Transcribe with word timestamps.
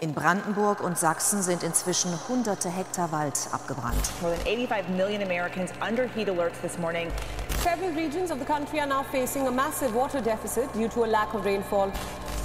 In 0.00 0.14
Brandenburg 0.14 0.80
und 0.80 0.96
Sachsen 0.96 1.42
sind 1.42 1.64
inzwischen 1.64 2.12
hunderte 2.28 2.68
Hektar 2.68 3.10
Wald 3.10 3.48
abgebrannt. 3.50 4.12
More 4.22 4.32
than 4.32 4.44
85 4.44 4.88
million 4.90 5.22
Americans 5.22 5.72
under 5.80 6.06
heat 6.06 6.28
alerts 6.28 6.60
this 6.62 6.78
morning. 6.78 7.10
Several 7.64 7.90
regions 7.90 8.30
of 8.30 8.38
the 8.38 8.44
country 8.44 8.78
are 8.78 8.86
now 8.86 9.02
facing 9.10 9.48
a 9.48 9.50
massive 9.50 9.92
water 9.96 10.20
deficit 10.20 10.72
due 10.72 10.88
to 10.88 11.04
a 11.04 11.06
lack 11.08 11.34
of 11.34 11.44
rainfall. 11.44 11.90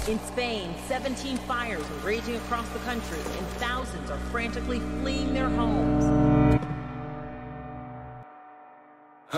In 0.08 0.18
Spain, 0.26 0.74
17 0.88 1.36
fires 1.46 1.80
are 1.80 2.06
raging 2.06 2.34
across 2.36 2.68
the 2.70 2.80
country, 2.80 3.20
and 3.38 3.46
thousands 3.60 4.10
are 4.10 4.18
frantically 4.32 4.80
fleeing 5.00 5.32
their 5.32 5.48
homes. 5.48 6.33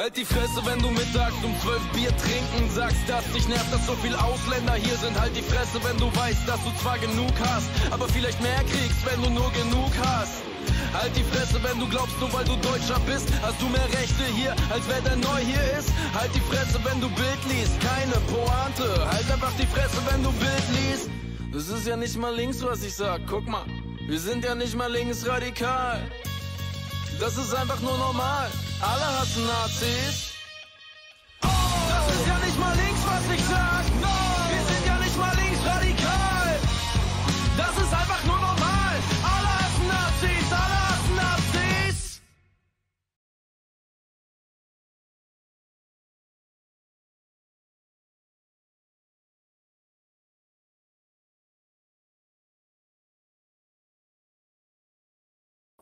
Halt 0.07 0.19
die 0.19 0.25
Fresse, 0.25 0.65
wenn 0.65 0.79
du 0.79 0.89
mittags 0.91 1.35
um 1.43 1.53
12 1.63 1.83
Bier 1.93 2.17
trinken 2.17 2.71
sagst, 2.71 3.03
dass 3.09 3.25
dich 3.33 3.49
nervt, 3.49 3.73
dass 3.73 3.87
so 3.87 3.95
viel 3.97 4.15
Ausländer 4.15 4.75
hier 4.75 4.95
sind. 4.99 5.19
Halt 5.19 5.35
die 5.35 5.43
Fresse, 5.43 5.83
wenn 5.83 5.99
du 5.99 6.07
weißt, 6.15 6.47
dass 6.47 6.63
du 6.63 6.71
zwar 6.81 6.97
genug 7.01 7.35
hast, 7.41 7.67
aber 7.91 8.09
vielleicht 8.09 8.41
mehr 8.41 8.63
kriegst, 8.71 9.03
wenn 9.05 9.21
du 9.21 9.31
nur 9.31 9.51
genug 9.51 9.91
hast. 9.99 10.47
Halt 10.95 11.11
die 11.17 11.25
Fresse, 11.25 11.59
wenn 11.65 11.81
du 11.81 11.89
glaubst, 11.89 12.15
nur 12.21 12.33
weil 12.33 12.45
du 12.45 12.55
Deutscher 12.63 13.01
bist, 13.01 13.27
hast 13.43 13.61
du 13.61 13.67
mehr 13.67 13.89
Rechte 13.99 14.23
hier, 14.37 14.55
als 14.71 14.87
wer 14.87 15.01
der 15.01 15.17
neu 15.17 15.41
hier 15.43 15.65
ist. 15.77 15.91
Halt 16.15 16.31
die 16.37 16.47
Fresse, 16.55 16.79
wenn 16.85 17.01
du 17.01 17.09
Bild 17.09 17.43
liest, 17.51 17.75
keine 17.81 18.15
Pointe. 18.31 18.87
Halt 19.11 19.29
einfach 19.29 19.55
die 19.59 19.67
Fresse, 19.67 19.99
wenn 20.09 20.23
du 20.23 20.31
Bild 20.39 20.69
liest. 20.71 21.11
Das 21.53 21.67
ist 21.67 21.85
ja 21.85 21.97
nicht 21.97 22.17
mal 22.17 22.33
links, 22.33 22.63
was 22.63 22.85
ich 22.85 22.95
sag. 22.95 23.23
Guck 23.27 23.49
mal, 23.49 23.67
wir 24.07 24.21
sind 24.21 24.45
ja 24.45 24.55
nicht 24.55 24.77
mal 24.77 24.93
linksradikal. 24.93 25.99
Das 27.19 27.37
ist 27.37 27.53
einfach 27.53 27.81
nur 27.81 27.99
normal. 27.99 28.49
Alle 28.79 29.21
hassen 29.21 29.47
Nazis. 29.47 30.33
Das 31.41 32.15
ist 32.15 32.27
ja 32.27 32.39
nicht 32.45 32.59
mal 32.59 32.77
links, 32.77 33.01
was 33.07 33.31
ich 33.35 33.43
sag. 33.45 33.85
Wir 34.51 34.63
sind 34.65 34.87
ja 34.87 34.99
nicht 34.99 35.17
mal 35.17 35.35
linksradikal. 35.35 36.61
Das 37.57 37.77
ist 37.79 37.95
einfach 37.95 38.25
nur 38.25 38.37
normal. 38.37 38.97
Alle 39.25 39.49
hassen 39.49 39.89
Nazis. 39.89 40.53
Alle 40.53 40.89
hassen 40.89 41.17
Nazis. 41.17 42.23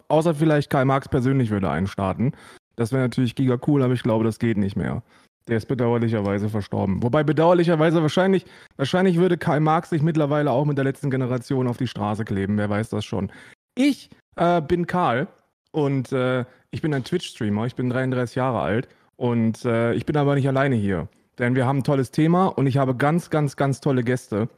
Außer 0.08 0.34
vielleicht 0.34 0.70
Karl 0.70 0.84
Marx 0.84 1.08
persönlich 1.08 1.50
würde 1.50 1.70
einstarten. 1.70 2.36
Das 2.76 2.92
wäre 2.92 3.02
natürlich 3.02 3.34
giga 3.34 3.58
cool, 3.66 3.82
aber 3.82 3.94
ich 3.94 4.02
glaube, 4.02 4.24
das 4.24 4.38
geht 4.38 4.56
nicht 4.56 4.76
mehr. 4.76 5.02
Der 5.46 5.58
ist 5.58 5.66
bedauerlicherweise 5.66 6.48
verstorben. 6.48 7.02
Wobei 7.02 7.22
bedauerlicherweise 7.22 8.00
wahrscheinlich, 8.00 8.46
wahrscheinlich 8.76 9.18
würde 9.18 9.36
Karl 9.36 9.60
Marx 9.60 9.90
sich 9.90 10.02
mittlerweile 10.02 10.50
auch 10.50 10.64
mit 10.64 10.78
der 10.78 10.84
letzten 10.84 11.10
Generation 11.10 11.68
auf 11.68 11.76
die 11.76 11.86
Straße 11.86 12.24
kleben. 12.24 12.56
Wer 12.56 12.70
weiß 12.70 12.88
das 12.88 13.04
schon. 13.04 13.30
Ich 13.74 14.08
äh, 14.36 14.62
bin 14.62 14.86
Karl 14.86 15.28
und 15.70 16.12
äh, 16.12 16.44
ich 16.70 16.80
bin 16.80 16.94
ein 16.94 17.04
Twitch-Streamer. 17.04 17.66
Ich 17.66 17.74
bin 17.74 17.90
33 17.90 18.36
Jahre 18.36 18.60
alt 18.60 18.88
und 19.16 19.64
äh, 19.64 19.92
ich 19.92 20.06
bin 20.06 20.16
aber 20.16 20.34
nicht 20.34 20.48
alleine 20.48 20.76
hier. 20.76 21.08
Denn 21.38 21.54
wir 21.54 21.66
haben 21.66 21.78
ein 21.78 21.84
tolles 21.84 22.10
Thema 22.10 22.46
und 22.46 22.66
ich 22.66 22.78
habe 22.78 22.94
ganz, 22.94 23.28
ganz, 23.28 23.56
ganz 23.56 23.80
tolle 23.80 24.02
Gäste. 24.02 24.48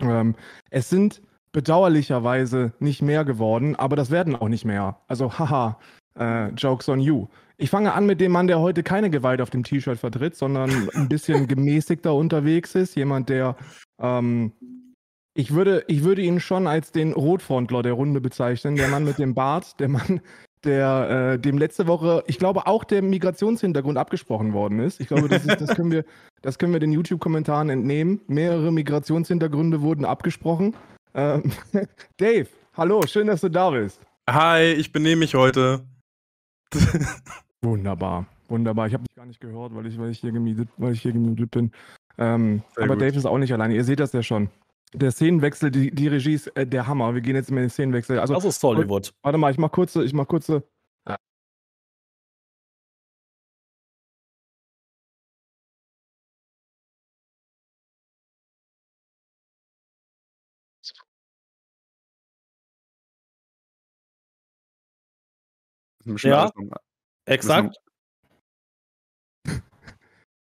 Ähm, 0.00 0.34
es 0.70 0.88
sind 0.88 1.22
bedauerlicherweise 1.52 2.72
nicht 2.78 3.02
mehr 3.02 3.24
geworden, 3.24 3.74
aber 3.76 3.96
das 3.96 4.10
werden 4.10 4.36
auch 4.36 4.48
nicht 4.48 4.64
mehr. 4.64 4.98
Also, 5.08 5.38
haha, 5.38 5.78
äh, 6.18 6.48
Jokes 6.50 6.88
on 6.88 7.00
you. 7.00 7.26
Ich 7.60 7.70
fange 7.70 7.92
an 7.92 8.06
mit 8.06 8.20
dem 8.20 8.30
Mann, 8.30 8.46
der 8.46 8.60
heute 8.60 8.84
keine 8.84 9.10
Gewalt 9.10 9.40
auf 9.40 9.50
dem 9.50 9.64
T-Shirt 9.64 9.98
vertritt, 9.98 10.36
sondern 10.36 10.88
ein 10.94 11.08
bisschen 11.08 11.46
gemäßigter 11.48 12.14
unterwegs 12.14 12.76
ist. 12.76 12.94
Jemand, 12.94 13.28
der, 13.28 13.56
ähm, 14.00 14.52
ich 15.34 15.52
würde, 15.52 15.84
ich 15.88 16.04
würde 16.04 16.22
ihn 16.22 16.38
schon 16.38 16.68
als 16.68 16.92
den 16.92 17.12
Rotfrontler 17.12 17.82
der 17.82 17.94
Runde 17.94 18.20
bezeichnen. 18.20 18.76
Der 18.76 18.86
Mann 18.86 19.02
mit 19.02 19.18
dem 19.18 19.34
Bart, 19.34 19.80
der 19.80 19.88
Mann, 19.88 20.20
der 20.62 21.32
äh, 21.34 21.38
dem 21.40 21.58
letzte 21.58 21.88
Woche, 21.88 22.22
ich 22.28 22.38
glaube, 22.38 22.68
auch 22.68 22.84
der 22.84 23.02
Migrationshintergrund 23.02 23.98
abgesprochen 23.98 24.52
worden 24.52 24.78
ist. 24.78 25.00
Ich 25.00 25.08
glaube, 25.08 25.28
das, 25.28 25.44
ist, 25.44 25.60
das 25.60 25.74
können 25.74 25.90
wir, 25.90 26.04
das 26.42 26.58
können 26.58 26.72
wir 26.72 26.80
den 26.80 26.92
YouTube-Kommentaren 26.92 27.70
entnehmen. 27.70 28.20
Mehrere 28.28 28.70
Migrationshintergründe 28.70 29.82
wurden 29.82 30.04
abgesprochen. 30.04 30.76
Ähm, 31.12 31.50
Dave, 32.18 32.46
hallo, 32.76 33.02
schön, 33.08 33.26
dass 33.26 33.40
du 33.40 33.48
da 33.48 33.70
bist. 33.70 34.00
Hi, 34.30 34.62
ich 34.62 34.92
benehme 34.92 35.20
mich 35.20 35.34
heute. 35.34 35.84
Wunderbar, 37.62 38.26
wunderbar. 38.48 38.86
Ich 38.86 38.94
habe 38.94 39.04
dich 39.04 39.16
gar 39.16 39.26
nicht 39.26 39.40
gehört, 39.40 39.74
weil 39.74 39.86
ich, 39.86 39.98
weil 39.98 40.10
ich 40.10 40.20
hier 40.20 40.32
gemietet, 40.32 40.68
weil 40.76 40.92
ich 40.92 41.02
hier 41.02 41.12
gemietet 41.12 41.50
bin. 41.50 41.72
Ähm, 42.16 42.62
aber 42.76 42.88
gut. 42.88 43.02
Dave 43.02 43.16
ist 43.16 43.26
auch 43.26 43.38
nicht 43.38 43.52
alleine. 43.52 43.74
Ihr 43.74 43.84
seht 43.84 44.00
das 44.00 44.12
ja 44.12 44.22
schon. 44.22 44.48
Der 44.94 45.10
Szenenwechsel, 45.10 45.70
die, 45.70 45.90
die 45.90 46.08
Regie 46.08 46.34
ist 46.34 46.46
äh, 46.56 46.66
der 46.66 46.86
Hammer. 46.86 47.14
Wir 47.14 47.20
gehen 47.20 47.36
jetzt 47.36 47.50
in 47.50 47.56
den 47.56 47.68
Szenenwechsel. 47.68 48.18
Also, 48.18 48.34
Das 48.34 48.44
ist 48.44 48.62
Hollywood. 48.62 49.12
warte 49.22 49.38
mal, 49.38 49.50
ich 49.50 49.58
mach 49.58 49.70
kurze, 49.70 50.04
ich 50.04 50.12
mach 50.12 50.26
kurze. 50.26 50.62
Wir 66.04 66.30
Ja. 66.30 66.50
Exakt. 67.28 67.76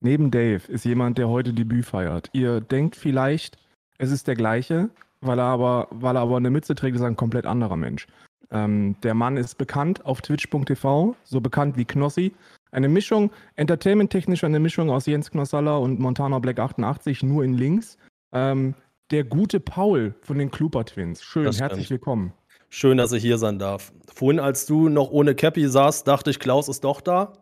Neben 0.01 0.31
Dave 0.31 0.71
ist 0.73 0.85
jemand, 0.85 1.19
der 1.19 1.29
heute 1.29 1.53
Debüt 1.53 1.85
feiert. 1.85 2.31
Ihr 2.33 2.61
denkt 2.61 2.97
vielleicht, 2.97 3.59
es 3.99 4.11
ist 4.11 4.27
der 4.27 4.35
gleiche, 4.35 4.91
weil 5.21 5.39
er 5.39 5.45
aber, 5.45 5.89
weil 5.91 6.17
er 6.17 6.23
aber 6.23 6.39
eine 6.39 6.51
Mütze 6.51 6.75
trägt, 6.75 6.97
ist 6.97 7.03
er 7.03 7.09
ein 7.09 7.17
komplett 7.17 7.45
anderer 7.47 7.77
Mensch. 7.77 8.07
Ähm, 8.51 8.97
der 9.03 9.15
Mann 9.15 9.37
ist 9.37 9.57
bekannt 9.59 10.05
auf 10.07 10.23
twitch.tv, 10.23 11.15
so 11.25 11.41
bekannt 11.41 11.77
wie 11.77 11.85
Knossi. 11.85 12.35
Eine 12.73 12.89
Mischung, 12.89 13.31
entertainment-technisch 13.57 14.45
eine 14.45 14.61
Mischung 14.61 14.91
aus 14.91 15.07
Jens 15.07 15.31
Knossalla 15.31 15.77
und 15.77 16.01
Montana 16.01 16.39
Black 16.39 16.59
88, 16.59 17.23
nur 17.23 17.45
in 17.45 17.55
links. 17.55 17.99
Ähm, 18.33 18.75
der 19.11 19.25
gute 19.25 19.61
Paul 19.61 20.15
von 20.23 20.39
den 20.39 20.51
Kluper 20.51 20.85
Twins. 20.85 21.23
Schön, 21.23 21.45
Das 21.45 21.61
herzlich 21.61 21.87
stimmt. 21.87 22.01
willkommen. 22.01 22.33
Schön, 22.73 22.99
dass 22.99 23.13
ich 23.13 23.23
hier 23.23 23.37
sein 23.37 23.59
darf. 23.59 23.93
Vorhin, 24.15 24.39
als 24.39 24.65
du 24.65 24.89
noch 24.89 25.11
ohne 25.11 25.35
Cappy 25.35 25.69
saßt, 25.69 26.07
dachte 26.07 26.31
ich, 26.31 26.39
Klaus 26.39 26.69
ist 26.69 26.85
doch 26.85 27.01
da. 27.01 27.33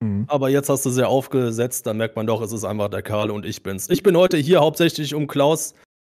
Mhm. 0.00 0.26
Aber 0.28 0.48
jetzt 0.48 0.68
hast 0.68 0.86
du 0.86 0.90
sehr 0.90 1.08
aufgesetzt, 1.08 1.86
dann 1.86 1.96
merkt 1.96 2.16
man 2.16 2.26
doch, 2.26 2.40
es 2.40 2.52
ist 2.52 2.64
einfach 2.64 2.88
der 2.88 3.02
Karl 3.02 3.30
und 3.30 3.44
ich 3.44 3.62
bin's. 3.62 3.90
Ich 3.90 4.02
bin 4.02 4.16
heute 4.16 4.36
hier 4.36 4.60
hauptsächlich, 4.60 5.14
um 5.14 5.26
Klaus 5.26 5.74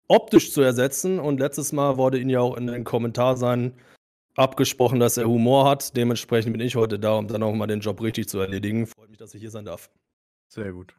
optisch 0.09 0.53
zu 0.53 0.61
ersetzen. 0.61 1.19
Und 1.19 1.41
letztes 1.41 1.73
Mal 1.73 1.97
wurde 1.97 2.19
ihn 2.19 2.29
ja 2.29 2.41
auch 2.41 2.57
in 2.57 2.67
den 2.67 2.85
Kommentarseiten 2.85 3.73
abgesprochen, 4.37 5.01
dass 5.01 5.17
er 5.17 5.27
Humor 5.27 5.69
hat. 5.69 5.97
Dementsprechend 5.97 6.53
bin 6.53 6.61
ich 6.61 6.77
heute 6.77 6.99
da, 6.99 7.15
um 7.15 7.29
dann 7.29 7.43
auch 7.43 7.55
mal 7.55 7.67
den 7.67 7.81
Job 7.81 8.01
richtig 8.03 8.29
zu 8.29 8.39
erledigen. 8.39 8.87
Freut 8.87 9.09
mich, 9.09 9.19
dass 9.19 9.35
ich 9.35 9.41
hier 9.41 9.51
sein 9.51 9.65
darf. 9.65 9.91
Sehr 10.49 10.73
gut. 10.73 10.95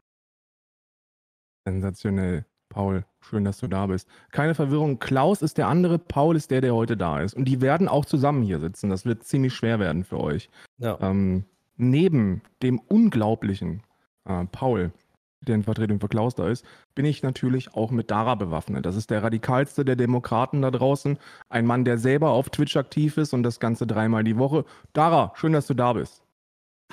Sensationell. 1.64 2.46
Paul, 2.70 3.04
schön, 3.20 3.44
dass 3.44 3.58
du 3.58 3.66
da 3.66 3.86
bist. 3.86 4.08
Keine 4.30 4.54
Verwirrung, 4.54 4.98
Klaus 5.00 5.42
ist 5.42 5.58
der 5.58 5.68
andere, 5.68 5.98
Paul 5.98 6.36
ist 6.36 6.50
der, 6.50 6.62
der 6.62 6.74
heute 6.74 6.96
da 6.96 7.20
ist. 7.20 7.34
Und 7.34 7.44
die 7.44 7.60
werden 7.60 7.88
auch 7.88 8.06
zusammen 8.06 8.42
hier 8.42 8.60
sitzen. 8.60 8.88
Das 8.88 9.04
wird 9.04 9.24
ziemlich 9.24 9.54
schwer 9.54 9.78
werden 9.78 10.04
für 10.04 10.18
euch. 10.18 10.48
Ja. 10.78 10.96
Ähm, 11.00 11.44
neben 11.76 12.42
dem 12.62 12.78
unglaublichen 12.78 13.82
äh, 14.24 14.44
Paul, 14.46 14.92
der 15.40 15.56
in 15.56 15.64
Vertretung 15.64 16.00
für 16.00 16.08
Klaus 16.08 16.36
da 16.36 16.48
ist, 16.48 16.64
bin 16.94 17.04
ich 17.04 17.22
natürlich 17.22 17.74
auch 17.74 17.90
mit 17.90 18.10
Dara 18.10 18.36
bewaffnet. 18.36 18.86
Das 18.86 18.94
ist 18.94 19.10
der 19.10 19.22
radikalste 19.22 19.84
der 19.84 19.96
Demokraten 19.96 20.62
da 20.62 20.70
draußen. 20.70 21.18
Ein 21.48 21.66
Mann, 21.66 21.84
der 21.84 21.98
selber 21.98 22.30
auf 22.30 22.50
Twitch 22.50 22.76
aktiv 22.76 23.16
ist 23.16 23.34
und 23.34 23.42
das 23.42 23.58
Ganze 23.58 23.86
dreimal 23.86 24.22
die 24.22 24.38
Woche. 24.38 24.64
Dara, 24.92 25.32
schön, 25.34 25.52
dass 25.52 25.66
du 25.66 25.74
da 25.74 25.94
bist. 25.94 26.22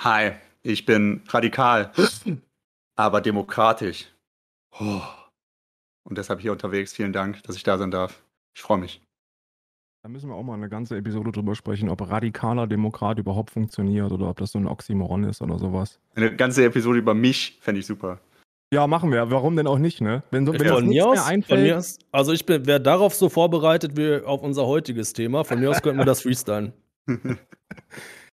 Hi, 0.00 0.32
ich 0.62 0.86
bin 0.86 1.22
radikal, 1.28 1.92
aber 2.96 3.20
demokratisch. 3.20 4.08
Oh. 4.80 5.02
Und 6.08 6.16
deshalb 6.16 6.40
hier 6.40 6.52
unterwegs. 6.52 6.92
Vielen 6.92 7.12
Dank, 7.12 7.42
dass 7.42 7.56
ich 7.56 7.62
da 7.62 7.76
sein 7.76 7.90
darf. 7.90 8.22
Ich 8.54 8.62
freue 8.62 8.78
mich. 8.78 9.02
Da 10.02 10.08
müssen 10.08 10.30
wir 10.30 10.36
auch 10.36 10.42
mal 10.42 10.54
eine 10.54 10.68
ganze 10.68 10.96
Episode 10.96 11.32
drüber 11.32 11.54
sprechen, 11.54 11.88
ob 11.88 12.08
radikaler 12.08 12.66
Demokrat 12.66 13.18
überhaupt 13.18 13.50
funktioniert 13.50 14.10
oder 14.12 14.30
ob 14.30 14.38
das 14.38 14.52
so 14.52 14.58
ein 14.58 14.66
Oxymoron 14.66 15.24
ist 15.24 15.42
oder 15.42 15.58
sowas. 15.58 15.98
Eine 16.14 16.34
ganze 16.34 16.64
Episode 16.64 17.00
über 17.00 17.14
mich 17.14 17.58
fände 17.60 17.80
ich 17.80 17.86
super. 17.86 18.20
Ja, 18.72 18.86
machen 18.86 19.10
wir. 19.10 19.30
Warum 19.30 19.56
denn 19.56 19.66
auch 19.66 19.78
nicht, 19.78 20.00
ne? 20.00 20.22
Wenn, 20.30 20.46
so, 20.46 20.52
wenn 20.52 20.66
von, 20.66 20.86
mir 20.86 20.90
mehr 20.90 21.06
aus, 21.06 21.20
von 21.20 21.28
einfällt. 21.28 21.62
mir 21.62 21.78
aus, 21.78 21.98
also 22.12 22.32
ich 22.32 22.46
wäre 22.46 22.80
darauf 22.80 23.14
so 23.14 23.28
vorbereitet 23.28 23.96
wie 23.96 24.22
auf 24.24 24.42
unser 24.42 24.66
heutiges 24.66 25.12
Thema. 25.12 25.44
Von 25.44 25.60
mir 25.60 25.70
aus 25.70 25.82
könnten 25.82 25.98
wir 25.98 26.04
das 26.04 26.22
freestylen. 26.22 26.72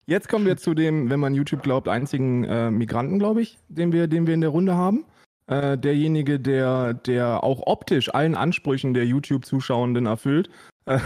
Jetzt 0.07 0.29
kommen 0.29 0.47
wir 0.47 0.57
zu 0.57 0.75
dem, 0.75 1.11
wenn 1.11 1.21
man 1.21 1.35
YouTube 1.35 1.63
glaubt, 1.63 1.87
einzigen 1.87 2.45
äh, 2.45 2.71
Migranten, 2.71 3.19
glaube 3.19 3.43
ich, 3.43 3.59
den 3.69 3.93
wir, 3.93 4.09
den 4.09 4.27
wir 4.27 4.35
in 4.35 4.41
der 4.41 4.51
Runde 4.51 4.75
haben. 4.75 5.05
Äh, 5.53 5.77
derjenige, 5.77 6.41
der, 6.41 6.95
der 6.95 7.45
auch 7.45 7.67
optisch 7.67 8.15
allen 8.15 8.35
Ansprüchen 8.35 8.95
der 8.95 9.05
YouTube-Zuschauenden 9.05 10.07
erfüllt. 10.07 10.49
Äh, 10.85 10.99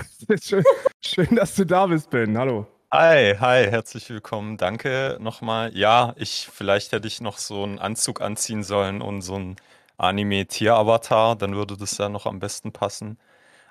schön, 0.42 0.64
schön, 1.04 1.36
dass 1.36 1.54
du 1.54 1.66
da 1.66 1.86
bist, 1.86 2.08
Ben. 2.08 2.38
Hallo. 2.38 2.66
Hi, 2.90 3.34
hi, 3.38 3.66
herzlich 3.66 4.08
willkommen. 4.08 4.56
Danke 4.56 5.18
nochmal. 5.20 5.76
Ja, 5.76 6.14
ich, 6.16 6.48
vielleicht 6.50 6.92
hätte 6.92 7.06
ich 7.06 7.20
noch 7.20 7.36
so 7.36 7.62
einen 7.62 7.78
Anzug 7.78 8.22
anziehen 8.22 8.62
sollen 8.62 9.02
und 9.02 9.20
so 9.20 9.34
einen 9.34 9.56
Anime-Tier-Avatar, 9.98 11.36
dann 11.36 11.54
würde 11.56 11.76
das 11.76 11.98
ja 11.98 12.08
noch 12.08 12.24
am 12.24 12.38
besten 12.38 12.72
passen. 12.72 13.18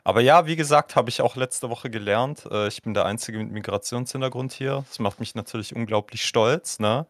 Aber 0.04 0.22
ja, 0.22 0.46
wie 0.46 0.56
gesagt, 0.56 0.96
habe 0.96 1.10
ich 1.10 1.24
auch 1.24 1.36
letzte 1.36 1.72
Woche 1.72 1.90
gelernt. 1.90 2.48
Äh, 2.52 2.68
ich 2.68 2.84
bin 2.84 2.94
der 2.94 3.06
Einzige 3.06 3.40
mit 3.40 3.50
Migrationshintergrund 3.52 4.54
hier. 4.54 4.86
Das 4.88 5.00
macht 5.00 5.20
mich 5.20 5.34
natürlich 5.34 5.76
unglaublich 5.76 6.24
stolz. 6.24 6.78
Ne? 6.78 7.08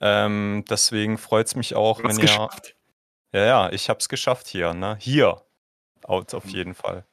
Ähm, 0.00 0.64
deswegen 0.70 1.18
freut 1.18 1.48
es 1.48 1.56
mich 1.56 1.74
auch, 1.74 2.04
wenn 2.04 2.14
ihr. 2.14 2.20
geschafft. 2.20 2.76
Ja, 3.32 3.44
ja, 3.44 3.72
ich 3.72 3.88
habe 3.88 3.98
es 3.98 4.08
geschafft 4.08 4.46
hier. 4.48 4.74
Ne? 4.74 4.96
Hier. 4.98 5.40
Out 6.04 6.34
auf 6.34 6.46
jeden 6.46 6.74
Fall. 6.74 7.04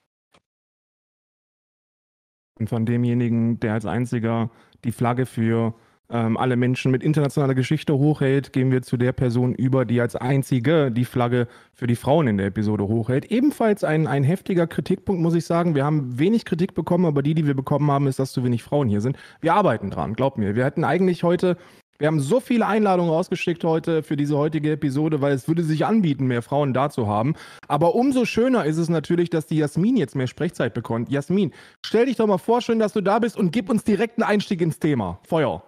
Und 2.59 2.67
von 2.67 2.85
demjenigen, 2.85 3.59
der 3.59 3.73
als 3.73 3.85
einziger 3.85 4.49
die 4.83 4.91
Flagge 4.91 5.25
für 5.25 5.73
ähm, 6.09 6.35
alle 6.37 6.57
Menschen 6.57 6.91
mit 6.91 7.03
internationaler 7.03 7.53
Geschichte 7.53 7.97
hochhält, 7.97 8.51
gehen 8.51 8.71
wir 8.71 8.81
zu 8.81 8.97
der 8.97 9.13
Person 9.13 9.53
über, 9.53 9.85
die 9.85 10.01
als 10.01 10.15
einzige 10.15 10.91
die 10.91 11.05
Flagge 11.05 11.47
für 11.73 11.87
die 11.87 11.95
Frauen 11.95 12.27
in 12.27 12.37
der 12.37 12.47
Episode 12.47 12.87
hochhält. 12.87 13.31
Ebenfalls 13.31 13.83
ein, 13.83 14.07
ein 14.07 14.23
heftiger 14.23 14.67
Kritikpunkt, 14.67 15.21
muss 15.21 15.35
ich 15.35 15.45
sagen. 15.45 15.75
Wir 15.75 15.85
haben 15.85 16.19
wenig 16.19 16.43
Kritik 16.43 16.73
bekommen, 16.73 17.05
aber 17.05 17.21
die, 17.21 17.35
die 17.35 17.47
wir 17.47 17.53
bekommen 17.53 17.89
haben, 17.91 18.07
ist, 18.07 18.19
dass 18.19 18.33
zu 18.33 18.43
wenig 18.43 18.63
Frauen 18.63 18.89
hier 18.89 19.01
sind. 19.01 19.17
Wir 19.39 19.53
arbeiten 19.53 19.89
dran, 19.91 20.15
glaubt 20.15 20.37
mir. 20.37 20.55
Wir 20.55 20.65
hätten 20.65 20.83
eigentlich 20.83 21.23
heute 21.23 21.57
wir 21.99 22.07
haben 22.07 22.21
so 22.21 22.39
viele 22.39 22.65
Einladungen 22.65 23.11
rausgeschickt 23.11 23.63
heute 23.65 24.03
für 24.03 24.15
diese 24.15 24.37
heutige 24.37 24.71
Episode, 24.71 25.19
weil 25.19 25.33
es 25.33 25.49
würde 25.49 25.63
sich 25.63 25.85
anbieten, 25.85 26.27
mehr 26.27 26.41
Frauen 26.41 26.73
da 26.73 26.89
zu 26.89 27.07
haben. 27.07 27.35
Aber 27.67 27.93
umso 27.93 28.23
schöner 28.23 28.63
ist 28.65 28.77
es 28.77 28.87
natürlich, 28.87 29.29
dass 29.29 29.47
die 29.47 29.57
Jasmin 29.57 29.97
jetzt 29.97 30.15
mehr 30.15 30.27
Sprechzeit 30.27 30.73
bekommt. 30.73 31.09
Jasmin, 31.09 31.53
stell 31.85 32.05
dich 32.05 32.15
doch 32.15 32.25
mal 32.25 32.37
vor, 32.37 32.61
schön, 32.61 32.79
dass 32.79 32.93
du 32.93 33.01
da 33.01 33.19
bist 33.19 33.35
und 33.37 33.51
gib 33.51 33.69
uns 33.69 33.83
direkt 33.83 34.17
einen 34.17 34.29
Einstieg 34.29 34.61
ins 34.61 34.79
Thema. 34.79 35.19
Feuer. 35.27 35.61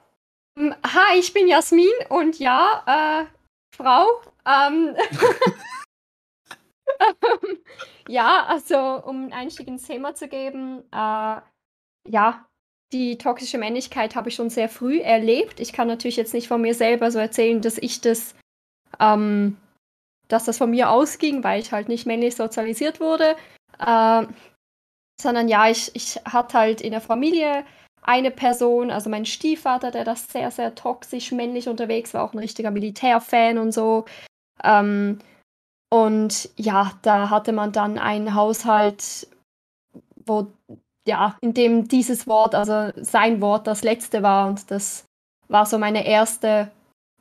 Ähm, 0.57 0.73
Hi, 0.85 1.19
ich 1.19 1.33
bin 1.33 1.49
Jasmin 1.49 1.91
und 2.07 2.39
ja, 2.39 2.81
äh, 2.87 3.25
Frau. 3.75 4.05
Ähm, 4.45 4.95
ähm, 7.01 7.57
ja, 8.07 8.45
also 8.47 8.77
um 8.77 9.23
einen 9.23 9.33
Einstieg 9.33 9.67
ins 9.67 9.83
Thema 9.83 10.15
zu 10.15 10.29
geben, 10.29 10.83
äh, 10.93 11.41
ja, 12.07 12.45
die 12.93 13.17
toxische 13.17 13.57
Männlichkeit 13.57 14.15
habe 14.15 14.29
ich 14.29 14.35
schon 14.35 14.49
sehr 14.49 14.69
früh 14.69 14.99
erlebt. 14.99 15.59
Ich 15.59 15.73
kann 15.73 15.87
natürlich 15.87 16.17
jetzt 16.17 16.33
nicht 16.33 16.47
von 16.47 16.61
mir 16.61 16.75
selber 16.75 17.11
so 17.11 17.19
erzählen, 17.19 17.61
dass 17.61 17.77
ich 17.77 18.01
das, 18.01 18.35
ähm, 18.99 19.57
dass 20.27 20.45
das 20.45 20.57
von 20.57 20.69
mir 20.71 20.89
ausging, 20.89 21.43
weil 21.43 21.61
ich 21.61 21.71
halt 21.71 21.87
nicht 21.87 22.05
männlich 22.05 22.35
sozialisiert 22.35 22.99
wurde. 22.99 23.35
Äh, 23.79 24.25
sondern 25.21 25.47
ja, 25.47 25.69
ich, 25.69 25.91
ich 25.95 26.15
hatte 26.25 26.57
halt 26.57 26.81
in 26.81 26.91
der 26.91 27.01
Familie 27.01 27.63
eine 28.01 28.31
Person, 28.31 28.89
also 28.91 29.09
mein 29.09 29.25
Stiefvater, 29.25 29.91
der 29.91 30.03
das 30.03 30.27
sehr, 30.27 30.51
sehr 30.51 30.75
toxisch 30.75 31.31
männlich 31.31 31.69
unterwegs 31.69 32.13
war, 32.13 32.23
auch 32.23 32.33
ein 32.33 32.39
richtiger 32.39 32.71
Militärfan 32.71 33.57
und 33.57 33.71
so. 33.71 34.05
Ähm, 34.63 35.19
und 35.93 36.49
ja, 36.55 36.93
da 37.03 37.29
hatte 37.29 37.51
man 37.51 37.71
dann 37.71 37.99
einen 37.99 38.33
Haushalt, 38.33 39.27
wo, 40.25 40.47
ja, 41.07 41.37
in 41.41 41.53
dem 41.53 41.87
dieses 41.87 42.27
Wort, 42.27 42.55
also 42.55 42.91
sein 42.97 43.41
Wort, 43.41 43.67
das 43.67 43.83
letzte 43.83 44.23
war. 44.23 44.47
Und 44.47 44.69
das 44.69 45.05
war 45.47 45.65
so 45.65 45.77
meine 45.77 46.05
erste 46.05 46.71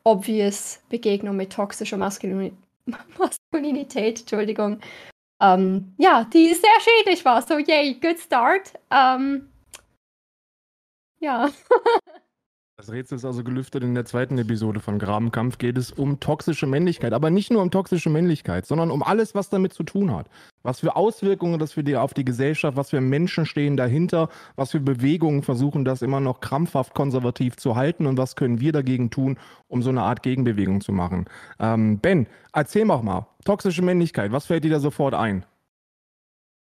obvious 0.04 0.80
Begegnung 0.88 1.36
mit 1.36 1.52
toxischer 1.52 1.96
Maskulini 1.96 2.52
Maskulinität, 3.18 4.20
Entschuldigung. 4.20 4.80
Ähm, 5.42 5.94
ja, 5.98 6.24
die 6.24 6.52
sehr 6.54 6.80
schädlich 6.80 7.24
war. 7.24 7.42
So, 7.42 7.58
yay, 7.58 7.94
good 7.94 8.18
start. 8.18 8.72
Ähm, 8.90 9.50
ja. 11.20 11.50
Das 12.80 12.92
Rätsel 12.92 13.16
ist 13.16 13.26
also 13.26 13.44
gelüftet. 13.44 13.84
In 13.84 13.94
der 13.94 14.06
zweiten 14.06 14.38
Episode 14.38 14.80
von 14.80 14.98
Grabenkampf 14.98 15.58
geht 15.58 15.76
es 15.76 15.92
um 15.92 16.18
toxische 16.18 16.66
Männlichkeit. 16.66 17.12
Aber 17.12 17.28
nicht 17.28 17.52
nur 17.52 17.60
um 17.60 17.70
toxische 17.70 18.08
Männlichkeit, 18.08 18.64
sondern 18.64 18.90
um 18.90 19.02
alles, 19.02 19.34
was 19.34 19.50
damit 19.50 19.74
zu 19.74 19.82
tun 19.82 20.16
hat. 20.16 20.30
Was 20.62 20.80
für 20.80 20.96
Auswirkungen 20.96 21.58
das 21.58 21.74
für 21.74 21.84
die, 21.84 21.98
auf 21.98 22.14
die 22.14 22.24
Gesellschaft, 22.24 22.78
was 22.78 22.88
für 22.88 23.02
Menschen 23.02 23.44
stehen 23.44 23.76
dahinter, 23.76 24.30
was 24.56 24.70
für 24.70 24.80
Bewegungen 24.80 25.42
versuchen, 25.42 25.84
das 25.84 26.00
immer 26.00 26.20
noch 26.20 26.40
krampfhaft 26.40 26.94
konservativ 26.94 27.58
zu 27.58 27.76
halten 27.76 28.06
und 28.06 28.16
was 28.16 28.34
können 28.34 28.60
wir 28.60 28.72
dagegen 28.72 29.10
tun, 29.10 29.36
um 29.68 29.82
so 29.82 29.90
eine 29.90 30.00
Art 30.00 30.22
Gegenbewegung 30.22 30.80
zu 30.80 30.92
machen. 30.92 31.26
Ähm, 31.58 31.98
ben, 31.98 32.28
erzähl 32.54 32.86
mal. 32.86 33.26
Toxische 33.44 33.82
Männlichkeit, 33.82 34.32
was 34.32 34.46
fällt 34.46 34.64
dir 34.64 34.70
da 34.70 34.80
sofort 34.80 35.12
ein? 35.12 35.44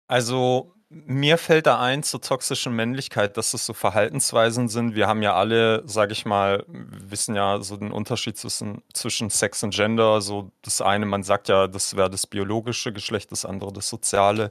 Also, 0.06 0.72
mir 0.90 1.36
fällt 1.36 1.66
da 1.66 1.80
ein 1.80 2.02
zur 2.02 2.22
toxischen 2.22 2.74
Männlichkeit, 2.74 3.36
dass 3.36 3.52
es 3.52 3.66
so 3.66 3.74
Verhaltensweisen 3.74 4.68
sind. 4.68 4.94
Wir 4.94 5.06
haben 5.06 5.22
ja 5.22 5.34
alle, 5.34 5.82
sage 5.86 6.12
ich 6.12 6.24
mal, 6.24 6.64
wissen 6.66 7.34
ja 7.34 7.60
so 7.60 7.76
den 7.76 7.92
Unterschied 7.92 8.38
zwischen, 8.38 8.82
zwischen 8.94 9.28
Sex 9.28 9.62
und 9.62 9.74
Gender. 9.74 10.22
So 10.22 10.50
das 10.62 10.80
eine, 10.80 11.04
man 11.04 11.22
sagt 11.22 11.48
ja, 11.48 11.66
das 11.66 11.96
wäre 11.96 12.08
das 12.08 12.26
biologische 12.26 12.92
Geschlecht, 12.92 13.32
das 13.32 13.44
andere 13.44 13.72
das 13.72 13.88
soziale. 13.88 14.50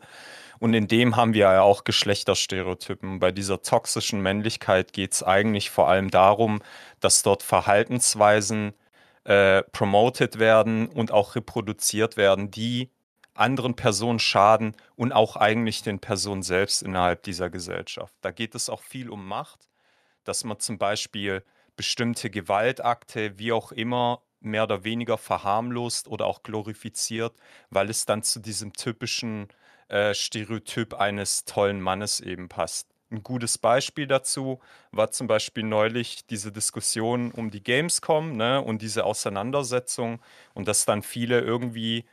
Und 0.59 0.73
in 0.75 0.87
dem 0.87 1.15
haben 1.15 1.33
wir 1.33 1.51
ja 1.51 1.61
auch 1.61 1.83
Geschlechterstereotypen. 1.83 3.19
Bei 3.19 3.31
dieser 3.31 3.61
toxischen 3.63 4.21
Männlichkeit 4.21 4.93
geht 4.93 5.13
es 5.13 5.23
eigentlich 5.23 5.71
vor 5.71 5.89
allem 5.89 6.11
darum, 6.11 6.61
dass 6.99 7.23
dort 7.23 7.41
Verhaltensweisen 7.41 8.73
äh, 9.23 9.63
promoted 9.71 10.39
werden 10.39 10.87
und 10.87 11.11
auch 11.11 11.35
reproduziert 11.35 12.15
werden, 12.15 12.51
die 12.51 12.91
anderen 13.39 13.75
Personen 13.75 14.19
schaden 14.19 14.75
und 14.95 15.11
auch 15.11 15.35
eigentlich 15.35 15.83
den 15.83 15.99
Personen 15.99 16.43
selbst 16.43 16.81
innerhalb 16.81 17.23
dieser 17.23 17.49
Gesellschaft. 17.49 18.15
Da 18.21 18.31
geht 18.31 18.55
es 18.55 18.69
auch 18.69 18.81
viel 18.81 19.09
um 19.09 19.27
Macht, 19.27 19.67
dass 20.23 20.43
man 20.43 20.59
zum 20.59 20.77
Beispiel 20.77 21.43
bestimmte 21.75 22.29
Gewaltakte, 22.29 23.37
wie 23.39 23.51
auch 23.51 23.71
immer, 23.71 24.21
mehr 24.39 24.63
oder 24.63 24.83
weniger 24.83 25.17
verharmlost 25.17 26.07
oder 26.07 26.25
auch 26.25 26.43
glorifiziert, 26.43 27.35
weil 27.69 27.89
es 27.89 28.05
dann 28.05 28.23
zu 28.23 28.39
diesem 28.39 28.73
typischen 28.73 29.47
äh, 29.87 30.13
Stereotyp 30.13 30.93
eines 30.93 31.45
tollen 31.45 31.81
Mannes 31.81 32.19
eben 32.19 32.49
passt. 32.49 32.87
Ein 33.09 33.23
gutes 33.23 33.57
Beispiel 33.57 34.05
dazu 34.05 34.59
war 34.91 35.11
zum 35.11 35.27
Beispiel 35.27 35.63
neulich 35.63 36.25
diese 36.25 36.51
Diskussion 36.51 37.31
um 37.31 37.51
die 37.51 37.63
Gamescom 37.63 38.35
ne, 38.35 38.61
und 38.61 38.81
diese 38.81 39.05
Auseinandersetzung 39.05 40.19
und 40.53 40.67
dass 40.67 40.83
dann 40.83 41.03
viele 41.03 41.39
irgendwie 41.39 42.05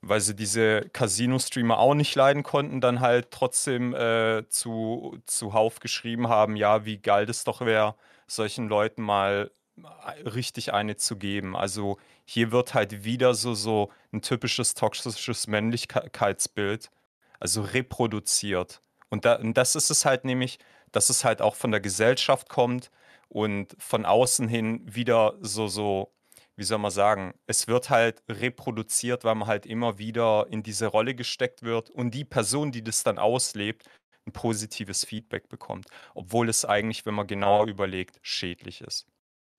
weil 0.00 0.20
sie 0.20 0.34
diese 0.34 0.88
Casino-Streamer 0.92 1.78
auch 1.78 1.94
nicht 1.94 2.14
leiden 2.14 2.42
konnten, 2.42 2.80
dann 2.80 3.00
halt 3.00 3.30
trotzdem 3.30 3.94
äh, 3.94 4.48
zu, 4.48 5.18
zuhauf 5.26 5.80
geschrieben 5.80 6.28
haben, 6.28 6.56
ja, 6.56 6.84
wie 6.84 6.98
geil 6.98 7.26
das 7.26 7.44
doch 7.44 7.60
wäre, 7.60 7.94
solchen 8.26 8.68
Leuten 8.68 9.02
mal 9.02 9.50
richtig 10.24 10.72
eine 10.72 10.96
zu 10.96 11.16
geben. 11.16 11.56
Also 11.56 11.98
hier 12.24 12.52
wird 12.52 12.74
halt 12.74 13.04
wieder 13.04 13.34
so, 13.34 13.54
so 13.54 13.90
ein 14.12 14.22
typisches 14.22 14.74
toxisches 14.74 15.46
Männlichkeitsbild, 15.46 16.90
also 17.40 17.62
reproduziert. 17.62 18.80
Und, 19.08 19.24
da, 19.24 19.36
und 19.36 19.54
das 19.54 19.74
ist 19.74 19.90
es 19.90 20.04
halt 20.04 20.24
nämlich, 20.24 20.58
dass 20.92 21.10
es 21.10 21.24
halt 21.24 21.42
auch 21.42 21.54
von 21.54 21.70
der 21.70 21.80
Gesellschaft 21.80 22.48
kommt 22.48 22.90
und 23.28 23.76
von 23.78 24.04
außen 24.04 24.48
hin 24.48 24.82
wieder 24.84 25.34
so, 25.40 25.68
so 25.68 26.12
wie 26.58 26.64
soll 26.64 26.78
man 26.78 26.90
sagen, 26.90 27.34
es 27.46 27.68
wird 27.68 27.88
halt 27.88 28.24
reproduziert, 28.28 29.22
weil 29.22 29.36
man 29.36 29.46
halt 29.46 29.64
immer 29.64 29.98
wieder 29.98 30.48
in 30.50 30.64
diese 30.64 30.86
Rolle 30.86 31.14
gesteckt 31.14 31.62
wird 31.62 31.88
und 31.88 32.10
die 32.12 32.24
Person, 32.24 32.72
die 32.72 32.82
das 32.82 33.04
dann 33.04 33.18
auslebt, 33.18 33.88
ein 34.26 34.32
positives 34.32 35.04
Feedback 35.04 35.48
bekommt, 35.48 35.86
obwohl 36.14 36.48
es 36.48 36.64
eigentlich, 36.64 37.06
wenn 37.06 37.14
man 37.14 37.28
genauer 37.28 37.68
überlegt, 37.68 38.18
schädlich 38.22 38.80
ist. 38.80 39.06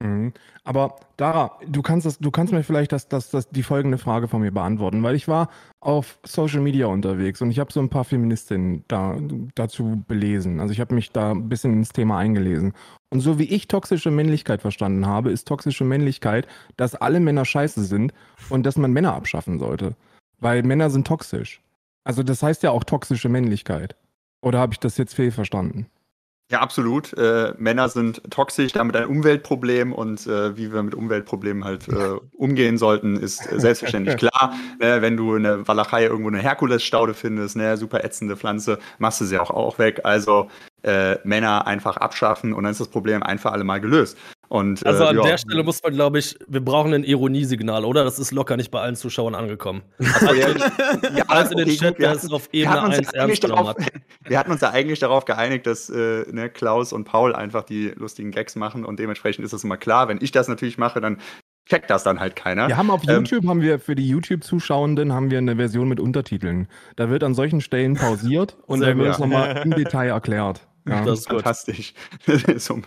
Mhm. 0.01 0.33
Aber 0.63 0.95
Dara, 1.17 1.57
du 1.67 1.81
kannst, 1.81 2.05
das, 2.05 2.19
du 2.19 2.31
kannst 2.31 2.53
mir 2.53 2.63
vielleicht 2.63 2.91
das, 2.91 3.09
das, 3.09 3.31
das, 3.31 3.49
die 3.49 3.63
folgende 3.63 3.97
Frage 3.97 4.27
von 4.29 4.41
mir 4.41 4.51
beantworten, 4.51 5.03
weil 5.03 5.15
ich 5.15 5.27
war 5.27 5.49
auf 5.81 6.19
Social 6.25 6.61
Media 6.61 6.87
unterwegs 6.87 7.41
und 7.41 7.51
ich 7.51 7.59
habe 7.59 7.73
so 7.73 7.81
ein 7.81 7.89
paar 7.89 8.05
Feministinnen 8.05 8.85
da, 8.87 9.17
dazu 9.55 10.03
belesen. 10.07 10.61
Also 10.61 10.71
ich 10.71 10.79
habe 10.79 10.95
mich 10.95 11.11
da 11.11 11.31
ein 11.31 11.49
bisschen 11.49 11.73
ins 11.73 11.89
Thema 11.89 12.17
eingelesen. 12.17 12.73
Und 13.09 13.19
so 13.19 13.39
wie 13.39 13.49
ich 13.49 13.67
toxische 13.67 14.11
Männlichkeit 14.11 14.61
verstanden 14.61 15.05
habe, 15.05 15.31
ist 15.31 15.47
toxische 15.47 15.83
Männlichkeit, 15.83 16.47
dass 16.77 16.95
alle 16.95 17.19
Männer 17.19 17.43
scheiße 17.43 17.83
sind 17.83 18.13
und 18.49 18.65
dass 18.65 18.77
man 18.77 18.93
Männer 18.93 19.15
abschaffen 19.15 19.59
sollte. 19.59 19.95
Weil 20.39 20.63
Männer 20.63 20.89
sind 20.89 21.07
toxisch. 21.07 21.61
Also 22.05 22.23
das 22.23 22.41
heißt 22.41 22.63
ja 22.63 22.71
auch 22.71 22.85
toxische 22.85 23.27
Männlichkeit. 23.27 23.95
Oder 24.41 24.59
habe 24.59 24.73
ich 24.73 24.79
das 24.79 24.97
jetzt 24.97 25.15
fehlverstanden? 25.15 25.87
Ja, 26.51 26.61
absolut. 26.61 27.15
Äh, 27.15 27.53
Männer 27.59 27.89
sind 27.89 28.23
toxisch, 28.31 28.71
damit 28.71 28.95
ein 28.95 29.05
Umweltproblem 29.05 29.93
und 29.93 30.25
äh, 30.25 30.57
wie 30.57 30.73
wir 30.73 30.81
mit 30.81 30.95
Umweltproblemen 30.95 31.63
halt 31.63 31.87
äh, 31.89 32.15
umgehen 32.33 32.79
sollten, 32.79 33.17
ist 33.17 33.43
selbstverständlich 33.43 34.17
klar. 34.17 34.55
Ne, 34.79 35.03
wenn 35.03 35.15
du 35.15 35.35
in 35.35 35.43
der 35.43 35.67
Walachei 35.67 36.05
irgendwo 36.05 36.29
eine 36.29 36.39
Herkulesstaude 36.39 37.13
findest, 37.13 37.55
ne, 37.55 37.77
super 37.77 38.03
ätzende 38.03 38.35
Pflanze, 38.35 38.79
machst 38.97 39.21
du 39.21 39.25
sie 39.25 39.37
auch, 39.37 39.51
auch 39.51 39.77
weg. 39.77 40.01
Also 40.05 40.49
äh, 40.81 41.17
Männer 41.23 41.67
einfach 41.67 41.97
abschaffen 41.97 42.53
und 42.53 42.63
dann 42.63 42.71
ist 42.71 42.81
das 42.81 42.87
Problem 42.87 43.21
einfach 43.21 43.51
alle 43.51 43.63
mal 43.63 43.79
gelöst. 43.79 44.17
Und, 44.49 44.83
also 44.83 45.05
an 45.05 45.15
äh, 45.15 45.19
ja. 45.19 45.25
der 45.25 45.37
Stelle 45.37 45.63
muss 45.63 45.81
man, 45.83 45.93
glaube 45.93 46.17
ich, 46.17 46.35
wir 46.47 46.59
brauchen 46.59 46.91
ein 46.93 47.03
Ironiesignal, 47.03 47.85
oder? 47.85 48.03
Das 48.03 48.17
ist 48.17 48.31
locker 48.31 48.57
nicht 48.57 48.71
bei 48.71 48.81
allen 48.81 48.95
Zuschauern 48.95 49.35
angekommen. 49.35 49.83
Also, 49.99 50.33
ja, 50.33 50.47
ja, 51.15 51.23
Als 51.27 51.51
in 51.51 51.57
den 51.57 51.67
okay, 51.67 51.77
Chat, 51.77 51.99
der 51.99 52.09
hatten- 52.09 52.25
es 52.25 52.31
auf 52.31 52.49
Ebene 52.51 52.73
hatten 52.73 52.85
uns 52.87 52.97
1 52.97 53.07
eigentlich 53.13 53.21
ernst 53.29 53.41
genommen 53.43 53.65
darauf- 53.67 53.85
hat. 53.85 53.93
Wir 54.27 54.39
hatten 54.39 54.51
uns 54.51 54.61
ja 54.61 54.71
eigentlich 54.71 54.99
darauf 54.99 55.25
geeinigt, 55.25 55.67
dass 55.67 55.89
äh, 55.89 56.25
ne, 56.31 56.49
Klaus 56.49 56.93
und 56.93 57.03
Paul 57.05 57.35
einfach 57.35 57.63
die 57.63 57.89
lustigen 57.95 58.31
Gags 58.31 58.55
machen 58.55 58.85
und 58.85 58.99
dementsprechend 58.99 59.45
ist 59.45 59.53
es 59.53 59.63
immer 59.63 59.77
klar, 59.77 60.07
wenn 60.07 60.17
ich 60.19 60.31
das 60.31 60.47
natürlich 60.47 60.79
mache, 60.79 60.99
dann 60.99 61.19
checkt 61.67 61.89
das 61.91 62.01
dann 62.03 62.19
halt 62.19 62.35
keiner. 62.35 62.67
Wir 62.67 62.77
haben 62.77 62.89
auf 62.89 63.03
Ähm, 63.07 63.17
YouTube, 63.17 63.45
haben 63.47 63.61
wir 63.61 63.77
für 63.79 63.93
die 63.93 64.07
YouTube-Zuschauenden, 64.09 65.13
haben 65.13 65.29
wir 65.29 65.37
eine 65.37 65.55
Version 65.57 65.87
mit 65.87 65.99
Untertiteln. 65.99 66.67
Da 66.95 67.11
wird 67.11 67.23
an 67.23 67.35
solchen 67.35 67.61
Stellen 67.61 67.93
pausiert 67.93 68.57
und 68.65 68.79
dann 68.81 68.97
wird 68.97 69.09
es 69.13 69.19
nochmal 69.19 69.61
im 69.63 69.71
Detail 69.75 70.07
erklärt. 70.07 70.67
Ja. 70.89 71.05
Das 71.05 71.19
ist 71.19 71.29
fantastisch. 71.29 71.93
so, 72.57 72.81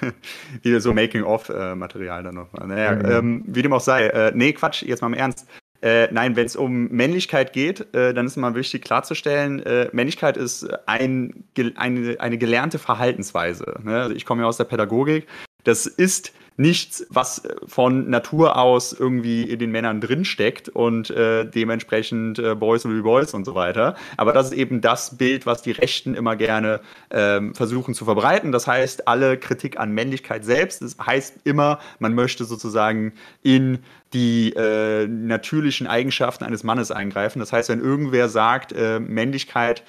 wieder 0.62 0.80
so 0.80 0.92
Making-of-Material 0.92 2.22
dann 2.22 2.34
noch. 2.34 2.52
Naja, 2.52 2.84
Ja, 2.84 2.94
genau. 2.94 3.18
ähm, 3.18 3.44
wie 3.46 3.62
dem 3.62 3.72
auch 3.72 3.80
sei. 3.80 4.06
Äh, 4.06 4.32
nee, 4.34 4.52
Quatsch, 4.52 4.82
jetzt 4.82 5.00
mal 5.00 5.08
im 5.08 5.14
Ernst. 5.14 5.46
Äh, 5.80 6.08
nein, 6.12 6.34
wenn 6.34 6.46
es 6.46 6.56
um 6.56 6.88
Männlichkeit 6.88 7.52
geht, 7.52 7.94
äh, 7.94 8.12
dann 8.12 8.26
ist 8.26 8.36
mal 8.36 8.54
wichtig 8.56 8.82
klarzustellen, 8.82 9.64
äh, 9.64 9.88
Männlichkeit 9.92 10.36
ist 10.36 10.66
ein, 10.86 11.44
eine, 11.76 12.16
eine 12.18 12.38
gelernte 12.38 12.80
Verhaltensweise. 12.80 13.76
Ne? 13.84 14.02
Also 14.02 14.14
ich 14.14 14.26
komme 14.26 14.42
ja 14.42 14.48
aus 14.48 14.56
der 14.56 14.64
Pädagogik. 14.64 15.28
Das 15.62 15.86
ist 15.86 16.32
nichts, 16.58 17.06
was 17.08 17.44
äh, 17.44 17.54
von 17.66 18.10
Natur 18.10 18.58
aus 18.58 18.92
irgendwie 18.92 19.44
in 19.44 19.58
den 19.58 19.70
Männern 19.70 20.00
drinsteckt 20.00 20.68
und 20.68 21.08
äh, 21.08 21.46
dementsprechend 21.46 22.38
äh, 22.38 22.54
Boys 22.54 22.84
will 22.84 22.96
be 22.96 23.02
Boys 23.02 23.32
und 23.32 23.44
so 23.44 23.54
weiter. 23.54 23.96
Aber 24.16 24.32
das 24.32 24.48
ist 24.48 24.54
eben 24.54 24.80
das 24.80 25.16
Bild, 25.16 25.46
was 25.46 25.62
die 25.62 25.70
Rechten 25.70 26.14
immer 26.14 26.36
gerne 26.36 26.80
ähm, 27.10 27.54
versuchen 27.54 27.94
zu 27.94 28.04
verbreiten. 28.04 28.52
Das 28.52 28.66
heißt, 28.66 29.08
alle 29.08 29.38
Kritik 29.38 29.78
an 29.78 29.92
Männlichkeit 29.92 30.44
selbst, 30.44 30.82
das 30.82 30.96
heißt 30.98 31.40
immer, 31.44 31.78
man 32.00 32.14
möchte 32.14 32.44
sozusagen 32.44 33.12
in 33.42 33.78
die 34.12 34.52
äh, 34.54 35.06
natürlichen 35.06 35.86
Eigenschaften 35.86 36.44
eines 36.44 36.64
Mannes 36.64 36.90
eingreifen. 36.90 37.38
Das 37.38 37.52
heißt, 37.52 37.68
wenn 37.68 37.80
irgendwer 37.80 38.28
sagt, 38.28 38.72
äh, 38.72 38.98
Männlichkeit 38.98 39.84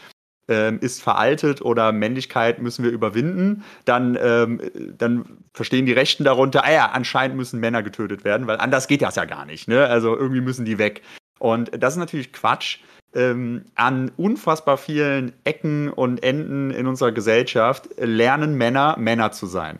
ähm, 0.50 0.79
ist 0.82 1.01
veraltet 1.01 1.62
oder 1.62 1.91
Männlichkeit 1.91 2.60
müssen 2.62 2.84
wir 2.84 2.91
überwinden, 2.91 3.63
dann, 3.86 4.18
ähm, 4.22 4.60
dann 4.98 5.38
verstehen 5.53 5.86
die 5.86 5.94
Rechten 5.94 6.24
darunter, 6.24 6.65
ah 6.65 6.72
ja, 6.72 6.86
anscheinend 6.88 7.38
müssen 7.38 7.60
Männer 7.60 7.84
getötet 7.84 8.24
werden, 8.24 8.48
weil 8.48 8.58
anders 8.58 8.88
geht 8.88 9.01
das 9.01 9.15
ja 9.15 9.25
gar 9.25 9.46
nicht. 9.46 9.68
Ne? 9.68 9.86
Also 9.86 10.18
irgendwie 10.18 10.41
müssen 10.41 10.65
die 10.65 10.77
weg. 10.77 11.03
Und 11.39 11.72
das 11.82 11.94
ist 11.94 12.00
natürlich 12.00 12.34
Quatsch. 12.34 12.79
Ähm, 13.15 13.65
an 13.74 14.12
unfassbar 14.18 14.77
vielen 14.77 15.34
Ecken 15.44 15.89
und 15.89 16.22
Enden 16.22 16.70
in 16.70 16.86
unserer 16.86 17.12
Gesellschaft 17.12 17.89
lernen 17.98 18.53
Männer, 18.53 18.98
Männer 19.00 19.32
zu 19.32 19.48
sein. 19.48 19.79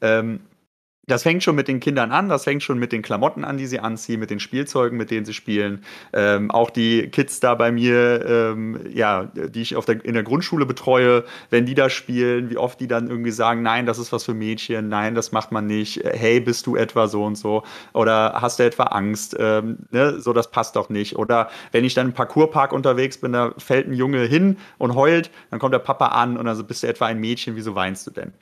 Ähm, 0.00 0.40
das 1.06 1.22
fängt 1.22 1.42
schon 1.42 1.54
mit 1.54 1.68
den 1.68 1.80
Kindern 1.80 2.12
an, 2.12 2.28
das 2.28 2.44
fängt 2.44 2.62
schon 2.62 2.78
mit 2.78 2.92
den 2.92 3.02
Klamotten 3.02 3.44
an, 3.44 3.56
die 3.56 3.66
sie 3.66 3.80
anziehen, 3.80 4.20
mit 4.20 4.30
den 4.30 4.40
Spielzeugen, 4.40 4.96
mit 4.96 5.10
denen 5.10 5.26
sie 5.26 5.34
spielen. 5.34 5.84
Ähm, 6.12 6.50
auch 6.50 6.70
die 6.70 7.08
Kids 7.08 7.40
da 7.40 7.54
bei 7.54 7.72
mir, 7.72 8.24
ähm, 8.26 8.80
ja, 8.92 9.24
die 9.24 9.62
ich 9.62 9.76
auf 9.76 9.84
der, 9.84 10.04
in 10.04 10.14
der 10.14 10.22
Grundschule 10.22 10.66
betreue, 10.66 11.24
wenn 11.50 11.66
die 11.66 11.74
da 11.74 11.90
spielen, 11.90 12.50
wie 12.50 12.56
oft 12.56 12.80
die 12.80 12.88
dann 12.88 13.08
irgendwie 13.08 13.30
sagen, 13.32 13.62
nein, 13.62 13.86
das 13.86 13.98
ist 13.98 14.12
was 14.12 14.24
für 14.24 14.34
Mädchen, 14.34 14.88
nein, 14.88 15.14
das 15.14 15.32
macht 15.32 15.52
man 15.52 15.66
nicht, 15.66 16.02
hey, 16.04 16.40
bist 16.40 16.66
du 16.66 16.76
etwa 16.76 17.06
so 17.06 17.24
und 17.24 17.36
so 17.36 17.62
oder 17.92 18.40
hast 18.40 18.58
du 18.58 18.64
etwa 18.64 18.84
Angst, 18.84 19.36
ähm, 19.38 19.78
ne? 19.90 20.20
so, 20.20 20.32
das 20.32 20.50
passt 20.50 20.76
doch 20.76 20.88
nicht. 20.88 21.16
Oder 21.16 21.50
wenn 21.72 21.84
ich 21.84 21.94
dann 21.94 22.08
im 22.08 22.12
Parkourpark 22.14 22.72
unterwegs 22.72 23.18
bin, 23.18 23.32
da 23.32 23.52
fällt 23.58 23.88
ein 23.88 23.94
Junge 23.94 24.22
hin 24.24 24.58
und 24.78 24.94
heult, 24.94 25.30
dann 25.50 25.58
kommt 25.60 25.74
der 25.74 25.78
Papa 25.80 26.08
an 26.08 26.36
und 26.36 26.46
dann 26.46 26.56
so, 26.56 26.64
bist 26.64 26.82
du 26.82 26.86
etwa 26.86 27.06
ein 27.06 27.20
Mädchen, 27.20 27.56
wieso 27.56 27.74
weinst 27.74 28.06
du 28.06 28.10
denn? 28.10 28.32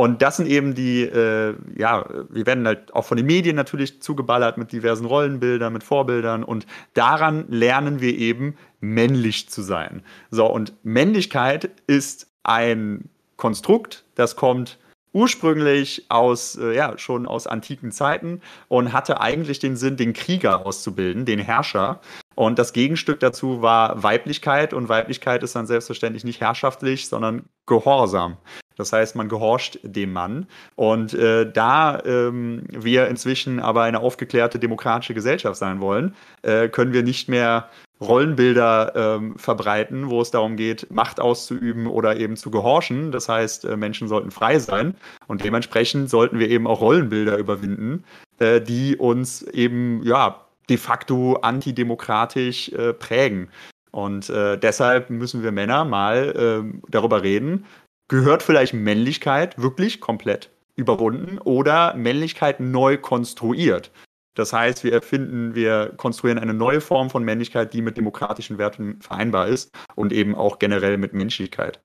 Und 0.00 0.22
das 0.22 0.38
sind 0.38 0.46
eben 0.46 0.74
die, 0.74 1.02
äh, 1.02 1.54
ja, 1.76 2.06
wir 2.30 2.46
werden 2.46 2.66
halt 2.66 2.94
auch 2.94 3.04
von 3.04 3.18
den 3.18 3.26
Medien 3.26 3.54
natürlich 3.54 4.00
zugeballert 4.00 4.56
mit 4.56 4.72
diversen 4.72 5.04
Rollenbildern, 5.04 5.70
mit 5.74 5.84
Vorbildern 5.84 6.42
und 6.42 6.64
daran 6.94 7.44
lernen 7.50 8.00
wir 8.00 8.16
eben 8.16 8.56
männlich 8.80 9.50
zu 9.50 9.60
sein. 9.60 10.02
So, 10.30 10.46
und 10.46 10.72
Männlichkeit 10.84 11.68
ist 11.86 12.28
ein 12.44 13.10
Konstrukt, 13.36 14.06
das 14.14 14.36
kommt 14.36 14.78
ursprünglich 15.12 16.06
aus, 16.08 16.56
äh, 16.56 16.74
ja, 16.74 16.96
schon 16.96 17.26
aus 17.26 17.46
antiken 17.46 17.92
Zeiten 17.92 18.40
und 18.68 18.94
hatte 18.94 19.20
eigentlich 19.20 19.58
den 19.58 19.76
Sinn, 19.76 19.98
den 19.98 20.14
Krieger 20.14 20.64
auszubilden, 20.64 21.26
den 21.26 21.40
Herrscher. 21.40 22.00
Und 22.36 22.58
das 22.58 22.72
Gegenstück 22.72 23.20
dazu 23.20 23.60
war 23.60 24.02
Weiblichkeit 24.02 24.72
und 24.72 24.88
Weiblichkeit 24.88 25.42
ist 25.42 25.56
dann 25.56 25.66
selbstverständlich 25.66 26.24
nicht 26.24 26.40
herrschaftlich, 26.40 27.06
sondern 27.06 27.44
Gehorsam. 27.66 28.38
Das 28.80 28.92
heißt, 28.92 29.14
man 29.14 29.28
gehorcht 29.28 29.78
dem 29.82 30.12
Mann. 30.12 30.46
Und 30.74 31.14
äh, 31.14 31.50
da 31.50 32.02
ähm, 32.04 32.62
wir 32.70 33.08
inzwischen 33.08 33.60
aber 33.60 33.82
eine 33.82 34.00
aufgeklärte 34.00 34.58
demokratische 34.58 35.14
Gesellschaft 35.14 35.58
sein 35.58 35.80
wollen, 35.80 36.14
äh, 36.42 36.68
können 36.68 36.92
wir 36.92 37.02
nicht 37.02 37.28
mehr 37.28 37.68
Rollenbilder 38.00 38.92
ähm, 38.96 39.36
verbreiten, 39.36 40.08
wo 40.08 40.22
es 40.22 40.30
darum 40.30 40.56
geht, 40.56 40.90
Macht 40.90 41.20
auszuüben 41.20 41.86
oder 41.86 42.16
eben 42.16 42.36
zu 42.36 42.50
gehorchen. 42.50 43.12
Das 43.12 43.28
heißt, 43.28 43.66
äh, 43.66 43.76
Menschen 43.76 44.08
sollten 44.08 44.30
frei 44.30 44.58
sein. 44.58 44.94
Und 45.26 45.44
dementsprechend 45.44 46.08
sollten 46.08 46.38
wir 46.38 46.48
eben 46.48 46.66
auch 46.66 46.80
Rollenbilder 46.80 47.36
überwinden, 47.36 48.04
äh, 48.38 48.60
die 48.60 48.96
uns 48.96 49.42
eben 49.42 50.02
ja 50.02 50.40
de 50.70 50.78
facto 50.78 51.34
antidemokratisch 51.42 52.70
äh, 52.70 52.94
prägen. 52.94 53.50
Und 53.90 54.30
äh, 54.30 54.56
deshalb 54.56 55.10
müssen 55.10 55.42
wir 55.42 55.50
Männer 55.50 55.84
mal 55.84 56.62
äh, 56.64 56.80
darüber 56.88 57.22
reden, 57.22 57.66
gehört 58.10 58.42
vielleicht 58.42 58.74
Männlichkeit 58.74 59.62
wirklich 59.62 60.00
komplett 60.00 60.50
überwunden 60.74 61.38
oder 61.38 61.94
Männlichkeit 61.94 62.58
neu 62.58 62.98
konstruiert. 62.98 63.92
Das 64.34 64.52
heißt, 64.52 64.82
wir 64.82 64.92
erfinden, 64.92 65.54
wir 65.54 65.94
konstruieren 65.96 66.38
eine 66.38 66.52
neue 66.52 66.80
Form 66.80 67.08
von 67.08 67.22
Männlichkeit, 67.24 67.72
die 67.72 67.82
mit 67.82 67.96
demokratischen 67.96 68.58
Werten 68.58 69.00
vereinbar 69.00 69.46
ist 69.46 69.70
und 69.94 70.12
eben 70.12 70.34
auch 70.34 70.58
generell 70.58 70.98
mit 70.98 71.14
Menschlichkeit. 71.14 71.80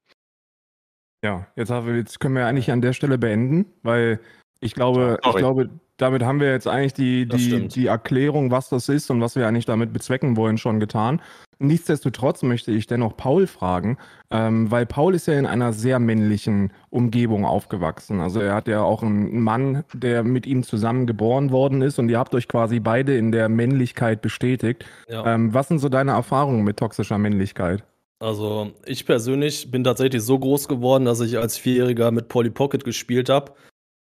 Ja, 1.24 1.48
jetzt, 1.56 1.70
wir, 1.70 1.96
jetzt 1.96 2.20
können 2.20 2.36
wir 2.36 2.48
eigentlich 2.48 2.72
an 2.72 2.82
der 2.82 2.94
Stelle 2.94 3.18
beenden, 3.18 3.72
weil 3.84 4.20
ich 4.66 4.74
glaube, 4.74 5.20
ich 5.24 5.36
glaube, 5.36 5.70
damit 5.98 6.24
haben 6.24 6.40
wir 6.40 6.52
jetzt 6.52 6.68
eigentlich 6.68 6.94
die, 6.94 7.28
die, 7.28 7.68
die 7.68 7.88
Erklärung, 7.88 8.52
was 8.52 8.70
das 8.70 8.90
ist 8.90 9.10
und 9.10 9.22
was 9.22 9.36
wir 9.36 9.48
eigentlich 9.48 9.66
damit 9.66 9.94
bezwecken 9.94 10.36
wollen, 10.36 10.58
schon 10.58 10.80
getan. 10.80 11.22
Nichtsdestotrotz 11.58 12.44
möchte 12.44 12.72
ich 12.72 12.86
dennoch 12.86 13.16
Paul 13.16 13.48
fragen, 13.48 13.98
ähm, 14.30 14.70
weil 14.72 14.86
Paul 14.86 15.16
ist 15.16 15.28
ja 15.28 15.40
in 15.40 15.46
einer 15.46 15.72
sehr 15.72 16.00
männlichen 16.00 16.74
Umgebung 16.90 17.46
aufgewachsen. 17.46 18.20
Also 18.20 18.42
er 18.42 18.54
hat 18.54 18.68
ja 18.68 18.82
auch 18.82 19.04
einen 19.04 19.40
Mann, 19.40 19.86
der 19.94 20.24
mit 20.24 20.46
ihm 20.46 20.64
zusammen 20.64 21.08
geboren 21.08 21.52
worden 21.52 21.82
ist 21.82 21.98
und 21.98 22.10
ihr 22.10 22.20
habt 22.20 22.36
euch 22.36 22.50
quasi 22.50 22.82
beide 22.82 23.16
in 23.18 23.32
der 23.32 23.48
Männlichkeit 23.48 24.22
bestätigt. 24.22 24.84
Ja. 25.08 25.34
Ähm, 25.34 25.54
was 25.54 25.70
sind 25.70 25.80
so 25.80 25.88
deine 25.88 26.12
Erfahrungen 26.12 26.66
mit 26.66 26.78
toxischer 26.78 27.18
Männlichkeit? 27.18 27.86
Also, 28.20 28.72
ich 28.86 29.06
persönlich 29.06 29.72
bin 29.72 29.84
tatsächlich 29.84 30.24
so 30.24 30.40
groß 30.40 30.68
geworden, 30.68 31.06
dass 31.06 31.20
ich 31.20 31.38
als 31.38 31.58
Vierjähriger 31.58 32.12
mit 32.12 32.28
Polly 32.28 32.50
Pocket 32.50 32.84
gespielt 32.84 33.30
habe. 33.30 33.54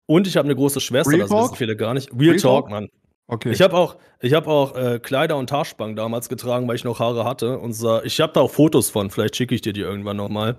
Und 0.07 0.27
ich 0.27 0.37
habe 0.37 0.45
eine 0.45 0.55
große 0.55 0.79
Schwester, 0.81 1.11
Real 1.11 1.21
das 1.21 1.29
Talk? 1.29 1.43
wissen 1.43 1.55
viele 1.55 1.75
gar 1.75 1.93
nicht. 1.93 2.11
Real, 2.11 2.31
Real 2.31 2.37
Talk, 2.37 2.65
Talk? 2.65 2.69
Mann. 2.69 2.89
Okay. 3.27 3.51
Ich 3.51 3.61
habe 3.61 3.75
auch, 3.75 3.97
ich 4.21 4.33
hab 4.33 4.47
auch 4.47 4.75
äh, 4.75 4.99
Kleider 4.99 5.37
und 5.37 5.51
Haarspangen 5.51 5.95
damals 5.95 6.29
getragen, 6.29 6.67
weil 6.67 6.75
ich 6.75 6.83
noch 6.83 6.99
Haare 6.99 7.25
hatte. 7.25 7.57
Und 7.57 7.73
sah, 7.73 8.03
ich 8.03 8.21
habe 8.21 8.33
da 8.33 8.41
auch 8.41 8.51
Fotos 8.51 8.89
von, 8.89 9.09
vielleicht 9.09 9.35
schicke 9.35 9.55
ich 9.55 9.61
dir 9.61 9.73
die 9.73 9.81
irgendwann 9.81 10.17
nochmal. 10.17 10.57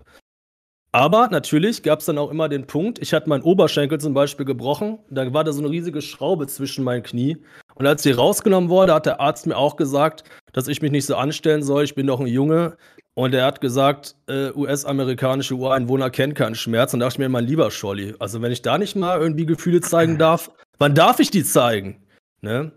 Aber 0.90 1.28
natürlich 1.28 1.82
gab 1.82 2.00
es 2.00 2.06
dann 2.06 2.16
auch 2.16 2.30
immer 2.30 2.48
den 2.48 2.66
Punkt, 2.66 2.98
ich 3.00 3.12
hatte 3.12 3.28
meinen 3.28 3.42
Oberschenkel 3.42 4.00
zum 4.00 4.14
Beispiel 4.14 4.46
gebrochen, 4.46 4.98
da 5.10 5.30
war 5.34 5.44
da 5.44 5.52
so 5.52 5.60
eine 5.60 5.70
riesige 5.70 6.00
Schraube 6.00 6.46
zwischen 6.46 6.84
meinen 6.84 7.02
Knie. 7.02 7.36
Und 7.74 7.86
als 7.86 8.02
die 8.02 8.12
rausgenommen 8.12 8.70
wurde, 8.70 8.94
hat 8.94 9.04
der 9.04 9.20
Arzt 9.20 9.46
mir 9.46 9.58
auch 9.58 9.76
gesagt, 9.76 10.24
dass 10.54 10.68
ich 10.68 10.80
mich 10.80 10.90
nicht 10.90 11.04
so 11.04 11.14
anstellen 11.14 11.62
soll, 11.62 11.84
ich 11.84 11.94
bin 11.94 12.06
doch 12.06 12.18
ein 12.18 12.26
Junge. 12.26 12.78
Und 13.18 13.34
er 13.34 13.46
hat 13.46 13.62
gesagt, 13.62 14.14
äh, 14.28 14.50
US-amerikanische 14.54 15.54
Ureinwohner 15.54 16.10
kennen 16.10 16.34
keinen 16.34 16.54
Schmerz. 16.54 16.92
Und 16.92 17.00
da 17.00 17.06
dachte 17.06 17.14
ich 17.14 17.18
mir, 17.18 17.30
mein 17.30 17.46
lieber 17.46 17.70
Scholli, 17.70 18.14
also 18.18 18.42
wenn 18.42 18.52
ich 18.52 18.60
da 18.60 18.76
nicht 18.76 18.94
mal 18.94 19.18
irgendwie 19.18 19.46
Gefühle 19.46 19.80
zeigen 19.80 20.18
darf, 20.18 20.50
wann 20.78 20.94
darf 20.94 21.18
ich 21.18 21.30
die 21.30 21.42
zeigen? 21.42 22.04
Ne? 22.42 22.72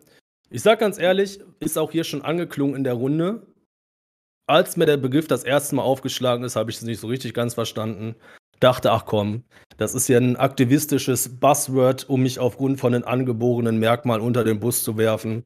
Ich 0.49 0.61
sag 0.61 0.79
ganz 0.79 0.97
ehrlich, 0.97 1.41
ist 1.59 1.77
auch 1.77 1.91
hier 1.91 2.05
schon 2.05 2.21
angeklungen 2.21 2.75
in 2.75 2.85
der 2.85 2.93
Runde. 2.93 3.47
Als 4.47 4.77
mir 4.77 4.85
der 4.85 4.95
Begriff 4.95 5.27
das 5.27 5.43
erste 5.43 5.75
Mal 5.75 5.83
aufgeschlagen 5.83 6.45
ist, 6.45 6.55
habe 6.55 6.71
ich 6.71 6.77
es 6.77 6.83
nicht 6.83 7.01
so 7.01 7.07
richtig 7.07 7.33
ganz 7.33 7.53
verstanden. 7.53 8.15
Dachte, 8.61 8.91
ach 8.93 9.05
komm, 9.05 9.43
das 9.77 9.93
ist 9.93 10.07
ja 10.07 10.17
ein 10.19 10.37
aktivistisches 10.37 11.37
Buzzword, 11.39 12.07
um 12.07 12.23
mich 12.23 12.39
aufgrund 12.39 12.79
von 12.79 12.93
den 12.93 13.03
angeborenen 13.03 13.77
Merkmalen 13.77 14.23
unter 14.23 14.45
den 14.45 14.61
Bus 14.61 14.83
zu 14.83 14.97
werfen. 14.97 15.43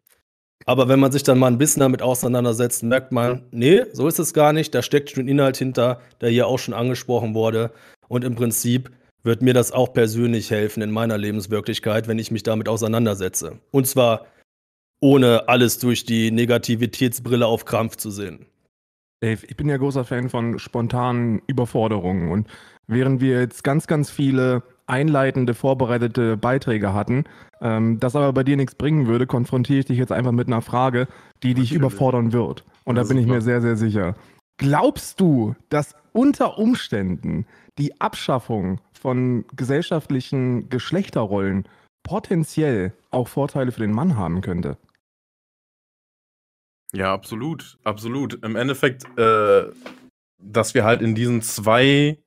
Aber 0.66 0.88
wenn 0.88 1.00
man 1.00 1.12
sich 1.12 1.24
dann 1.24 1.40
mal 1.40 1.48
ein 1.48 1.58
bisschen 1.58 1.82
damit 1.82 2.02
auseinandersetzt, 2.02 2.84
merkt 2.84 3.12
man, 3.12 3.44
nee, 3.52 3.84
so 3.92 4.08
ist 4.08 4.20
es 4.20 4.34
gar 4.34 4.54
nicht. 4.54 4.74
Da 4.74 4.82
steckt 4.82 5.10
schon 5.10 5.28
Inhalt 5.28 5.58
hinter, 5.58 6.00
der 6.22 6.30
hier 6.30 6.48
auch 6.48 6.60
schon 6.60 6.74
angesprochen 6.74 7.34
wurde. 7.34 7.72
Und 8.08 8.24
im 8.24 8.36
Prinzip 8.36 8.92
wird 9.24 9.42
mir 9.42 9.54
das 9.54 9.72
auch 9.72 9.94
persönlich 9.94 10.52
helfen 10.52 10.82
in 10.82 10.92
meiner 10.92 11.18
Lebenswirklichkeit, 11.18 12.08
wenn 12.08 12.20
ich 12.20 12.32
mich 12.32 12.44
damit 12.44 12.70
auseinandersetze. 12.70 13.60
Und 13.72 13.88
zwar 13.88 14.26
ohne 15.02 15.50
alles 15.50 15.80
durch 15.80 16.06
die 16.06 16.32
Negativitätsbrille 16.32 17.46
auf 17.46 17.66
Krampf 17.66 17.98
zu 17.98 18.10
sehen. 18.10 18.46
Dave, 19.22 19.46
ich 19.48 19.58
bin 19.58 19.70
ja 19.70 19.78
großer 19.78 20.06
Fan 20.06 20.30
von 20.30 20.60
spontanen 20.60 21.42
Überforderungen 21.48 22.32
und 22.32 22.48
während 22.88 23.22
wir 23.22 23.40
jetzt 23.40 23.64
ganz, 23.64 23.88
ganz 23.88 24.10
viele 24.10 24.64
einleitende, 24.88 25.54
vorbereitete 25.54 26.38
Beiträge 26.38 26.94
hatten, 26.94 27.26
ähm, 27.62 28.00
das 28.00 28.16
aber 28.16 28.34
bei 28.34 28.44
dir 28.44 28.58
nichts 28.58 28.76
bringen 28.76 29.08
würde, 29.08 29.28
konfrontiere 29.28 29.80
ich 29.80 29.86
dich 29.86 29.98
jetzt 29.98 30.12
einfach 30.12 30.32
mit 30.32 30.48
einer 30.48 30.62
Frage, 30.62 31.08
die 31.44 31.54
dich 31.54 31.72
überfordern 31.72 32.34
wird. 32.34 32.66
Und 32.86 32.96
da 32.96 33.04
Ja, 33.04 33.08
bin 33.08 33.18
ich 33.18 33.24
super. 33.24 33.36
mir 33.36 33.42
sehr, 33.42 33.62
sehr 33.62 33.78
sicher. 33.78 34.16
Glaubst 34.58 35.20
du, 35.20 35.56
dass 35.70 35.96
unter 36.12 36.58
Umständen 36.58 37.46
die 37.78 38.00
Abschaffung 38.00 38.80
von 38.94 39.46
gesellschaftlichen 39.56 40.70
Geschlechterrollen 40.70 41.68
potenziell 42.04 42.94
auch 43.12 43.28
Vorteile 43.28 43.72
für 43.72 43.80
den 43.80 43.92
Mann 43.94 44.18
haben 44.18 44.42
könnte. 44.42 44.78
Ja, 46.94 47.12
absolut, 47.14 47.78
absolut. 47.84 48.44
Im 48.44 48.56
Endeffekt, 48.56 49.06
äh, 49.18 49.64
dass 50.38 50.74
wir 50.76 50.84
halt 50.84 51.02
in 51.02 51.16
diesen 51.16 51.42
zwei 51.42 52.20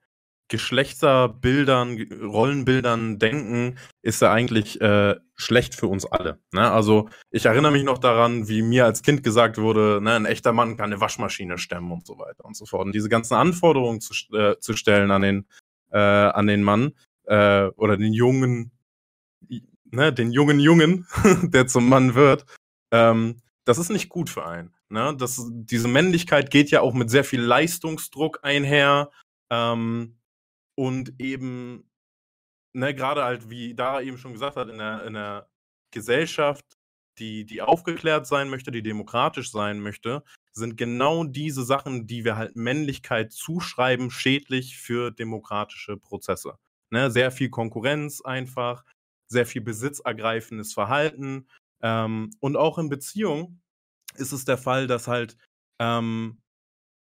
Geschlechterbildern, 0.49 1.99
Rollenbildern 2.23 3.19
denken, 3.19 3.79
ist 4.03 4.23
ja 4.23 4.33
eigentlich 4.33 4.81
äh, 4.81 5.17
schlecht 5.35 5.75
für 5.75 5.88
uns 5.88 6.07
alle. 6.07 6.38
Ne? 6.53 6.71
Also 6.71 7.09
ich 7.31 7.47
erinnere 7.47 7.73
mich 7.73 7.83
noch 7.83 7.99
daran, 7.99 8.49
wie 8.49 8.62
mir 8.62 8.85
als 8.85 9.03
Kind 9.03 9.23
gesagt 9.23 9.59
wurde, 9.59 10.00
ne, 10.00 10.15
ein 10.15 10.25
echter 10.25 10.53
Mann 10.53 10.76
kann 10.76 10.93
eine 10.93 11.00
Waschmaschine 11.00 11.59
stemmen 11.59 11.91
und 11.91 12.07
so 12.07 12.19
weiter 12.19 12.45
und 12.45 12.57
so 12.57 12.65
fort. 12.65 12.87
Und 12.87 12.95
diese 12.95 13.09
ganzen 13.09 13.35
Anforderungen 13.35 14.00
zu, 14.00 14.15
äh, 14.37 14.59
zu 14.61 14.75
stellen 14.75 15.11
an 15.11 15.23
den, 15.23 15.47
äh, 15.91 15.99
an 15.99 16.47
den 16.47 16.62
Mann 16.62 16.93
äh, 17.25 17.67
oder 17.76 17.97
den 17.97 18.12
jungen, 18.12 18.71
ne, 19.91 20.12
den 20.12 20.31
jungen 20.31 20.61
Jungen, 20.61 21.07
der 21.43 21.67
zum 21.67 21.88
Mann 21.88 22.15
wird, 22.15 22.47
ähm, 22.93 23.43
das 23.65 23.79
ist 23.79 23.91
nicht 23.91 24.09
gut 24.09 24.31
für 24.31 24.47
einen. 24.47 24.75
Ne? 24.88 25.15
Das, 25.19 25.45
diese 25.50 25.88
Männlichkeit 25.88 26.50
geht 26.50 26.71
ja 26.71 26.81
auch 26.81 26.95
mit 26.95 27.11
sehr 27.11 27.25
viel 27.25 27.41
Leistungsdruck 27.41 28.41
einher. 28.43 29.11
Ähm, 29.50 30.15
und 30.76 31.14
eben, 31.18 31.90
ne, 32.73 32.95
gerade 32.95 33.25
halt, 33.25 33.50
wie 33.50 33.75
Dara 33.75 34.02
eben 34.02 34.18
schon 34.18 34.33
gesagt 34.33 34.56
hat, 34.56 34.68
in 34.68 34.78
der, 34.78 35.04
in 35.04 35.14
der 35.14 35.49
Gesellschaft, 35.90 36.64
die, 37.18 37.47
die 37.47 37.62
aufgeklärt 37.62 38.26
sein 38.26 38.50
möchte, 38.50 38.71
die 38.71 38.83
demokratisch 38.83 39.50
sein 39.50 39.80
möchte, 39.80 40.23
sind 40.52 40.76
genau 40.76 41.25
diese 41.25 41.64
Sachen, 41.64 42.06
die 42.06 42.25
wir 42.25 42.37
halt 42.37 42.56
Männlichkeit 42.56 43.33
zuschreiben, 43.33 44.11
schädlich 44.11 44.76
für 44.76 45.11
demokratische 45.11 45.97
Prozesse. 45.97 46.59
Ne, 46.90 47.11
sehr 47.11 47.30
viel 47.30 47.50
Konkurrenz 47.50 48.21
einfach, 48.21 48.85
sehr 49.28 49.47
viel 49.47 49.62
besitzergreifendes 49.62 50.73
Verhalten. 50.73 51.49
Ähm, 51.83 52.30
und 52.40 52.56
auch 52.56 52.78
in 52.78 52.88
Beziehungen 52.88 53.61
ist 54.14 54.33
es 54.33 54.45
der 54.45 54.59
Fall, 54.59 54.87
dass 54.87 55.09
halt 55.09 55.37
ähm, 55.80 56.40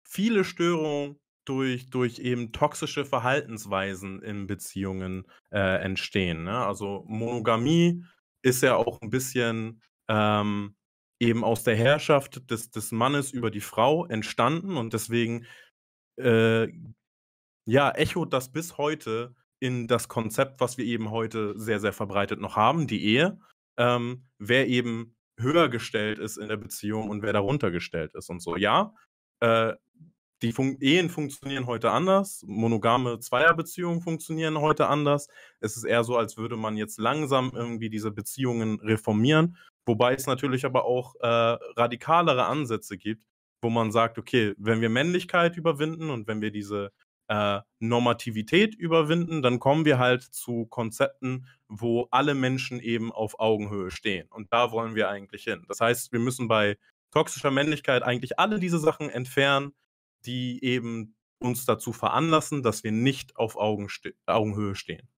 viele 0.08 0.44
Störungen 0.44 1.18
durch, 1.44 1.90
durch 1.90 2.18
eben 2.18 2.52
toxische 2.52 3.04
Verhaltensweisen 3.04 4.22
in 4.22 4.46
Beziehungen 4.46 5.26
äh, 5.50 5.82
entstehen. 5.82 6.44
Ne? 6.44 6.64
Also 6.64 7.04
Monogamie 7.06 8.04
ist 8.42 8.62
ja 8.62 8.76
auch 8.76 9.00
ein 9.00 9.10
bisschen 9.10 9.82
ähm, 10.08 10.76
eben 11.20 11.44
aus 11.44 11.62
der 11.62 11.76
Herrschaft 11.76 12.50
des, 12.50 12.70
des 12.70 12.92
Mannes 12.92 13.32
über 13.32 13.50
die 13.50 13.60
Frau 13.60 14.06
entstanden 14.06 14.76
und 14.76 14.92
deswegen 14.92 15.46
äh, 16.16 16.68
ja, 17.66 17.90
echot 17.90 18.32
das 18.32 18.52
bis 18.52 18.76
heute 18.78 19.34
in 19.60 19.86
das 19.86 20.08
Konzept, 20.08 20.60
was 20.60 20.76
wir 20.76 20.84
eben 20.84 21.10
heute 21.10 21.58
sehr, 21.58 21.80
sehr 21.80 21.92
verbreitet 21.92 22.40
noch 22.40 22.56
haben, 22.56 22.86
die 22.86 23.02
Ehe. 23.04 23.38
Ähm, 23.78 24.26
wer 24.38 24.68
eben 24.68 25.16
höher 25.38 25.68
gestellt 25.68 26.18
ist 26.18 26.36
in 26.36 26.48
der 26.48 26.56
Beziehung 26.56 27.08
und 27.08 27.22
wer 27.22 27.32
darunter 27.32 27.70
gestellt 27.70 28.14
ist 28.14 28.28
und 28.28 28.40
so. 28.40 28.56
Ja, 28.56 28.94
äh, 29.40 29.74
die 30.42 30.52
Fun 30.52 30.76
Ehen 30.80 31.08
funktionieren 31.08 31.66
heute 31.66 31.90
anders, 31.90 32.44
monogame 32.46 33.18
Zweierbeziehungen 33.18 34.00
funktionieren 34.00 34.58
heute 34.58 34.88
anders. 34.88 35.28
Es 35.60 35.76
ist 35.76 35.84
eher 35.84 36.04
so, 36.04 36.16
als 36.16 36.36
würde 36.36 36.56
man 36.56 36.76
jetzt 36.76 36.98
langsam 36.98 37.52
irgendwie 37.54 37.88
diese 37.88 38.10
Beziehungen 38.10 38.80
reformieren, 38.80 39.56
wobei 39.86 40.14
es 40.14 40.26
natürlich 40.26 40.64
aber 40.64 40.84
auch 40.84 41.14
äh, 41.20 41.26
radikalere 41.26 42.44
Ansätze 42.44 42.98
gibt, 42.98 43.24
wo 43.62 43.70
man 43.70 43.92
sagt, 43.92 44.18
okay, 44.18 44.54
wenn 44.58 44.80
wir 44.80 44.90
Männlichkeit 44.90 45.56
überwinden 45.56 46.10
und 46.10 46.26
wenn 46.26 46.42
wir 46.42 46.50
diese 46.50 46.92
äh, 47.28 47.60
Normativität 47.78 48.74
überwinden, 48.74 49.42
dann 49.42 49.58
kommen 49.58 49.84
wir 49.84 49.98
halt 49.98 50.22
zu 50.22 50.66
Konzepten, 50.66 51.46
wo 51.68 52.06
alle 52.10 52.34
Menschen 52.34 52.80
eben 52.80 53.12
auf 53.12 53.40
Augenhöhe 53.40 53.90
stehen. 53.90 54.28
Und 54.30 54.52
da 54.52 54.72
wollen 54.72 54.94
wir 54.94 55.08
eigentlich 55.08 55.44
hin. 55.44 55.64
Das 55.68 55.80
heißt, 55.80 56.12
wir 56.12 56.20
müssen 56.20 56.48
bei 56.48 56.76
toxischer 57.10 57.50
Männlichkeit 57.50 58.02
eigentlich 58.02 58.38
alle 58.38 58.58
diese 58.58 58.78
Sachen 58.78 59.08
entfernen, 59.08 59.72
die 60.26 60.62
eben 60.64 61.14
uns 61.38 61.66
dazu 61.66 61.92
veranlassen, 61.92 62.62
dass 62.62 62.84
wir 62.84 62.92
nicht 62.92 63.36
auf 63.36 63.56
Augenste 63.56 64.14
Augenhöhe 64.26 64.74
stehen. 64.74 65.08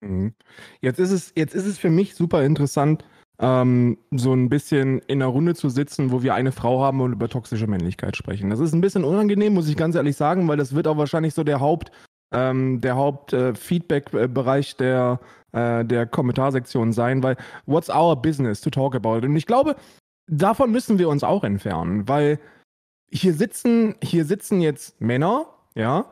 Mhm. 0.00 0.34
Jetzt 0.80 0.98
ist 0.98 1.10
es, 1.10 1.32
jetzt 1.36 1.54
ist 1.54 1.66
es 1.66 1.78
für 1.78 1.90
mich 1.90 2.14
super 2.14 2.44
interessant, 2.44 3.04
ähm, 3.38 3.98
so 4.10 4.32
ein 4.32 4.48
bisschen 4.48 5.00
in 5.00 5.22
einer 5.22 5.30
Runde 5.30 5.54
zu 5.54 5.68
sitzen, 5.68 6.10
wo 6.10 6.22
wir 6.22 6.34
eine 6.34 6.52
Frau 6.52 6.82
haben 6.82 7.00
und 7.00 7.12
über 7.12 7.28
toxische 7.28 7.66
Männlichkeit 7.66 8.16
sprechen. 8.16 8.50
Das 8.50 8.60
ist 8.60 8.72
ein 8.72 8.80
bisschen 8.80 9.04
unangenehm, 9.04 9.54
muss 9.54 9.68
ich 9.68 9.76
ganz 9.76 9.94
ehrlich 9.94 10.16
sagen, 10.16 10.48
weil 10.48 10.56
das 10.56 10.74
wird 10.74 10.88
auch 10.88 10.96
wahrscheinlich 10.96 11.34
so 11.34 11.44
der 11.44 11.60
Haupt, 11.60 11.90
ähm, 12.32 12.80
der 12.80 12.96
Haupt-Feedback-Bereich 12.96 14.74
äh, 14.74 14.76
der, 14.78 15.20
äh, 15.52 15.84
der 15.84 16.06
Kommentarsektion 16.06 16.92
sein, 16.92 17.22
weil 17.22 17.36
what's 17.66 17.90
our 17.90 18.16
business 18.16 18.60
to 18.60 18.70
talk 18.70 18.94
about? 18.94 19.26
Und 19.26 19.36
ich 19.36 19.46
glaube, 19.46 19.76
davon 20.26 20.72
müssen 20.72 20.98
wir 20.98 21.08
uns 21.08 21.22
auch 21.22 21.44
entfernen, 21.44 22.08
weil 22.08 22.40
hier 23.10 23.34
sitzen, 23.34 23.94
hier 24.02 24.24
sitzen 24.24 24.60
jetzt 24.60 25.00
Männer, 25.00 25.46
ja, 25.74 26.06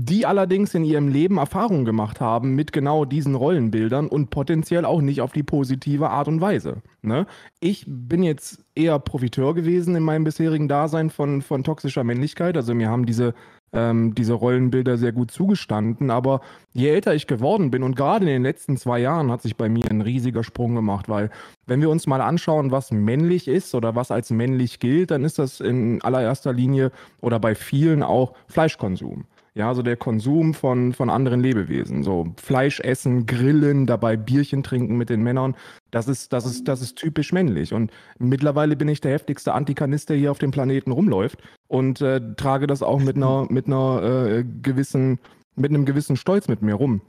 die 0.00 0.26
allerdings 0.26 0.74
in 0.74 0.84
ihrem 0.84 1.08
Leben 1.08 1.38
Erfahrungen 1.38 1.84
gemacht 1.84 2.20
haben 2.20 2.54
mit 2.54 2.72
genau 2.72 3.04
diesen 3.04 3.34
Rollenbildern 3.34 4.06
und 4.06 4.30
potenziell 4.30 4.84
auch 4.84 5.00
nicht 5.00 5.20
auf 5.20 5.32
die 5.32 5.42
positive 5.42 6.10
Art 6.10 6.28
und 6.28 6.40
Weise. 6.40 6.82
Ne? 7.02 7.26
Ich 7.58 7.84
bin 7.88 8.22
jetzt 8.22 8.64
eher 8.76 9.00
Profiteur 9.00 9.54
gewesen 9.54 9.96
in 9.96 10.04
meinem 10.04 10.22
bisherigen 10.22 10.68
Dasein 10.68 11.10
von, 11.10 11.42
von 11.42 11.64
toxischer 11.64 12.04
Männlichkeit. 12.04 12.56
Also 12.56 12.74
mir 12.74 12.88
haben 12.88 13.06
diese 13.06 13.34
ähm, 13.72 14.14
diese 14.14 14.34
Rollenbilder 14.34 14.96
sehr 14.96 15.12
gut 15.12 15.30
zugestanden. 15.30 16.10
Aber 16.10 16.40
je 16.72 16.88
älter 16.88 17.14
ich 17.14 17.26
geworden 17.26 17.70
bin 17.70 17.82
und 17.82 17.96
gerade 17.96 18.24
in 18.24 18.30
den 18.30 18.42
letzten 18.42 18.76
zwei 18.76 18.98
Jahren 18.98 19.30
hat 19.30 19.42
sich 19.42 19.56
bei 19.56 19.68
mir 19.68 19.90
ein 19.90 20.00
riesiger 20.00 20.44
Sprung 20.44 20.74
gemacht, 20.74 21.08
weil 21.08 21.30
wenn 21.66 21.80
wir 21.80 21.90
uns 21.90 22.06
mal 22.06 22.20
anschauen, 22.20 22.70
was 22.70 22.90
männlich 22.90 23.48
ist 23.48 23.74
oder 23.74 23.94
was 23.94 24.10
als 24.10 24.30
männlich 24.30 24.78
gilt, 24.78 25.10
dann 25.10 25.24
ist 25.24 25.38
das 25.38 25.60
in 25.60 26.02
allererster 26.02 26.52
Linie 26.52 26.92
oder 27.20 27.38
bei 27.38 27.54
vielen 27.54 28.02
auch 28.02 28.34
Fleischkonsum. 28.48 29.26
Ja, 29.54 29.68
also 29.68 29.82
der 29.82 29.96
Konsum 29.96 30.54
von, 30.54 30.92
von 30.92 31.10
anderen 31.10 31.40
Lebewesen. 31.40 32.04
So 32.04 32.32
Fleisch 32.40 32.78
essen, 32.78 33.26
grillen, 33.26 33.86
dabei 33.86 34.16
Bierchen 34.16 34.62
trinken 34.62 34.96
mit 34.96 35.10
den 35.10 35.22
Männern. 35.22 35.56
Das 35.90 36.06
ist, 36.06 36.32
das 36.32 36.46
ist, 36.46 36.68
das 36.68 36.80
ist 36.80 36.94
typisch 36.94 37.32
männlich. 37.32 37.74
Und 37.74 37.90
mittlerweile 38.20 38.76
bin 38.76 38.86
ich 38.86 39.00
der 39.00 39.10
heftigste 39.10 39.54
Antikanist, 39.54 40.10
der 40.10 40.16
hier 40.16 40.30
auf 40.30 40.38
dem 40.38 40.52
Planeten 40.52 40.92
rumläuft 40.92 41.38
und 41.68 42.00
äh, 42.00 42.20
trage 42.34 42.66
das 42.66 42.82
auch 42.82 42.98
mit 42.98 43.16
einer, 43.16 43.46
mit 43.50 43.66
einer 43.66 44.02
äh, 44.02 44.44
gewissen, 44.44 45.20
mit 45.54 45.70
einem 45.70 45.84
gewissen 45.84 46.16
Stolz 46.16 46.48
mit 46.48 46.62
mir 46.62 46.74
rum. 46.74 47.02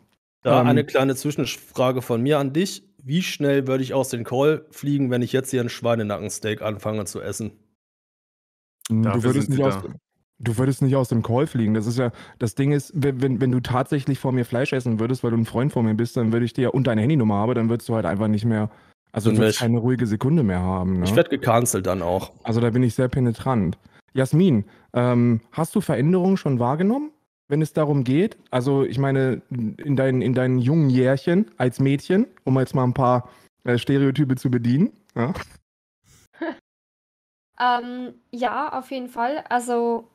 Da 0.43 0.61
ähm, 0.61 0.67
eine 0.67 0.85
kleine 0.85 1.15
Zwischenfrage 1.15 2.01
von 2.01 2.21
mir 2.21 2.39
an 2.39 2.53
dich. 2.53 2.83
Wie 3.01 3.23
schnell 3.23 3.67
würde 3.67 3.83
ich 3.83 3.93
aus 3.93 4.09
dem 4.09 4.23
Call 4.23 4.65
fliegen, 4.71 5.09
wenn 5.09 5.21
ich 5.21 5.31
jetzt 5.31 5.51
hier 5.51 5.61
ein 5.61 5.69
Schweinenackensteak 5.69 6.61
anfange 6.61 7.05
zu 7.05 7.21
essen? 7.21 7.51
Du 8.89 9.23
würdest, 9.23 9.49
nicht 9.49 9.61
aus, 9.61 9.79
Du 10.39 10.57
würdest 10.57 10.81
nicht 10.81 10.95
aus 10.95 11.09
dem 11.09 11.21
Call 11.21 11.47
fliegen. 11.47 11.73
Das 11.73 11.85
ist 11.85 11.97
ja, 11.97 12.11
das 12.39 12.55
Ding 12.55 12.71
ist, 12.71 12.91
wenn, 12.95 13.41
wenn 13.41 13.51
du 13.51 13.59
tatsächlich 13.59 14.19
vor 14.19 14.31
mir 14.31 14.45
Fleisch 14.45 14.71
essen 14.71 14.99
würdest, 14.99 15.21
weil 15.23 15.31
du 15.31 15.37
ein 15.37 15.45
Freund 15.45 15.73
von 15.73 15.85
mir 15.85 15.95
bist, 15.95 16.15
dann 16.15 16.31
würde 16.31 16.45
ich 16.45 16.53
dir 16.53 16.73
und 16.73 16.87
deine 16.87 17.01
Handynummer 17.01 17.35
habe, 17.35 17.53
dann 17.53 17.69
würdest 17.69 17.89
du 17.89 17.95
halt 17.95 18.05
einfach 18.05 18.29
nicht 18.29 18.45
mehr, 18.45 18.69
also 19.11 19.31
du 19.31 19.37
würdest 19.37 19.59
keine 19.59 19.79
ruhige 19.79 20.07
Sekunde 20.07 20.43
mehr 20.43 20.61
haben. 20.61 20.99
Ne? 20.99 21.05
Ich 21.05 21.15
werde 21.15 21.29
gecancelt 21.29 21.85
dann 21.85 22.01
auch. 22.01 22.31
Also 22.43 22.61
da 22.61 22.69
bin 22.69 22.83
ich 22.83 22.95
sehr 22.95 23.09
penetrant. 23.09 23.77
Jasmin, 24.13 24.65
ähm, 24.93 25.41
hast 25.51 25.75
du 25.75 25.81
Veränderungen 25.81 26.37
schon 26.37 26.59
wahrgenommen, 26.59 27.11
wenn 27.47 27.61
es 27.61 27.73
darum 27.73 28.03
geht? 28.03 28.37
Also 28.51 28.83
ich 28.83 28.97
meine, 28.97 29.41
in 29.49 29.95
deinen, 29.95 30.21
in 30.21 30.33
deinen 30.33 30.59
jungen 30.59 30.89
Jährchen 30.89 31.51
als 31.57 31.79
Mädchen, 31.79 32.27
um 32.43 32.57
jetzt 32.59 32.75
mal 32.75 32.83
ein 32.83 32.93
paar 32.93 33.29
äh, 33.63 33.77
Stereotype 33.77 34.35
zu 34.35 34.49
bedienen. 34.49 34.91
Ja? 35.15 35.33
ähm, 37.59 38.13
ja, 38.31 38.77
auf 38.77 38.91
jeden 38.91 39.09
Fall. 39.09 39.43
Also 39.49 40.07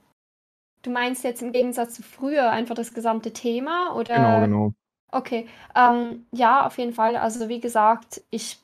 Du 0.85 0.90
meinst 0.90 1.24
jetzt 1.24 1.40
im 1.40 1.50
Gegensatz 1.50 1.94
zu 1.94 2.02
früher 2.02 2.50
einfach 2.50 2.74
das 2.74 2.92
gesamte 2.92 3.33
Thema 3.33 3.96
oder? 3.96 4.16
Genau, 4.16 4.40
genau. 4.40 4.72
Okay, 5.11 5.48
ähm, 5.74 6.26
ja, 6.30 6.66
auf 6.66 6.76
jeden 6.76 6.92
Fall. 6.92 7.16
Also 7.16 7.48
wie 7.48 7.61
gesagt, 7.61 8.20
ich, 8.30 8.59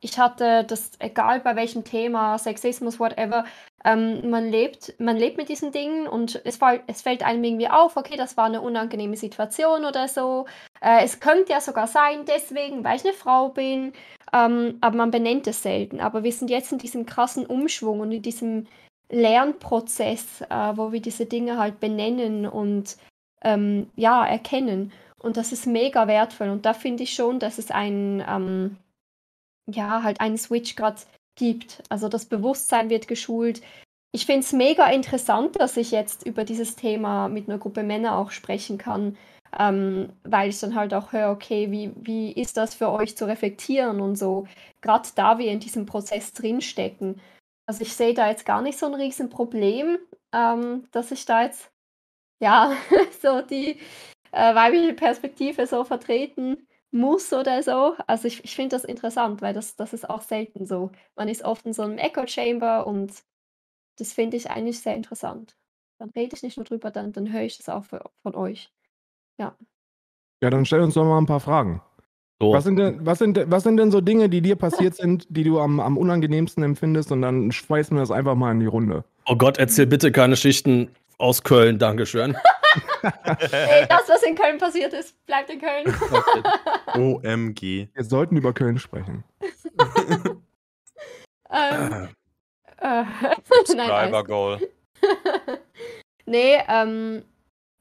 ich 0.00 0.18
hatte 0.18 0.64
das, 0.64 0.92
egal 0.98 1.40
bei 1.40 1.56
welchem 1.56 1.84
Thema, 1.84 2.38
Sexismus, 2.38 3.00
whatever, 3.00 3.44
ähm, 3.84 4.30
man 4.30 4.48
lebt, 4.50 4.94
man 4.98 5.16
lebt 5.16 5.36
mit 5.36 5.48
diesen 5.48 5.72
Dingen 5.72 6.06
und 6.06 6.40
es, 6.44 6.58
es 6.86 7.02
fällt 7.02 7.22
einem 7.22 7.44
irgendwie 7.44 7.68
auf, 7.68 7.96
okay, 7.96 8.16
das 8.16 8.36
war 8.36 8.46
eine 8.46 8.60
unangenehme 8.60 9.16
Situation 9.16 9.84
oder 9.84 10.08
so. 10.08 10.46
Äh, 10.80 11.04
es 11.04 11.20
könnte 11.20 11.52
ja 11.52 11.60
sogar 11.60 11.86
sein, 11.86 12.24
deswegen, 12.26 12.84
weil 12.84 12.96
ich 12.96 13.04
eine 13.04 13.12
Frau 13.12 13.48
bin, 13.50 13.92
ähm, 14.32 14.78
aber 14.80 14.96
man 14.96 15.10
benennt 15.10 15.46
es 15.46 15.62
selten. 15.62 16.00
Aber 16.00 16.22
wir 16.24 16.32
sind 16.32 16.50
jetzt 16.50 16.72
in 16.72 16.78
diesem 16.78 17.06
krassen 17.06 17.46
Umschwung 17.46 18.00
und 18.00 18.12
in 18.12 18.22
diesem 18.22 18.66
Lernprozess, 19.10 20.42
äh, 20.42 20.76
wo 20.76 20.92
wir 20.92 21.00
diese 21.00 21.26
Dinge 21.26 21.58
halt 21.58 21.80
benennen 21.80 22.46
und 22.46 22.96
ähm, 23.42 23.90
ja, 23.96 24.26
erkennen. 24.26 24.92
Und 25.20 25.36
das 25.36 25.52
ist 25.52 25.66
mega 25.66 26.06
wertvoll. 26.06 26.48
Und 26.50 26.66
da 26.66 26.74
finde 26.74 27.02
ich 27.04 27.14
schon, 27.14 27.38
dass 27.38 27.58
es 27.58 27.70
einen, 27.70 28.22
ähm, 28.28 28.76
ja, 29.68 30.02
halt 30.02 30.20
einen 30.20 30.38
Switch 30.38 30.76
gerade 30.76 31.00
gibt. 31.36 31.82
Also 31.88 32.08
das 32.08 32.26
Bewusstsein 32.26 32.90
wird 32.90 33.08
geschult. 33.08 33.62
Ich 34.12 34.26
finde 34.26 34.40
es 34.40 34.52
mega 34.52 34.90
interessant, 34.90 35.60
dass 35.60 35.76
ich 35.76 35.90
jetzt 35.90 36.26
über 36.26 36.44
dieses 36.44 36.76
Thema 36.76 37.28
mit 37.28 37.48
einer 37.48 37.58
Gruppe 37.58 37.82
Männer 37.82 38.18
auch 38.18 38.30
sprechen 38.30 38.78
kann. 38.78 39.16
ähm, 39.58 40.12
weil 40.24 40.50
ich 40.50 40.60
dann 40.60 40.74
halt 40.74 40.92
auch 40.94 41.12
höre, 41.12 41.30
okay, 41.30 41.70
wie, 41.70 41.92
wie 41.96 42.32
ist 42.32 42.56
das 42.58 42.74
für 42.74 42.90
euch 42.90 43.16
zu 43.16 43.26
reflektieren 43.26 44.00
und 44.00 44.16
so, 44.16 44.46
gerade 44.82 45.08
da 45.14 45.38
wir 45.38 45.50
in 45.50 45.60
diesem 45.60 45.86
Prozess 45.86 46.32
drinstecken. 46.34 47.20
Also 47.66 47.82
ich 47.82 47.94
sehe 47.94 48.14
da 48.14 48.28
jetzt 48.28 48.44
gar 48.46 48.62
nicht 48.62 48.78
so 48.78 48.86
ein 48.86 48.94
Riesenproblem, 48.94 49.98
ähm, 50.34 50.84
dass 50.92 51.12
ich 51.12 51.24
da 51.24 51.44
jetzt, 51.44 51.70
ja, 52.40 52.72
so 53.22 53.42
die 53.42 53.80
äh, 54.32 54.54
weibliche 54.54 54.94
Perspektive 54.94 55.66
so 55.66 55.84
vertreten 55.84 56.67
muss 56.90 57.32
oder 57.32 57.62
so. 57.62 57.94
Also 58.06 58.28
ich, 58.28 58.44
ich 58.44 58.56
finde 58.56 58.76
das 58.76 58.84
interessant, 58.84 59.42
weil 59.42 59.54
das, 59.54 59.76
das 59.76 59.92
ist 59.92 60.08
auch 60.08 60.22
selten 60.22 60.66
so. 60.66 60.90
Man 61.16 61.28
ist 61.28 61.44
oft 61.44 61.66
in 61.66 61.72
so 61.72 61.82
einem 61.82 61.98
Echo-Chamber 61.98 62.86
und 62.86 63.12
das 63.98 64.12
finde 64.12 64.36
ich 64.36 64.50
eigentlich 64.50 64.80
sehr 64.80 64.94
interessant. 64.94 65.56
Dann 65.98 66.10
rede 66.10 66.34
ich 66.36 66.42
nicht 66.42 66.56
nur 66.56 66.64
drüber, 66.64 66.90
dann, 66.90 67.12
dann 67.12 67.32
höre 67.32 67.42
ich 67.42 67.58
das 67.58 67.68
auch 67.68 67.84
für, 67.84 68.10
von 68.22 68.34
euch. 68.34 68.72
Ja. 69.38 69.56
Ja, 70.40 70.50
dann 70.50 70.64
stell 70.64 70.80
uns 70.80 70.94
doch 70.94 71.04
mal 71.04 71.18
ein 71.18 71.26
paar 71.26 71.40
Fragen. 71.40 71.82
So. 72.40 72.52
Was, 72.52 72.62
sind 72.62 72.76
denn, 72.76 73.04
was, 73.04 73.18
sind, 73.18 73.50
was 73.50 73.64
sind 73.64 73.78
denn 73.78 73.90
so 73.90 74.00
Dinge, 74.00 74.28
die 74.28 74.40
dir 74.40 74.54
passiert 74.54 74.94
sind, 74.94 75.26
die 75.28 75.42
du 75.42 75.58
am, 75.58 75.80
am 75.80 75.98
unangenehmsten 75.98 76.62
empfindest 76.62 77.10
und 77.10 77.22
dann 77.22 77.50
schmeißen 77.50 77.96
wir 77.96 78.00
das 78.00 78.12
einfach 78.12 78.36
mal 78.36 78.52
in 78.52 78.60
die 78.60 78.66
Runde. 78.66 79.04
Oh 79.26 79.34
Gott, 79.34 79.58
erzähl 79.58 79.86
bitte 79.86 80.12
keine 80.12 80.36
Schichten 80.36 80.90
aus 81.18 81.42
Köln, 81.42 81.78
Dankeschön. 81.80 82.36
Ey, 83.52 83.86
das, 83.88 84.08
was 84.08 84.22
in 84.22 84.34
Köln 84.34 84.58
passiert 84.58 84.92
ist, 84.92 85.14
bleibt 85.26 85.50
in 85.50 85.60
Köln. 85.60 85.86
OMG. 86.94 87.88
Wir 87.94 88.04
sollten 88.04 88.36
über 88.36 88.52
Köln 88.52 88.78
sprechen. 88.78 89.24
ähm, 91.50 92.08
äh, 92.80 93.04
Subscriber. 93.44 94.24
Goal. 94.24 94.68
nee, 96.26 96.58
ähm, 96.68 97.24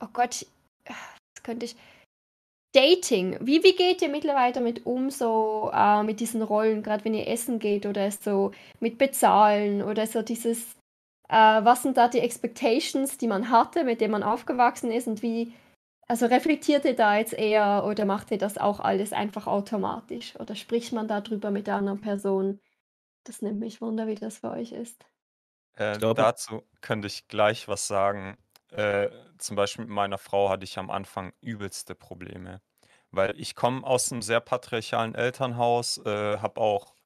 oh 0.02 0.08
Gott, 0.14 0.46
was 0.86 1.44
könnte 1.44 1.66
ich. 1.66 1.76
Dating. 2.74 3.38
Wie, 3.42 3.64
wie 3.64 3.76
geht 3.76 4.02
ihr 4.02 4.10
mittlerweile 4.10 4.54
damit 4.54 4.86
um, 4.86 5.10
so 5.10 5.72
äh, 5.74 6.04
mit 6.04 6.20
diesen 6.20 6.42
Rollen, 6.42 6.84
gerade 6.84 7.06
wenn 7.06 7.14
ihr 7.14 7.28
essen 7.28 7.60
geht 7.60 7.86
oder 7.86 8.12
so 8.12 8.52
mit 8.80 8.98
Bezahlen 8.98 9.82
oder 9.82 10.06
so 10.06 10.22
dieses, 10.22 10.76
äh, 11.30 11.36
was 11.36 11.84
sind 11.84 11.98
da 11.98 12.08
die 12.08 12.20
Expectations, 12.20 13.18
die 13.18 13.28
man 13.28 13.50
hatte, 13.50 13.84
mit 13.84 14.02
denen 14.02 14.12
man 14.12 14.24
aufgewachsen 14.24 14.92
ist 14.92 15.08
und 15.08 15.22
wie, 15.22 15.54
also 16.08 16.26
reflektiert 16.26 16.86
ihr 16.86 16.96
da 16.96 17.18
jetzt 17.18 17.34
eher 17.34 17.84
oder 17.86 18.06
macht 18.06 18.32
ihr 18.32 18.38
das 18.38 18.58
auch 18.58 18.80
alles 18.80 19.14
einfach 19.14 19.48
automatisch 19.48 20.36
oder 20.40 20.56
spricht 20.56 20.94
man 20.94 21.08
darüber 21.08 21.52
mit 21.52 21.68
der 21.68 21.76
anderen 21.76 22.02
Person? 22.02 22.60
Das 23.26 23.42
nimmt 23.42 23.60
mich 23.60 23.82
wunder, 23.82 24.08
wie 24.08 24.16
das 24.16 24.38
für 24.40 24.52
euch 24.52 24.72
ist. 24.72 25.04
Äh, 25.76 25.98
dazu 26.00 26.64
könnte 26.82 27.08
ich 27.08 27.28
gleich 27.28 27.68
was 27.68 27.88
sagen. 27.88 28.38
Äh, 28.72 29.10
zum 29.38 29.56
Beispiel 29.56 29.86
mit 29.86 29.94
meiner 29.94 30.18
Frau 30.18 30.50
hatte 30.50 30.64
ich 30.64 30.78
am 30.78 30.90
Anfang 30.90 31.34
übelste 31.42 31.94
Probleme. 31.94 32.62
Weil 33.12 33.40
ich 33.40 33.56
komme 33.56 33.86
aus 33.86 34.12
einem 34.12 34.22
sehr 34.22 34.40
patriarchalen 34.40 35.14
Elternhaus, 35.14 35.98
äh, 36.06 36.40
habe 36.40 36.60
auch 36.60 36.97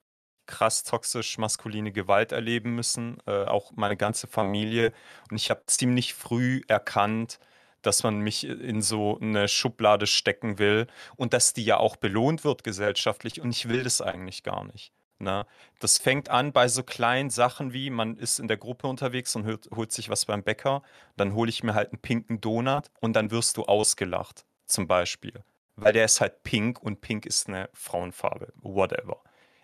krass 0.52 0.84
toxisch 0.84 1.38
maskuline 1.38 1.92
Gewalt 1.92 2.32
erleben 2.32 2.76
müssen, 2.76 3.18
äh, 3.26 3.46
auch 3.46 3.72
meine 3.76 3.98
ganze 3.98 4.28
Familie. 4.28 4.94
Und 5.30 5.38
ich 5.38 5.50
habe 5.50 5.64
ziemlich 5.66 6.14
früh 6.14 6.62
erkannt, 6.68 7.40
dass 7.82 8.04
man 8.04 8.20
mich 8.20 8.46
in 8.46 8.82
so 8.82 9.18
eine 9.20 9.48
Schublade 9.48 10.06
stecken 10.06 10.60
will 10.60 10.88
und 11.16 11.34
dass 11.34 11.54
die 11.54 11.64
ja 11.64 11.78
auch 11.78 11.96
belohnt 11.96 12.44
wird 12.44 12.64
gesellschaftlich. 12.64 13.42
Und 13.42 13.50
ich 13.52 13.70
will 13.70 13.84
das 13.84 14.02
eigentlich 14.02 14.44
gar 14.44 14.66
nicht. 14.66 14.92
Ne? 15.22 15.46
Das 15.80 15.98
fängt 15.98 16.30
an 16.30 16.52
bei 16.52 16.68
so 16.68 16.84
kleinen 16.84 17.30
Sachen 17.30 17.74
wie, 17.74 17.90
man 17.90 18.18
ist 18.18 18.40
in 18.40 18.48
der 18.48 18.58
Gruppe 18.58 18.88
unterwegs 18.88 19.36
und 19.36 19.46
holt, 19.46 19.70
holt 19.74 19.92
sich 19.92 20.10
was 20.10 20.26
beim 20.26 20.44
Bäcker, 20.44 20.84
dann 21.16 21.34
hole 21.34 21.50
ich 21.50 21.64
mir 21.64 21.74
halt 21.74 21.92
einen 21.92 22.02
pinken 22.02 22.42
Donut 22.42 22.92
und 23.00 23.14
dann 23.14 23.32
wirst 23.32 23.58
du 23.58 23.64
ausgelacht, 23.64 24.46
zum 24.66 24.88
Beispiel. 24.88 25.44
Weil 25.76 25.94
der 25.94 26.06
ist 26.06 26.22
halt 26.22 26.44
pink 26.44 26.82
und 26.82 27.02
pink 27.02 27.26
ist 27.26 27.48
eine 27.48 27.70
Frauenfarbe, 27.74 28.54
whatever. 28.62 29.22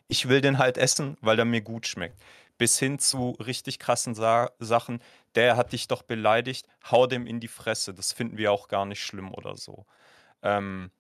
Ich 0.08 0.30
will 0.30 0.42
den 0.42 0.58
halt 0.58 0.78
essen, 0.78 1.18
weil 1.22 1.36
der 1.36 1.46
mir 1.46 1.62
gut 1.62 1.88
schmeckt. 1.88 2.22
Bis 2.58 2.80
hin 2.80 2.98
zu 3.00 3.32
richtig 3.32 3.78
krassen 3.80 4.16
Sa 4.16 4.52
Sachen, 4.60 5.02
der 5.36 5.58
hat 5.58 5.74
dich 5.74 5.88
doch 5.88 6.02
beleidigt, 6.02 6.68
hau 6.90 7.08
dem 7.08 7.28
in 7.28 7.40
die 7.40 7.48
Fresse. 7.48 7.94
Das 7.94 8.14
finden 8.14 8.38
wir 8.38 8.52
auch 8.52 8.68
gar 8.68 8.86
nicht 8.86 9.04
schlimm 9.04 9.34
oder 9.34 9.56
so. 9.56 9.86
Ähm, 10.42 10.92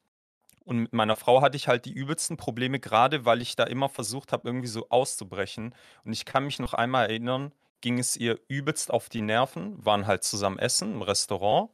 und 0.65 0.79
mit 0.79 0.93
meiner 0.93 1.15
Frau 1.15 1.41
hatte 1.41 1.55
ich 1.55 1.69
halt 1.69 1.85
die 1.85 1.93
übelsten 1.93 2.35
Probleme, 2.35 2.79
gerade 2.79 3.23
weil 3.25 3.41
ich 3.41 3.55
da 3.55 3.63
immer 3.63 3.87
versucht 3.87 4.33
habe, 4.33 4.47
irgendwie 4.47 4.67
so 4.67 4.89
auszubrechen. 4.89 5.73
Und 6.03 6.11
ich 6.11 6.25
kann 6.25 6.43
mich 6.43 6.59
noch 6.59 6.73
einmal 6.73 7.09
erinnern, 7.09 7.53
ging 7.79 7.99
es 7.99 8.17
ihr 8.17 8.37
übelst 8.49 8.91
auf 8.91 9.07
die 9.07 9.21
Nerven, 9.21 9.83
waren 9.85 10.07
halt 10.07 10.25
zusammen 10.25 10.59
essen 10.59 10.95
im 10.95 11.01
Restaurant 11.01 11.69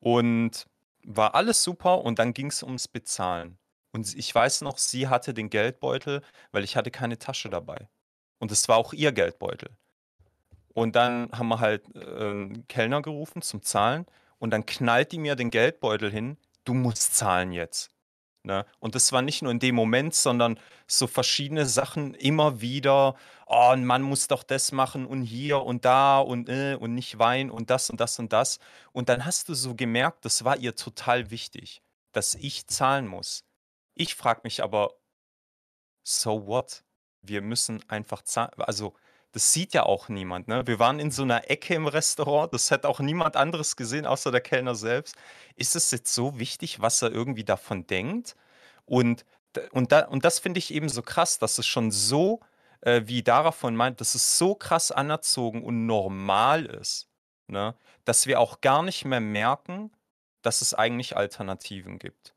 und 0.00 0.66
war 1.02 1.34
alles 1.34 1.64
super 1.64 2.02
und 2.04 2.18
dann 2.18 2.34
ging 2.34 2.48
es 2.48 2.62
ums 2.62 2.88
Bezahlen. 2.88 3.56
Und 3.92 4.14
ich 4.14 4.34
weiß 4.34 4.62
noch, 4.62 4.78
sie 4.78 5.08
hatte 5.08 5.34
den 5.34 5.50
Geldbeutel, 5.50 6.22
weil 6.52 6.64
ich 6.64 6.76
hatte 6.76 6.90
keine 6.90 7.18
Tasche 7.18 7.50
dabei. 7.50 7.88
Und 8.38 8.52
es 8.52 8.68
war 8.68 8.76
auch 8.76 8.92
ihr 8.92 9.12
Geldbeutel. 9.12 9.70
Und 10.72 10.96
dann 10.96 11.30
haben 11.32 11.48
wir 11.48 11.60
halt 11.60 11.84
äh, 11.94 12.00
einen 12.00 12.68
Kellner 12.68 13.02
gerufen 13.02 13.42
zum 13.42 13.62
Zahlen 13.62 14.06
und 14.38 14.50
dann 14.50 14.66
knallt 14.66 15.12
die 15.12 15.18
mir 15.18 15.36
den 15.36 15.50
Geldbeutel 15.50 16.10
hin, 16.10 16.36
du 16.64 16.74
musst 16.74 17.14
zahlen 17.16 17.52
jetzt. 17.52 17.90
Ne? 18.42 18.64
Und 18.78 18.94
das 18.94 19.12
war 19.12 19.20
nicht 19.20 19.42
nur 19.42 19.52
in 19.52 19.58
dem 19.58 19.74
Moment, 19.74 20.14
sondern 20.14 20.58
so 20.86 21.06
verschiedene 21.06 21.66
Sachen 21.66 22.14
immer 22.14 22.62
wieder. 22.62 23.14
Oh, 23.46 23.70
ein 23.72 23.84
Mann 23.84 24.02
muss 24.02 24.28
doch 24.28 24.42
das 24.42 24.72
machen 24.72 25.04
und 25.04 25.22
hier 25.22 25.62
und 25.62 25.84
da 25.84 26.20
und 26.20 26.48
äh, 26.48 26.74
und 26.76 26.94
nicht 26.94 27.18
weinen 27.18 27.50
und 27.50 27.68
das 27.68 27.90
und 27.90 28.00
das 28.00 28.18
und 28.18 28.32
das. 28.32 28.58
Und 28.92 29.10
dann 29.10 29.26
hast 29.26 29.48
du 29.50 29.54
so 29.54 29.74
gemerkt, 29.74 30.24
das 30.24 30.44
war 30.44 30.56
ihr 30.56 30.74
total 30.74 31.30
wichtig, 31.30 31.82
dass 32.12 32.34
ich 32.34 32.66
zahlen 32.66 33.06
muss. 33.06 33.44
Ich 33.94 34.14
frage 34.14 34.40
mich 34.44 34.62
aber, 34.62 34.94
so 36.02 36.46
what? 36.46 36.84
Wir 37.22 37.42
müssen 37.42 37.82
einfach 37.88 38.22
zahlen. 38.22 38.50
Also, 38.58 38.94
das 39.32 39.52
sieht 39.52 39.74
ja 39.74 39.84
auch 39.84 40.08
niemand. 40.08 40.48
Ne? 40.48 40.66
Wir 40.66 40.78
waren 40.78 40.98
in 40.98 41.10
so 41.10 41.22
einer 41.22 41.50
Ecke 41.50 41.74
im 41.74 41.86
Restaurant, 41.86 42.52
das 42.52 42.70
hat 42.70 42.84
auch 42.84 43.00
niemand 43.00 43.36
anderes 43.36 43.76
gesehen, 43.76 44.06
außer 44.06 44.32
der 44.32 44.40
Kellner 44.40 44.74
selbst. 44.74 45.14
Ist 45.56 45.76
es 45.76 45.90
jetzt 45.90 46.12
so 46.14 46.38
wichtig, 46.38 46.80
was 46.80 47.02
er 47.02 47.12
irgendwie 47.12 47.44
davon 47.44 47.86
denkt? 47.86 48.36
Und, 48.86 49.24
und, 49.72 49.92
da, 49.92 50.06
und 50.06 50.24
das 50.24 50.40
finde 50.40 50.58
ich 50.58 50.74
eben 50.74 50.88
so 50.88 51.02
krass, 51.02 51.38
dass 51.38 51.58
es 51.58 51.66
schon 51.66 51.90
so, 51.92 52.40
äh, 52.80 53.02
wie 53.04 53.22
Dara 53.22 53.52
von 53.52 53.76
meint, 53.76 54.00
dass 54.00 54.14
es 54.14 54.38
so 54.38 54.54
krass 54.54 54.90
anerzogen 54.90 55.62
und 55.62 55.86
normal 55.86 56.66
ist, 56.66 57.08
ne? 57.46 57.76
dass 58.04 58.26
wir 58.26 58.40
auch 58.40 58.60
gar 58.60 58.82
nicht 58.82 59.04
mehr 59.04 59.20
merken, 59.20 59.92
dass 60.42 60.62
es 60.62 60.74
eigentlich 60.74 61.16
Alternativen 61.16 61.98
gibt. 61.98 62.34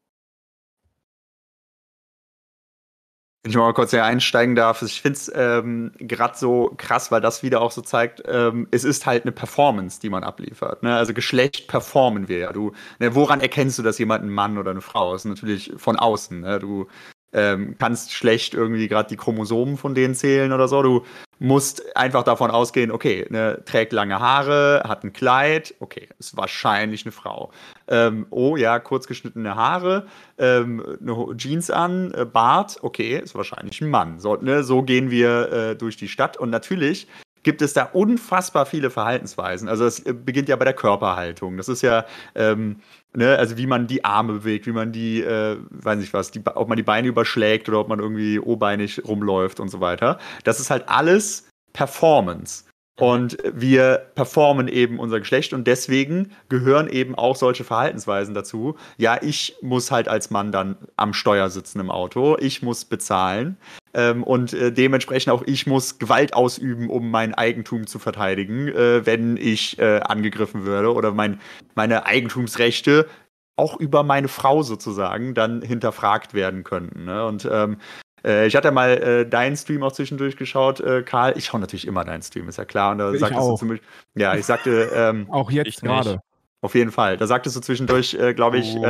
Wenn 3.44 3.50
ich 3.50 3.58
mal 3.58 3.74
kurz 3.74 3.92
hier 3.92 4.06
einsteigen 4.06 4.56
darf, 4.56 4.82
ich 4.84 5.02
finde 5.02 5.18
es 5.18 5.32
ähm, 5.36 5.92
gerade 5.98 6.38
so 6.38 6.74
krass, 6.78 7.12
weil 7.12 7.20
das 7.20 7.44
wieder 7.44 7.60
auch 7.60 7.72
so 7.72 7.82
zeigt, 7.82 8.24
ähm, 8.26 8.70
es 8.72 8.86
ist 8.86 9.06
halt 9.06 9.24
eine 9.24 9.34
Performance, 9.34 10.00
die 10.00 10.10
man 10.10 10.24
abliefert. 10.24 10.82
Ne? 10.82 10.96
Also 10.96 11.14
Geschlecht 11.14 11.68
performen 11.68 12.30
wir 12.30 12.38
ja. 12.38 12.54
Du, 12.54 12.72
ne, 13.00 13.16
woran 13.16 13.42
erkennst 13.42 13.78
du, 13.78 13.84
dass 13.84 14.00
jemand 14.00 14.24
ein 14.24 14.30
Mann 14.30 14.58
oder 14.58 14.72
eine 14.72 14.80
Frau 14.80 15.14
ist? 15.14 15.26
Natürlich 15.26 15.74
von 15.76 15.98
außen. 15.98 16.40
Ne? 16.40 16.60
Du 16.60 16.88
ähm, 17.34 17.76
kannst 17.80 18.14
schlecht 18.14 18.54
irgendwie 18.54 18.88
gerade 18.88 19.10
die 19.10 19.18
Chromosomen 19.18 19.78
von 19.78 19.96
denen 19.96 20.16
zählen 20.16 20.54
oder 20.54 20.68
so. 20.68 20.82
Du 20.82 21.04
musst 21.40 21.96
einfach 21.98 22.24
davon 22.24 22.52
ausgehen, 22.52 22.92
okay, 22.92 23.26
ne, 23.30 23.62
trägt 23.66 23.92
lange 23.92 24.20
Haare, 24.20 24.84
hat 24.88 25.04
ein 25.04 25.14
Kleid, 25.14 25.76
okay, 25.80 26.08
ist 26.20 26.38
wahrscheinlich 26.38 27.06
eine 27.06 27.12
Frau. 27.12 27.52
Ähm, 27.88 28.28
oh 28.30 28.56
ja, 28.56 28.80
kurz 28.80 29.08
geschnittene 29.08 29.56
Haare, 29.56 30.08
ähm, 30.38 30.98
eine 31.02 31.36
Jeans 31.36 31.70
an, 31.70 32.14
äh, 32.14 32.26
Bart, 32.26 32.78
okay, 32.82 33.20
ist 33.20 33.36
wahrscheinlich 33.36 33.82
ein 33.82 33.90
Mann. 33.90 34.20
So, 34.20 34.36
ne, 34.36 34.64
so 34.64 34.84
gehen 34.84 35.12
wir 35.12 35.52
äh, 35.52 35.76
durch 35.76 35.98
die 35.98 36.08
Stadt 36.08 36.38
und 36.38 36.50
natürlich 36.50 37.08
gibt 37.44 37.62
es 37.62 37.74
da 37.74 37.84
unfassbar 37.84 38.66
viele 38.66 38.90
Verhaltensweisen. 38.90 39.68
Also 39.68 39.86
es 39.86 40.00
äh, 40.00 40.14
beginnt 40.14 40.50
ja 40.50 40.56
bei 40.56 40.66
der 40.66 40.74
Körperhaltung. 40.74 41.58
Das 41.58 41.70
ist 41.70 41.82
ja, 41.82 42.06
ähm, 42.36 42.78
ne, 43.14 43.38
also 43.38 43.58
wie 43.58 43.68
man 43.68 43.88
die 43.88 44.04
Arme 44.04 44.34
bewegt, 44.34 44.66
wie 44.66 44.72
man 44.72 44.92
die, 44.92 45.22
äh, 45.22 45.58
weiß 45.70 46.00
nicht 46.00 46.14
was, 46.14 46.32
die, 46.32 46.42
ob 46.46 46.68
man 46.68 46.78
die 46.78 46.84
Beine 46.84 47.08
überschlägt 47.08 47.70
oder 47.70 47.80
ob 47.80 47.90
man 47.90 48.00
irgendwie 48.00 48.40
obeinig 48.40 49.04
rumläuft 49.06 49.60
und 49.60 49.70
so 49.70 49.80
weiter. 49.80 50.18
Das 50.44 50.60
ist 50.60 50.70
halt 50.70 50.88
alles 50.88 51.50
Performance. 51.74 52.66
Und 53.00 53.38
wir 53.52 54.06
performen 54.14 54.68
eben 54.68 55.00
unser 55.00 55.20
Geschlecht 55.20 55.52
und 55.54 55.66
deswegen 55.66 56.32
gehören 56.48 56.88
eben 56.88 57.16
auch 57.16 57.36
solche 57.36 57.64
Verhaltensweisen 57.64 58.36
dazu. 58.36 58.76
Ja, 58.98 59.18
ich 59.20 59.56
muss 59.64 59.90
halt 59.90 60.08
als 60.08 60.30
Mann 60.30 60.52
dann 60.52 60.78
am 60.96 61.14
Steuer 61.14 61.50
sitzen 61.50 61.80
im 61.80 61.90
Auto, 61.90 62.38
ich 62.40 62.62
muss 62.62 62.86
bezahlen 62.86 63.58
ähm, 63.94 64.24
und 64.24 64.54
äh, 64.54 64.72
dementsprechend 64.72 65.32
auch 65.32 65.44
ich 65.46 65.68
muss 65.68 66.00
Gewalt 66.00 66.34
ausüben, 66.34 66.90
um 66.90 67.12
mein 67.12 67.34
Eigentum 67.34 67.88
zu 67.88 68.00
verteidigen, 68.00 68.68
äh, 68.68 69.06
wenn 69.06 69.38
ich 69.38 69.78
äh, 69.80 70.00
angegriffen 70.02 70.66
würde 70.66 70.94
oder 70.94 71.12
mein, 71.12 71.40
meine 71.76 72.06
Eigentumsrechte 72.06 73.08
auch 73.56 73.80
über 73.80 74.04
meine 74.04 74.28
Frau 74.28 74.64
sozusagen 74.64 75.36
dann 75.36 75.62
hinterfragt 75.62 76.34
werden 76.34 76.64
könnten. 76.64 77.06
Ne? 77.06 77.26
Und 77.26 77.48
ähm, 77.52 77.78
äh, 78.26 78.48
ich 78.48 78.56
hatte 78.56 78.72
mal 78.72 78.90
äh, 78.92 79.30
deinen 79.30 79.56
Stream 79.56 79.84
auch 79.84 79.92
zwischendurch 79.92 80.38
geschaut, 80.38 80.80
äh, 80.80 81.04
Karl. 81.04 81.38
Ich 81.38 81.46
schaue 81.46 81.62
natürlich 81.62 81.86
immer 81.86 82.04
deinen 82.04 82.24
Stream, 82.24 82.50
ist 82.50 82.58
ja 82.58 82.66
klar. 82.66 82.94
Und 82.94 82.98
da 82.98 83.14
Ich 83.14 83.20
sagtest 83.20 83.42
auch. 83.42 83.60
du 83.60 83.68
Beispiel, 83.68 83.88
ja, 84.16 84.36
ich 84.36 84.46
sagte, 84.46 84.90
ähm, 84.96 85.28
Auch 85.30 85.52
jetzt 85.52 85.82
gerade. 85.82 86.20
Auf 86.62 86.76
jeden 86.76 86.92
Fall. 86.92 87.18
Da 87.18 87.28
sagtest 87.28 87.56
du 87.58 87.60
zwischendurch, 87.60 88.14
äh, 88.16 88.34
glaube 88.34 88.58
ich, 88.58 88.76
Oh. 88.78 88.86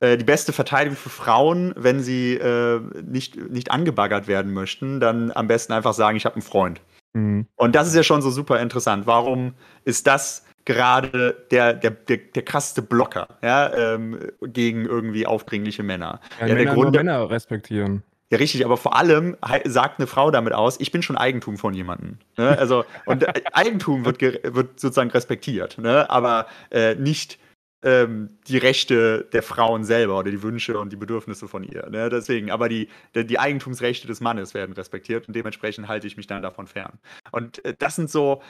Äh, 0.00 0.16
die 0.16 0.24
beste 0.24 0.52
Verteidigung 0.52 0.96
für 0.96 1.08
Frauen, 1.08 1.72
wenn 1.76 2.00
sie 2.00 2.34
äh, 2.34 2.80
nicht, 3.02 3.36
nicht 3.50 3.70
angebaggert 3.70 4.28
werden 4.28 4.52
möchten, 4.52 5.00
dann 5.00 5.32
am 5.32 5.46
besten 5.46 5.72
einfach 5.72 5.94
sagen, 5.94 6.16
ich 6.16 6.26
habe 6.26 6.34
einen 6.34 6.42
Freund. 6.42 6.80
Mhm. 7.14 7.46
Und 7.56 7.74
das 7.74 7.88
ist 7.88 7.94
ja 7.94 8.02
schon 8.02 8.20
so 8.20 8.30
super 8.30 8.60
interessant. 8.60 9.06
Warum 9.06 9.54
ist 9.84 10.06
das 10.06 10.44
gerade 10.66 11.46
der, 11.50 11.72
der, 11.72 11.92
der, 11.92 12.18
der 12.18 12.42
krasseste 12.42 12.82
Blocker 12.82 13.28
ja, 13.42 13.72
ähm, 13.74 14.18
gegen 14.42 14.84
irgendwie 14.84 15.26
aufdringliche 15.26 15.82
Männer? 15.82 16.20
Ja, 16.40 16.46
Ja, 16.46 16.46
der 16.46 16.54
Männer, 16.56 16.74
nur 16.74 16.84
Grund, 16.84 16.96
Männer 16.96 17.30
respektieren. 17.30 18.02
ja, 18.30 18.36
richtig, 18.36 18.66
aber 18.66 18.76
vor 18.76 18.96
allem 18.96 19.36
sagt 19.64 19.98
eine 19.98 20.06
Frau 20.06 20.30
damit 20.30 20.52
aus, 20.52 20.78
ich 20.78 20.92
bin 20.92 21.00
schon 21.00 21.16
Eigentum 21.16 21.56
von 21.56 21.72
jemandem. 21.72 22.18
Ne? 22.36 22.58
Also, 22.58 22.84
und 23.06 23.22
äh, 23.22 23.32
Eigentum 23.52 24.04
wird, 24.04 24.20
wird 24.20 24.78
sozusagen 24.78 25.10
respektiert, 25.10 25.78
ne? 25.78 26.10
aber 26.10 26.46
äh, 26.70 26.96
nicht 26.96 27.38
ähm, 27.86 28.36
die 28.48 28.58
Rechte 28.58 29.28
der 29.32 29.44
Frauen 29.44 29.84
selber 29.84 30.18
oder 30.18 30.32
die 30.32 30.42
Wünsche 30.42 30.76
und 30.76 30.92
die 30.92 30.96
Bedürfnisse 30.96 31.46
von 31.46 31.62
ihr. 31.62 31.88
Ne? 31.88 32.08
Deswegen, 32.10 32.50
aber 32.50 32.68
die, 32.68 32.88
die, 33.14 33.38
Eigentumsrechte 33.38 34.08
des 34.08 34.20
Mannes 34.20 34.54
werden 34.54 34.72
respektiert 34.72 35.28
und 35.28 35.36
dementsprechend 35.36 35.86
halte 35.86 36.08
ich 36.08 36.16
mich 36.16 36.26
dann 36.26 36.42
davon 36.42 36.66
fern. 36.66 36.98
Und 37.30 37.64
äh, 37.64 37.74
das 37.78 37.94
sind 37.94 38.10
so, 38.10 38.42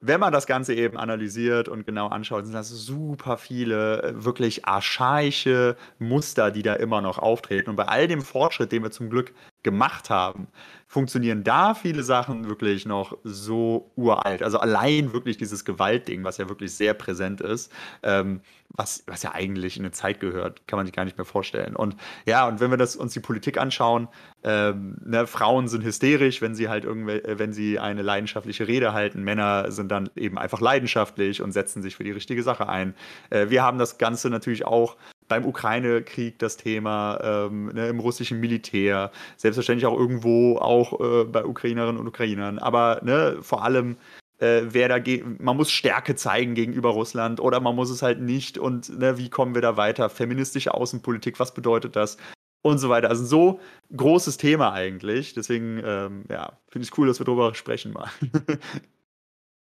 wenn 0.00 0.18
man 0.18 0.32
das 0.32 0.48
Ganze 0.48 0.74
eben 0.74 0.96
analysiert 0.96 1.68
und 1.68 1.86
genau 1.86 2.08
anschaut, 2.08 2.44
sind 2.44 2.54
das 2.54 2.70
super 2.70 3.38
viele 3.38 4.02
äh, 4.02 4.24
wirklich 4.24 4.64
archaische 4.66 5.76
Muster, 6.00 6.50
die 6.50 6.64
da 6.64 6.74
immer 6.74 7.00
noch 7.00 7.20
auftreten. 7.20 7.70
Und 7.70 7.76
bei 7.76 7.86
all 7.86 8.08
dem 8.08 8.20
Fortschritt, 8.20 8.72
den 8.72 8.82
wir 8.82 8.90
zum 8.90 9.10
Glück 9.10 9.32
gemacht 9.62 10.10
haben, 10.10 10.48
funktionieren 10.92 11.42
da 11.42 11.74
viele 11.74 12.02
Sachen 12.02 12.48
wirklich 12.48 12.84
noch 12.84 13.16
so 13.24 13.90
uralt. 13.96 14.42
Also 14.42 14.58
allein 14.58 15.12
wirklich 15.12 15.38
dieses 15.38 15.64
Gewaltding, 15.64 16.22
was 16.24 16.36
ja 16.36 16.48
wirklich 16.48 16.74
sehr 16.74 16.92
präsent 16.92 17.40
ist, 17.40 17.72
ähm, 18.02 18.42
was, 18.68 19.02
was 19.06 19.22
ja 19.22 19.32
eigentlich 19.32 19.76
in 19.76 19.84
eine 19.84 19.92
Zeit 19.92 20.20
gehört, 20.20 20.66
kann 20.66 20.78
man 20.78 20.86
sich 20.86 20.94
gar 20.94 21.04
nicht 21.04 21.16
mehr 21.16 21.24
vorstellen. 21.24 21.76
Und 21.76 21.96
ja, 22.26 22.46
und 22.46 22.60
wenn 22.60 22.70
wir 22.70 22.76
das, 22.76 22.96
uns 22.96 23.14
die 23.14 23.20
Politik 23.20 23.58
anschauen, 23.58 24.08
ähm, 24.44 24.98
ne, 25.04 25.26
Frauen 25.26 25.68
sind 25.68 25.84
hysterisch, 25.84 26.42
wenn 26.42 26.54
sie 26.54 26.68
halt 26.68 26.84
irgendwel, 26.84 27.24
äh, 27.24 27.38
wenn 27.38 27.52
sie 27.52 27.78
eine 27.78 28.02
leidenschaftliche 28.02 28.68
Rede 28.68 28.92
halten. 28.92 29.22
Männer 29.22 29.70
sind 29.70 29.90
dann 29.90 30.10
eben 30.16 30.36
einfach 30.36 30.60
leidenschaftlich 30.60 31.40
und 31.40 31.52
setzen 31.52 31.82
sich 31.82 31.96
für 31.96 32.04
die 32.04 32.10
richtige 32.10 32.42
Sache 32.42 32.68
ein. 32.68 32.94
Äh, 33.30 33.48
wir 33.48 33.62
haben 33.62 33.78
das 33.78 33.98
Ganze 33.98 34.28
natürlich 34.28 34.66
auch 34.66 34.96
beim 35.32 35.46
Ukraine-Krieg 35.46 36.38
das 36.38 36.58
Thema, 36.58 37.18
ähm, 37.22 37.68
ne, 37.72 37.88
im 37.88 38.00
russischen 38.00 38.38
Militär, 38.38 39.10
selbstverständlich 39.38 39.86
auch 39.86 39.98
irgendwo 39.98 40.58
auch 40.58 41.00
äh, 41.00 41.24
bei 41.24 41.46
Ukrainerinnen 41.46 41.98
und 41.98 42.06
Ukrainern, 42.06 42.58
aber 42.58 43.00
ne, 43.02 43.38
vor 43.40 43.64
allem 43.64 43.96
äh, 44.40 44.60
wer 44.66 44.88
dagegen, 44.88 45.38
man 45.40 45.56
muss 45.56 45.70
Stärke 45.70 46.16
zeigen 46.16 46.54
gegenüber 46.54 46.90
Russland 46.90 47.40
oder 47.40 47.60
man 47.60 47.74
muss 47.74 47.88
es 47.88 48.02
halt 48.02 48.20
nicht 48.20 48.58
und 48.58 48.98
ne, 48.98 49.16
wie 49.16 49.30
kommen 49.30 49.54
wir 49.54 49.62
da 49.62 49.78
weiter? 49.78 50.10
Feministische 50.10 50.74
Außenpolitik, 50.74 51.40
was 51.40 51.54
bedeutet 51.54 51.96
das? 51.96 52.18
Und 52.60 52.76
so 52.76 52.90
weiter. 52.90 53.08
Also 53.08 53.24
so 53.24 53.60
großes 53.96 54.36
Thema 54.36 54.74
eigentlich. 54.74 55.32
Deswegen, 55.32 55.80
ähm, 55.82 56.24
ja, 56.28 56.58
finde 56.68 56.86
ich 56.86 56.98
cool, 56.98 57.06
dass 57.06 57.20
wir 57.20 57.24
darüber 57.24 57.54
sprechen 57.54 57.94
mal. 57.94 58.10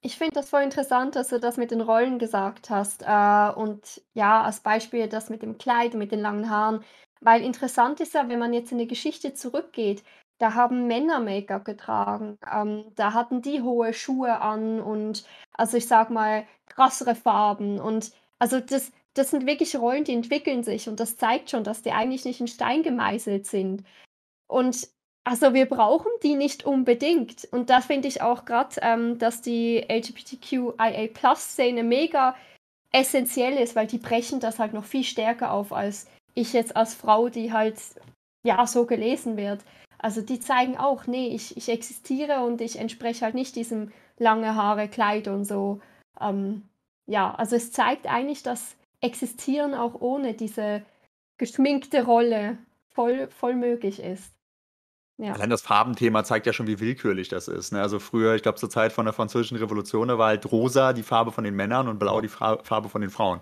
Ich 0.02 0.18
finde 0.18 0.36
das 0.36 0.50
voll 0.50 0.62
interessant, 0.64 1.16
dass 1.16 1.28
du 1.30 1.40
das 1.40 1.58
mit 1.58 1.72
den 1.72 1.82
Rollen 1.82 2.20
gesagt 2.20 2.70
hast. 2.70 3.04
Äh, 3.04 3.52
und 3.60 4.02
ja, 4.14 4.44
als 4.44 4.62
Beispiel 4.62 5.08
das 5.10 5.30
mit 5.30 5.42
dem 5.42 5.58
Kleid, 5.58 5.94
mit 5.94 6.12
den 6.12 6.22
langen 6.22 6.50
Haaren. 6.50 6.84
Weil 7.22 7.44
interessant 7.44 8.00
ist 8.00 8.14
ja, 8.14 8.30
wenn 8.30 8.40
man 8.40 8.54
jetzt 8.54 8.72
in 8.72 8.78
die 8.78 8.88
Geschichte 8.88 9.34
zurückgeht, 9.34 10.04
da 10.38 10.54
haben 10.54 10.88
Männer 10.88 11.20
Make-up 11.20 11.66
getragen. 11.66 12.38
Ähm, 12.50 12.86
da 12.96 13.14
hatten 13.14 13.42
die 13.42 13.62
hohe 13.62 13.94
Schuhe 13.94 14.40
an 14.40 14.80
und 14.82 15.26
also 15.54 15.76
ich 15.78 15.88
sag 15.88 16.10
mal 16.10 16.46
krassere 16.68 17.16
Farben. 17.16 17.80
Und 17.82 18.14
also 18.40 18.62
das, 18.62 18.94
das 19.16 19.32
sind 19.32 19.46
wirklich 19.46 19.76
Rollen, 19.76 20.06
die 20.06 20.14
entwickeln 20.14 20.64
sich 20.64 20.88
und 20.88 21.00
das 21.02 21.18
zeigt 21.18 21.50
schon, 21.50 21.66
dass 21.66 21.82
die 21.82 21.92
eigentlich 21.92 22.24
nicht 22.24 22.40
in 22.40 22.48
Stein 22.48 22.84
gemeißelt 22.84 23.46
sind. 23.48 23.84
Und 24.48 24.88
also 25.30 25.54
wir 25.54 25.68
brauchen 25.68 26.10
die 26.24 26.34
nicht 26.34 26.66
unbedingt. 26.66 27.48
Und 27.52 27.70
da 27.70 27.82
finde 27.82 28.08
ich 28.08 28.24
auch 28.24 28.46
gerade, 28.46 28.78
ähm, 28.82 29.20
dass 29.20 29.44
die 29.44 29.86
LGBTQIA-Plus-Szene 29.88 31.84
mega 31.84 32.36
essentiell 32.92 33.56
ist, 33.58 33.76
weil 33.76 33.86
die 33.86 34.00
brechen 34.00 34.40
das 34.40 34.58
halt 34.58 34.74
noch 34.74 34.86
viel 34.86 35.04
stärker 35.04 35.52
auf 35.52 35.72
als 35.72 36.08
ich 36.34 36.54
jetzt 36.54 36.76
als 36.76 36.96
Frau, 36.96 37.30
die 37.30 37.54
halt 37.54 37.78
ja 38.44 38.66
so 38.66 38.88
gelesen 38.88 39.38
wird. 39.38 39.62
Also 40.00 40.22
die 40.22 40.40
zeigen 40.40 40.78
auch, 40.78 41.06
nee, 41.06 41.28
ich, 41.28 41.56
ich 41.56 41.70
existiere 41.70 42.44
und 42.44 42.60
ich 42.60 42.80
entspreche 42.80 43.26
halt 43.26 43.36
nicht 43.36 43.56
diesem 43.56 43.92
lange 44.18 44.56
Haare, 44.56 44.88
Kleid 44.88 45.28
und 45.28 45.46
so. 45.46 45.80
Ähm, 46.20 46.64
ja, 47.06 47.36
also 47.36 47.56
es 47.56 47.72
zeigt 47.72 48.08
eigentlich, 48.08 48.42
dass 48.42 48.76
Existieren 49.02 49.76
auch 49.76 50.02
ohne 50.02 50.34
diese 50.34 50.82
geschminkte 51.38 52.04
Rolle 52.04 52.58
voll, 52.90 53.28
voll 53.30 53.56
möglich 53.56 54.02
ist. 54.02 54.34
Ja. 55.20 55.34
Allein 55.34 55.50
das 55.50 55.62
Farbenthema 55.62 56.24
zeigt 56.24 56.46
ja 56.46 56.54
schon, 56.54 56.68
wie 56.68 56.80
willkürlich 56.80 57.28
das 57.28 57.50
ist. 57.50 57.74
Ne? 57.74 57.82
Also 57.82 58.00
früher, 58.00 58.36
ich 58.36 58.42
glaube 58.42 58.58
zur 58.58 58.70
Zeit 58.70 58.94
von 58.94 59.06
der 59.06 59.14
Französischen 59.14 59.58
Revolution, 59.58 60.08
da 60.08 60.18
war 60.18 60.28
halt 60.28 60.50
rosa 60.50 60.94
die 60.94 61.04
Farbe 61.04 61.34
von 61.34 61.44
den 61.44 61.56
Männern 61.56 61.90
und 61.90 62.00
blau 62.00 62.22
die 62.22 62.30
Fra 62.30 62.58
Farbe 62.64 62.88
von 62.88 63.02
den 63.02 63.10
Frauen. 63.10 63.42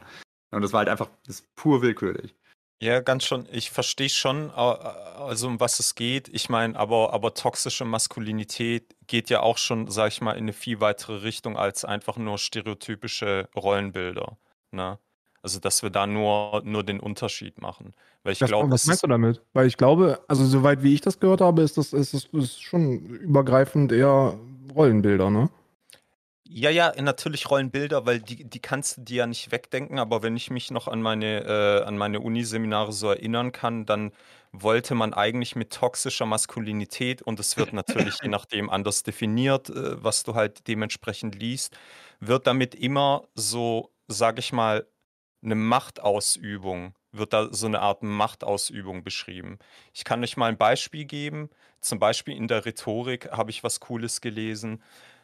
Und 0.50 0.64
das 0.64 0.74
war 0.74 0.80
halt 0.80 0.90
einfach 0.90 1.08
das 1.28 1.42
ist 1.42 1.56
pur 1.56 1.84
willkürlich. 1.84 2.34
Ja, 2.82 3.00
ganz 3.00 3.26
schon. 3.26 3.48
Ich 3.52 3.70
verstehe 3.70 4.10
schon, 4.10 4.50
also 4.52 5.48
um 5.48 5.60
was 5.60 5.80
es 5.80 5.94
geht. 5.94 6.30
Ich 6.30 6.50
meine, 6.50 6.78
aber, 6.78 7.14
aber 7.14 7.36
toxische 7.36 7.86
Maskulinität 7.86 8.96
geht 9.06 9.30
ja 9.30 9.42
auch 9.42 9.58
schon, 9.58 9.90
sag 9.90 10.10
ich 10.10 10.22
mal, 10.22 10.34
in 10.34 10.46
eine 10.46 10.54
viel 10.54 10.80
weitere 10.80 11.18
Richtung 11.18 11.58
als 11.58 11.86
einfach 11.86 12.18
nur 12.18 12.40
stereotypische 12.40 13.50
Rollenbilder. 13.56 14.38
Ne? 14.72 14.98
Also, 15.48 15.62
dass 15.62 15.82
wir 15.82 15.90
da 15.90 16.06
nur, 16.06 16.62
nur 16.66 16.84
den 16.84 17.00
Unterschied 17.00 17.62
machen. 17.62 17.94
Weil 18.24 18.34
ich 18.34 18.40
Das, 18.40 18.50
glaube, 18.50 18.70
was 18.70 18.86
meinst 18.86 19.02
du 19.04 19.08
damit? 19.08 19.42
Weil 19.54 19.66
ich 19.66 19.78
glaube, 19.78 20.20
also 20.28 20.44
soweit 20.46 20.84
wie 20.84 20.94
ich 20.94 21.00
das 21.00 21.22
gehört 21.22 21.40
habe, 21.40 21.62
ist 21.62 21.78
das, 21.78 21.94
ist 21.94 22.14
das 22.14 22.26
ist 22.34 22.62
schon 22.62 23.00
übergreifend 23.06 23.94
eher 23.94 24.38
Rollenbilder, 24.76 25.30
ne? 25.30 25.50
Ja, 26.50 26.70
ja, 26.70 26.94
natürlich 27.02 27.50
Rollenbilder, 27.50 28.06
weil 28.06 28.22
die, 28.22 28.46
die 28.46 28.60
kannst 28.62 28.98
du 28.98 29.02
dir 29.02 29.18
ja 29.18 29.28
nicht 29.28 29.52
wegdenken, 29.52 30.00
aber 30.00 30.24
wenn 30.24 30.38
ich 30.38 30.50
mich 30.50 30.72
noch 30.72 30.88
an 30.88 31.02
meine, 31.02 31.44
äh, 31.46 31.84
an 31.84 31.98
meine 31.98 32.22
Uniseminare 32.22 32.94
so 32.94 33.10
erinnern 33.10 33.52
kann, 33.52 33.86
dann 33.86 34.12
wollte 34.54 34.96
man 34.96 35.14
eigentlich 35.14 35.58
mit 35.58 35.74
toxischer 35.74 36.26
Maskulinität, 36.26 37.22
und 37.22 37.40
es 37.42 37.58
wird 37.58 37.74
natürlich 37.74 38.20
je 38.24 38.30
nachdem 38.30 38.70
anders 38.70 39.04
definiert, 39.04 39.70
äh, 39.70 40.02
was 40.02 40.24
du 40.24 40.36
halt 40.36 40.68
dementsprechend 40.70 41.36
liest, 41.36 41.76
wird 42.22 42.48
damit 42.48 42.76
immer 42.76 43.24
so, 43.36 43.92
sag 44.08 44.40
ich 44.40 44.54
mal, 44.54 44.88
eine 45.44 45.56
Machtausübung, 45.56 46.94
wird 47.12 47.34
da 47.34 47.54
so 47.54 47.68
eine 47.68 47.82
Art 47.82 48.04
Machtausübung 48.04 49.04
beschrieben. 49.04 49.60
Ich 49.94 50.04
kann 50.04 50.24
euch 50.24 50.38
mal 50.38 50.48
ein 50.48 50.58
Beispiel 50.58 51.06
geben. 51.06 51.50
Zum 51.82 52.00
Beispiel 52.00 52.36
in 52.36 52.48
der 52.48 52.66
Rhetorik 52.66 53.32
habe 53.32 53.52
ich 53.52 53.64
was 53.64 53.80
Cooles 53.80 54.22
gelesen. 54.22 54.84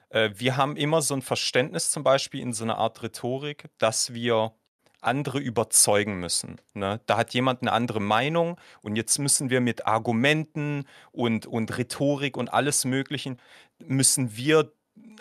Äh, 0.10 0.32
Wir 0.36 0.58
haben 0.58 0.76
immer 0.78 1.02
so 1.02 1.16
ein 1.16 1.22
Verständnis, 1.22 1.92
zum 1.92 2.04
Beispiel 2.04 2.42
in 2.42 2.54
so 2.54 2.64
einer 2.64 2.78
Art 2.78 3.04
Rhetorik, 3.04 3.70
dass 3.80 4.14
wir 4.14 4.54
andere 5.02 5.40
überzeugen 5.40 6.20
müssen. 6.20 6.62
Ne? 6.74 7.02
Da 7.06 7.18
hat 7.18 7.34
jemand 7.34 7.62
eine 7.62 7.74
andere 7.74 8.00
Meinung 8.00 8.58
und 8.82 8.96
jetzt 8.96 9.20
müssen 9.20 9.50
wir 9.50 9.62
mit 9.62 9.86
Argumenten 9.86 10.86
und, 11.12 11.46
und 11.46 11.78
Rhetorik 11.78 12.38
und 12.38 12.54
alles 12.54 12.86
Möglichen, 12.86 13.40
müssen 13.80 14.38
wir 14.38 14.72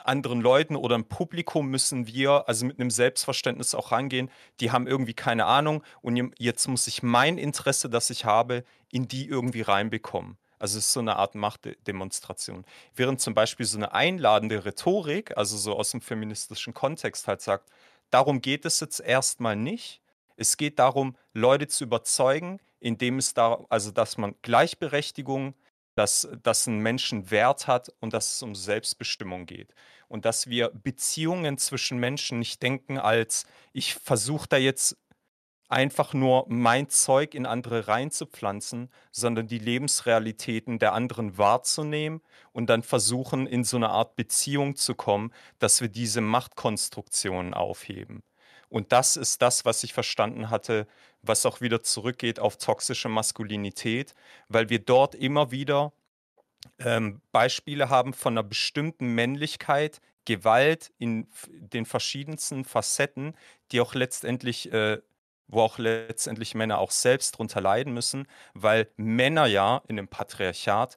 anderen 0.04 0.40
Leuten 0.40 0.76
oder 0.76 0.96
im 0.96 1.04
Publikum 1.04 1.68
müssen 1.68 2.06
wir 2.06 2.48
also 2.48 2.66
mit 2.66 2.78
einem 2.78 2.90
Selbstverständnis 2.90 3.74
auch 3.74 3.92
rangehen, 3.92 4.30
die 4.60 4.70
haben 4.70 4.86
irgendwie 4.86 5.14
keine 5.14 5.46
Ahnung 5.46 5.82
und 6.00 6.32
jetzt 6.38 6.68
muss 6.68 6.86
ich 6.86 7.02
mein 7.02 7.38
Interesse, 7.38 7.88
das 7.88 8.10
ich 8.10 8.24
habe, 8.24 8.64
in 8.90 9.08
die 9.08 9.28
irgendwie 9.28 9.62
reinbekommen. 9.62 10.36
Also 10.58 10.78
es 10.78 10.86
ist 10.86 10.92
so 10.92 11.00
eine 11.00 11.16
Art 11.16 11.34
Machtdemonstration. 11.34 12.64
Während 12.94 13.20
zum 13.20 13.34
Beispiel 13.34 13.66
so 13.66 13.78
eine 13.78 13.92
einladende 13.92 14.64
Rhetorik, 14.64 15.36
also 15.36 15.56
so 15.56 15.74
aus 15.74 15.90
dem 15.90 16.00
feministischen 16.00 16.72
Kontext 16.72 17.26
halt 17.26 17.40
sagt, 17.40 17.68
darum 18.10 18.40
geht 18.40 18.64
es 18.64 18.78
jetzt 18.78 19.00
erstmal 19.00 19.56
nicht. 19.56 20.00
Es 20.36 20.56
geht 20.56 20.78
darum, 20.78 21.16
Leute 21.32 21.66
zu 21.66 21.82
überzeugen, 21.84 22.60
indem 22.78 23.18
es 23.18 23.34
da, 23.34 23.64
also 23.70 23.90
dass 23.90 24.18
man 24.18 24.36
Gleichberechtigung, 24.42 25.54
dass, 25.94 26.28
dass 26.42 26.66
ein 26.66 26.78
Menschen 26.78 27.30
Wert 27.30 27.66
hat 27.66 27.92
und 28.00 28.12
dass 28.12 28.36
es 28.36 28.42
um 28.42 28.54
Selbstbestimmung 28.54 29.46
geht. 29.46 29.74
Und 30.08 30.24
dass 30.24 30.46
wir 30.46 30.70
Beziehungen 30.70 31.58
zwischen 31.58 31.98
Menschen 31.98 32.38
nicht 32.38 32.62
denken 32.62 32.98
als, 32.98 33.44
ich 33.72 33.94
versuche 33.94 34.46
da 34.48 34.56
jetzt 34.56 34.96
einfach 35.72 36.12
nur 36.12 36.44
mein 36.48 36.90
Zeug 36.90 37.34
in 37.34 37.46
andere 37.46 37.88
reinzupflanzen, 37.88 38.90
sondern 39.10 39.46
die 39.46 39.58
Lebensrealitäten 39.58 40.78
der 40.78 40.92
anderen 40.92 41.38
wahrzunehmen 41.38 42.20
und 42.52 42.68
dann 42.68 42.82
versuchen, 42.82 43.46
in 43.46 43.64
so 43.64 43.78
eine 43.78 43.88
Art 43.88 44.14
Beziehung 44.14 44.76
zu 44.76 44.94
kommen, 44.94 45.32
dass 45.58 45.80
wir 45.80 45.88
diese 45.88 46.20
Machtkonstruktionen 46.20 47.54
aufheben. 47.54 48.22
Und 48.68 48.92
das 48.92 49.16
ist 49.16 49.40
das, 49.40 49.64
was 49.64 49.82
ich 49.82 49.94
verstanden 49.94 50.50
hatte, 50.50 50.86
was 51.22 51.46
auch 51.46 51.60
wieder 51.60 51.82
zurückgeht 51.82 52.40
auf 52.40 52.56
toxische 52.56 53.08
Maskulinität, 53.08 54.14
weil 54.48 54.68
wir 54.68 54.80
dort 54.80 55.14
immer 55.14 55.50
wieder 55.50 55.92
ähm, 56.78 57.20
Beispiele 57.32 57.88
haben 57.88 58.12
von 58.12 58.34
einer 58.34 58.42
bestimmten 58.42 59.14
Männlichkeit, 59.14 60.00
Gewalt 60.24 60.92
in 60.98 61.26
den 61.48 61.84
verschiedensten 61.84 62.64
Facetten, 62.64 63.34
die 63.72 63.80
auch 63.80 63.94
letztendlich, 63.94 64.72
äh, 64.72 65.00
wo 65.48 65.60
auch 65.62 65.78
letztendlich 65.78 66.54
Männer 66.54 66.78
auch 66.78 66.92
selbst 66.92 67.32
drunter 67.32 67.60
leiden 67.60 67.92
müssen, 67.92 68.26
weil 68.54 68.88
Männer 68.96 69.46
ja 69.46 69.82
in 69.88 69.96
dem 69.96 70.08
Patriarchat 70.08 70.96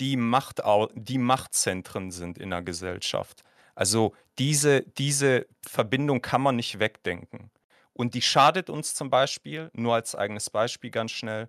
die, 0.00 0.16
Macht, 0.16 0.62
die 0.94 1.18
Machtzentren 1.18 2.10
sind 2.10 2.38
in 2.38 2.50
der 2.50 2.62
Gesellschaft. 2.62 3.42
Also 3.74 4.14
diese, 4.38 4.82
diese 4.82 5.46
Verbindung 5.66 6.22
kann 6.22 6.40
man 6.40 6.56
nicht 6.56 6.78
wegdenken. 6.78 7.50
Und 7.96 8.12
die 8.12 8.20
schadet 8.20 8.68
uns 8.68 8.94
zum 8.94 9.08
Beispiel, 9.08 9.70
nur 9.72 9.94
als 9.94 10.14
eigenes 10.14 10.50
Beispiel 10.50 10.90
ganz 10.90 11.12
schnell, 11.12 11.48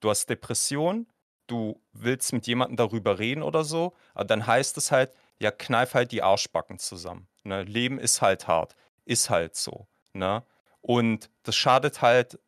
du 0.00 0.10
hast 0.10 0.28
Depression, 0.28 1.06
du 1.46 1.80
willst 1.92 2.34
mit 2.34 2.46
jemandem 2.46 2.76
darüber 2.76 3.18
reden 3.18 3.42
oder 3.42 3.64
so, 3.64 3.94
aber 4.12 4.26
dann 4.26 4.46
heißt 4.46 4.76
es 4.76 4.92
halt, 4.92 5.14
ja, 5.40 5.50
kneif 5.50 5.94
halt 5.94 6.12
die 6.12 6.22
Arschbacken 6.22 6.78
zusammen. 6.78 7.28
Ne? 7.44 7.62
Leben 7.62 7.98
ist 7.98 8.20
halt 8.20 8.46
hart, 8.46 8.76
ist 9.06 9.30
halt 9.30 9.56
so. 9.56 9.86
Ne? 10.12 10.44
Und 10.82 11.30
das 11.44 11.56
schadet 11.56 12.02
halt, 12.02 12.38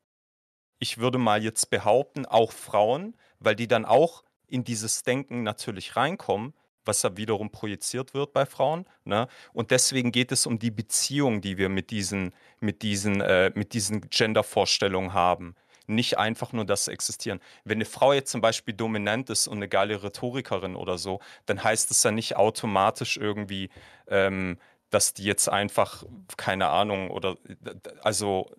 ich 0.78 0.98
würde 0.98 1.16
mal 1.16 1.42
jetzt 1.42 1.70
behaupten, 1.70 2.26
auch 2.26 2.52
Frauen, 2.52 3.16
weil 3.38 3.56
die 3.56 3.66
dann 3.66 3.86
auch 3.86 4.24
in 4.46 4.62
dieses 4.62 5.04
Denken 5.04 5.42
natürlich 5.42 5.96
reinkommen, 5.96 6.52
was 6.88 7.02
ja 7.02 7.16
wiederum 7.16 7.50
projiziert 7.50 8.14
wird 8.14 8.32
bei 8.32 8.44
Frauen. 8.46 8.86
Ne? 9.04 9.28
Und 9.52 9.70
deswegen 9.70 10.10
geht 10.10 10.32
es 10.32 10.46
um 10.46 10.58
die 10.58 10.72
Beziehung, 10.72 11.40
die 11.40 11.56
wir 11.56 11.68
mit 11.68 11.90
diesen, 11.90 12.34
mit 12.58 12.82
diesen, 12.82 13.20
äh, 13.20 13.52
diesen 13.66 14.10
Gender-Vorstellungen 14.10 15.12
haben. 15.12 15.54
Nicht 15.86 16.18
einfach 16.18 16.52
nur 16.52 16.64
das 16.64 16.88
Existieren. 16.88 17.40
Wenn 17.64 17.78
eine 17.78 17.84
Frau 17.84 18.12
jetzt 18.12 18.32
zum 18.32 18.40
Beispiel 18.40 18.74
dominant 18.74 19.30
ist 19.30 19.46
und 19.46 19.58
eine 19.58 19.68
geile 19.68 20.02
Rhetorikerin 20.02 20.74
oder 20.74 20.98
so, 20.98 21.20
dann 21.46 21.62
heißt 21.62 21.90
es 21.92 22.02
ja 22.02 22.10
nicht 22.10 22.36
automatisch 22.36 23.16
irgendwie, 23.16 23.70
ähm, 24.08 24.58
dass 24.90 25.14
die 25.14 25.24
jetzt 25.24 25.48
einfach, 25.48 26.04
keine 26.36 26.68
Ahnung, 26.68 27.10
oder 27.10 27.36
also 28.02 28.50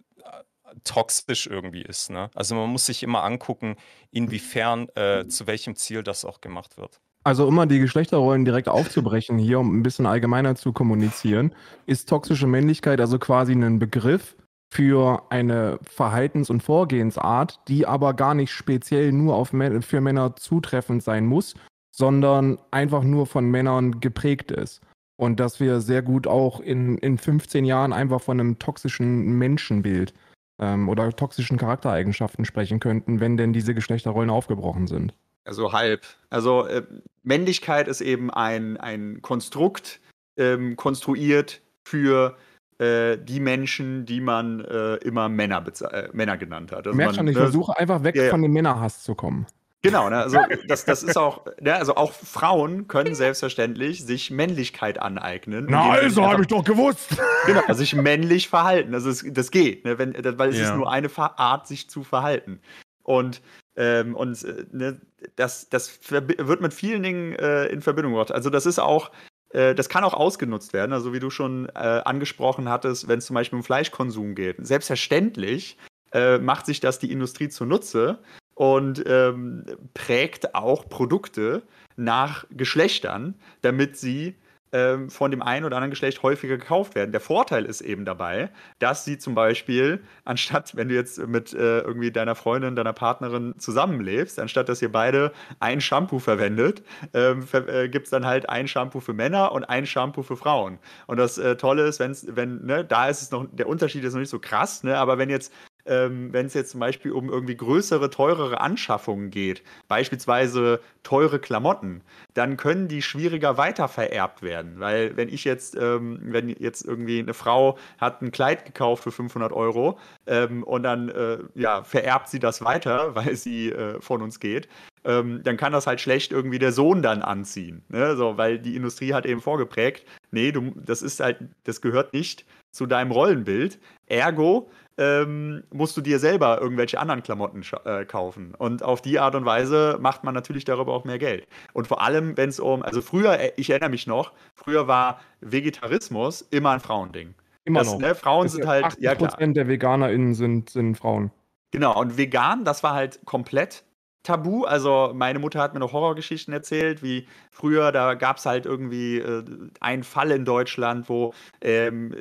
toxisch 0.84 1.48
irgendwie 1.48 1.82
ist. 1.82 2.10
Ne? 2.10 2.30
Also 2.36 2.56
man 2.56 2.70
muss 2.70 2.86
sich 2.86 3.04
immer 3.04 3.24
angucken, 3.24 3.76
inwiefern, 4.12 4.90
äh, 4.96 5.28
zu 5.28 5.48
welchem 5.48 5.76
Ziel 5.76 6.04
das 6.04 6.26
auch 6.26 6.42
gemacht 6.42 6.78
wird. 6.78 7.00
Also 7.24 7.52
mal 7.52 7.66
die 7.66 7.80
Geschlechterrollen 7.80 8.46
direkt 8.46 8.70
aufzubrechen 8.70 9.38
hier, 9.38 9.60
um 9.60 9.78
ein 9.78 9.84
bisschen 9.84 10.06
allgemeiner 10.06 10.56
zu 10.56 10.72
kommunizieren, 10.72 11.54
ist 11.86 12.08
toxische 12.08 12.48
Männlichkeit 12.48 13.02
also 13.02 13.20
quasi 13.20 13.54
ein 13.54 13.80
Begriff 13.80 14.36
für 14.72 15.24
eine 15.30 15.80
Verhaltens- 15.84 16.50
und 16.50 16.64
Vorgehensart, 16.64 17.60
die 17.68 17.86
aber 17.88 18.14
gar 18.14 18.36
nicht 18.36 18.52
speziell 18.52 19.12
nur 19.12 19.36
auf, 19.36 19.50
für 19.50 20.02
Männer 20.02 20.36
zutreffend 20.36 21.04
sein 21.04 21.26
muss, 21.26 21.56
sondern 21.92 22.60
einfach 22.72 23.04
nur 23.04 23.26
von 23.26 23.50
Männern 23.50 24.00
geprägt 24.00 24.52
ist. 24.52 24.82
Und 25.20 25.40
dass 25.42 25.60
wir 25.60 25.82
sehr 25.82 26.02
gut 26.02 26.28
auch 26.28 26.62
in, 26.62 26.98
in 27.00 27.18
15 27.18 27.66
Jahren 27.66 27.92
einfach 27.92 28.22
von 28.22 28.40
einem 28.40 28.60
toxischen 28.60 29.38
Menschenbild 29.38 30.14
ähm, 30.62 30.88
oder 30.88 31.12
toxischen 31.12 31.58
Charaktereigenschaften 31.58 32.46
sprechen 32.46 32.80
könnten, 32.80 33.20
wenn 33.20 33.36
denn 33.36 33.52
diese 33.52 33.74
Geschlechterrollen 33.74 34.30
aufgebrochen 34.30 34.88
sind. 34.88 35.14
Also 35.50 35.74
halb. 35.74 36.06
Also 36.30 36.68
äh, 36.68 36.84
Männlichkeit 37.24 37.88
ist 37.88 38.02
eben 38.02 38.30
ein, 38.30 38.78
ein 38.78 39.24
Konstrukt 39.24 40.00
ähm, 40.38 40.76
konstruiert 40.76 41.62
für 41.84 42.38
äh, 42.78 43.18
die 43.18 43.40
Menschen, 43.40 44.06
die 44.06 44.22
man 44.22 44.64
äh, 44.64 44.98
immer 44.98 45.28
Männer, 45.28 45.66
äh, 45.92 46.10
Männer 46.14 46.38
genannt 46.38 46.72
hat. 46.72 46.86
Also 46.86 46.96
Merkst 46.96 47.18
schon, 47.18 47.28
ich 47.28 47.36
ne, 47.36 47.42
versuche 47.42 47.76
einfach 47.80 48.04
weg 48.04 48.16
ja, 48.16 48.30
von 48.30 48.44
dem 48.44 48.54
Männerhass 48.54 49.02
zu 49.02 49.16
kommen. 49.16 49.48
Genau, 49.82 50.08
ne, 50.12 50.18
also 50.18 50.38
das, 50.68 50.86
das 50.86 51.02
ist 51.02 51.18
auch, 51.18 51.48
ne, 51.60 51.74
also 51.74 51.96
auch 51.96 52.14
Frauen 52.14 52.88
können 52.88 53.16
selbstverständlich 53.16 54.06
sich 54.06 54.30
Männlichkeit 54.30 55.02
aneignen. 55.02 55.66
Na 55.68 55.90
also, 55.90 56.30
habe 56.30 56.44
ich 56.44 56.48
doch 56.48 56.64
gewusst. 56.64 57.18
Genau, 57.48 57.62
also 57.68 57.80
sich 57.80 57.96
männlich 57.96 58.50
verhalten. 58.50 58.94
Also 58.94 59.10
es, 59.10 59.26
das 59.26 59.50
geht, 59.50 59.84
ne, 59.84 59.98
wenn, 59.98 60.14
weil 60.38 60.50
es 60.50 60.58
ja. 60.58 60.66
ist 60.66 60.76
nur 60.76 60.92
eine 60.92 61.10
Art, 61.18 61.68
sich 61.68 61.90
zu 61.90 62.04
verhalten. 62.04 62.62
Und, 63.10 63.42
ähm, 63.76 64.16
und 64.16 64.44
äh, 64.44 64.66
ne, 64.72 65.02
das, 65.36 65.68
das 65.70 66.00
wird 66.12 66.62
mit 66.62 66.74
vielen 66.76 67.02
Dingen 67.02 67.34
äh, 67.34 67.66
in 67.66 67.82
Verbindung 67.82 68.14
gebracht. 68.14 68.32
Also 68.32 68.52
das 68.52 68.68
ist 68.68 68.78
auch, 68.78 69.10
äh, 69.50 69.74
das 69.74 69.90
kann 69.90 70.04
auch 70.04 70.14
ausgenutzt 70.14 70.74
werden, 70.74 70.94
also 70.94 71.12
wie 71.12 71.20
du 71.20 71.32
schon 71.32 71.70
äh, 71.70 72.02
angesprochen 72.06 72.70
hattest, 72.70 73.08
wenn 73.08 73.18
es 73.18 73.26
zum 73.26 73.34
Beispiel 73.34 73.58
um 73.58 73.64
Fleischkonsum 73.64 74.36
geht. 74.36 74.58
Selbstverständlich 74.60 75.80
äh, 76.12 76.38
macht 76.38 76.68
sich 76.68 76.82
das 76.82 77.00
die 77.00 77.12
Industrie 77.12 77.50
zunutze, 77.50 78.20
und 78.60 79.02
ähm, 79.08 79.64
prägt 79.94 80.54
auch 80.54 80.90
Produkte 80.90 81.64
nach 81.96 82.46
Geschlechtern, 82.52 83.36
damit 83.62 83.96
sie 83.96 84.36
ähm, 84.72 85.10
von 85.10 85.32
dem 85.32 85.42
einen 85.42 85.66
oder 85.66 85.78
anderen 85.78 85.90
Geschlecht 85.92 86.24
häufiger 86.24 86.58
gekauft 86.58 86.96
werden. 86.96 87.12
Der 87.12 87.22
Vorteil 87.22 87.66
ist 87.66 87.82
eben 87.82 88.06
dabei, 88.06 88.50
dass 88.80 89.06
sie 89.06 89.18
zum 89.18 89.36
Beispiel, 89.36 90.04
anstatt, 90.26 90.76
wenn 90.76 90.90
du 90.90 90.96
jetzt 90.96 91.20
mit 91.28 91.54
äh, 91.54 91.80
irgendwie 91.80 92.12
deiner 92.12 92.36
Freundin, 92.36 92.76
deiner 92.76 92.94
Partnerin 92.94 93.56
zusammenlebst, 93.58 94.40
anstatt 94.40 94.70
dass 94.70 94.82
ihr 94.82 94.92
beide 94.92 95.32
ein 95.60 95.82
Shampoo 95.82 96.20
verwendet, 96.20 96.84
ähm, 97.14 97.46
äh, 97.54 97.90
gibt 97.90 98.06
es 98.06 98.12
dann 98.12 98.26
halt 98.26 98.50
ein 98.50 98.68
Shampoo 98.68 99.00
für 99.00 99.14
Männer 99.14 99.52
und 99.52 99.64
ein 99.66 99.86
Shampoo 99.86 100.24
für 100.24 100.38
Frauen. 100.38 100.80
Und 101.08 101.18
das 101.18 101.38
äh, 101.38 101.56
Tolle 101.56 101.88
ist, 101.88 102.00
wenn's, 102.00 102.26
wenn, 102.30 102.66
ne, 102.66 102.86
da 102.86 103.10
ist 103.10 103.22
es 103.22 103.32
noch, 103.32 103.46
der 103.52 103.68
Unterschied 103.68 104.04
ist 104.04 104.14
noch 104.14 104.20
nicht 104.20 104.30
so 104.30 104.40
krass, 104.40 104.84
ne, 104.84 104.98
aber 104.98 105.18
wenn 105.18 105.30
jetzt 105.30 105.52
ähm, 105.90 106.32
wenn 106.32 106.46
es 106.46 106.54
jetzt 106.54 106.72
zum 106.72 106.80
Beispiel 106.80 107.12
um 107.12 107.30
irgendwie 107.30 107.58
größere, 107.58 108.10
teurere 108.10 108.62
Anschaffungen 108.62 109.32
geht, 109.32 109.64
beispielsweise 109.88 110.80
teure 111.04 111.40
Klamotten, 111.40 112.02
dann 112.34 112.56
können 112.56 112.88
die 112.88 113.02
schwieriger 113.02 113.58
weitervererbt 113.58 114.42
werden. 114.42 114.80
Weil 114.80 115.18
wenn 115.18 115.30
ich 115.30 115.44
jetzt, 115.44 115.76
ähm, 115.76 116.20
wenn 116.22 116.50
jetzt 116.50 116.86
irgendwie 116.86 117.20
eine 117.20 117.34
Frau 117.34 117.78
hat 117.98 118.22
ein 118.22 118.32
Kleid 118.32 118.66
gekauft 118.66 119.04
für 119.04 119.12
500 119.12 119.52
Euro 119.52 119.98
ähm, 120.28 120.64
und 120.64 120.84
dann 120.84 121.10
äh, 121.10 121.40
ja, 121.56 121.84
vererbt 121.84 122.30
sie 122.30 122.40
das 122.40 122.64
weiter, 122.64 123.16
weil 123.16 123.36
sie 123.36 123.72
äh, 123.72 124.00
von 124.00 124.22
uns 124.22 124.40
geht, 124.40 124.70
ähm, 125.04 125.42
dann 125.44 125.58
kann 125.58 125.74
das 125.74 125.88
halt 125.88 126.02
schlecht 126.02 126.32
irgendwie 126.32 126.60
der 126.60 126.72
Sohn 126.72 127.02
dann 127.02 127.22
anziehen. 127.22 127.84
Ne? 127.90 128.16
So, 128.16 128.38
weil 128.38 128.60
die 128.60 128.76
Industrie 128.76 129.14
hat 129.14 129.26
eben 129.26 129.42
vorgeprägt, 129.42 130.06
nee, 130.32 130.52
du, 130.52 130.74
das 130.76 131.02
ist 131.02 131.20
halt, 131.20 131.40
das 131.64 131.82
gehört 131.82 132.14
nicht 132.14 132.46
zu 132.72 132.86
deinem 132.86 133.12
Rollenbild. 133.12 133.80
Ergo 134.08 134.70
ähm, 135.00 135.64
musst 135.72 135.96
du 135.96 136.02
dir 136.02 136.20
selber 136.20 136.60
irgendwelche 136.62 137.00
anderen 137.00 137.24
Klamotten 137.24 137.64
äh, 137.86 138.04
kaufen. 138.06 138.54
Und 138.56 138.84
auf 138.84 139.02
die 139.02 139.18
Art 139.18 139.34
und 139.34 139.46
Weise 139.46 139.98
macht 140.02 140.26
man 140.26 140.34
natürlich 140.34 140.66
darüber 140.66 140.94
auch 140.94 141.06
mehr 141.06 141.18
Geld. 141.18 141.48
Und 141.74 141.88
vor 141.88 142.02
allem, 142.02 142.36
wenn 142.36 142.50
es 142.50 142.60
um, 142.60 142.84
also 142.84 143.02
früher, 143.02 143.40
äh, 143.40 143.54
ich 143.56 143.70
erinnere 143.70 143.90
mich 143.90 144.06
noch, 144.06 144.34
früher 144.54 144.88
war 144.88 145.22
Vegetarismus 145.40 146.42
immer 146.42 146.72
ein 146.72 146.82
Frauending. 146.82 147.34
Immer 147.64 147.80
das, 147.80 147.94
noch. 147.94 148.00
Ne, 148.00 148.14
Frauen 148.14 148.44
das 148.44 148.54
sind 148.54 148.68
halt, 148.68 148.86
80% 148.86 148.96
ja 149.00 149.16
klar. 149.16 149.38
der 149.38 149.68
VeganerInnen 149.68 150.34
sind, 150.34 150.70
sind 150.70 150.96
Frauen. 150.96 151.32
Genau, 151.72 151.98
und 152.00 152.18
vegan, 152.18 152.66
das 152.66 152.84
war 152.84 152.94
halt 152.94 153.20
komplett 153.26 153.84
tabu. 154.24 154.66
Also 154.66 155.12
meine 155.14 155.40
Mutter 155.40 155.62
hat 155.62 155.74
mir 155.74 155.80
noch 155.80 155.94
Horrorgeschichten 155.94 156.54
erzählt, 156.54 157.04
wie 157.04 157.28
früher, 157.52 157.92
da 157.92 158.16
gab 158.16 158.38
es 158.38 158.46
halt 158.46 158.66
irgendwie 158.66 159.20
äh, 159.20 159.44
einen 159.80 160.04
Fall 160.04 160.32
in 160.32 160.46
Deutschland, 160.46 161.10
wo 161.10 161.34
ähm, 161.62 162.14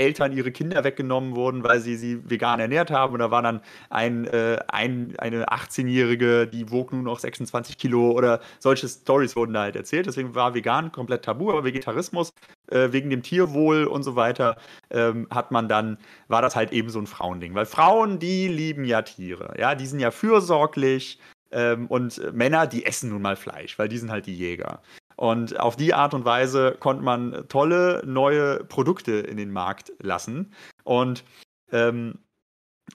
Eltern 0.00 0.32
ihre 0.32 0.50
Kinder 0.50 0.82
weggenommen 0.82 1.36
wurden, 1.36 1.62
weil 1.62 1.80
sie 1.80 1.96
sie 1.96 2.28
vegan 2.28 2.58
ernährt 2.58 2.90
haben. 2.90 3.12
Und 3.12 3.20
da 3.20 3.30
war 3.30 3.42
dann 3.42 3.60
ein, 3.90 4.26
äh, 4.26 4.58
ein, 4.68 5.14
eine 5.18 5.46
18-Jährige, 5.48 6.46
die 6.46 6.70
wog 6.70 6.92
nun 6.92 7.04
noch 7.04 7.18
26 7.18 7.76
Kilo 7.76 8.12
oder 8.12 8.40
solche 8.58 8.88
Stories 8.88 9.36
wurden 9.36 9.52
da 9.52 9.62
halt 9.62 9.76
erzählt. 9.76 10.06
Deswegen 10.06 10.34
war 10.34 10.54
vegan 10.54 10.90
komplett 10.90 11.24
tabu, 11.24 11.50
aber 11.50 11.64
Vegetarismus 11.64 12.32
äh, 12.70 12.88
wegen 12.92 13.10
dem 13.10 13.22
Tierwohl 13.22 13.84
und 13.84 14.02
so 14.02 14.16
weiter 14.16 14.56
ähm, 14.90 15.26
hat 15.30 15.50
man 15.50 15.68
dann, 15.68 15.98
war 16.28 16.40
das 16.40 16.56
halt 16.56 16.72
eben 16.72 16.88
so 16.88 16.98
ein 16.98 17.06
Frauending. 17.06 17.54
Weil 17.54 17.66
Frauen, 17.66 18.18
die 18.18 18.48
lieben 18.48 18.84
ja 18.84 19.02
Tiere. 19.02 19.54
Ja, 19.58 19.74
die 19.74 19.86
sind 19.86 20.00
ja 20.00 20.10
fürsorglich, 20.10 21.20
ähm, 21.52 21.86
und 21.88 22.32
Männer, 22.32 22.66
die 22.66 22.86
essen 22.86 23.10
nun 23.10 23.22
mal 23.22 23.36
Fleisch, 23.36 23.78
weil 23.78 23.88
die 23.88 23.98
sind 23.98 24.10
halt 24.10 24.26
die 24.26 24.36
Jäger. 24.36 24.80
Und 25.20 25.60
auf 25.60 25.76
die 25.76 25.92
Art 25.92 26.14
und 26.14 26.24
Weise 26.24 26.78
konnte 26.80 27.04
man 27.04 27.44
tolle 27.48 28.02
neue 28.06 28.64
Produkte 28.64 29.12
in 29.12 29.36
den 29.36 29.52
Markt 29.52 29.92
lassen 30.00 30.50
und, 30.82 31.24
ähm, 31.72 32.20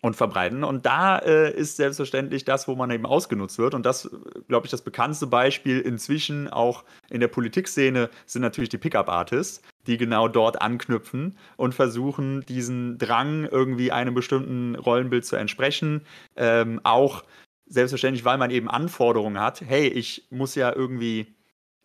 und 0.02 0.16
verbreiten. 0.16 0.64
Und 0.64 0.88
da 0.88 1.20
äh, 1.20 1.56
ist 1.56 1.78
selbstverständlich 1.78 2.44
das, 2.44 2.68
wo 2.68 2.74
man 2.74 2.90
eben 2.90 3.06
ausgenutzt 3.06 3.60
wird. 3.60 3.76
Und 3.76 3.86
das, 3.86 4.10
glaube 4.48 4.66
ich, 4.66 4.72
das 4.72 4.82
bekannteste 4.82 5.28
Beispiel 5.28 5.80
inzwischen 5.82 6.50
auch 6.50 6.84
in 7.12 7.20
der 7.20 7.28
Politikszene 7.28 8.10
sind 8.26 8.42
natürlich 8.42 8.70
die 8.70 8.80
Pickup-Artists, 8.80 9.62
die 9.86 9.98
genau 9.98 10.28
dort 10.28 10.64
anknüpfen 10.64 11.38
und 11.58 11.76
versuchen, 11.76 12.44
diesen 12.48 12.98
Drang 12.98 13.46
irgendwie 13.46 13.92
einem 13.92 14.16
bestimmten 14.16 14.74
Rollenbild 14.74 15.28
zu 15.28 15.36
entsprechen. 15.36 16.02
Ähm, 16.36 16.82
auch 16.84 17.24
selbstverständlich, 17.68 18.26
weil 18.26 18.40
man 18.40 18.50
eben 18.50 18.68
Anforderungen 18.68 19.40
hat. 19.40 19.62
Hey, 19.62 19.88
ich 19.90 20.26
muss 20.32 20.56
ja 20.56 20.76
irgendwie, 20.76 21.35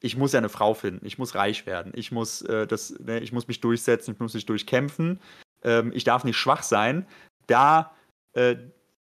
ich 0.01 0.16
muss 0.16 0.32
ja 0.32 0.38
eine 0.38 0.48
Frau 0.48 0.74
finden, 0.74 1.07
ich 1.07 1.18
muss 1.18 1.34
reich 1.34 1.66
werden, 1.66 1.92
ich 1.94 2.11
muss 2.11 2.42
äh, 2.42 2.66
das, 2.66 2.94
ne, 2.98 3.20
ich 3.20 3.32
muss 3.32 3.48
mich 3.48 3.61
durchsetzen, 3.61 4.14
ich 4.14 4.20
muss 4.20 4.34
mich 4.34 4.46
durchkämpfen, 4.46 5.20
ähm, 5.62 5.92
ich 5.94 6.05
darf 6.05 6.24
nicht 6.24 6.36
schwach 6.36 6.62
sein. 6.62 7.07
Da, 7.46 7.92
äh, 8.32 8.57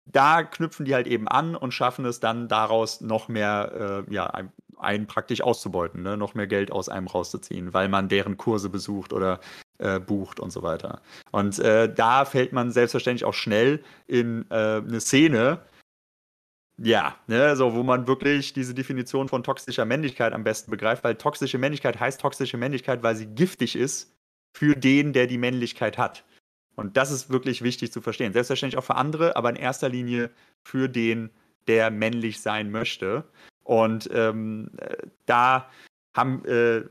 da 0.05 0.43
knüpfen 0.43 0.85
die 0.85 0.95
halt 0.95 1.07
eben 1.07 1.27
an 1.27 1.55
und 1.55 1.73
schaffen 1.73 2.05
es 2.05 2.19
dann 2.19 2.47
daraus 2.47 3.01
noch 3.01 3.27
mehr, 3.27 4.05
äh, 4.09 4.13
ja, 4.13 4.31
einen 4.77 5.05
praktisch 5.05 5.41
auszubeuten, 5.41 6.01
ne? 6.01 6.17
noch 6.17 6.33
mehr 6.33 6.47
Geld 6.47 6.71
aus 6.71 6.89
einem 6.89 7.07
rauszuziehen, 7.07 7.73
weil 7.73 7.87
man 7.87 8.09
deren 8.09 8.37
Kurse 8.37 8.69
besucht 8.69 9.13
oder 9.13 9.39
äh, 9.77 9.99
bucht 9.99 10.39
und 10.39 10.51
so 10.51 10.63
weiter. 10.63 11.01
Und 11.31 11.59
äh, 11.59 11.93
da 11.93 12.25
fällt 12.25 12.51
man 12.51 12.71
selbstverständlich 12.71 13.25
auch 13.25 13.33
schnell 13.33 13.83
in 14.07 14.45
äh, 14.49 14.55
eine 14.77 14.99
Szene, 14.99 15.59
ja, 16.83 17.15
ne, 17.27 17.55
so 17.55 17.75
wo 17.75 17.83
man 17.83 18.07
wirklich 18.07 18.53
diese 18.53 18.73
Definition 18.73 19.29
von 19.29 19.43
toxischer 19.43 19.85
Männlichkeit 19.85 20.33
am 20.33 20.43
besten 20.43 20.71
begreift, 20.71 21.03
weil 21.03 21.15
toxische 21.15 21.57
Männlichkeit 21.57 21.99
heißt 21.99 22.21
toxische 22.21 22.57
Männlichkeit, 22.57 23.03
weil 23.03 23.15
sie 23.15 23.27
giftig 23.27 23.75
ist 23.75 24.15
für 24.53 24.75
den, 24.75 25.13
der 25.13 25.27
die 25.27 25.37
Männlichkeit 25.37 25.97
hat. 25.97 26.23
Und 26.75 26.97
das 26.97 27.11
ist 27.11 27.29
wirklich 27.29 27.61
wichtig 27.61 27.91
zu 27.91 28.01
verstehen. 28.01 28.33
Selbstverständlich 28.33 28.77
auch 28.77 28.83
für 28.83 28.95
andere, 28.95 29.35
aber 29.35 29.49
in 29.49 29.55
erster 29.55 29.89
Linie 29.89 30.31
für 30.63 30.87
den, 30.87 31.29
der 31.67 31.91
männlich 31.91 32.41
sein 32.41 32.71
möchte. 32.71 33.25
Und 33.63 34.09
ähm, 34.13 34.71
äh, 34.77 34.97
da 35.25 35.69
haben, 36.13 36.43
äh, 36.45 36.83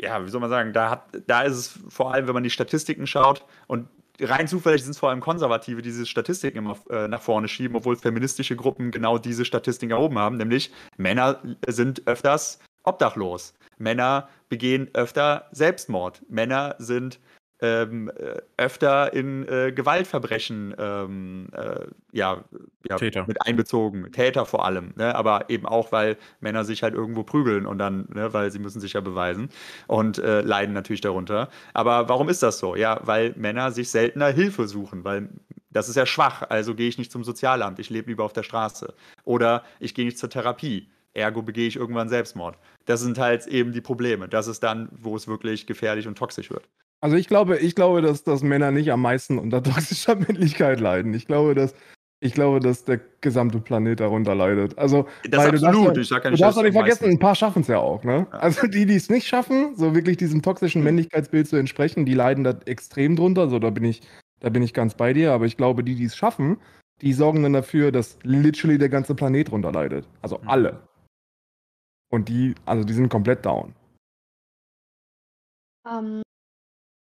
ja, 0.00 0.24
wie 0.24 0.28
soll 0.28 0.40
man 0.40 0.50
sagen, 0.50 0.72
da, 0.72 0.90
hat, 0.90 1.22
da 1.26 1.42
ist 1.42 1.56
es 1.56 1.78
vor 1.88 2.12
allem, 2.12 2.26
wenn 2.26 2.34
man 2.34 2.42
die 2.42 2.50
Statistiken 2.50 3.06
schaut 3.06 3.46
und 3.66 3.88
rein 4.24 4.48
zufällig 4.48 4.82
sind 4.82 4.92
es 4.92 4.98
vor 4.98 5.10
allem 5.10 5.20
Konservative, 5.20 5.82
die 5.82 5.88
diese 5.90 6.06
Statistiken 6.06 6.58
immer 6.58 6.76
äh, 6.90 7.08
nach 7.08 7.22
vorne 7.22 7.48
schieben, 7.48 7.76
obwohl 7.76 7.96
feministische 7.96 8.56
Gruppen 8.56 8.90
genau 8.90 9.18
diese 9.18 9.44
Statistiken 9.44 9.92
erhoben 9.92 10.18
haben, 10.18 10.36
nämlich 10.36 10.72
Männer 10.96 11.42
sind 11.66 12.06
öfters 12.06 12.58
obdachlos. 12.84 13.54
Männer 13.78 14.28
begehen 14.48 14.90
öfter 14.94 15.48
Selbstmord. 15.52 16.22
Männer 16.28 16.76
sind 16.78 17.18
ähm, 17.64 18.10
äh, 18.10 18.42
öfter 18.58 19.12
in 19.14 19.48
äh, 19.48 19.72
Gewaltverbrechen 19.72 20.74
ähm, 20.78 21.48
äh, 21.52 21.86
ja, 22.12 22.44
ja, 22.88 23.24
mit 23.26 23.46
einbezogen. 23.46 24.12
Täter 24.12 24.44
vor 24.44 24.66
allem. 24.66 24.92
Ne? 24.96 25.14
Aber 25.14 25.48
eben 25.48 25.66
auch, 25.66 25.90
weil 25.92 26.18
Männer 26.40 26.64
sich 26.64 26.82
halt 26.82 26.94
irgendwo 26.94 27.22
prügeln 27.22 27.64
und 27.64 27.78
dann, 27.78 28.06
ne, 28.12 28.32
weil 28.34 28.50
sie 28.50 28.58
müssen 28.58 28.80
sich 28.80 28.92
ja 28.92 29.00
beweisen 29.00 29.48
und 29.86 30.18
äh, 30.18 30.42
leiden 30.42 30.74
natürlich 30.74 31.00
darunter. 31.00 31.48
Aber 31.72 32.08
warum 32.08 32.28
ist 32.28 32.42
das 32.42 32.58
so? 32.58 32.76
Ja, 32.76 33.00
weil 33.04 33.32
Männer 33.36 33.72
sich 33.72 33.90
seltener 33.90 34.28
Hilfe 34.28 34.68
suchen, 34.68 35.04
weil 35.04 35.30
das 35.70 35.88
ist 35.88 35.96
ja 35.96 36.06
schwach, 36.06 36.42
also 36.48 36.74
gehe 36.74 36.88
ich 36.88 36.98
nicht 36.98 37.10
zum 37.10 37.24
Sozialamt, 37.24 37.78
ich 37.78 37.90
lebe 37.90 38.10
lieber 38.10 38.24
auf 38.24 38.32
der 38.32 38.44
Straße. 38.44 38.94
Oder 39.24 39.64
ich 39.80 39.94
gehe 39.94 40.04
nicht 40.04 40.18
zur 40.18 40.30
Therapie. 40.30 40.90
Ergo 41.14 41.42
begehe 41.42 41.68
ich 41.68 41.76
irgendwann 41.76 42.08
Selbstmord. 42.08 42.58
Das 42.86 43.00
sind 43.00 43.18
halt 43.18 43.46
eben 43.46 43.72
die 43.72 43.80
Probleme. 43.80 44.28
Das 44.28 44.48
ist 44.48 44.62
dann, 44.62 44.88
wo 44.92 45.16
es 45.16 45.28
wirklich 45.28 45.66
gefährlich 45.66 46.06
und 46.06 46.18
toxisch 46.18 46.50
wird. 46.50 46.68
Also 47.04 47.16
ich 47.16 47.28
glaube, 47.28 47.58
ich 47.58 47.74
glaube, 47.74 48.00
dass, 48.00 48.24
dass 48.24 48.42
Männer 48.42 48.70
nicht 48.70 48.90
am 48.90 49.02
meisten 49.02 49.38
unter 49.38 49.62
toxischer 49.62 50.14
Männlichkeit 50.16 50.80
leiden. 50.80 51.12
Ich 51.12 51.26
glaube, 51.26 51.54
dass 51.54 51.74
ich 52.20 52.32
glaube, 52.32 52.60
dass 52.60 52.86
der 52.86 52.98
gesamte 53.20 53.60
Planet 53.60 54.00
darunter 54.00 54.34
leidet. 54.34 54.78
Also, 54.78 55.06
das 55.28 55.52
ist 55.52 55.62
absolut. 55.62 55.98
ich 55.98 56.08
sag 56.08 56.24
ja 56.24 56.30
nicht, 56.30 56.40
du 56.40 56.44
darfst 56.46 56.58
auch 56.58 56.62
nicht 56.62 56.72
vergessen, 56.72 57.10
ein 57.10 57.18
paar 57.18 57.34
schaffen 57.34 57.60
es 57.60 57.68
ja 57.68 57.76
auch. 57.76 58.02
Ne? 58.04 58.26
Ja. 58.32 58.38
Also 58.38 58.66
die, 58.66 58.86
die 58.86 58.94
es 58.94 59.10
nicht 59.10 59.26
schaffen, 59.26 59.76
so 59.76 59.94
wirklich 59.94 60.16
diesem 60.16 60.40
toxischen 60.40 60.80
mhm. 60.80 60.86
Männlichkeitsbild 60.86 61.46
zu 61.46 61.56
entsprechen, 61.56 62.06
die 62.06 62.14
leiden 62.14 62.42
da 62.42 62.58
extrem 62.64 63.16
drunter. 63.16 63.50
So, 63.50 63.58
da 63.58 63.68
bin 63.68 63.84
ich, 63.84 64.00
da 64.40 64.48
bin 64.48 64.62
ich 64.62 64.72
ganz 64.72 64.94
bei 64.94 65.12
dir. 65.12 65.32
Aber 65.32 65.44
ich 65.44 65.58
glaube, 65.58 65.84
die, 65.84 65.96
die 65.96 66.06
es 66.06 66.16
schaffen, 66.16 66.56
die 67.02 67.12
sorgen 67.12 67.42
dann 67.42 67.52
dafür, 67.52 67.92
dass 67.92 68.18
literally 68.22 68.78
der 68.78 68.88
ganze 68.88 69.14
Planet 69.14 69.50
drunter 69.50 69.72
leidet. 69.72 70.08
Also 70.22 70.38
mhm. 70.38 70.48
alle. 70.48 70.88
Und 72.10 72.30
die, 72.30 72.54
also 72.64 72.82
die 72.82 72.94
sind 72.94 73.10
komplett 73.10 73.44
down. 73.44 73.74
Ähm, 75.86 76.22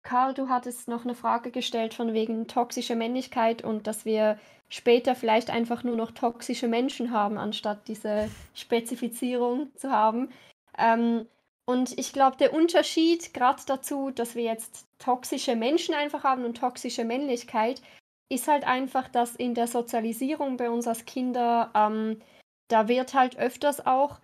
Karl, 0.03 0.33
du 0.33 0.49
hattest 0.49 0.87
noch 0.89 1.05
eine 1.05 1.15
Frage 1.15 1.49
gestellt 1.49 1.93
von 1.93 2.13
wegen 2.13 2.47
toxischer 2.47 2.95
Männlichkeit 2.95 3.63
und 3.63 3.87
dass 3.87 4.05
wir 4.05 4.37
später 4.69 5.15
vielleicht 5.15 5.49
einfach 5.49 5.83
nur 5.83 5.95
noch 5.95 6.11
toxische 6.11 6.67
Menschen 6.67 7.11
haben, 7.11 7.37
anstatt 7.37 7.87
diese 7.87 8.29
Spezifizierung 8.53 9.73
zu 9.75 9.91
haben. 9.91 10.29
Ähm, 10.77 11.25
und 11.65 11.97
ich 11.97 12.11
glaube, 12.11 12.35
der 12.37 12.53
Unterschied 12.53 13.33
gerade 13.33 13.63
dazu, 13.65 14.11
dass 14.11 14.35
wir 14.35 14.43
jetzt 14.43 14.85
toxische 14.99 15.55
Menschen 15.55 15.95
einfach 15.95 16.25
haben 16.25 16.43
und 16.43 16.57
toxische 16.57 17.05
Männlichkeit, 17.05 17.81
ist 18.29 18.47
halt 18.47 18.65
einfach, 18.65 19.07
dass 19.07 19.35
in 19.35 19.53
der 19.53 19.67
Sozialisierung 19.67 20.57
bei 20.57 20.69
uns 20.69 20.87
als 20.87 21.05
Kinder, 21.05 21.71
ähm, 21.75 22.19
da 22.67 22.87
wird 22.89 23.13
halt 23.13 23.37
öfters 23.37 23.85
auch 23.85 24.19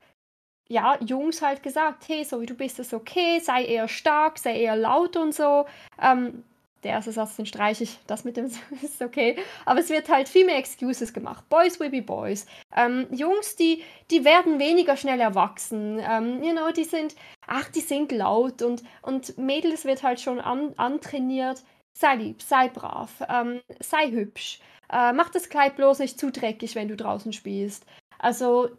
ja, 0.70 0.98
Jungs 1.04 1.42
halt 1.42 1.64
gesagt, 1.64 2.08
hey, 2.08 2.24
so 2.24 2.40
wie 2.42 2.46
du 2.46 2.54
bist, 2.54 2.80
ist 2.80 2.94
okay, 2.94 3.40
sei 3.40 3.66
eher 3.66 3.88
stark, 3.88 4.38
sei 4.38 4.62
eher 4.62 4.76
laut 4.76 5.18
und 5.18 5.34
so. 5.34 5.66
Ähm, 6.02 6.44
der 6.84 6.92
erste 6.92 7.12
Satz, 7.12 7.36
den 7.36 7.46
streiche 7.46 7.84
ich, 7.84 8.00
das 8.08 8.24
mit 8.24 8.38
dem 8.38 8.46
ist 8.82 9.02
okay. 9.02 9.38
Aber 9.66 9.80
es 9.80 9.90
wird 9.90 10.08
halt 10.10 10.30
viel 10.30 10.46
mehr 10.46 10.58
Excuses 10.58 11.12
gemacht. 11.12 11.50
Boys 11.50 11.80
will 11.80 11.90
be 11.90 12.04
boys. 12.04 12.46
Ähm, 12.76 13.08
Jungs, 13.12 13.56
die, 13.56 13.84
die 14.12 14.24
werden 14.24 14.60
weniger 14.60 14.96
schnell 14.96 15.20
erwachsen. 15.20 16.00
Ähm, 16.00 16.44
you 16.44 16.52
know, 16.52 16.72
die 16.72 16.86
sind, 16.86 17.16
ach, 17.48 17.70
die 17.70 17.82
sind 17.82 18.12
laut 18.12 18.62
und, 18.62 18.84
und 19.02 19.38
Mädels 19.40 19.86
wird 19.86 20.04
halt 20.04 20.22
schon 20.22 20.40
an, 20.40 20.74
antrainiert. 20.78 21.64
Sei 21.94 22.16
lieb, 22.16 22.42
sei 22.44 22.70
brav, 22.70 23.12
ähm, 23.28 23.60
sei 23.80 24.12
hübsch. 24.12 24.60
Äh, 24.92 25.14
mach 25.14 25.30
das 25.30 25.50
Kleid 25.50 25.76
bloß 25.76 26.00
nicht 26.00 26.20
zu 26.20 26.32
dreckig, 26.32 26.76
wenn 26.76 26.88
du 26.88 26.96
draußen 26.96 27.34
spielst. 27.34 27.86
Also 28.20 28.70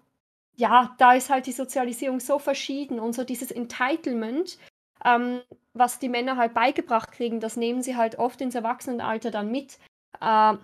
ja, 0.56 0.94
da 0.98 1.14
ist 1.14 1.30
halt 1.30 1.46
die 1.46 1.52
Sozialisierung 1.52 2.20
so 2.20 2.38
verschieden 2.38 3.00
und 3.00 3.14
so 3.14 3.24
dieses 3.24 3.50
Entitlement, 3.50 4.58
ähm, 5.04 5.40
was 5.72 5.98
die 5.98 6.08
Männer 6.08 6.36
halt 6.36 6.54
beigebracht 6.54 7.12
kriegen, 7.12 7.40
das 7.40 7.56
nehmen 7.56 7.82
sie 7.82 7.96
halt 7.96 8.18
oft 8.18 8.40
ins 8.40 8.54
Erwachsenenalter 8.54 9.30
dann 9.30 9.50
mit. 9.50 9.78
Äh, 10.20 10.56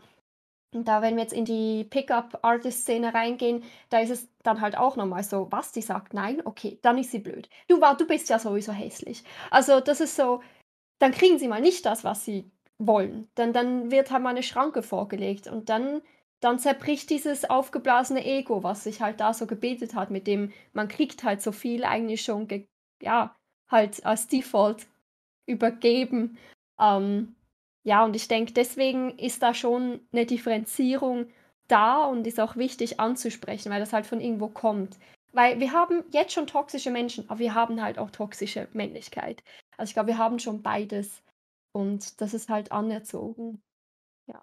da, 0.84 1.00
wenn 1.00 1.16
wir 1.16 1.22
jetzt 1.22 1.32
in 1.32 1.44
die 1.44 1.84
Pickup-Artist-Szene 1.84 3.14
reingehen, 3.14 3.64
da 3.88 4.00
ist 4.00 4.10
es 4.10 4.28
dann 4.42 4.60
halt 4.60 4.76
auch 4.76 4.96
nochmal 4.96 5.22
so, 5.22 5.48
was 5.50 5.72
die 5.72 5.82
sagt, 5.82 6.12
nein, 6.12 6.42
okay, 6.44 6.78
dann 6.82 6.98
ist 6.98 7.12
sie 7.12 7.20
blöd. 7.20 7.48
Du, 7.68 7.80
war, 7.80 7.96
du 7.96 8.06
bist 8.06 8.28
ja 8.28 8.38
sowieso 8.38 8.72
hässlich. 8.72 9.24
Also 9.50 9.80
das 9.80 10.00
ist 10.00 10.16
so, 10.16 10.42
dann 10.98 11.12
kriegen 11.12 11.38
sie 11.38 11.48
mal 11.48 11.60
nicht 11.60 11.86
das, 11.86 12.04
was 12.04 12.24
sie 12.24 12.50
wollen. 12.78 13.28
Dann, 13.36 13.52
dann 13.52 13.90
wird 13.90 14.10
halt 14.10 14.22
mal 14.22 14.30
eine 14.30 14.42
Schranke 14.42 14.82
vorgelegt 14.82 15.46
und 15.46 15.68
dann 15.70 16.02
dann 16.40 16.58
zerbricht 16.58 17.10
dieses 17.10 17.48
aufgeblasene 17.48 18.24
Ego, 18.24 18.62
was 18.62 18.84
sich 18.84 19.00
halt 19.00 19.20
da 19.20 19.32
so 19.32 19.46
gebildet 19.46 19.94
hat, 19.94 20.10
mit 20.10 20.26
dem 20.26 20.52
man 20.72 20.88
kriegt 20.88 21.24
halt 21.24 21.40
so 21.42 21.52
viel 21.52 21.84
eigentlich 21.84 22.22
schon, 22.22 22.46
ja, 23.02 23.34
halt 23.70 24.04
als 24.04 24.28
Default 24.28 24.86
übergeben. 25.46 26.38
Ähm, 26.78 27.34
ja, 27.84 28.04
und 28.04 28.16
ich 28.16 28.28
denke, 28.28 28.52
deswegen 28.52 29.18
ist 29.18 29.42
da 29.42 29.54
schon 29.54 30.00
eine 30.12 30.26
Differenzierung 30.26 31.28
da 31.68 32.04
und 32.04 32.26
ist 32.26 32.40
auch 32.40 32.56
wichtig 32.56 33.00
anzusprechen, 33.00 33.70
weil 33.70 33.80
das 33.80 33.92
halt 33.92 34.06
von 34.06 34.20
irgendwo 34.20 34.48
kommt. 34.48 34.98
Weil 35.32 35.60
wir 35.60 35.72
haben 35.72 36.04
jetzt 36.10 36.32
schon 36.32 36.46
toxische 36.46 36.90
Menschen, 36.90 37.28
aber 37.28 37.40
wir 37.40 37.54
haben 37.54 37.82
halt 37.82 37.98
auch 37.98 38.10
toxische 38.10 38.68
Männlichkeit. 38.72 39.42
Also 39.76 39.90
ich 39.90 39.94
glaube, 39.94 40.08
wir 40.08 40.18
haben 40.18 40.38
schon 40.38 40.62
beides 40.62 41.22
und 41.72 42.20
das 42.20 42.34
ist 42.34 42.48
halt 42.48 42.72
anerzogen. 42.72 43.62
Ja. 44.26 44.42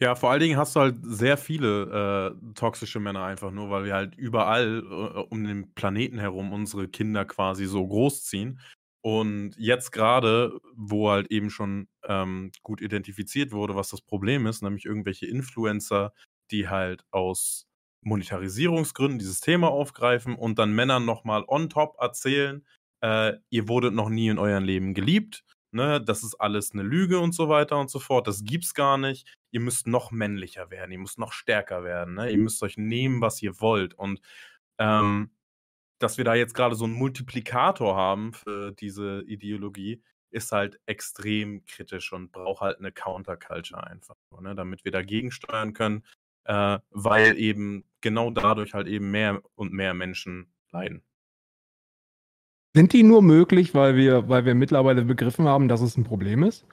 Ja, 0.00 0.14
vor 0.14 0.30
allen 0.30 0.40
Dingen 0.40 0.56
hast 0.58 0.76
du 0.76 0.80
halt 0.80 0.96
sehr 1.02 1.36
viele 1.36 2.36
äh, 2.36 2.54
toxische 2.54 3.00
Männer 3.00 3.24
einfach 3.24 3.50
nur, 3.50 3.70
weil 3.70 3.84
wir 3.84 3.94
halt 3.94 4.14
überall 4.14 4.80
äh, 4.80 5.18
um 5.30 5.44
den 5.44 5.72
Planeten 5.74 6.18
herum 6.18 6.52
unsere 6.52 6.88
Kinder 6.88 7.24
quasi 7.24 7.66
so 7.66 7.86
großziehen. 7.86 8.60
Und 9.02 9.54
jetzt 9.58 9.90
gerade, 9.92 10.58
wo 10.74 11.10
halt 11.10 11.30
eben 11.30 11.50
schon 11.50 11.88
ähm, 12.06 12.52
gut 12.62 12.80
identifiziert 12.80 13.52
wurde, 13.52 13.74
was 13.76 13.90
das 13.90 14.00
Problem 14.02 14.46
ist, 14.46 14.62
nämlich 14.62 14.84
irgendwelche 14.86 15.26
Influencer, 15.26 16.12
die 16.50 16.68
halt 16.68 17.04
aus 17.10 17.66
Monetarisierungsgründen 18.02 19.18
dieses 19.18 19.40
Thema 19.40 19.68
aufgreifen 19.68 20.34
und 20.34 20.58
dann 20.58 20.74
Männern 20.74 21.04
nochmal 21.04 21.44
on 21.46 21.68
top 21.70 21.96
erzählen, 22.00 22.66
äh, 23.02 23.34
ihr 23.50 23.68
wurdet 23.68 23.94
noch 23.94 24.08
nie 24.08 24.28
in 24.28 24.38
eurem 24.38 24.64
Leben 24.64 24.94
geliebt 24.94 25.44
ne, 25.74 26.00
das 26.00 26.22
ist 26.22 26.36
alles 26.36 26.72
eine 26.72 26.82
Lüge 26.82 27.18
und 27.20 27.34
so 27.34 27.48
weiter 27.48 27.78
und 27.78 27.90
so 27.90 27.98
fort, 27.98 28.26
das 28.26 28.44
gibt's 28.44 28.74
gar 28.74 28.98
nicht. 28.98 29.26
Ihr 29.50 29.60
müsst 29.60 29.86
noch 29.86 30.10
männlicher 30.10 30.70
werden, 30.70 30.92
ihr 30.92 30.98
müsst 30.98 31.18
noch 31.18 31.32
stärker 31.32 31.84
werden, 31.84 32.14
ne? 32.14 32.30
ihr 32.30 32.38
müsst 32.38 32.62
euch 32.62 32.76
nehmen, 32.76 33.20
was 33.20 33.42
ihr 33.42 33.60
wollt. 33.60 33.94
Und 33.94 34.20
ähm, 34.78 35.30
dass 35.98 36.18
wir 36.18 36.24
da 36.24 36.34
jetzt 36.34 36.54
gerade 36.54 36.74
so 36.74 36.84
einen 36.84 36.94
Multiplikator 36.94 37.96
haben 37.96 38.32
für 38.32 38.72
diese 38.72 39.22
Ideologie, 39.26 40.02
ist 40.30 40.52
halt 40.52 40.80
extrem 40.86 41.64
kritisch 41.66 42.12
und 42.12 42.32
braucht 42.32 42.60
halt 42.60 42.78
eine 42.78 42.92
Counterculture 42.92 43.86
einfach, 43.86 44.16
ne, 44.40 44.54
damit 44.54 44.84
wir 44.84 44.92
dagegen 44.92 45.30
steuern 45.30 45.72
können, 45.72 46.04
äh, 46.44 46.78
weil 46.90 47.38
eben 47.38 47.84
genau 48.00 48.30
dadurch 48.30 48.74
halt 48.74 48.88
eben 48.88 49.10
mehr 49.10 49.40
und 49.54 49.72
mehr 49.72 49.94
Menschen 49.94 50.52
leiden. 50.72 51.02
Sind 52.76 52.92
die 52.92 53.04
nur 53.04 53.22
möglich, 53.22 53.74
weil 53.74 53.96
wir, 53.96 54.28
weil 54.28 54.44
wir 54.44 54.54
mittlerweile 54.54 55.04
begriffen 55.04 55.46
haben, 55.46 55.68
dass 55.68 55.80
es 55.80 55.96
ein 55.96 56.04
Problem 56.04 56.42
ist? 56.42 56.66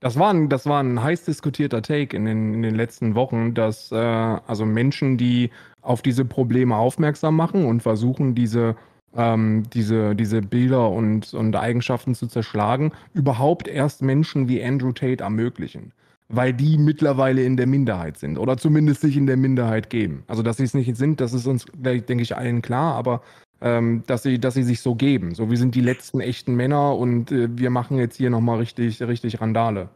Das 0.00 0.18
war 0.18 0.30
ein, 0.32 0.48
das 0.48 0.66
war 0.66 0.82
ein 0.82 1.02
heiß 1.02 1.24
diskutierter 1.24 1.82
Take 1.82 2.16
in 2.16 2.24
den, 2.26 2.54
in 2.54 2.62
den 2.62 2.74
letzten 2.74 3.14
Wochen, 3.14 3.54
dass 3.54 3.90
äh, 3.92 3.96
also 3.96 4.66
Menschen, 4.66 5.16
die 5.18 5.50
auf 5.82 6.02
diese 6.02 6.24
Probleme 6.24 6.76
aufmerksam 6.76 7.36
machen 7.36 7.64
und 7.64 7.82
versuchen, 7.82 8.34
diese, 8.34 8.76
ähm, 9.16 9.64
diese, 9.72 10.14
diese 10.14 10.42
Bilder 10.42 10.90
und, 10.90 11.34
und 11.34 11.56
Eigenschaften 11.56 12.14
zu 12.14 12.26
zerschlagen, 12.28 12.92
überhaupt 13.14 13.68
erst 13.68 14.02
Menschen 14.02 14.48
wie 14.48 14.62
Andrew 14.62 14.92
Tate 14.92 15.24
ermöglichen. 15.24 15.92
weil 16.28 16.52
die 16.52 16.78
mittlerweile 16.78 17.42
in 17.42 17.56
der 17.56 17.66
Minderheit 17.66 18.18
sind 18.18 18.38
oder 18.38 18.58
zumindest 18.58 19.00
sich 19.00 19.16
in 19.16 19.26
der 19.26 19.38
Minderheit 19.38 19.90
geben. 19.90 20.24
Also, 20.28 20.42
dass 20.42 20.58
sie 20.58 20.64
es 20.64 20.74
nicht 20.74 20.94
sind, 20.96 21.20
das 21.20 21.32
ist 21.32 21.46
uns, 21.46 21.66
denke 21.74 22.22
ich, 22.22 22.36
allen 22.36 22.62
klar, 22.62 22.94
aber 22.96 23.22
ähm, 23.60 24.04
dass, 24.06 24.22
sie, 24.22 24.38
dass 24.38 24.54
sie 24.54 24.62
sich 24.62 24.80
so 24.80 24.94
geben. 24.94 25.34
So, 25.34 25.50
wir 25.50 25.56
sind 25.56 25.74
die 25.74 25.80
letzten 25.80 26.20
echten 26.20 26.54
Männer 26.54 26.96
und 26.96 27.32
äh, 27.32 27.48
wir 27.56 27.70
machen 27.70 27.98
jetzt 27.98 28.16
hier 28.16 28.30
nochmal 28.30 28.58
richtig, 28.58 29.00
richtig 29.02 29.40
Randale. 29.40 29.88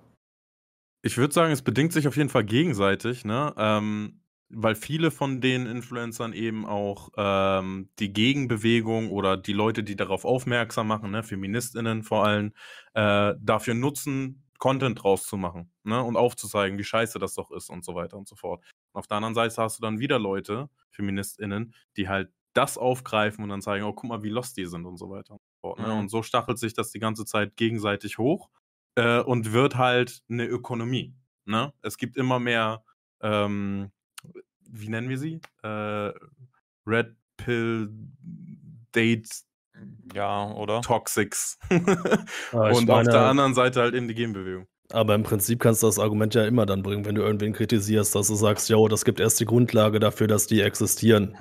Ich 1.03 1.17
würde 1.17 1.35
sagen, 1.35 1.53
es 1.53 1.63
bedingt 1.63 1.93
sich 1.93 2.07
auf 2.07 2.17
jeden 2.17 2.29
Fall 2.29 2.45
gegenseitig, 2.45 3.25
ne? 3.25 3.53
Ähm, 3.57 4.21
weil 4.55 4.75
viele 4.75 5.11
von 5.11 5.41
den 5.41 5.67
Influencern 5.67 6.33
eben 6.35 6.67
auch 6.67 7.09
ähm, 7.17 7.89
die 7.99 8.13
Gegenbewegung 8.13 9.11
oder 9.11 9.37
die 9.37 9.55
Leute, 9.55 9.83
die 9.83 9.97
darauf 9.97 10.25
aufmerksam 10.25 10.89
machen, 10.89 11.11
ne, 11.11 11.23
FeministInnen 11.23 12.03
vor 12.03 12.27
allem, 12.27 12.53
äh, 12.93 13.35
dafür 13.41 13.75
nutzen, 13.75 14.45
Content 14.59 15.03
draus 15.03 15.25
zu 15.25 15.37
machen 15.37 15.73
ne, 15.83 16.03
und 16.03 16.17
aufzuzeigen, 16.17 16.79
wie 16.79 16.85
scheiße 16.85 17.19
das 17.19 17.35
doch 17.35 17.51
ist 17.51 17.71
und 17.71 17.85
so 17.85 17.95
weiter 17.95 18.17
und 18.17 18.29
so 18.29 18.37
fort. 18.37 18.63
Und 18.93 19.01
auf 19.01 19.07
der 19.07 19.17
anderen 19.17 19.35
Seite 19.35 19.57
hast 19.57 19.79
du 19.79 19.83
dann 19.83 19.99
wieder 19.99 20.19
Leute, 20.19 20.69
FeministInnen, 20.91 21.75
die 21.97 22.09
halt 22.09 22.31
das 22.55 22.79
aufgreifen 22.79 23.43
und 23.43 23.51
dann 23.51 23.63
zeigen, 23.63 23.85
oh, 23.85 23.93
guck 23.93 24.09
mal, 24.09 24.23
wie 24.23 24.29
lost 24.29 24.57
die 24.57 24.67
sind 24.67 24.87
und 24.87 24.97
so 24.97 25.11
weiter 25.11 25.35
und 25.35 25.41
so 25.41 25.69
fort. 25.69 25.79
Ne? 25.81 25.89
Mhm. 25.89 26.01
Und 26.01 26.09
so 26.11 26.23
stachelt 26.23 26.59
sich 26.59 26.75
das 26.75 26.91
die 26.91 26.99
ganze 26.99 27.25
Zeit 27.25 27.57
gegenseitig 27.57 28.19
hoch 28.19 28.51
äh, 28.97 29.21
und 29.21 29.53
wird 29.53 29.77
halt 29.77 30.23
eine 30.29 30.47
Ökonomie. 30.47 31.15
Ne? 31.45 31.73
Es 31.83 31.97
gibt 31.97 32.17
immer 32.17 32.39
mehr 32.39 32.85
ähm, 33.23 33.91
wie 34.73 34.89
nennen 34.89 35.09
wir 35.09 35.19
sie? 35.19 35.41
Äh, 35.63 36.13
Red 36.87 37.15
Pill 37.37 37.89
Dates. 38.93 39.47
Ja, 40.15 40.51
oder? 40.53 40.81
Toxics. 40.83 41.59
und 41.71 42.87
meine, 42.87 42.93
auf 42.93 43.05
der 43.05 43.27
anderen 43.27 43.55
Seite 43.55 43.81
halt 43.81 43.95
eben 43.95 44.09
die 44.09 44.15
Gegenbewegung. 44.15 44.67
Aber 44.93 45.15
im 45.15 45.23
Prinzip 45.23 45.61
kannst 45.61 45.83
du 45.83 45.87
das 45.87 45.99
Argument 45.99 46.35
ja 46.35 46.45
immer 46.45 46.67
dann 46.67 46.83
bringen, 46.83 47.05
wenn 47.05 47.15
du 47.15 47.23
irgendwen 47.23 47.53
kritisierst, 47.53 48.15
dass 48.15 48.29
du 48.29 48.35
sagst, 48.35 48.69
jo, 48.69 48.89
das 48.89 49.05
gibt 49.05 49.21
erst 49.21 49.41
die 49.41 49.47
Grundlage 49.47 50.01
dafür, 50.01 50.27
dass 50.27 50.47
die 50.47 50.61
existieren. 50.61 51.37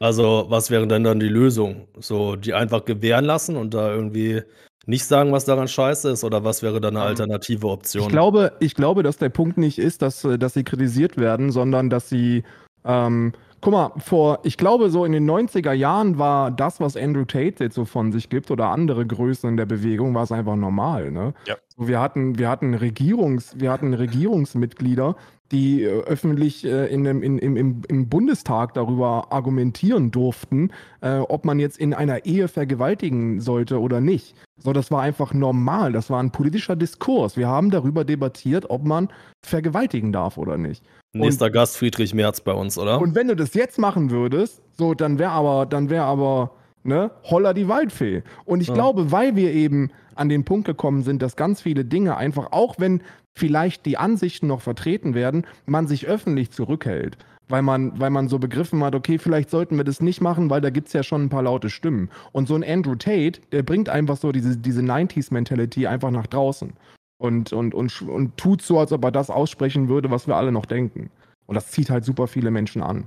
Also, 0.00 0.46
was 0.48 0.70
wäre 0.70 0.86
denn 0.86 1.04
dann 1.04 1.20
die 1.20 1.28
Lösung? 1.28 1.88
So, 1.98 2.36
die 2.36 2.54
einfach 2.54 2.84
gewähren 2.84 3.24
lassen 3.24 3.56
und 3.56 3.74
da 3.74 3.92
irgendwie 3.92 4.42
nicht 4.86 5.04
sagen, 5.04 5.32
was 5.32 5.44
daran 5.44 5.68
scheiße 5.68 6.10
ist, 6.10 6.24
oder 6.24 6.44
was 6.44 6.62
wäre 6.62 6.80
da 6.80 6.88
eine 6.88 6.98
ähm, 6.98 7.06
alternative 7.06 7.68
Option? 7.68 8.04
Ich 8.04 8.08
glaube, 8.08 8.52
ich 8.60 8.74
glaube, 8.74 9.02
dass 9.02 9.16
der 9.18 9.30
Punkt 9.30 9.58
nicht 9.58 9.78
ist, 9.78 10.02
dass, 10.02 10.26
dass 10.38 10.54
sie 10.54 10.64
kritisiert 10.64 11.16
werden, 11.16 11.50
sondern 11.50 11.90
dass 11.90 12.08
sie 12.08 12.44
ähm, 12.84 13.32
guck 13.66 13.72
mal, 13.72 13.90
vor, 13.96 14.38
ich 14.44 14.56
glaube, 14.58 14.90
so 14.90 15.04
in 15.04 15.10
den 15.10 15.28
90er 15.28 15.72
Jahren 15.72 16.18
war 16.18 16.52
das, 16.52 16.78
was 16.78 16.96
Andrew 16.96 17.24
Tate 17.24 17.64
jetzt 17.64 17.74
so 17.74 17.84
von 17.84 18.12
sich 18.12 18.28
gibt 18.28 18.52
oder 18.52 18.68
andere 18.68 19.04
Größen 19.04 19.50
in 19.50 19.56
der 19.56 19.66
Bewegung, 19.66 20.14
war 20.14 20.22
es 20.22 20.30
einfach 20.30 20.54
normal. 20.54 21.10
Ne? 21.10 21.34
Ja. 21.46 21.56
Wir 21.76 21.98
hatten, 21.98 22.38
wir 22.38 22.48
hatten 22.48 22.74
Regierungs, 22.74 23.58
wir 23.58 23.72
hatten 23.72 23.92
Regierungsmitglieder, 23.92 25.16
die 25.52 25.82
äh, 25.82 26.02
öffentlich 26.02 26.64
äh, 26.64 26.86
in 26.86 27.04
dem, 27.04 27.22
in, 27.22 27.38
im, 27.38 27.82
im 27.86 28.08
Bundestag 28.08 28.74
darüber 28.74 29.28
argumentieren 29.30 30.10
durften, 30.10 30.70
äh, 31.00 31.18
ob 31.18 31.44
man 31.44 31.58
jetzt 31.58 31.78
in 31.78 31.94
einer 31.94 32.24
Ehe 32.24 32.48
vergewaltigen 32.48 33.40
sollte 33.40 33.80
oder 33.80 34.00
nicht. 34.00 34.34
So, 34.58 34.72
das 34.72 34.90
war 34.90 35.02
einfach 35.02 35.34
normal. 35.34 35.92
Das 35.92 36.10
war 36.10 36.22
ein 36.22 36.32
politischer 36.32 36.76
Diskurs. 36.76 37.36
Wir 37.36 37.48
haben 37.48 37.70
darüber 37.70 38.04
debattiert, 38.04 38.70
ob 38.70 38.84
man 38.84 39.08
vergewaltigen 39.44 40.12
darf 40.12 40.38
oder 40.38 40.56
nicht. 40.56 40.82
Nächster 41.12 41.46
und, 41.46 41.52
Gast 41.52 41.76
Friedrich 41.76 42.14
Merz 42.14 42.40
bei 42.40 42.52
uns, 42.52 42.78
oder? 42.78 43.00
Und 43.00 43.14
wenn 43.14 43.28
du 43.28 43.36
das 43.36 43.54
jetzt 43.54 43.78
machen 43.78 44.10
würdest, 44.10 44.62
so, 44.72 44.94
dann 44.94 45.18
wäre 45.18 45.30
aber, 45.30 45.66
dann 45.66 45.90
wäre 45.90 46.04
aber, 46.04 46.52
ne, 46.82 47.10
holla 47.24 47.52
die 47.52 47.68
Waldfee. 47.68 48.22
Und 48.44 48.60
ich 48.60 48.68
ja. 48.68 48.74
glaube, 48.74 49.12
weil 49.12 49.36
wir 49.36 49.52
eben 49.52 49.90
an 50.16 50.28
den 50.28 50.44
Punkt 50.44 50.66
gekommen 50.66 51.02
sind, 51.02 51.22
dass 51.22 51.36
ganz 51.36 51.60
viele 51.60 51.84
Dinge 51.84 52.16
einfach, 52.16 52.52
auch 52.52 52.76
wenn 52.78 53.02
vielleicht 53.34 53.86
die 53.86 53.98
Ansichten 53.98 54.46
noch 54.46 54.60
vertreten 54.60 55.14
werden, 55.14 55.46
man 55.66 55.86
sich 55.86 56.06
öffentlich 56.06 56.50
zurückhält. 56.50 57.18
Weil 57.48 57.62
man, 57.62 58.00
weil 58.00 58.10
man 58.10 58.28
so 58.28 58.40
begriffen 58.40 58.82
hat, 58.82 58.96
okay, 58.96 59.18
vielleicht 59.18 59.50
sollten 59.50 59.76
wir 59.76 59.84
das 59.84 60.00
nicht 60.00 60.20
machen, 60.20 60.50
weil 60.50 60.60
da 60.60 60.70
gibt 60.70 60.88
es 60.88 60.94
ja 60.94 61.04
schon 61.04 61.22
ein 61.22 61.28
paar 61.28 61.44
laute 61.44 61.70
Stimmen. 61.70 62.10
Und 62.32 62.48
so 62.48 62.56
ein 62.56 62.64
Andrew 62.64 62.96
Tate, 62.96 63.40
der 63.52 63.62
bringt 63.62 63.88
einfach 63.88 64.16
so 64.16 64.32
diese, 64.32 64.56
diese 64.56 64.80
90s-Mentality 64.80 65.86
einfach 65.86 66.10
nach 66.10 66.26
draußen 66.26 66.72
und, 67.18 67.52
und, 67.52 67.74
und, 67.74 68.02
und 68.02 68.36
tut 68.36 68.62
so, 68.62 68.78
als 68.78 68.92
ob 68.92 69.04
er 69.04 69.12
das 69.12 69.30
aussprechen 69.30 69.88
würde, 69.88 70.10
was 70.10 70.26
wir 70.26 70.36
alle 70.36 70.52
noch 70.52 70.66
denken. 70.66 71.10
Und 71.46 71.54
das 71.54 71.70
zieht 71.70 71.90
halt 71.90 72.04
super 72.04 72.26
viele 72.26 72.50
Menschen 72.50 72.82
an. 72.82 73.04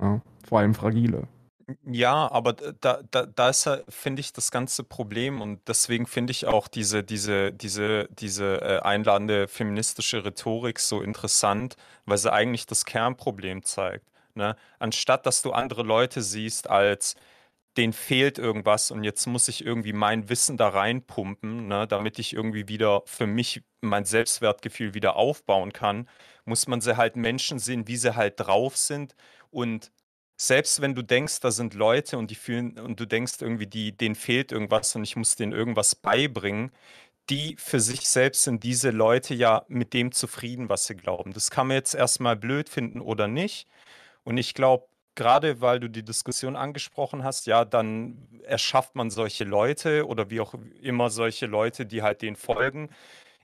Ja? 0.00 0.20
Vor 0.44 0.58
allem 0.58 0.74
fragile. 0.74 1.28
Ja, 1.84 2.30
aber 2.30 2.52
da, 2.52 3.02
da, 3.10 3.26
da 3.26 3.48
ist 3.48 3.68
finde 3.88 4.20
ich, 4.20 4.32
das 4.32 4.52
ganze 4.52 4.84
Problem 4.84 5.40
und 5.40 5.66
deswegen 5.66 6.06
finde 6.06 6.30
ich 6.30 6.46
auch 6.46 6.68
diese, 6.68 7.02
diese, 7.02 7.52
diese, 7.52 8.06
diese 8.12 8.60
äh, 8.62 8.78
einladende 8.82 9.48
feministische 9.48 10.24
Rhetorik 10.24 10.78
so 10.78 11.02
interessant, 11.02 11.76
weil 12.04 12.18
sie 12.18 12.32
eigentlich 12.32 12.66
das 12.66 12.84
Kernproblem 12.84 13.64
zeigt. 13.64 14.06
Ne? 14.34 14.54
Anstatt 14.78 15.26
dass 15.26 15.42
du 15.42 15.50
andere 15.50 15.82
Leute 15.82 16.22
siehst 16.22 16.70
als 16.70 17.16
denen 17.76 17.92
fehlt 17.92 18.38
irgendwas 18.38 18.90
und 18.90 19.04
jetzt 19.04 19.26
muss 19.26 19.48
ich 19.48 19.64
irgendwie 19.64 19.92
mein 19.92 20.28
Wissen 20.28 20.56
da 20.56 20.68
reinpumpen, 20.68 21.68
ne, 21.68 21.86
damit 21.86 22.18
ich 22.18 22.32
irgendwie 22.32 22.68
wieder 22.68 23.02
für 23.06 23.26
mich 23.26 23.62
mein 23.82 24.04
Selbstwertgefühl 24.04 24.94
wieder 24.94 25.16
aufbauen 25.16 25.72
kann, 25.72 26.08
muss 26.44 26.66
man 26.68 26.80
sie 26.80 26.96
halt 26.96 27.16
Menschen 27.16 27.58
sehen, 27.58 27.86
wie 27.88 27.96
sie 27.96 28.16
halt 28.16 28.40
drauf 28.40 28.76
sind 28.76 29.14
und 29.50 29.90
selbst 30.36 30.80
wenn 30.80 30.94
du 30.94 31.02
denkst, 31.02 31.40
da 31.40 31.50
sind 31.50 31.74
Leute 31.74 32.18
und 32.18 32.30
die 32.30 32.34
fühlen 32.34 32.78
und 32.78 33.00
du 33.00 33.06
denkst 33.06 33.34
irgendwie, 33.40 33.66
die, 33.66 33.92
denen 33.92 34.14
fehlt 34.14 34.52
irgendwas 34.52 34.94
und 34.96 35.04
ich 35.04 35.16
muss 35.16 35.36
denen 35.36 35.52
irgendwas 35.52 35.94
beibringen, 35.94 36.72
die 37.30 37.56
für 37.58 37.80
sich 37.80 38.08
selbst 38.08 38.44
sind 38.44 38.62
diese 38.62 38.90
Leute 38.90 39.34
ja 39.34 39.64
mit 39.68 39.94
dem 39.94 40.12
zufrieden, 40.12 40.68
was 40.68 40.86
sie 40.86 40.96
glauben. 40.96 41.32
Das 41.32 41.50
kann 41.50 41.68
man 41.68 41.76
jetzt 41.76 41.94
erstmal 41.94 42.36
blöd 42.36 42.68
finden 42.68 43.00
oder 43.00 43.28
nicht. 43.28 43.66
Und 44.24 44.36
ich 44.38 44.54
glaube, 44.54 44.86
gerade 45.16 45.60
weil 45.60 45.80
du 45.80 45.88
die 45.88 46.04
Diskussion 46.04 46.56
angesprochen 46.56 47.24
hast, 47.24 47.46
ja, 47.46 47.64
dann 47.64 48.28
erschafft 48.44 48.94
man 48.94 49.10
solche 49.10 49.44
Leute 49.44 50.06
oder 50.06 50.30
wie 50.30 50.40
auch 50.40 50.54
immer 50.82 51.10
solche 51.10 51.46
Leute, 51.46 51.86
die 51.86 52.02
halt 52.02 52.22
denen 52.22 52.36
folgen. 52.36 52.90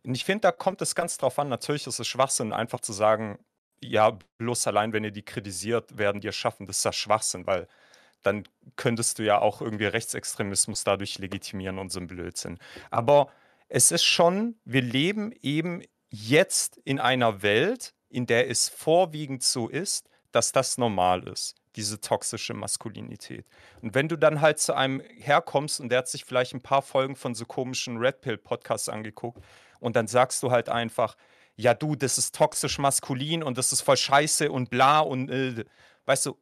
Und 0.04 0.14
ich 0.14 0.24
finde, 0.24 0.42
da 0.42 0.52
kommt 0.52 0.82
es 0.82 0.94
ganz 0.94 1.18
drauf 1.18 1.38
an. 1.38 1.48
Natürlich 1.48 1.86
ist 1.86 1.98
es 1.98 2.06
Schwachsinn, 2.06 2.52
einfach 2.52 2.80
zu 2.80 2.92
sagen, 2.92 3.38
ja, 3.84 4.18
bloß 4.38 4.66
allein, 4.66 4.92
wenn 4.92 5.04
ihr 5.04 5.10
die 5.10 5.24
kritisiert, 5.24 5.96
werden 5.98 6.20
die 6.20 6.28
erschaffen. 6.28 6.66
Das 6.66 6.78
ist 6.78 6.84
ja 6.84 6.92
Schwachsinn, 6.92 7.46
weil 7.46 7.68
dann 8.22 8.44
könntest 8.76 9.18
du 9.18 9.24
ja 9.24 9.40
auch 9.40 9.60
irgendwie 9.60 9.86
Rechtsextremismus 9.86 10.84
dadurch 10.84 11.18
legitimieren 11.18 11.78
und 11.78 11.90
so 11.90 12.00
ein 12.00 12.06
Blödsinn. 12.06 12.58
Aber 12.90 13.28
es 13.68 13.90
ist 13.90 14.04
schon, 14.04 14.56
wir 14.64 14.82
leben 14.82 15.32
eben 15.42 15.82
jetzt 16.10 16.76
in 16.84 17.00
einer 17.00 17.42
Welt, 17.42 17.94
in 18.08 18.26
der 18.26 18.48
es 18.48 18.68
vorwiegend 18.68 19.42
so 19.42 19.68
ist, 19.68 20.08
dass 20.30 20.52
das 20.52 20.78
normal 20.78 21.26
ist 21.28 21.56
diese 21.76 22.00
toxische 22.00 22.54
Maskulinität. 22.54 23.46
Und 23.80 23.94
wenn 23.94 24.08
du 24.08 24.16
dann 24.16 24.40
halt 24.40 24.58
zu 24.58 24.74
einem 24.74 25.00
herkommst 25.00 25.80
und 25.80 25.88
der 25.88 25.98
hat 25.98 26.08
sich 26.08 26.24
vielleicht 26.24 26.54
ein 26.54 26.60
paar 26.60 26.82
Folgen 26.82 27.16
von 27.16 27.34
so 27.34 27.44
komischen 27.44 27.96
Red 27.96 28.20
Pill 28.20 28.36
Podcasts 28.36 28.88
angeguckt 28.88 29.42
und 29.80 29.96
dann 29.96 30.06
sagst 30.06 30.42
du 30.42 30.50
halt 30.50 30.68
einfach, 30.68 31.16
ja 31.56 31.74
du, 31.74 31.96
das 31.96 32.18
ist 32.18 32.34
toxisch 32.34 32.78
maskulin 32.78 33.42
und 33.42 33.58
das 33.58 33.72
ist 33.72 33.82
voll 33.82 33.96
scheiße 33.96 34.50
und 34.50 34.70
bla 34.70 35.00
und 35.00 35.30
äh, 35.30 35.64
weißt 36.06 36.26
du, 36.26 36.38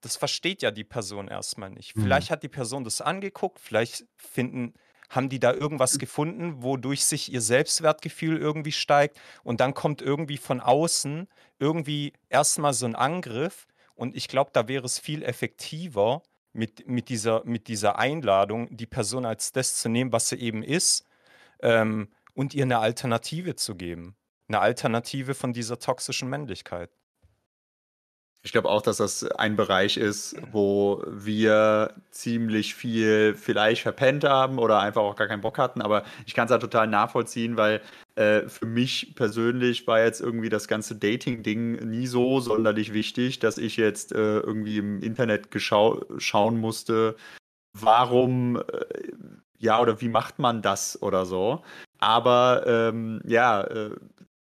das 0.00 0.16
versteht 0.16 0.62
ja 0.62 0.70
die 0.70 0.84
Person 0.84 1.28
erstmal 1.28 1.70
nicht. 1.70 1.96
Mhm. 1.96 2.02
Vielleicht 2.02 2.30
hat 2.30 2.42
die 2.42 2.48
Person 2.48 2.84
das 2.84 3.00
angeguckt, 3.00 3.58
vielleicht 3.60 4.06
finden 4.16 4.74
haben 5.10 5.30
die 5.30 5.40
da 5.40 5.54
irgendwas 5.54 5.98
gefunden, 5.98 6.62
wodurch 6.62 7.02
sich 7.02 7.32
ihr 7.32 7.40
Selbstwertgefühl 7.40 8.36
irgendwie 8.36 8.72
steigt 8.72 9.18
und 9.42 9.60
dann 9.60 9.72
kommt 9.72 10.02
irgendwie 10.02 10.36
von 10.36 10.60
außen 10.60 11.28
irgendwie 11.58 12.12
erstmal 12.28 12.74
so 12.74 12.84
ein 12.84 12.94
Angriff 12.94 13.66
und 13.94 14.14
ich 14.14 14.28
glaube, 14.28 14.50
da 14.52 14.68
wäre 14.68 14.84
es 14.84 14.98
viel 14.98 15.22
effektiver, 15.22 16.22
mit, 16.52 16.88
mit, 16.88 17.08
dieser, 17.08 17.44
mit 17.44 17.68
dieser 17.68 17.98
Einladung 17.98 18.76
die 18.76 18.86
Person 18.86 19.24
als 19.24 19.52
das 19.52 19.76
zu 19.76 19.88
nehmen, 19.88 20.12
was 20.12 20.28
sie 20.28 20.36
eben 20.36 20.62
ist, 20.62 21.04
ähm, 21.60 22.08
und 22.34 22.54
ihr 22.54 22.64
eine 22.64 22.78
Alternative 22.78 23.56
zu 23.56 23.74
geben. 23.74 24.16
Eine 24.48 24.60
Alternative 24.60 25.34
von 25.34 25.52
dieser 25.52 25.78
toxischen 25.78 26.28
Männlichkeit. 26.28 26.90
Ich 28.42 28.52
glaube 28.52 28.68
auch, 28.70 28.80
dass 28.80 28.98
das 28.98 29.24
ein 29.24 29.56
Bereich 29.56 29.96
ist, 29.96 30.36
wo 30.52 31.02
wir 31.06 31.92
ziemlich 32.12 32.74
viel 32.74 33.34
vielleicht 33.34 33.82
verpennt 33.82 34.24
haben 34.24 34.58
oder 34.58 34.78
einfach 34.78 35.02
auch 35.02 35.16
gar 35.16 35.26
keinen 35.26 35.42
Bock 35.42 35.58
hatten. 35.58 35.82
Aber 35.82 36.04
ich 36.24 36.34
kann 36.34 36.46
es 36.46 36.52
halt 36.52 36.62
total 36.62 36.86
nachvollziehen, 36.86 37.56
weil 37.56 37.82
äh, 38.14 38.48
für 38.48 38.64
mich 38.64 39.14
persönlich 39.16 39.86
war 39.86 40.00
jetzt 40.02 40.20
irgendwie 40.20 40.48
das 40.48 40.68
ganze 40.68 40.94
Dating-Ding 40.96 41.90
nie 41.90 42.06
so 42.06 42.40
sonderlich 42.40 42.94
wichtig, 42.94 43.40
dass 43.40 43.58
ich 43.58 43.76
jetzt 43.76 44.12
äh, 44.12 44.38
irgendwie 44.38 44.78
im 44.78 45.02
Internet 45.02 45.48
schauen 45.58 46.60
musste, 46.60 47.16
warum, 47.74 48.56
äh, 48.56 48.62
ja, 49.58 49.80
oder 49.80 50.00
wie 50.00 50.08
macht 50.08 50.38
man 50.38 50.62
das 50.62 51.02
oder 51.02 51.26
so. 51.26 51.62
Aber 51.98 52.62
ähm, 52.66 53.20
ja, 53.26 53.62
äh, 53.62 53.90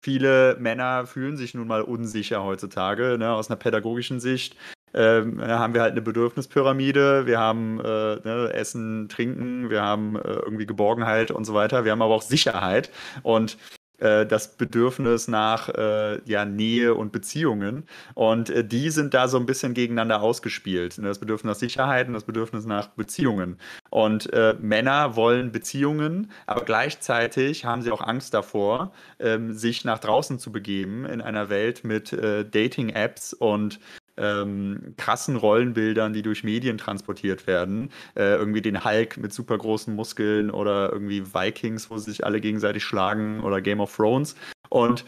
viele 0.08 0.56
Männer 0.58 1.06
fühlen 1.06 1.36
sich 1.36 1.54
nun 1.54 1.68
mal 1.68 1.82
unsicher 1.82 2.42
heutzutage, 2.42 3.18
ne, 3.20 3.34
aus 3.34 3.50
einer 3.50 3.58
pädagogischen 3.58 4.22
Sicht. 4.22 4.56
Ähm, 4.94 5.42
haben 5.42 5.74
wir 5.74 5.82
halt 5.82 5.92
eine 5.92 6.02
Bedürfnispyramide, 6.02 7.26
wir 7.26 7.40
haben 7.40 7.82
äh, 7.82 8.16
ne, 8.24 8.54
Essen, 8.54 9.10
Trinken, 9.10 9.70
wir 9.70 9.82
haben 9.82 10.16
äh, 10.16 10.22
irgendwie 10.22 10.66
Geborgenheit 10.66 11.30
und 11.30 11.44
so 11.44 11.54
weiter, 11.54 11.84
wir 11.84 11.92
haben 11.92 12.02
aber 12.02 12.16
auch 12.16 12.22
Sicherheit. 12.22 12.90
Und 13.22 13.58
das 14.00 14.56
Bedürfnis 14.56 15.28
nach 15.28 15.70
äh, 15.70 16.22
ja, 16.26 16.46
Nähe 16.46 16.94
und 16.94 17.12
Beziehungen. 17.12 17.88
Und 18.14 18.50
äh, 18.50 18.64
die 18.64 18.90
sind 18.90 19.14
da 19.14 19.28
so 19.28 19.38
ein 19.38 19.46
bisschen 19.46 19.74
gegeneinander 19.74 20.22
ausgespielt. 20.22 20.98
Ne, 20.98 21.08
das 21.08 21.20
Bedürfnis 21.20 21.56
nach 21.56 21.60
Sicherheit 21.60 22.08
und 22.08 22.14
das 22.14 22.24
Bedürfnis 22.24 22.66
nach 22.66 22.90
Beziehungen. 22.90 23.58
Und 23.90 24.32
äh, 24.34 24.56
Männer 24.60 25.16
wollen 25.16 25.52
Beziehungen, 25.52 26.32
aber 26.46 26.64
gleichzeitig 26.64 27.66
haben 27.66 27.82
sie 27.82 27.92
auch 27.92 28.02
Angst 28.02 28.34
davor, 28.34 28.92
ähm, 29.20 29.54
sich 29.54 29.86
nach 29.86 30.00
draußen 30.00 30.40
zu 30.40 30.52
begeben 30.52 31.06
in 31.06 31.22
einer 31.22 31.50
Welt 31.50 31.84
mit 31.84 32.14
äh, 32.14 32.46
Dating-Apps 32.46 33.34
und 33.34 33.80
ähm, 34.18 34.94
krassen 34.98 35.36
Rollenbildern, 35.36 36.14
die 36.14 36.22
durch 36.22 36.44
Medien 36.44 36.78
transportiert 36.78 37.48
werden. 37.48 37.90
Äh, 38.16 38.36
irgendwie 38.36 38.62
den 38.62 38.84
Hulk 38.84 39.18
mit 39.18 39.34
super 39.34 39.58
großen 39.58 39.96
Muskeln 39.96 40.52
oder 40.52 40.92
irgendwie 40.92 41.34
Vikings, 41.34 41.90
wo 41.90 41.98
sie 41.98 42.12
sich 42.12 42.26
alle 42.26 42.42
gegenseitig 42.42 42.84
schlagen 42.84 43.42
oder 43.42 43.62
Game 43.62 43.80
of 43.80 43.96
Thrones 43.96 44.36
und 44.70 45.06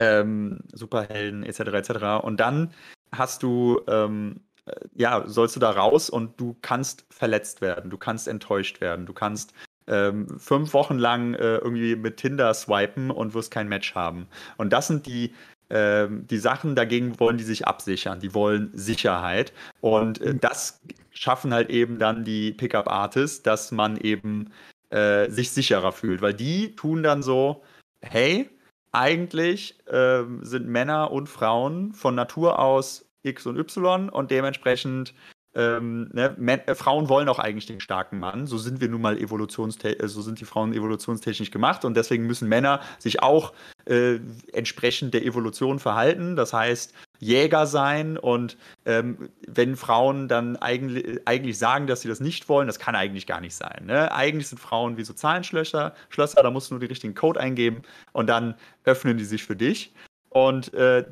ähm, 0.00 0.60
Superhelden 0.72 1.44
etc. 1.44 1.60
etc. 1.60 2.24
Und 2.24 2.40
dann 2.40 2.72
hast 3.12 3.42
du 3.42 3.80
ähm, 3.88 4.40
äh, 4.66 4.72
ja, 4.94 5.24
sollst 5.26 5.56
du 5.56 5.60
da 5.60 5.70
raus 5.70 6.10
und 6.10 6.40
du 6.40 6.56
kannst 6.62 7.06
verletzt 7.10 7.60
werden, 7.60 7.90
du 7.90 7.98
kannst 7.98 8.28
enttäuscht 8.28 8.80
werden, 8.80 9.06
du 9.06 9.12
kannst 9.12 9.54
ähm, 9.88 10.28
fünf 10.38 10.74
Wochen 10.74 10.98
lang 10.98 11.34
äh, 11.34 11.56
irgendwie 11.56 11.96
mit 11.96 12.18
Tinder 12.18 12.54
swipen 12.54 13.10
und 13.10 13.34
wirst 13.34 13.50
kein 13.50 13.68
Match 13.68 13.94
haben. 13.94 14.28
Und 14.56 14.72
das 14.72 14.86
sind 14.86 15.06
die 15.06 15.34
ähm, 15.72 16.26
die 16.26 16.36
Sachen 16.36 16.76
dagegen 16.76 17.18
wollen 17.18 17.38
die 17.38 17.44
sich 17.44 17.66
absichern, 17.66 18.20
die 18.20 18.34
wollen 18.34 18.70
Sicherheit. 18.74 19.54
Und 19.80 20.20
äh, 20.20 20.34
das 20.34 20.82
schaffen 21.10 21.54
halt 21.54 21.70
eben 21.70 21.98
dann 21.98 22.24
die 22.24 22.52
Pickup-Artists, 22.52 23.42
dass 23.42 23.72
man 23.72 23.96
eben 23.96 24.52
äh, 24.90 25.30
sich 25.30 25.50
sicherer 25.50 25.92
fühlt, 25.92 26.20
weil 26.20 26.34
die 26.34 26.76
tun 26.76 27.02
dann 27.02 27.22
so, 27.22 27.62
hey, 28.02 28.50
eigentlich 28.92 29.78
äh, 29.86 30.24
sind 30.42 30.68
Männer 30.68 31.10
und 31.10 31.30
Frauen 31.30 31.94
von 31.94 32.14
Natur 32.14 32.58
aus 32.58 33.08
X 33.22 33.46
und 33.46 33.56
Y 33.56 34.10
und 34.10 34.30
dementsprechend 34.30 35.14
ähm, 35.54 36.08
ne, 36.12 36.66
äh, 36.66 36.74
Frauen 36.74 37.08
wollen 37.08 37.28
auch 37.28 37.38
eigentlich 37.38 37.66
den 37.66 37.80
starken 37.80 38.18
Mann. 38.18 38.46
So 38.46 38.56
sind 38.56 38.80
wir 38.80 38.88
nun 38.88 39.02
mal 39.02 39.18
evolutionstechnisch, 39.18 40.02
äh, 40.02 40.08
so 40.08 40.22
sind 40.22 40.40
die 40.40 40.44
Frauen 40.44 40.72
evolutionstechnisch 40.72 41.50
gemacht 41.50 41.84
und 41.84 41.96
deswegen 41.96 42.26
müssen 42.26 42.48
Männer 42.48 42.80
sich 42.98 43.22
auch 43.22 43.52
äh, 43.84 44.18
entsprechend 44.52 45.12
der 45.12 45.24
Evolution 45.24 45.78
verhalten. 45.78 46.36
Das 46.36 46.52
heißt, 46.52 46.94
Jäger 47.18 47.66
sein 47.66 48.16
und 48.16 48.56
ähm, 48.84 49.28
wenn 49.46 49.76
Frauen 49.76 50.26
dann 50.26 50.56
eigentlich, 50.56 51.20
eigentlich 51.26 51.58
sagen, 51.58 51.86
dass 51.86 52.00
sie 52.00 52.08
das 52.08 52.20
nicht 52.20 52.48
wollen, 52.48 52.66
das 52.66 52.78
kann 52.78 52.96
eigentlich 52.96 53.26
gar 53.26 53.40
nicht 53.40 53.54
sein. 53.54 53.84
Ne? 53.86 54.10
Eigentlich 54.12 54.48
sind 54.48 54.58
Frauen 54.58 54.96
wie 54.96 55.04
so 55.04 55.12
Zahlenschlösser, 55.12 55.94
Schlösser, 56.08 56.42
da 56.42 56.50
musst 56.50 56.70
du 56.70 56.74
nur 56.74 56.80
den 56.80 56.88
richtigen 56.88 57.14
Code 57.14 57.38
eingeben 57.38 57.82
und 58.12 58.26
dann 58.26 58.54
öffnen 58.84 59.18
die 59.18 59.24
sich 59.24 59.44
für 59.44 59.54
dich. 59.54 59.94
Und 60.30 60.72
äh, 60.74 61.04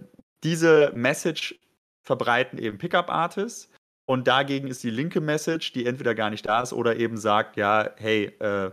diese 0.43 0.93
Message 0.95 1.55
verbreiten 2.03 2.59
eben 2.59 2.78
Pickup-Artists 2.78 3.70
und 4.11 4.27
dagegen 4.27 4.67
ist 4.67 4.83
die 4.83 4.91
linke 4.91 5.21
Message, 5.21 5.73
die 5.73 5.87
entweder 5.87 6.17
gar 6.17 6.31
nicht 6.31 6.45
da 6.45 6.63
ist 6.63 6.73
oder 6.73 6.97
eben 6.97 7.17
sagt, 7.17 7.57
ja, 7.57 7.91
hey, 7.97 8.25
äh, 8.41 8.73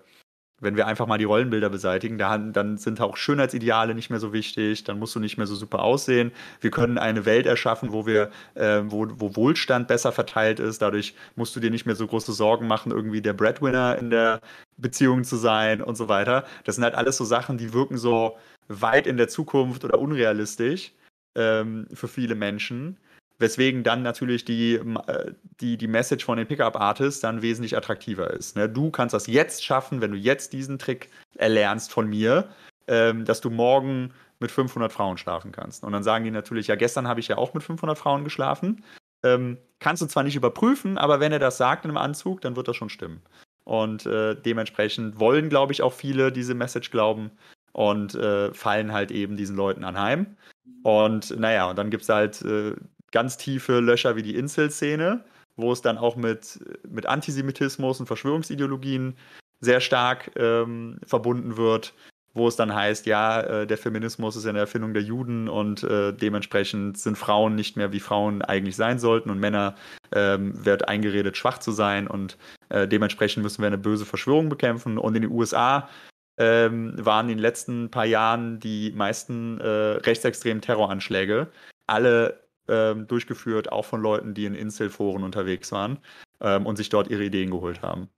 wenn 0.59 0.75
wir 0.75 0.87
einfach 0.87 1.05
mal 1.05 1.19
die 1.19 1.25
Rollenbilder 1.25 1.69
beseitigen, 1.69 2.17
dann, 2.17 2.53
dann, 2.53 2.79
sind 2.79 2.99
auch 3.01 3.17
Schönheitsideale 3.17 3.93
nicht 3.93 4.09
mehr 4.09 4.19
so 4.19 4.33
wichtig, 4.33 4.83
dann 4.83 4.97
musst 4.97 5.13
du 5.13 5.19
nicht 5.19 5.37
mehr 5.37 5.45
so 5.45 5.53
super 5.53 5.83
aussehen. 5.83 6.31
Wir 6.59 6.71
können 6.71 6.97
eine 6.97 7.25
Welt 7.25 7.45
erschaffen, 7.45 7.91
wo 7.91 8.07
wir, 8.07 8.31
äh, 8.55 8.81
wo, 8.85 9.05
wo 9.11 9.35
Wohlstand 9.35 9.87
besser 9.87 10.11
verteilt 10.11 10.59
ist. 10.59 10.81
Dadurch 10.81 11.13
musst 11.35 11.55
du 11.55 11.59
dir 11.59 11.69
nicht 11.69 11.85
mehr 11.85 11.95
so 11.95 12.07
große 12.07 12.33
Sorgen 12.33 12.65
machen, 12.65 12.91
irgendwie 12.91 13.21
der 13.21 13.33
Breadwinner 13.33 13.95
in 13.99 14.09
der 14.09 14.41
Beziehung 14.77 15.23
zu 15.23 15.35
sein 15.35 15.83
und 15.83 15.97
so 15.97 16.09
weiter. 16.09 16.45
Das 16.63 16.73
sind 16.77 16.83
halt 16.83 16.95
alles 16.95 17.15
so 17.15 17.25
Sachen, 17.25 17.59
die 17.59 17.73
wirken 17.73 17.99
so 17.99 18.37
weit 18.69 19.05
in 19.05 19.17
der 19.17 19.27
Zukunft 19.27 19.85
oder 19.85 19.99
unrealistisch 19.99 20.93
ähm, 21.35 21.87
für 21.93 22.07
viele 22.07 22.33
Menschen. 22.33 22.97
Weswegen 23.39 23.83
dann 23.83 24.01
natürlich 24.01 24.45
die, 24.45 24.75
äh, 24.75 25.31
die, 25.61 25.77
die 25.77 25.87
Message 25.87 26.25
von 26.25 26.37
den 26.37 26.47
Pickup-Artists 26.47 27.21
dann 27.21 27.41
wesentlich 27.41 27.77
attraktiver 27.77 28.31
ist. 28.31 28.55
Ne? 28.55 28.67
Du 28.67 28.89
kannst 28.89 29.13
das 29.13 29.27
jetzt 29.27 29.63
schaffen, 29.63 30.01
wenn 30.01 30.11
du 30.11 30.17
jetzt 30.17 30.53
diesen 30.53 30.79
Trick 30.79 31.09
erlernst 31.35 31.91
von 31.91 32.07
mir, 32.07 32.49
ähm, 32.87 33.25
dass 33.25 33.41
du 33.41 33.49
morgen 33.49 34.13
mit 34.39 34.51
500 34.51 34.91
Frauen 34.91 35.17
schlafen 35.17 35.51
kannst. 35.51 35.83
Und 35.83 35.91
dann 35.91 36.03
sagen 36.03 36.23
die 36.23 36.31
natürlich, 36.31 36.67
ja, 36.67 36.75
gestern 36.75 37.07
habe 37.07 37.19
ich 37.19 37.27
ja 37.27 37.37
auch 37.37 37.53
mit 37.53 37.63
500 37.63 37.97
Frauen 37.97 38.23
geschlafen. 38.23 38.83
Ähm, 39.23 39.57
kannst 39.79 40.01
du 40.01 40.07
zwar 40.07 40.23
nicht 40.23 40.35
überprüfen, 40.35 40.97
aber 40.97 41.19
wenn 41.19 41.31
er 41.31 41.39
das 41.39 41.57
sagt 41.57 41.85
in 41.85 41.91
einem 41.91 41.97
Anzug, 41.97 42.41
dann 42.41 42.55
wird 42.55 42.67
das 42.67 42.75
schon 42.75 42.89
stimmen. 42.89 43.21
Und 43.63 44.05
äh, 44.05 44.35
dementsprechend 44.35 45.19
wollen, 45.19 45.49
glaube 45.49 45.73
ich, 45.73 45.81
auch 45.81 45.93
viele 45.93 46.31
diese 46.31 46.53
Message 46.53 46.91
glauben 46.91 47.31
und 47.73 48.15
äh, 48.15 48.53
fallen 48.53 48.93
halt 48.93 49.11
eben 49.11 49.37
diesen 49.37 49.57
Leuten 49.57 49.83
anheim. 49.83 50.37
Und 50.83 51.37
naja, 51.37 51.69
und 51.69 51.77
dann 51.77 51.89
gibt 51.89 52.03
es 52.03 52.09
halt 52.09 52.41
äh, 52.43 52.73
ganz 53.11 53.37
tiefe 53.37 53.79
Löcher 53.79 54.15
wie 54.15 54.23
die 54.23 54.35
Incel-Szene, 54.35 55.23
wo 55.55 55.71
es 55.71 55.81
dann 55.81 55.97
auch 55.97 56.15
mit, 56.15 56.59
mit 56.87 57.05
Antisemitismus 57.05 57.99
und 57.99 58.07
Verschwörungsideologien 58.07 59.15
sehr 59.59 59.79
stark 59.79 60.31
ähm, 60.35 60.99
verbunden 61.05 61.57
wird, 61.57 61.93
wo 62.33 62.47
es 62.47 62.55
dann 62.55 62.73
heißt, 62.73 63.07
ja, 63.07 63.41
äh, 63.41 63.67
der 63.67 63.77
Feminismus 63.77 64.35
ist 64.35 64.45
eine 64.45 64.59
Erfindung 64.59 64.93
der 64.93 65.01
Juden 65.01 65.49
und 65.49 65.83
äh, 65.83 66.13
dementsprechend 66.13 66.97
sind 66.97 67.17
Frauen 67.17 67.55
nicht 67.55 67.75
mehr 67.75 67.91
wie 67.91 67.99
Frauen 67.99 68.43
eigentlich 68.43 68.75
sein 68.75 68.99
sollten 68.99 69.31
und 69.31 69.39
Männer 69.39 69.75
ähm, 70.13 70.63
wird 70.63 70.87
eingeredet, 70.87 71.35
schwach 71.35 71.57
zu 71.57 71.71
sein 71.71 72.07
und 72.07 72.37
äh, 72.69 72.87
dementsprechend 72.87 73.43
müssen 73.43 73.61
wir 73.61 73.67
eine 73.67 73.77
böse 73.77 74.05
Verschwörung 74.05 74.49
bekämpfen. 74.49 74.97
Und 74.97 75.15
in 75.15 75.23
den 75.23 75.31
USA 75.31 75.89
ähm, 76.37 76.93
waren 77.03 77.29
in 77.29 77.37
den 77.37 77.41
letzten 77.41 77.89
paar 77.89 78.05
Jahren 78.05 78.59
die 78.59 78.91
meisten 78.95 79.59
äh, 79.59 79.67
rechtsextremen 79.67 80.61
Terroranschläge 80.61 81.47
alle 81.87 82.46
ähm, 82.67 83.07
durchgeführt, 83.07 83.71
auch 83.71 83.85
von 83.85 84.01
Leuten, 84.01 84.33
die 84.33 84.45
in 84.45 84.55
Incel-Foren 84.55 85.23
unterwegs 85.23 85.71
waren 85.71 85.99
ähm, 86.41 86.65
und 86.65 86.75
sich 86.75 86.89
dort 86.89 87.09
ihre 87.09 87.25
Ideen 87.25 87.51
geholt 87.51 87.81
haben. 87.81 88.09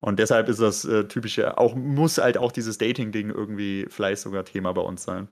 Und 0.00 0.18
deshalb 0.18 0.48
ist 0.48 0.60
das 0.60 0.84
äh, 0.84 1.08
typische, 1.08 1.56
auch 1.56 1.74
muss 1.74 2.18
halt 2.18 2.36
auch 2.36 2.52
dieses 2.52 2.76
Dating-Ding 2.78 3.30
irgendwie 3.30 3.86
vielleicht 3.88 4.20
sogar 4.20 4.44
Thema 4.44 4.72
bei 4.72 4.82
uns 4.82 5.02
sein. 5.02 5.28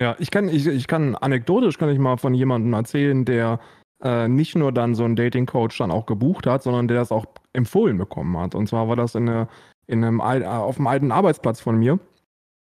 Ja, 0.00 0.16
ich 0.18 0.30
kann, 0.30 0.48
ich, 0.48 0.66
ich 0.66 0.86
kann 0.86 1.16
anekdotisch 1.16 1.78
kann 1.78 1.88
ich 1.88 1.98
mal 1.98 2.16
von 2.16 2.34
jemandem 2.34 2.72
erzählen, 2.72 3.24
der 3.24 3.60
äh, 4.02 4.28
nicht 4.28 4.56
nur 4.56 4.72
dann 4.72 4.94
so 4.94 5.04
einen 5.04 5.16
Dating-Coach 5.16 5.78
dann 5.78 5.90
auch 5.90 6.06
gebucht 6.06 6.46
hat, 6.46 6.62
sondern 6.62 6.88
der 6.88 6.98
das 6.98 7.12
auch 7.12 7.26
empfohlen 7.52 7.98
bekommen 7.98 8.36
hat. 8.38 8.54
Und 8.54 8.68
zwar 8.68 8.88
war 8.88 8.96
das 8.96 9.14
in, 9.14 9.28
eine, 9.28 9.48
in 9.86 10.04
einem, 10.04 10.20
äh, 10.20 10.44
auf 10.44 10.76
einem 10.76 10.86
alten 10.86 11.12
Arbeitsplatz 11.12 11.60
von 11.60 11.76
mir 11.76 11.98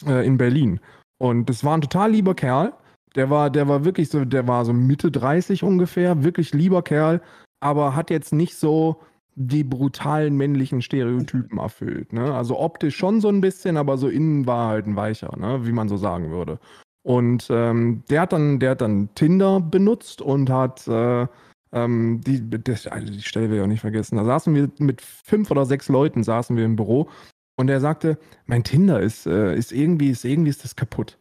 äh, 0.06 0.26
in 0.26 0.38
Berlin. 0.38 0.80
Und 1.18 1.48
das 1.48 1.64
war 1.64 1.76
ein 1.76 1.82
total 1.82 2.12
lieber 2.12 2.34
Kerl, 2.34 2.72
der 3.14 3.30
war, 3.30 3.50
der 3.50 3.68
war 3.68 3.84
wirklich 3.84 4.08
so, 4.08 4.24
der 4.24 4.46
war 4.46 4.64
so 4.64 4.72
Mitte 4.72 5.10
30 5.10 5.62
ungefähr, 5.62 6.22
wirklich 6.22 6.52
lieber 6.52 6.82
Kerl, 6.82 7.20
aber 7.60 7.94
hat 7.94 8.10
jetzt 8.10 8.32
nicht 8.32 8.56
so 8.56 9.00
die 9.34 9.64
brutalen 9.64 10.36
männlichen 10.36 10.82
Stereotypen 10.82 11.58
erfüllt. 11.58 12.12
Ne? 12.12 12.34
Also 12.34 12.58
optisch 12.58 12.96
schon 12.96 13.20
so 13.20 13.28
ein 13.28 13.40
bisschen, 13.40 13.76
aber 13.76 13.96
so 13.96 14.08
innen 14.08 14.46
war 14.46 14.68
halt 14.68 14.86
ein 14.86 14.96
weicher, 14.96 15.34
ne? 15.36 15.66
wie 15.66 15.72
man 15.72 15.88
so 15.88 15.96
sagen 15.96 16.30
würde. 16.30 16.58
Und 17.02 17.48
ähm, 17.50 18.02
der 18.10 18.22
hat 18.22 18.32
dann, 18.32 18.58
der 18.58 18.72
hat 18.72 18.82
dann 18.82 19.08
Tinder 19.14 19.60
benutzt 19.60 20.20
und 20.20 20.50
hat 20.50 20.86
äh, 20.86 21.26
ähm, 21.72 22.20
die, 22.26 22.50
das, 22.50 22.86
also 22.86 23.10
die 23.10 23.22
Stelle 23.22 23.50
will 23.50 23.58
ich 23.58 23.62
auch 23.62 23.68
nicht 23.68 23.80
vergessen. 23.80 24.16
Da 24.16 24.24
saßen 24.24 24.54
wir 24.54 24.70
mit 24.78 25.00
fünf 25.00 25.50
oder 25.50 25.64
sechs 25.64 25.88
Leuten 25.88 26.22
saßen 26.22 26.56
wir 26.56 26.64
im 26.64 26.76
Büro 26.76 27.08
und 27.56 27.70
er 27.70 27.80
sagte, 27.80 28.18
mein 28.46 28.64
Tinder 28.64 29.00
ist, 29.00 29.26
äh, 29.26 29.56
ist 29.56 29.72
irgendwie, 29.72 30.10
ist 30.10 30.24
irgendwie 30.24 30.50
ist 30.50 30.64
das 30.64 30.76
kaputt. 30.76 31.16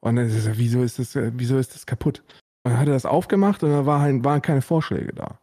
Und 0.00 0.16
dann 0.16 0.26
ist 0.26 0.46
er, 0.46 0.58
wieso 0.58 0.82
ist 0.82 0.98
das, 0.98 1.14
wieso 1.14 1.58
ist 1.58 1.74
das 1.74 1.86
kaputt? 1.86 2.22
Und 2.64 2.72
dann 2.72 2.78
hat 2.80 2.88
er 2.88 2.94
das 2.94 3.06
aufgemacht 3.06 3.62
und 3.62 3.70
da 3.70 3.86
war 3.86 4.00
halt, 4.00 4.24
waren 4.24 4.42
keine 4.42 4.62
Vorschläge 4.62 5.12
da. 5.12 5.38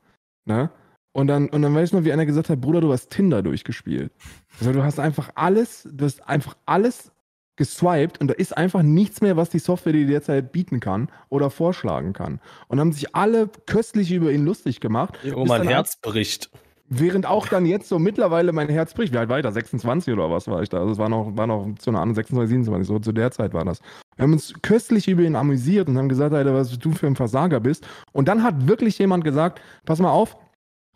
Ne? 0.45 0.70
Und 1.14 1.28
dann, 1.28 1.49
und 1.49 1.62
dann 1.62 1.74
weiß 1.74 1.89
ich 1.89 1.93
noch, 1.93 2.03
wie 2.03 2.12
einer 2.12 2.26
gesagt 2.26 2.49
hat, 2.49 2.60
Bruder, 2.62 2.82
du 2.82 2.91
hast 2.91 3.10
Tinder 3.10 3.41
durchgespielt. 3.41 4.12
Also 4.60 4.74
du 4.74 4.84
hast 4.84 4.99
einfach 4.99 5.30
alles, 5.36 5.88
du 5.91 6.06
hast 6.06 6.28
einfach 6.28 6.58
alles 6.66 7.12
geswiped 7.56 8.20
und 8.20 8.28
da 8.28 8.34
ist 8.34 8.56
einfach 8.56 8.84
nichts 8.84 9.22
mehr, 9.22 9.38
was 9.38 9.49
die 9.49 9.60
Software 9.60 9.93
dir 9.93 10.08
derzeit 10.08 10.51
bieten 10.51 10.80
kann 10.80 11.10
oder 11.30 11.49
vorschlagen 11.49 12.14
kann. 12.14 12.41
Und 12.68 12.80
haben 12.80 12.91
sich 12.91 13.16
alle 13.16 13.49
köstlich 13.66 14.12
über 14.12 14.32
ihn 14.32 14.45
lustig 14.45 14.82
gemacht. 14.82 15.18
Oh, 15.34 15.45
mein 15.45 15.64
Herz 15.64 15.95
bricht. 16.01 16.49
Während 16.88 17.26
auch 17.26 17.48
dann 17.48 17.66
jetzt 17.66 17.90
so 17.90 17.98
mittlerweile 17.98 18.52
mein 18.52 18.70
Herz 18.70 18.94
bricht. 18.94 19.12
Wie 19.12 19.18
alt 19.18 19.28
war 19.28 19.38
ich 19.38 19.44
da? 19.44 19.52
26 19.52 20.14
oder 20.14 20.30
was 20.30 20.48
war 20.48 20.62
ich 20.62 20.70
da? 20.70 20.80
Also 20.80 20.92
es 20.92 20.98
war 21.00 21.10
noch, 21.10 21.36
war 21.36 21.48
noch 21.48 21.68
zu 21.80 21.90
einer 21.90 22.00
anderen 22.00 22.16
26, 22.16 22.50
27, 22.50 22.88
so 22.88 23.00
zu 23.00 23.12
der 23.12 23.32
Zeit 23.32 23.54
war 23.54 23.66
das. 23.66 23.80
Wir 24.16 24.24
haben 24.24 24.34
uns 24.34 24.54
köstlich 24.62 25.08
über 25.08 25.24
ihn 25.24 25.36
amüsiert 25.36 25.88
und 25.88 25.98
haben 25.98 26.10
gesagt, 26.10 26.34
Alter, 26.34 26.54
was 26.54 26.78
du 26.78 26.92
für 26.92 27.08
ein 27.08 27.16
Versager 27.16 27.60
bist. 27.60 27.88
Und 28.12 28.28
dann 28.28 28.44
hat 28.44 28.68
wirklich 28.68 29.00
jemand 29.00 29.24
gesagt, 29.24 29.62
pass 29.86 30.00
mal 30.00 30.12
auf, 30.12 30.38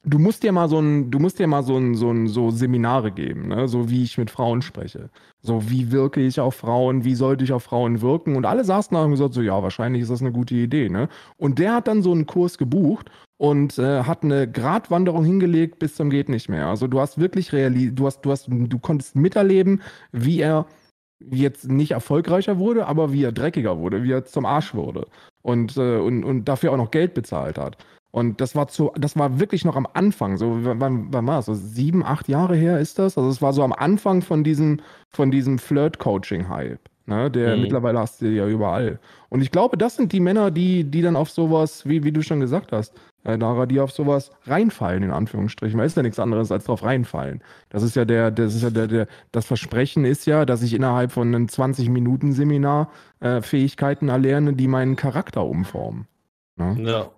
du 0.04 0.20
musst 0.20 0.44
dir 0.44 0.52
mal 0.52 0.70
so 0.70 0.80
ein, 0.80 1.10
du 1.10 1.18
musst 1.18 1.40
dir 1.40 1.48
mal 1.48 1.64
so 1.64 1.76
ein, 1.76 1.96
so 1.96 2.12
ein, 2.12 2.28
so 2.28 2.52
Seminare 2.52 3.12
geben, 3.12 3.48
ne? 3.48 3.68
so 3.68 3.90
wie 3.90 4.04
ich 4.04 4.18
mit 4.18 4.30
Frauen 4.30 4.62
spreche. 4.62 5.10
So, 5.42 5.70
wie 5.70 5.92
wirke 5.92 6.22
ich 6.22 6.40
auf 6.40 6.56
Frauen, 6.56 7.04
wie 7.04 7.16
sollte 7.16 7.44
ich 7.44 7.52
auf 7.52 7.64
Frauen 7.64 8.02
wirken? 8.02 8.36
Und 8.36 8.46
alle 8.46 8.64
saßen 8.64 8.94
da 8.96 9.04
und 9.04 9.12
gesagt, 9.12 9.34
so, 9.34 9.42
ja, 9.42 9.62
wahrscheinlich 9.64 10.04
ist 10.04 10.12
das 10.12 10.22
eine 10.22 10.32
gute 10.32 10.54
Idee, 10.54 10.90
ne? 10.90 11.10
Und 11.38 11.60
der 11.60 11.74
hat 11.74 11.88
dann 11.88 12.04
so 12.04 12.12
einen 12.12 12.26
Kurs 12.26 12.58
gebucht 12.58 13.10
und 13.40 13.80
äh, 13.80 14.04
hat 14.04 14.24
eine 14.24 14.52
Gratwanderung 14.52 15.24
hingelegt 15.24 15.80
bis 15.80 15.96
zum 15.96 16.10
geht 16.10 16.28
nicht 16.28 16.50
mehr. 16.50 16.68
Also 16.68 16.88
du 16.88 17.00
hast 17.00 17.20
wirklich 17.20 17.54
reali 17.54 17.96
du 17.96 18.06
hast, 18.06 18.22
du 18.22 18.32
hast, 18.32 18.48
du 18.50 18.80
konntest 18.80 19.16
miterleben, 19.16 19.82
wie 20.12 20.42
er 20.42 20.66
jetzt 21.22 21.70
nicht 21.70 21.92
erfolgreicher 21.92 22.60
wurde, 22.60 22.86
aber 22.86 23.14
wie 23.14 23.24
er 23.24 23.32
dreckiger 23.32 23.80
wurde, 23.80 24.04
wie 24.04 24.12
er 24.12 24.26
zum 24.26 24.46
Arsch 24.46 24.76
wurde 24.76 25.08
und, 25.42 25.78
äh, 25.78 25.98
und, 25.98 26.26
und 26.26 26.46
dafür 26.46 26.74
auch 26.74 26.78
noch 26.78 26.92
Geld 26.92 27.14
bezahlt 27.14 27.58
hat. 27.58 27.78
Und 28.12 28.42
das 28.42 28.56
war 28.56 28.68
zu, 28.68 28.92
das 28.96 29.16
war 29.18 29.40
wirklich 29.40 29.64
noch 29.64 29.78
am 29.78 29.88
Anfang, 29.94 30.36
so 30.38 30.58
wann, 30.62 31.08
wann 31.14 31.28
war 31.28 31.38
das? 31.38 31.46
So 31.46 31.54
sieben, 31.54 32.04
acht 32.04 32.28
Jahre 32.28 32.56
her 32.58 32.80
ist 32.80 33.00
das? 33.00 33.18
Also 33.18 33.30
es 33.30 33.42
war 33.42 33.54
so 33.54 33.64
am 33.64 33.72
Anfang 33.72 34.22
von 34.22 34.44
diesem, 34.44 34.82
von 35.10 35.32
diesem 35.32 35.60
Flirt-Coaching-Hype. 35.60 36.82
Ne? 37.10 37.32
Der 37.32 37.56
mhm. 37.56 37.64
mittlerweile 37.64 38.00
hast 38.00 38.22
du 38.22 38.28
ja 38.28 38.48
überall. 38.48 39.00
Und 39.30 39.42
ich 39.42 39.50
glaube, 39.50 39.78
das 39.78 39.96
sind 39.96 40.14
die 40.14 40.20
Männer, 40.20 40.52
die, 40.52 40.84
die 40.84 41.02
dann 41.02 41.16
auf 41.16 41.32
sowas, 41.32 41.86
wie, 41.88 42.04
wie 42.04 42.12
du 42.12 42.22
schon 42.22 42.40
gesagt 42.40 42.72
hast, 42.72 42.94
äh, 43.24 43.36
Dara, 43.36 43.66
die 43.66 43.80
auf 43.80 43.92
sowas 43.92 44.32
reinfallen, 44.46 45.02
in 45.02 45.12
Anführungsstrichen. 45.12 45.80
Weil 45.80 45.88
ist 45.88 45.98
ja 45.98 46.04
nichts 46.04 46.20
anderes 46.20 46.52
als 46.52 46.66
drauf 46.66 46.84
reinfallen. 46.84 47.42
Das 47.70 47.82
ist 47.82 47.96
ja 47.96 48.06
der, 48.06 48.30
das 48.30 48.54
ist 48.54 48.62
ja 48.62 48.70
der, 48.70 48.86
der, 48.86 49.08
das 49.32 49.48
Versprechen 49.48 50.06
ist 50.06 50.28
ja, 50.28 50.46
dass 50.46 50.62
ich 50.62 50.76
innerhalb 50.76 51.12
von 51.12 51.30
einem 51.30 51.48
20-Minuten-Seminar 51.48 52.92
äh, 53.22 53.42
Fähigkeiten 53.42 54.10
erlerne, 54.10 54.54
die 54.54 54.68
meinen 54.68 54.96
Charakter 54.96 55.44
umformen. 55.44 56.08
Ne? 56.58 56.78
Ja. 56.84 57.10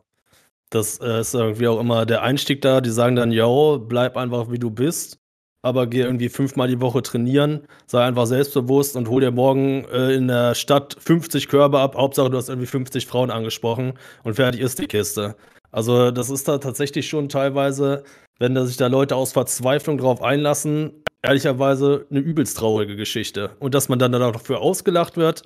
Das 0.69 1.01
äh, 1.01 1.19
ist 1.19 1.35
irgendwie 1.35 1.67
auch 1.67 1.81
immer 1.81 2.05
der 2.05 2.21
Einstieg 2.21 2.61
da. 2.61 2.79
Die 2.79 2.91
sagen 2.91 3.17
dann, 3.17 3.33
yo, 3.33 3.77
bleib 3.77 4.15
einfach 4.15 4.49
wie 4.49 4.59
du 4.59 4.71
bist, 4.71 5.19
aber 5.61 5.87
geh 5.87 6.01
irgendwie 6.01 6.29
fünfmal 6.29 6.67
die 6.67 6.81
Woche 6.81 7.01
trainieren, 7.01 7.67
sei 7.85 8.03
einfach 8.03 8.25
selbstbewusst 8.25 8.95
und 8.95 9.09
hol 9.09 9.21
dir 9.21 9.31
morgen 9.31 9.85
äh, 9.85 10.13
in 10.13 10.27
der 10.27 10.55
Stadt 10.55 10.95
50 10.99 11.47
Körbe 11.47 11.79
ab. 11.79 11.95
Hauptsache, 11.95 12.29
du 12.29 12.37
hast 12.37 12.49
irgendwie 12.49 12.67
50 12.67 13.05
Frauen 13.05 13.31
angesprochen 13.31 13.93
und 14.23 14.35
fertig 14.35 14.61
ist 14.61 14.79
die 14.79 14.87
Kiste. 14.87 15.35
Also, 15.71 16.11
das 16.11 16.29
ist 16.29 16.47
da 16.47 16.57
tatsächlich 16.57 17.07
schon 17.07 17.29
teilweise, 17.29 18.03
wenn 18.39 18.55
da 18.55 18.65
sich 18.65 18.77
da 18.77 18.87
Leute 18.87 19.15
aus 19.15 19.31
Verzweiflung 19.31 19.97
drauf 19.97 20.21
einlassen, 20.21 21.03
ehrlicherweise 21.21 22.07
eine 22.09 22.19
übelst 22.19 22.57
traurige 22.57 22.95
Geschichte. 22.95 23.51
Und 23.59 23.73
dass 23.73 23.87
man 23.87 23.99
dann 23.99 24.11
dafür 24.11 24.59
ausgelacht 24.59 25.15
wird, 25.15 25.43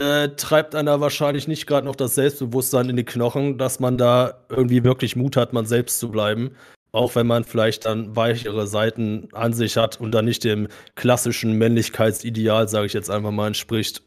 äh, 0.00 0.30
treibt 0.36 0.74
einer 0.74 1.00
wahrscheinlich 1.00 1.48
nicht 1.48 1.66
gerade 1.66 1.86
noch 1.86 1.96
das 1.96 2.14
Selbstbewusstsein 2.14 2.88
in 2.88 2.96
die 2.96 3.04
Knochen, 3.04 3.58
dass 3.58 3.78
man 3.78 3.98
da 3.98 4.44
irgendwie 4.48 4.84
wirklich 4.84 5.16
Mut 5.16 5.36
hat, 5.36 5.52
man 5.52 5.66
selbst 5.66 5.98
zu 5.98 6.10
bleiben. 6.10 6.52
Auch 6.92 7.14
wenn 7.14 7.26
man 7.26 7.44
vielleicht 7.44 7.86
dann 7.86 8.14
weichere 8.16 8.66
Seiten 8.66 9.28
an 9.32 9.54
sich 9.54 9.76
hat 9.78 9.98
und 9.98 10.12
dann 10.12 10.26
nicht 10.26 10.44
dem 10.44 10.68
klassischen 10.94 11.56
Männlichkeitsideal, 11.56 12.68
sage 12.68 12.86
ich 12.86 12.92
jetzt 12.92 13.10
einfach 13.10 13.30
mal, 13.30 13.46
entspricht. 13.46 14.02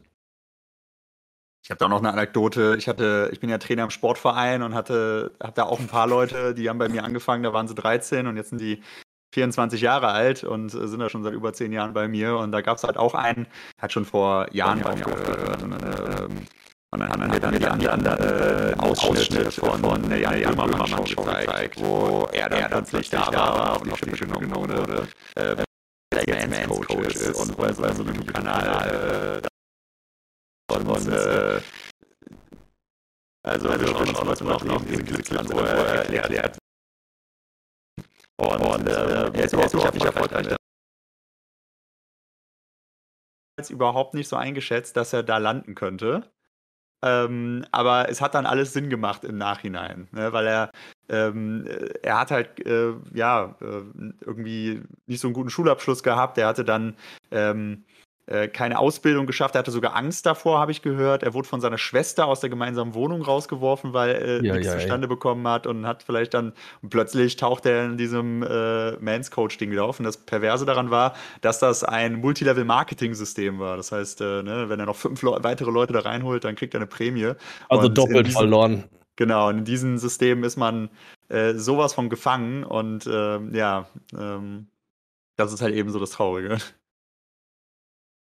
Ich 1.64 1.70
habe 1.70 1.80
da 1.80 1.88
noch 1.88 1.98
eine 1.98 2.12
Anekdote. 2.12 2.76
Ich 2.78 2.86
hatte, 2.86 3.28
ich 3.32 3.40
bin 3.40 3.50
ja 3.50 3.58
Trainer 3.58 3.82
im 3.82 3.90
Sportverein 3.90 4.62
und 4.62 4.72
hatte, 4.74 5.32
habe 5.42 5.54
da 5.56 5.64
auch 5.64 5.80
ein 5.80 5.88
paar 5.88 6.06
Leute, 6.06 6.54
die 6.54 6.68
haben 6.68 6.78
bei 6.78 6.88
mir 6.88 7.02
angefangen, 7.02 7.42
da 7.42 7.52
waren 7.52 7.66
sie 7.66 7.74
13 7.74 8.28
und 8.28 8.36
jetzt 8.36 8.50
sind 8.50 8.60
die 8.60 8.80
24 9.34 9.80
Jahre 9.80 10.08
alt 10.08 10.44
und 10.44 10.68
sind 10.68 11.00
da 11.00 11.10
schon 11.10 11.24
seit 11.24 11.34
über 11.34 11.52
10 11.52 11.72
Jahren 11.72 11.92
bei 11.92 12.06
mir. 12.06 12.36
Und 12.36 12.52
da 12.52 12.60
gab 12.60 12.76
es 12.76 12.84
halt 12.84 12.96
auch 12.96 13.14
einen, 13.14 13.48
hat 13.78 13.92
schon 13.92 14.04
vor 14.04 14.46
Jahren 14.54 14.80
bei 14.80 14.94
mir 14.94 15.06
aufgehört. 15.06 15.62
Und, 15.62 15.72
ähm, 15.72 16.46
und 16.96 17.00
dann 17.00 17.10
haben 17.10 17.32
wir 17.32 17.40
dann 17.40 17.78
die 17.78 17.88
anderen 17.88 18.20
äh, 18.20 18.74
Ausschnitte 18.78 19.50
von, 19.50 19.80
von 19.80 20.08
der 20.08 20.18
Jan 20.18 20.56
Böhmermann 20.56 21.06
Show 21.06 21.22
gezeigt, 21.24 21.78
wo 21.78 22.26
er 22.32 22.48
dann, 22.48 22.58
er 22.58 22.68
dann 22.70 22.84
plötzlich 22.84 23.10
da 23.10 23.30
war 23.32 23.82
und 23.82 23.92
auf 23.92 24.00
die 24.00 24.16
Schippe 24.16 24.38
genommen 24.38 24.70
wurde. 24.70 25.06
Äh, 25.34 25.56
der 26.14 26.24
jetzt 26.24 26.48
Mans 26.48 26.86
Coach 26.86 27.14
ist 27.16 27.38
und 27.38 27.54
bei 27.56 27.70
so 27.72 27.82
einem 27.82 28.26
Kanal 28.26 29.42
äh, 29.42 30.72
und 30.72 31.08
äh, 31.08 31.60
also, 33.44 33.68
also 33.68 33.96
uns 33.96 34.40
mal 34.40 34.64
noch 34.64 34.84
diese 34.86 35.04
Clips 35.04 35.36
an, 35.36 35.48
wo 35.50 35.58
er 35.58 36.10
erklärt, 36.10 36.58
und, 38.38 38.60
und 38.62 38.88
äh, 38.88 38.92
er 38.92 39.44
ist 39.44 39.52
überhaupt 39.52 39.74
nicht, 39.74 39.94
nicht 39.94 40.04
erfolgreich. 40.04 40.56
Jetzt 43.58 43.70
überhaupt 43.70 44.14
nicht 44.14 44.28
so 44.28 44.36
eingeschätzt, 44.36 44.96
dass 44.96 45.12
er 45.12 45.22
da 45.22 45.38
landen 45.38 45.74
könnte. 45.74 46.30
Ähm, 47.02 47.64
aber 47.72 48.08
es 48.08 48.20
hat 48.20 48.34
dann 48.34 48.46
alles 48.46 48.72
Sinn 48.72 48.88
gemacht 48.88 49.24
im 49.24 49.36
Nachhinein, 49.36 50.08
ne? 50.12 50.32
weil 50.32 50.46
er, 50.46 50.70
ähm, 51.08 51.66
er 52.02 52.20
hat 52.20 52.30
halt, 52.30 52.66
äh, 52.66 52.94
ja, 53.12 53.54
äh, 53.60 53.82
irgendwie 54.24 54.82
nicht 55.06 55.20
so 55.20 55.28
einen 55.28 55.34
guten 55.34 55.50
Schulabschluss 55.50 56.02
gehabt. 56.02 56.38
Er 56.38 56.48
hatte 56.48 56.64
dann 56.64 56.96
ähm, 57.30 57.84
äh, 58.26 58.48
keine 58.48 58.78
Ausbildung 58.78 59.26
geschafft. 59.26 59.54
Er 59.54 59.60
hatte 59.60 59.70
sogar 59.70 59.94
Angst 59.94 60.26
davor, 60.26 60.58
habe 60.58 60.72
ich 60.72 60.82
gehört. 60.82 61.22
Er 61.22 61.32
wurde 61.32 61.46
von 61.46 61.60
seiner 61.60 61.78
Schwester 61.78 62.26
aus 62.26 62.40
der 62.40 62.50
gemeinsamen 62.50 62.94
Wohnung 62.94 63.22
rausgeworfen, 63.22 63.92
weil 63.92 64.10
er 64.10 64.44
ja, 64.44 64.54
nichts 64.54 64.66
ja, 64.66 64.78
zustande 64.78 65.06
ey. 65.06 65.08
bekommen 65.08 65.46
hat 65.46 65.66
und 65.66 65.86
hat 65.86 66.02
vielleicht 66.02 66.34
dann 66.34 66.52
und 66.82 66.90
plötzlich 66.90 67.36
taucht 67.36 67.66
er 67.66 67.84
in 67.84 67.96
diesem 67.96 68.42
äh, 68.42 68.92
Mans 68.98 69.30
Coach 69.30 69.58
Ding 69.58 69.70
wieder 69.70 69.84
auf. 69.84 70.00
Und 70.00 70.04
das 70.04 70.16
Perverse 70.16 70.66
daran 70.66 70.90
war, 70.90 71.14
dass 71.40 71.60
das 71.60 71.84
ein 71.84 72.16
Multilevel 72.16 72.64
Marketing 72.64 73.14
System 73.14 73.60
war. 73.60 73.76
Das 73.76 73.92
heißt, 73.92 74.20
äh, 74.20 74.42
ne, 74.42 74.68
wenn 74.68 74.80
er 74.80 74.86
noch 74.86 74.96
fünf 74.96 75.22
Le 75.22 75.38
weitere 75.42 75.70
Leute 75.70 75.92
da 75.92 76.00
reinholt, 76.00 76.44
dann 76.44 76.56
kriegt 76.56 76.74
er 76.74 76.80
eine 76.80 76.86
Prämie. 76.86 77.32
Also 77.68 77.86
und 77.86 77.96
doppelt 77.96 78.26
diesem, 78.26 78.38
verloren. 78.38 78.84
Genau, 79.14 79.50
in 79.50 79.64
diesem 79.64 79.98
System 79.98 80.44
ist 80.44 80.56
man 80.56 80.90
äh, 81.28 81.54
sowas 81.54 81.94
von 81.94 82.10
gefangen 82.10 82.64
und 82.64 83.08
ähm, 83.10 83.54
ja, 83.54 83.86
ähm, 84.18 84.66
das 85.36 85.52
ist 85.52 85.62
halt 85.62 85.74
eben 85.74 85.90
so 85.90 85.98
das 85.98 86.10
Traurige. 86.10 86.58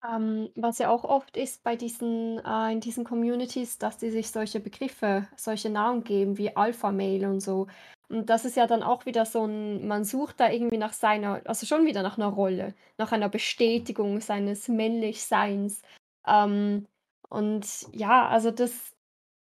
Ähm, 0.04 0.50
was 0.56 0.80
ja 0.80 0.90
auch 0.90 1.04
oft 1.04 1.38
ist 1.38 1.64
bei 1.64 1.76
diesen, 1.76 2.40
äh, 2.44 2.72
in 2.72 2.80
diesen 2.80 3.04
Communities, 3.04 3.78
dass 3.78 3.98
die 3.98 4.10
sich 4.10 4.32
solche 4.32 4.60
Begriffe, 4.60 5.28
solche 5.38 5.70
Namen 5.70 6.04
geben 6.04 6.38
wie 6.40 6.56
Alpha-Mail 6.56 7.26
und 7.26 7.40
so. 7.40 7.68
Und 8.10 8.30
das 8.30 8.44
ist 8.46 8.58
ja 8.58 8.66
dann 8.68 8.82
auch 8.84 9.06
wieder 9.06 9.26
so 9.26 9.46
ein, 9.46 9.88
man 9.88 10.04
sucht 10.04 10.40
da 10.40 10.50
irgendwie 10.50 10.78
nach 10.78 10.94
seiner, 10.94 11.42
also 11.46 11.66
schon 11.68 11.86
wieder 11.86 12.02
nach 12.02 12.18
einer 12.18 12.28
Rolle, 12.28 12.74
nach 12.98 13.12
einer 13.12 13.30
Bestätigung 13.30 14.22
seines 14.22 14.68
Männlichseins. 14.68 15.84
Ähm, 16.28 16.88
und 17.30 17.66
ja, 17.94 18.28
also 18.28 18.50
das, 18.52 18.72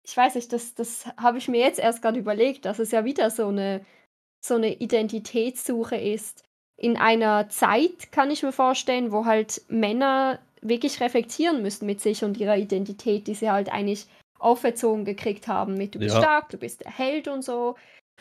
ich 0.03 0.15
weiß 0.15 0.35
nicht, 0.35 0.53
das, 0.53 0.75
das 0.75 1.07
habe 1.17 1.39
ich 1.39 1.47
mir 1.47 1.61
jetzt 1.61 1.79
erst 1.79 2.01
gerade 2.01 2.19
überlegt, 2.19 2.65
dass 2.65 2.79
es 2.79 2.91
ja 2.91 3.05
wieder 3.05 3.31
so 3.31 3.47
eine, 3.47 3.85
so 4.39 4.55
eine 4.55 4.75
Identitätssuche 4.75 5.95
ist 5.97 6.43
in 6.83 6.97
einer 6.97 7.47
Zeit, 7.47 8.11
kann 8.11 8.29
ich 8.29 8.43
mir 8.43 8.51
vorstellen, 8.51 9.13
wo 9.13 9.23
halt 9.23 9.61
Männer 9.69 10.39
wirklich 10.61 10.99
reflektieren 10.99 11.61
müssen 11.61 11.85
mit 11.85 12.01
sich 12.01 12.25
und 12.25 12.37
ihrer 12.37 12.57
Identität, 12.57 13.27
die 13.27 13.35
sie 13.35 13.49
halt 13.49 13.71
eigentlich 13.71 14.05
auferzogen 14.37 15.05
gekriegt 15.05 15.47
haben 15.47 15.77
mit 15.77 15.95
du 15.95 15.99
bist 15.99 16.15
ja. 16.15 16.21
stark, 16.21 16.49
du 16.49 16.57
bist 16.57 16.83
der 16.83 16.91
Held 16.91 17.29
und 17.29 17.41
so. 17.41 17.75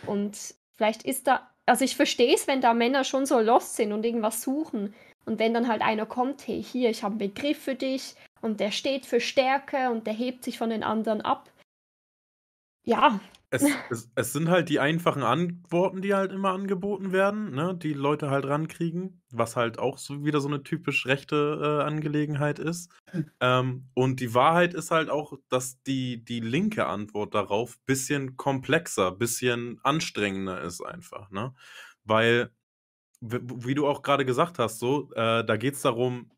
Und 0.06 0.38
vielleicht 0.76 1.02
ist 1.02 1.26
da, 1.26 1.50
also 1.66 1.84
ich 1.84 1.96
verstehe 1.96 2.36
es, 2.36 2.46
wenn 2.46 2.60
da 2.60 2.72
Männer 2.72 3.02
schon 3.02 3.26
so 3.26 3.40
lost 3.40 3.74
sind 3.74 3.92
und 3.92 4.06
irgendwas 4.06 4.42
suchen. 4.42 4.94
Und 5.24 5.40
wenn 5.40 5.54
dann 5.54 5.66
halt 5.66 5.82
einer 5.82 6.06
kommt, 6.06 6.46
hey, 6.46 6.62
hier, 6.62 6.88
ich 6.90 7.02
habe 7.02 7.14
einen 7.14 7.32
Begriff 7.32 7.58
für 7.58 7.74
dich 7.74 8.14
und 8.42 8.60
der 8.60 8.70
steht 8.70 9.06
für 9.06 9.18
Stärke 9.18 9.90
und 9.90 10.06
der 10.06 10.14
hebt 10.14 10.44
sich 10.44 10.56
von 10.56 10.70
den 10.70 10.84
anderen 10.84 11.20
ab. 11.20 11.50
Ja, 12.85 13.20
es, 13.53 13.64
es, 13.91 14.11
es, 14.14 14.33
sind 14.33 14.49
halt 14.49 14.70
die 14.70 14.80
einfachen 14.80 15.22
Antworten, 15.22 16.01
die 16.01 16.14
halt 16.14 16.33
immer 16.33 16.53
angeboten 16.53 17.12
werden, 17.12 17.55
ne, 17.55 17.76
die 17.76 17.93
Leute 17.93 18.30
halt 18.30 18.47
rankriegen, 18.47 19.22
was 19.30 19.57
halt 19.57 19.78
auch 19.78 19.99
so 19.99 20.24
wieder 20.24 20.41
so 20.41 20.49
eine 20.49 20.62
typisch 20.62 21.05
rechte 21.05 21.61
äh, 21.61 21.85
Angelegenheit 21.85 22.59
ist. 22.59 22.91
Ähm, 23.41 23.89
und 23.93 24.20
die 24.20 24.33
Wahrheit 24.33 24.72
ist 24.72 24.91
halt 24.91 25.11
auch, 25.11 25.35
dass 25.51 25.83
die, 25.83 26.24
die 26.24 26.41
linke 26.41 26.87
Antwort 26.87 27.35
darauf 27.35 27.78
bisschen 27.85 28.39
komplexer, 28.39 29.12
bisschen 29.12 29.78
anstrengender 29.83 30.62
ist 30.62 30.80
einfach, 30.80 31.30
ne? 31.30 31.55
Weil, 32.05 32.53
wie 33.20 33.74
du 33.74 33.87
auch 33.87 34.01
gerade 34.01 34.24
gesagt 34.24 34.59
hast, 34.59 34.78
so, 34.78 35.12
äh, 35.12 35.45
da 35.45 35.57
geht 35.59 35.74
es 35.74 35.83
darum, 35.83 36.30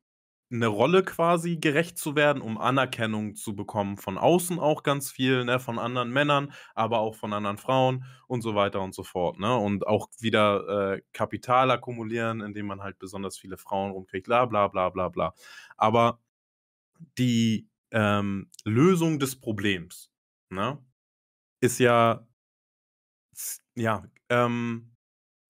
eine 0.55 0.69
Rolle 0.69 1.03
quasi 1.03 1.57
gerecht 1.57 1.99
zu 1.99 2.15
werden, 2.17 2.41
um 2.43 2.59
Anerkennung 2.59 3.35
zu 3.35 3.57
bekommen 3.57 3.97
von 3.97 4.19
außen 4.19 4.59
auch 4.59 4.83
ganz 4.85 5.11
viel, 5.11 5.45
ne, 5.45 5.59
von 5.59 5.79
anderen 5.79 6.11
Männern, 6.13 6.53
aber 6.75 7.01
auch 7.01 7.17
von 7.17 7.33
anderen 7.33 7.59
Frauen 7.59 8.05
und 8.29 8.43
so 8.43 8.55
weiter 8.55 8.81
und 8.81 8.95
so 8.95 9.03
fort, 9.03 9.39
ne? 9.41 9.57
Und 9.57 9.87
auch 9.87 10.09
wieder 10.21 10.95
äh, 10.95 11.03
Kapital 11.13 11.71
akkumulieren, 11.71 12.41
indem 12.41 12.67
man 12.67 12.83
halt 12.83 12.99
besonders 12.99 13.37
viele 13.39 13.57
Frauen 13.59 13.91
rumkriegt, 13.93 14.27
bla 14.27 14.47
bla 14.47 14.69
bla 14.69 14.91
bla 14.91 15.09
bla. 15.09 15.35
Aber 15.77 16.21
die 17.19 17.69
ähm, 17.91 18.51
Lösung 18.65 19.19
des 19.19 19.41
Problems, 19.41 20.11
ne, 20.51 20.79
ist 21.61 21.79
ja, 21.81 22.27
ja, 23.75 24.05
ähm, 24.29 24.94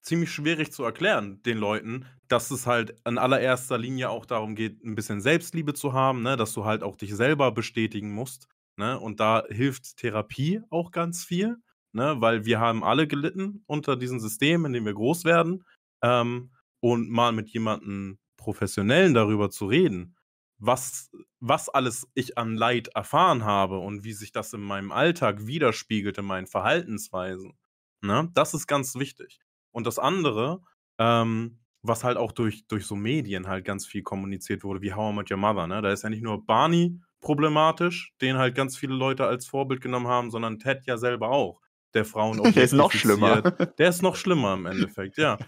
ziemlich 0.04 0.30
schwierig 0.30 0.70
zu 0.72 0.84
erklären 0.84 1.42
den 1.42 1.58
Leuten, 1.58 2.04
dass 2.28 2.50
es 2.50 2.66
halt 2.66 2.94
in 3.06 3.18
allererster 3.18 3.78
Linie 3.78 4.10
auch 4.10 4.26
darum 4.26 4.54
geht, 4.54 4.84
ein 4.84 4.94
bisschen 4.94 5.20
Selbstliebe 5.20 5.74
zu 5.74 5.92
haben, 5.92 6.22
ne? 6.22 6.36
dass 6.36 6.52
du 6.52 6.64
halt 6.64 6.82
auch 6.82 6.96
dich 6.96 7.14
selber 7.14 7.50
bestätigen 7.52 8.12
musst. 8.12 8.48
Ne? 8.76 8.98
Und 8.98 9.20
da 9.20 9.44
hilft 9.48 9.96
Therapie 9.96 10.60
auch 10.70 10.90
ganz 10.90 11.24
viel, 11.24 11.56
ne? 11.92 12.16
weil 12.18 12.44
wir 12.44 12.60
haben 12.60 12.84
alle 12.84 13.06
gelitten 13.06 13.64
unter 13.66 13.96
diesem 13.96 14.20
System, 14.20 14.66
in 14.66 14.72
dem 14.74 14.84
wir 14.84 14.94
groß 14.94 15.24
werden. 15.24 15.64
Ähm, 16.02 16.50
und 16.80 17.08
mal 17.08 17.32
mit 17.32 17.48
jemandem 17.48 18.18
Professionellen 18.36 19.14
darüber 19.14 19.48
zu 19.48 19.64
reden, 19.64 20.16
was, 20.58 21.10
was 21.40 21.70
alles 21.70 22.06
ich 22.12 22.36
an 22.36 22.56
Leid 22.56 22.88
erfahren 22.88 23.44
habe 23.44 23.78
und 23.78 24.04
wie 24.04 24.12
sich 24.12 24.32
das 24.32 24.52
in 24.52 24.60
meinem 24.60 24.92
Alltag 24.92 25.46
widerspiegelt, 25.46 26.18
in 26.18 26.26
meinen 26.26 26.46
Verhaltensweisen. 26.46 27.54
Ne? 28.02 28.30
Das 28.34 28.52
ist 28.52 28.66
ganz 28.66 28.96
wichtig. 28.96 29.40
Und 29.74 29.88
das 29.88 29.98
andere, 29.98 30.62
ähm, 30.98 31.58
was 31.82 32.04
halt 32.04 32.16
auch 32.16 32.30
durch, 32.30 32.66
durch 32.68 32.86
so 32.86 32.94
Medien 32.94 33.48
halt 33.48 33.64
ganz 33.64 33.86
viel 33.86 34.02
kommuniziert 34.02 34.62
wurde, 34.62 34.80
wie 34.80 34.94
How 34.94 35.12
I 35.12 35.16
Met 35.16 35.30
Your 35.30 35.36
Mother, 35.36 35.66
ne? 35.66 35.82
Da 35.82 35.90
ist 35.90 36.04
ja 36.04 36.10
nicht 36.10 36.22
nur 36.22 36.46
Barney 36.46 37.00
problematisch, 37.20 38.14
den 38.20 38.38
halt 38.38 38.54
ganz 38.54 38.76
viele 38.76 38.94
Leute 38.94 39.26
als 39.26 39.46
Vorbild 39.46 39.80
genommen 39.80 40.06
haben, 40.06 40.30
sondern 40.30 40.60
Ted 40.60 40.86
ja 40.86 40.96
selber 40.96 41.30
auch, 41.30 41.60
der 41.92 42.04
Frauen 42.04 42.40
Der 42.54 42.62
ist 42.62 42.72
noch 42.72 42.92
schlimmer. 42.92 43.42
Der 43.42 43.88
ist 43.88 44.02
noch 44.02 44.14
schlimmer 44.14 44.54
im 44.54 44.66
Endeffekt, 44.66 45.18
ja. 45.18 45.38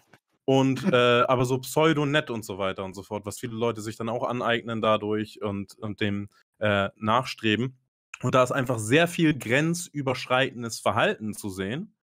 Und 0.45 0.83
äh, 0.93 1.23
aber 1.23 1.45
so 1.45 1.59
pseudo-nett 1.59 2.31
und 2.31 2.45
so 2.45 2.59
weiter 2.59 2.85
und 2.85 2.95
so 2.95 3.05
fort, 3.05 3.27
was 3.27 3.39
viele 3.39 3.55
Leute 3.55 3.81
sich 3.81 3.97
dann 3.97 4.09
auch 4.09 4.25
aneignen 4.25 4.83
dadurch 4.83 5.41
und, 5.41 5.79
und 5.79 6.01
dem 6.01 6.29
äh, 6.59 6.89
nachstreben. 6.97 7.79
Und 8.23 8.35
da 8.35 8.43
ist 8.43 8.53
einfach 8.53 8.79
sehr 8.79 9.07
viel 9.07 9.39
grenzüberschreitendes 9.39 10.81
Verhalten 10.81 11.33
zu 11.33 11.49
sehen. 11.49 11.96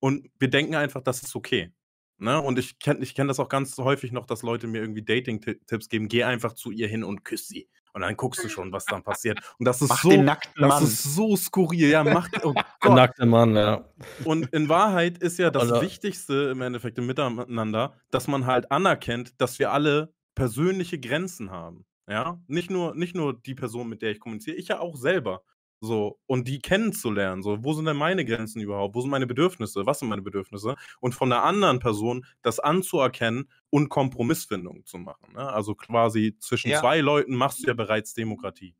Und 0.00 0.28
wir 0.38 0.48
denken 0.48 0.74
einfach, 0.74 1.02
das 1.02 1.22
ist 1.22 1.36
okay. 1.36 1.72
Ne? 2.18 2.40
Und 2.40 2.58
ich 2.58 2.78
kenne 2.78 3.00
ich 3.00 3.14
kenn 3.14 3.28
das 3.28 3.40
auch 3.40 3.48
ganz 3.48 3.76
häufig 3.78 4.12
noch, 4.12 4.26
dass 4.26 4.42
Leute 4.42 4.66
mir 4.66 4.80
irgendwie 4.80 5.02
Dating-Tipps 5.02 5.88
geben. 5.88 6.08
Geh 6.08 6.24
einfach 6.24 6.52
zu 6.54 6.70
ihr 6.70 6.88
hin 6.88 7.04
und 7.04 7.24
küss 7.24 7.48
sie. 7.48 7.68
Und 7.92 8.02
dann 8.02 8.16
guckst 8.16 8.44
du 8.44 8.48
schon, 8.48 8.72
was 8.72 8.84
dann 8.84 9.02
passiert. 9.04 9.40
Und 9.58 9.64
das 9.66 9.80
ist 9.82 9.88
Mach 9.88 10.02
so, 10.02 10.10
den 10.10 10.24
nackten 10.24 10.62
das 10.62 10.68
Mann. 10.68 10.84
ist 10.84 11.02
so 11.02 11.36
skurril. 11.36 11.88
Ja, 11.90 12.04
mach, 12.04 12.28
oh 12.44 12.52
Der 12.52 12.64
Gott. 12.80 12.94
nackte 12.94 13.26
Mann, 13.26 13.56
ja. 13.56 13.84
Und 14.24 14.46
in 14.52 14.68
Wahrheit 14.68 15.18
ist 15.18 15.38
ja 15.38 15.50
das 15.50 15.64
Alter. 15.70 15.82
Wichtigste 15.82 16.50
im 16.52 16.60
Endeffekt 16.60 16.98
im 16.98 17.06
Miteinander, 17.06 17.94
dass 18.10 18.28
man 18.28 18.46
halt 18.46 18.70
anerkennt, 18.70 19.40
dass 19.40 19.58
wir 19.58 19.72
alle 19.72 20.12
persönliche 20.34 21.00
Grenzen 21.00 21.50
haben. 21.50 21.84
Ja, 22.08 22.40
nicht 22.48 22.70
nur, 22.70 22.94
nicht 22.94 23.14
nur 23.14 23.40
die 23.40 23.54
Person, 23.54 23.88
mit 23.88 24.02
der 24.02 24.10
ich 24.10 24.20
kommuniziere, 24.20 24.56
ich 24.56 24.68
ja 24.68 24.78
auch 24.80 24.96
selber. 24.96 25.42
So, 25.82 26.18
und 26.26 26.46
die 26.46 26.58
kennenzulernen. 26.60 27.42
So, 27.42 27.64
wo 27.64 27.72
sind 27.72 27.86
denn 27.86 27.96
meine 27.96 28.24
Grenzen 28.26 28.60
überhaupt? 28.60 28.94
Wo 28.94 29.00
sind 29.00 29.10
meine 29.10 29.26
Bedürfnisse? 29.26 29.86
Was 29.86 29.98
sind 30.00 30.08
meine 30.08 30.20
Bedürfnisse? 30.22 30.76
Und 31.00 31.14
von 31.14 31.30
der 31.30 31.42
anderen 31.42 31.78
Person 31.78 32.26
das 32.42 32.60
anzuerkennen 32.60 33.50
und 33.70 33.88
Kompromissfindung 33.88 34.84
zu 34.84 34.98
machen. 34.98 35.32
Ne? 35.34 35.48
Also 35.48 35.74
quasi 35.74 36.36
zwischen 36.38 36.70
Ja. 36.70 36.80
zwei 36.80 37.00
Leuten 37.00 37.34
machst 37.34 37.62
du 37.62 37.68
ja 37.68 37.74
bereits 37.74 38.12
Demokratie. 38.14 38.74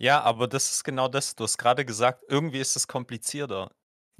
Ja, 0.00 0.20
aber 0.22 0.46
das 0.48 0.70
ist 0.72 0.84
genau 0.84 1.08
das. 1.08 1.34
Du 1.34 1.44
hast 1.44 1.58
gerade 1.58 1.84
gesagt, 1.84 2.24
irgendwie 2.28 2.58
ist 2.60 2.76
es 2.76 2.86
komplizierter. 2.86 3.70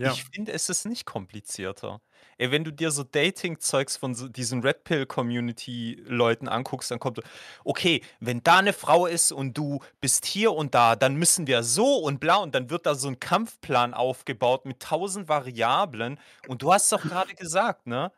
Ja. 0.00 0.12
Ich 0.12 0.24
finde, 0.24 0.52
es 0.52 0.68
ist 0.68 0.84
nicht 0.86 1.06
komplizierter. 1.06 2.00
Ey, 2.36 2.52
wenn 2.52 2.62
du 2.62 2.70
dir 2.72 2.92
so 2.92 3.02
Dating-Zeugs 3.02 3.96
von 3.96 4.14
so 4.14 4.28
diesen 4.28 4.62
Red 4.62 4.84
Pill-Community-Leuten 4.84 6.46
anguckst, 6.48 6.92
dann 6.92 7.00
kommt, 7.00 7.20
okay, 7.64 8.02
wenn 8.20 8.40
da 8.44 8.58
eine 8.58 8.72
Frau 8.72 9.06
ist 9.06 9.32
und 9.32 9.58
du 9.58 9.80
bist 10.00 10.24
hier 10.24 10.52
und 10.52 10.72
da, 10.74 10.94
dann 10.94 11.16
müssen 11.16 11.48
wir 11.48 11.64
so 11.64 11.96
und 11.96 12.20
bla 12.20 12.36
und 12.36 12.54
dann 12.54 12.70
wird 12.70 12.86
da 12.86 12.94
so 12.94 13.08
ein 13.08 13.18
Kampfplan 13.18 13.92
aufgebaut 13.92 14.66
mit 14.66 14.80
tausend 14.80 15.28
Variablen. 15.28 16.20
Und 16.46 16.62
du 16.62 16.72
hast 16.72 16.92
doch 16.92 17.02
gerade 17.02 17.34
gesagt, 17.34 17.88
ne? 17.88 18.12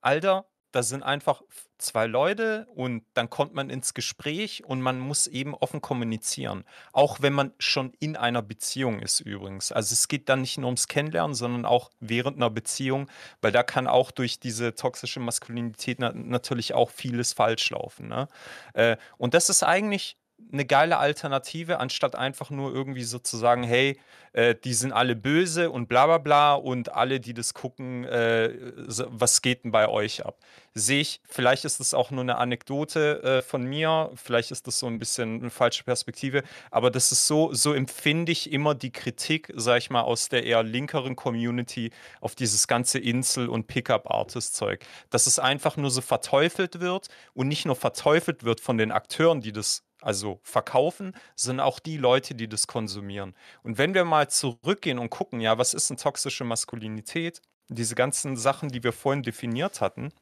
Alter, 0.00 0.46
da 0.76 0.82
sind 0.82 1.02
einfach 1.02 1.40
zwei 1.78 2.06
Leute 2.06 2.66
und 2.74 3.02
dann 3.14 3.30
kommt 3.30 3.54
man 3.54 3.70
ins 3.70 3.94
Gespräch 3.94 4.62
und 4.66 4.82
man 4.82 4.98
muss 4.98 5.26
eben 5.26 5.54
offen 5.54 5.80
kommunizieren. 5.80 6.64
Auch 6.92 7.22
wenn 7.22 7.32
man 7.32 7.54
schon 7.58 7.94
in 7.98 8.14
einer 8.14 8.42
Beziehung 8.42 9.00
ist 9.00 9.20
übrigens. 9.20 9.72
Also 9.72 9.94
es 9.94 10.06
geht 10.06 10.28
dann 10.28 10.42
nicht 10.42 10.58
nur 10.58 10.66
ums 10.66 10.86
Kennenlernen, 10.86 11.34
sondern 11.34 11.64
auch 11.64 11.90
während 11.98 12.36
einer 12.36 12.50
Beziehung, 12.50 13.08
weil 13.40 13.52
da 13.52 13.62
kann 13.62 13.86
auch 13.86 14.10
durch 14.10 14.38
diese 14.38 14.74
toxische 14.74 15.18
Maskulinität 15.18 15.98
na 15.98 16.12
natürlich 16.12 16.74
auch 16.74 16.90
vieles 16.90 17.32
falsch 17.32 17.70
laufen. 17.70 18.08
Ne? 18.08 18.28
Äh, 18.74 18.98
und 19.16 19.32
das 19.32 19.48
ist 19.48 19.62
eigentlich 19.62 20.18
eine 20.52 20.64
geile 20.64 20.98
Alternative, 20.98 21.80
anstatt 21.80 22.14
einfach 22.14 22.50
nur 22.50 22.72
irgendwie 22.72 23.04
so 23.04 23.18
zu 23.18 23.36
sagen, 23.36 23.62
hey, 23.62 23.98
äh, 24.32 24.54
die 24.54 24.74
sind 24.74 24.92
alle 24.92 25.16
böse 25.16 25.70
und 25.70 25.88
bla 25.88 26.06
bla 26.06 26.18
bla 26.18 26.54
und 26.54 26.92
alle, 26.92 27.20
die 27.20 27.34
das 27.34 27.54
gucken, 27.54 28.04
äh, 28.04 28.52
was 28.86 29.42
geht 29.42 29.64
denn 29.64 29.72
bei 29.72 29.88
euch 29.88 30.24
ab? 30.24 30.38
Sehe 30.74 31.00
ich, 31.00 31.20
vielleicht 31.24 31.64
ist 31.64 31.80
das 31.80 31.94
auch 31.94 32.10
nur 32.10 32.20
eine 32.20 32.36
Anekdote 32.36 33.22
äh, 33.22 33.42
von 33.42 33.64
mir, 33.64 34.10
vielleicht 34.14 34.50
ist 34.50 34.66
das 34.66 34.78
so 34.78 34.86
ein 34.86 34.98
bisschen 34.98 35.40
eine 35.40 35.50
falsche 35.50 35.84
Perspektive, 35.84 36.42
aber 36.70 36.90
das 36.90 37.12
ist 37.12 37.26
so, 37.26 37.54
so 37.54 37.72
empfinde 37.72 38.30
ich 38.30 38.52
immer 38.52 38.74
die 38.74 38.92
Kritik, 38.92 39.50
sag 39.56 39.78
ich 39.78 39.90
mal, 39.90 40.02
aus 40.02 40.28
der 40.28 40.44
eher 40.44 40.62
linkeren 40.62 41.16
Community 41.16 41.90
auf 42.20 42.34
dieses 42.34 42.68
ganze 42.68 42.98
Insel- 42.98 43.48
und 43.48 43.68
Pickup-Artist-Zeug, 43.68 44.84
dass 45.08 45.26
es 45.26 45.38
einfach 45.38 45.78
nur 45.78 45.90
so 45.90 46.02
verteufelt 46.02 46.80
wird 46.80 47.08
und 47.32 47.48
nicht 47.48 47.64
nur 47.64 47.76
verteufelt 47.76 48.44
wird 48.44 48.60
von 48.60 48.76
den 48.76 48.92
Akteuren, 48.92 49.40
die 49.40 49.52
das 49.52 49.85
also 50.06 50.38
verkaufen, 50.44 51.14
sondern 51.34 51.66
auch 51.66 51.80
die 51.80 51.96
Leute, 51.96 52.36
die 52.36 52.48
das 52.48 52.68
konsumieren. 52.68 53.34
Und 53.64 53.76
wenn 53.76 53.92
wir 53.92 54.04
mal 54.04 54.30
zurückgehen 54.30 55.00
und 55.00 55.10
gucken, 55.10 55.40
ja, 55.40 55.58
was 55.58 55.74
ist 55.74 55.90
eine 55.90 55.98
toxische 55.98 56.44
Maskulinität? 56.44 57.42
Diese 57.68 57.96
ganzen 57.96 58.36
Sachen, 58.36 58.68
die 58.68 58.84
wir 58.84 58.92
vorhin 58.92 59.24
definiert 59.24 59.80
hatten, 59.80 60.12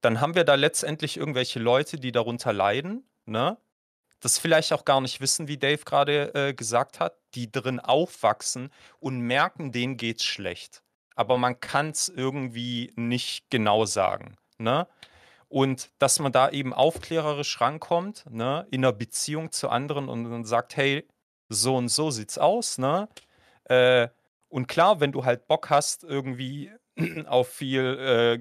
dann 0.00 0.22
haben 0.22 0.34
wir 0.34 0.44
da 0.44 0.54
letztendlich 0.54 1.18
irgendwelche 1.18 1.58
Leute, 1.58 1.98
die 1.98 2.10
darunter 2.10 2.54
leiden, 2.54 3.04
ne? 3.26 3.58
Das 4.20 4.38
vielleicht 4.38 4.72
auch 4.72 4.84
gar 4.84 5.00
nicht 5.00 5.20
wissen, 5.20 5.48
wie 5.48 5.56
Dave 5.56 5.84
gerade 5.84 6.34
äh, 6.34 6.54
gesagt 6.54 7.00
hat, 7.00 7.16
die 7.34 7.50
drin 7.50 7.80
aufwachsen 7.80 8.70
und 8.98 9.20
merken, 9.20 9.72
denen 9.72 9.96
geht's 9.98 10.24
schlecht. 10.24 10.82
Aber 11.16 11.36
man 11.36 11.60
kann 11.60 11.90
es 11.90 12.08
irgendwie 12.08 12.92
nicht 12.96 13.50
genau 13.50 13.84
sagen, 13.84 14.36
ne? 14.56 14.86
Und 15.50 15.90
dass 15.98 16.20
man 16.20 16.30
da 16.30 16.48
eben 16.50 16.72
aufklärerisch 16.72 17.60
rankommt, 17.60 18.24
ne, 18.30 18.66
in 18.70 18.84
einer 18.84 18.92
Beziehung 18.92 19.50
zu 19.50 19.68
anderen 19.68 20.08
und 20.08 20.30
dann 20.30 20.44
sagt, 20.44 20.76
hey, 20.76 21.06
so 21.48 21.76
und 21.76 21.88
so 21.88 22.12
sieht's 22.12 22.38
aus, 22.38 22.78
ne? 22.78 23.08
Äh, 23.64 24.08
und 24.48 24.68
klar, 24.68 25.00
wenn 25.00 25.12
du 25.12 25.24
halt 25.24 25.48
Bock 25.48 25.68
hast, 25.68 26.04
irgendwie 26.04 26.70
auf 27.26 27.48
viel, 27.48 27.82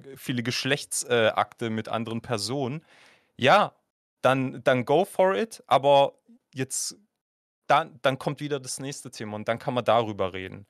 äh, 0.06 0.18
viele 0.18 0.44
Geschlechtsakte 0.44 1.66
äh, 1.66 1.70
mit 1.72 1.90
anderen 1.90 2.22
Personen, 2.22 2.86
ja, 3.38 3.74
dann, 4.22 4.64
dann 4.64 4.86
go 4.86 5.04
for 5.04 5.36
it, 5.36 5.64
aber 5.66 6.14
jetzt 6.54 6.96
dann, 7.70 8.00
dann 8.02 8.18
kommt 8.18 8.40
wieder 8.40 8.60
das 8.60 8.80
nächste 8.80 9.12
Thema 9.12 9.36
und 9.36 9.48
dann 9.48 9.60
kann 9.60 9.74
man 9.74 9.86
darüber 9.86 10.34
reden. 10.34 10.66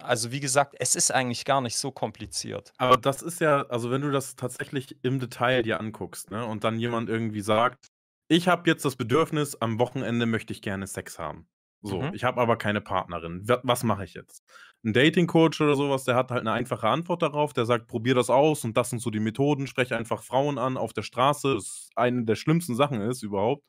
Also 0.00 0.32
wie 0.32 0.40
gesagt, 0.40 0.74
es 0.78 0.94
ist 0.94 1.10
eigentlich 1.12 1.44
gar 1.44 1.60
nicht 1.60 1.76
so 1.76 1.92
kompliziert. 1.92 2.72
Aber 2.78 2.96
das 2.96 3.22
ist 3.22 3.40
ja, 3.40 3.62
also 3.66 3.90
wenn 3.90 4.02
du 4.02 4.10
das 4.10 4.36
tatsächlich 4.36 4.96
im 5.04 5.20
Detail 5.20 5.62
dir 5.62 5.80
anguckst, 5.80 6.30
ne, 6.30 6.44
und 6.46 6.64
dann 6.64 6.78
jemand 6.78 7.08
irgendwie 7.08 7.40
sagt, 7.40 7.88
ich 8.28 8.48
habe 8.48 8.68
jetzt 8.70 8.84
das 8.84 8.96
Bedürfnis, 8.96 9.54
am 9.60 9.78
Wochenende 9.78 10.26
möchte 10.26 10.52
ich 10.52 10.62
gerne 10.62 10.86
Sex 10.86 11.18
haben. 11.18 11.46
So, 11.82 12.00
Mhm. 12.02 12.14
ich 12.14 12.24
habe 12.24 12.40
aber 12.40 12.56
keine 12.56 12.80
Partnerin. 12.80 13.46
Wa- 13.46 13.60
Was 13.62 13.82
mache 13.84 14.04
ich 14.04 14.14
jetzt? 14.14 14.42
Ein 14.84 14.94
Dating-Coach 14.94 15.60
oder 15.60 15.74
sowas, 15.76 16.04
der 16.04 16.14
hat 16.16 16.30
halt 16.30 16.40
eine 16.40 16.52
einfache 16.52 16.88
Antwort 16.88 17.20
darauf. 17.22 17.52
Der 17.52 17.66
sagt, 17.66 17.86
probier 17.86 18.14
das 18.14 18.30
aus 18.30 18.64
und 18.64 18.76
das 18.78 18.88
sind 18.90 19.00
so 19.00 19.10
die 19.10 19.20
Methoden. 19.20 19.66
Spreche 19.66 19.96
einfach 19.96 20.22
Frauen 20.22 20.56
an 20.58 20.78
auf 20.78 20.94
der 20.94 21.02
Straße. 21.02 21.54
Das 21.54 21.90
eine 21.94 22.24
der 22.24 22.36
schlimmsten 22.36 22.74
Sachen 22.74 23.02
ist 23.02 23.22
überhaupt. 23.22 23.64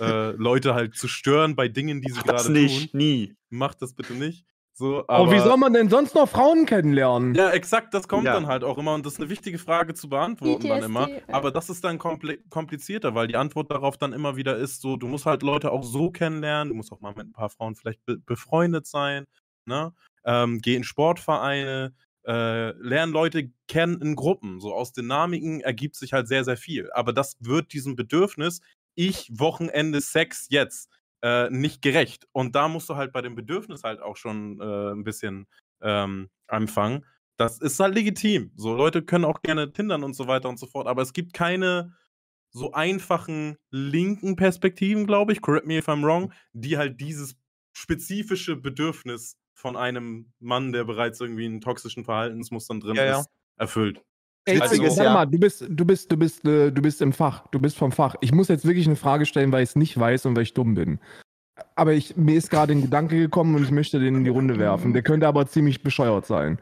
Äh, 0.00 0.30
Leute 0.32 0.74
halt 0.74 0.94
zu 0.96 1.08
stören 1.08 1.54
bei 1.56 1.68
Dingen, 1.68 2.00
die 2.00 2.10
sie 2.10 2.18
Mach 2.18 2.24
das 2.24 2.42
gerade 2.46 2.52
nicht, 2.60 2.90
tun. 2.92 2.98
nie. 2.98 3.34
Macht 3.50 3.80
das 3.82 3.94
bitte 3.94 4.14
nicht. 4.14 4.44
So, 4.76 5.04
Aber 5.06 5.30
wie 5.30 5.36
aber- 5.36 5.44
soll 5.44 5.56
man 5.56 5.72
denn 5.72 5.88
sonst 5.88 6.16
noch 6.16 6.28
Frauen 6.28 6.66
kennenlernen? 6.66 7.32
ja, 7.36 7.50
exakt, 7.50 7.94
das 7.94 8.08
kommt 8.08 8.24
Ja. 8.24 8.32
dann 8.32 8.48
halt 8.48 8.64
auch 8.64 8.76
immer 8.76 8.92
und 8.94 9.06
das 9.06 9.12
ist 9.12 9.20
eine 9.20 9.28
wichtige 9.30 9.58
Frage 9.58 9.94
zu 9.94 10.08
beantworten 10.08 10.66
dann 10.66 10.82
immer. 10.82 11.06
PTSD. 11.06 11.32
Aber 11.32 11.52
das 11.52 11.70
ist 11.70 11.84
dann 11.84 11.96
kompli 11.98 12.38
komplizierter, 12.50 13.14
weil 13.14 13.28
die 13.28 13.36
Antwort 13.36 13.70
darauf 13.70 13.98
dann 13.98 14.12
immer 14.12 14.34
wieder 14.34 14.56
ist, 14.56 14.80
so, 14.80 14.96
du 14.96 15.06
musst 15.06 15.26
halt 15.26 15.44
Leute 15.44 15.70
auch 15.70 15.84
so 15.84 16.10
kennenlernen, 16.10 16.70
du 16.70 16.74
musst 16.74 16.90
auch 16.90 17.00
mal 17.00 17.14
mit 17.14 17.26
ein 17.28 17.32
paar 17.32 17.50
Frauen 17.50 17.76
vielleicht 17.76 18.04
be 18.04 18.18
befreundet 18.18 18.88
sein, 18.88 19.26
ne? 19.64 19.92
Ähm, 20.24 20.58
geh 20.60 20.74
in 20.74 20.82
Sportvereine, 20.82 21.94
äh, 22.26 22.70
lern 22.78 23.10
Leute 23.10 23.50
kennen 23.68 24.00
in 24.00 24.16
Gruppen. 24.16 24.58
So 24.60 24.74
aus 24.74 24.92
Dynamiken 24.92 25.60
ergibt 25.60 25.94
sich 25.94 26.12
halt 26.12 26.26
sehr, 26.26 26.42
sehr 26.44 26.56
viel. 26.56 26.90
Aber 26.92 27.12
das 27.12 27.36
wird 27.38 27.72
diesem 27.72 27.94
Bedürfnis, 27.96 28.60
ich 28.94 29.30
Wochenende 29.32 30.00
Sex 30.00 30.46
jetzt, 30.50 30.90
äh, 31.22 31.48
nicht 31.50 31.82
gerecht. 31.82 32.26
Und 32.32 32.54
da 32.54 32.68
musst 32.68 32.88
du 32.88 32.96
halt 32.96 33.12
bei 33.12 33.22
dem 33.22 33.34
Bedürfnis 33.34 33.82
halt 33.82 34.00
auch 34.00 34.16
schon 34.16 34.60
äh, 34.60 34.92
ein 34.92 35.04
bisschen 35.04 35.46
ähm, 35.82 36.28
anfangen. 36.48 37.06
Das 37.36 37.58
ist 37.58 37.80
halt 37.80 37.94
legitim. 37.94 38.52
So 38.56 38.74
Leute 38.74 39.02
können 39.02 39.24
auch 39.24 39.42
gerne 39.42 39.72
tindern 39.72 40.04
und 40.04 40.14
so 40.14 40.28
weiter 40.28 40.48
und 40.48 40.58
so 40.58 40.66
fort, 40.66 40.86
aber 40.86 41.02
es 41.02 41.12
gibt 41.12 41.32
keine 41.32 41.94
so 42.50 42.72
einfachen 42.72 43.56
linken 43.70 44.36
Perspektiven, 44.36 45.06
glaube 45.06 45.32
ich, 45.32 45.40
correct 45.42 45.66
me 45.66 45.78
if 45.78 45.88
I'm 45.88 46.04
wrong, 46.04 46.32
die 46.52 46.78
halt 46.78 47.00
dieses 47.00 47.36
spezifische 47.72 48.54
Bedürfnis 48.54 49.36
von 49.54 49.76
einem 49.76 50.32
Mann, 50.38 50.72
der 50.72 50.84
bereits 50.84 51.20
irgendwie 51.20 51.46
in 51.46 51.60
toxischen 51.60 52.04
Verhaltensmustern 52.04 52.80
drin 52.80 52.94
Ja, 52.94 53.04
ja. 53.04 53.20
ist, 53.20 53.28
erfüllt. 53.56 54.04
Ey, 54.46 54.60
Also- 54.60 54.82
warte 54.82 55.04
mal, 55.04 55.26
du 55.26 55.38
bist, 55.38 55.64
du 55.68 55.84
bist, 55.84 56.12
du 56.12 56.16
bist, 56.16 56.44
äh, 56.44 56.70
du 56.70 56.82
bist 56.82 57.00
im 57.00 57.12
Fach. 57.12 57.46
Du 57.50 57.58
bist 57.58 57.78
vom 57.78 57.92
Fach. 57.92 58.14
Ich 58.20 58.32
muss 58.32 58.48
jetzt 58.48 58.66
wirklich 58.66 58.86
eine 58.86 58.96
Frage 58.96 59.24
stellen, 59.26 59.52
weil 59.52 59.62
ich 59.62 59.70
es 59.70 59.76
nicht 59.76 59.98
weiß 59.98 60.26
und 60.26 60.36
weil 60.36 60.42
ich 60.42 60.54
dumm 60.54 60.74
bin. 60.74 60.98
Aber 61.76 61.92
ich, 61.92 62.16
mir 62.16 62.36
ist 62.36 62.50
gerade 62.50 62.72
ein 62.72 62.82
Gedanke 62.82 63.16
gekommen 63.16 63.54
und 63.54 63.62
ich 63.62 63.70
möchte 63.70 64.00
den 64.00 64.16
in 64.16 64.24
die 64.24 64.30
Runde 64.30 64.58
werfen. 64.58 64.92
Der 64.92 65.02
könnte 65.02 65.26
aber 65.28 65.46
ziemlich 65.46 65.82
bescheuert 65.82 66.26
sein. 66.26 66.58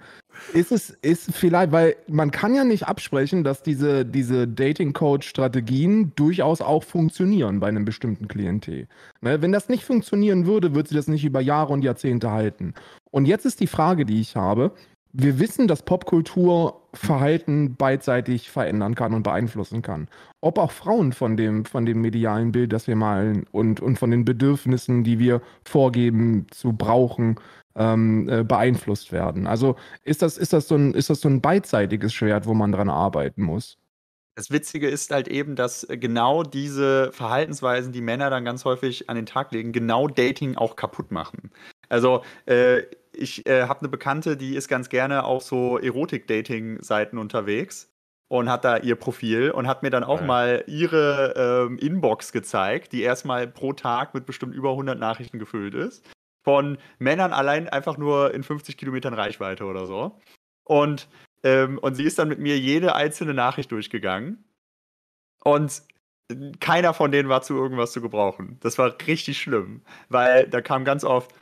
Ist 0.54 0.70
es, 0.72 0.90
ist 1.02 1.32
vielleicht, 1.34 1.72
weil 1.72 1.96
man 2.08 2.30
kann 2.30 2.54
ja 2.54 2.64
nicht 2.64 2.86
absprechen, 2.86 3.42
dass 3.44 3.62
diese, 3.62 4.04
diese 4.06 4.46
Dating-Coach-Strategien 4.48 6.12
durchaus 6.14 6.60
auch 6.60 6.84
funktionieren 6.84 7.60
bei 7.60 7.68
einem 7.68 7.84
bestimmten 7.84 8.28
Klientel. 8.28 8.86
Ne, 9.20 9.40
wenn 9.42 9.52
das 9.52 9.68
nicht 9.68 9.84
funktionieren 9.84 10.46
würde, 10.46 10.74
würde 10.74 10.88
sie 10.90 10.94
das 10.94 11.08
nicht 11.08 11.24
über 11.24 11.40
Jahre 11.40 11.72
und 11.72 11.82
Jahrzehnte 11.84 12.30
halten. 12.30 12.74
Und 13.10 13.26
jetzt 13.26 13.44
ist 13.46 13.60
die 13.60 13.66
Frage, 13.66 14.04
die 14.06 14.20
ich 14.20 14.36
habe, 14.36 14.72
wir 15.12 15.38
wissen, 15.38 15.68
dass 15.68 15.82
Popkultur 15.82 16.82
Verhalten 16.94 17.76
beidseitig 17.76 18.50
verändern 18.50 18.94
kann 18.94 19.14
und 19.14 19.22
beeinflussen 19.22 19.82
kann. 19.82 20.08
Ob 20.40 20.58
auch 20.58 20.70
Frauen 20.70 21.12
von 21.12 21.36
dem, 21.36 21.64
von 21.64 21.86
dem 21.86 22.00
medialen 22.00 22.52
Bild, 22.52 22.72
das 22.72 22.86
wir 22.86 22.96
malen 22.96 23.46
und, 23.50 23.80
und 23.80 23.98
von 23.98 24.10
den 24.10 24.24
Bedürfnissen, 24.24 25.04
die 25.04 25.18
wir 25.18 25.40
vorgeben 25.64 26.46
zu 26.50 26.72
brauchen, 26.72 27.36
ähm, 27.74 28.28
äh, 28.28 28.44
beeinflusst 28.44 29.12
werden. 29.12 29.46
Also 29.46 29.76
ist 30.04 30.22
das, 30.22 30.36
ist, 30.36 30.52
das 30.52 30.68
so 30.68 30.74
ein, 30.74 30.92
ist 30.92 31.10
das 31.10 31.20
so 31.20 31.28
ein 31.28 31.40
beidseitiges 31.40 32.12
Schwert, 32.12 32.46
wo 32.46 32.54
man 32.54 32.72
dran 32.72 32.90
arbeiten 32.90 33.42
muss? 33.42 33.78
Das 34.34 34.50
Witzige 34.50 34.88
ist 34.88 35.10
halt 35.10 35.28
eben, 35.28 35.56
dass 35.56 35.84
äh, 35.84 35.98
genau 35.98 36.42
diese 36.42 37.12
Verhaltensweisen, 37.12 37.92
die 37.92 38.00
Männer 38.00 38.30
dann 38.30 38.44
ganz 38.44 38.64
häufig 38.64 39.10
an 39.10 39.16
den 39.16 39.26
Tag 39.26 39.52
legen, 39.52 39.72
genau 39.72 40.08
Dating 40.08 40.56
auch 40.56 40.76
kaputt 40.76 41.10
machen. 41.10 41.50
Also 41.92 42.24
äh, 42.46 42.84
ich 43.12 43.46
äh, 43.46 43.64
habe 43.64 43.80
eine 43.80 43.88
Bekannte, 43.88 44.36
die 44.36 44.56
ist 44.56 44.68
ganz 44.68 44.88
gerne 44.88 45.24
auf 45.24 45.42
so 45.42 45.78
Erotik-Dating-Seiten 45.78 47.18
unterwegs 47.18 47.92
und 48.28 48.48
hat 48.48 48.64
da 48.64 48.78
ihr 48.78 48.96
Profil 48.96 49.50
und 49.50 49.66
hat 49.66 49.82
mir 49.82 49.90
dann 49.90 50.04
auch 50.04 50.20
ja. 50.20 50.26
mal 50.26 50.64
ihre 50.66 51.66
ähm, 51.68 51.78
Inbox 51.78 52.32
gezeigt, 52.32 52.92
die 52.92 53.02
erstmal 53.02 53.46
pro 53.46 53.74
Tag 53.74 54.14
mit 54.14 54.24
bestimmt 54.24 54.54
über 54.54 54.70
100 54.70 54.98
Nachrichten 54.98 55.38
gefüllt 55.38 55.74
ist. 55.74 56.02
Von 56.42 56.78
Männern 56.98 57.34
allein 57.34 57.68
einfach 57.68 57.98
nur 57.98 58.32
in 58.32 58.42
50 58.42 58.78
Kilometern 58.78 59.12
Reichweite 59.12 59.64
oder 59.64 59.86
so. 59.86 60.18
Und, 60.64 61.08
ähm, 61.44 61.78
und 61.78 61.94
sie 61.94 62.04
ist 62.04 62.18
dann 62.18 62.28
mit 62.28 62.38
mir 62.38 62.58
jede 62.58 62.94
einzelne 62.94 63.34
Nachricht 63.34 63.70
durchgegangen. 63.70 64.42
Und 65.44 65.82
keiner 66.60 66.94
von 66.94 67.12
denen 67.12 67.28
war 67.28 67.42
zu 67.42 67.54
irgendwas 67.54 67.92
zu 67.92 68.00
gebrauchen. 68.00 68.56
Das 68.60 68.78
war 68.78 68.94
richtig 69.06 69.38
schlimm, 69.38 69.82
weil 70.08 70.48
da 70.48 70.60
kam 70.60 70.84
ganz 70.84 71.04
oft, 71.04 71.32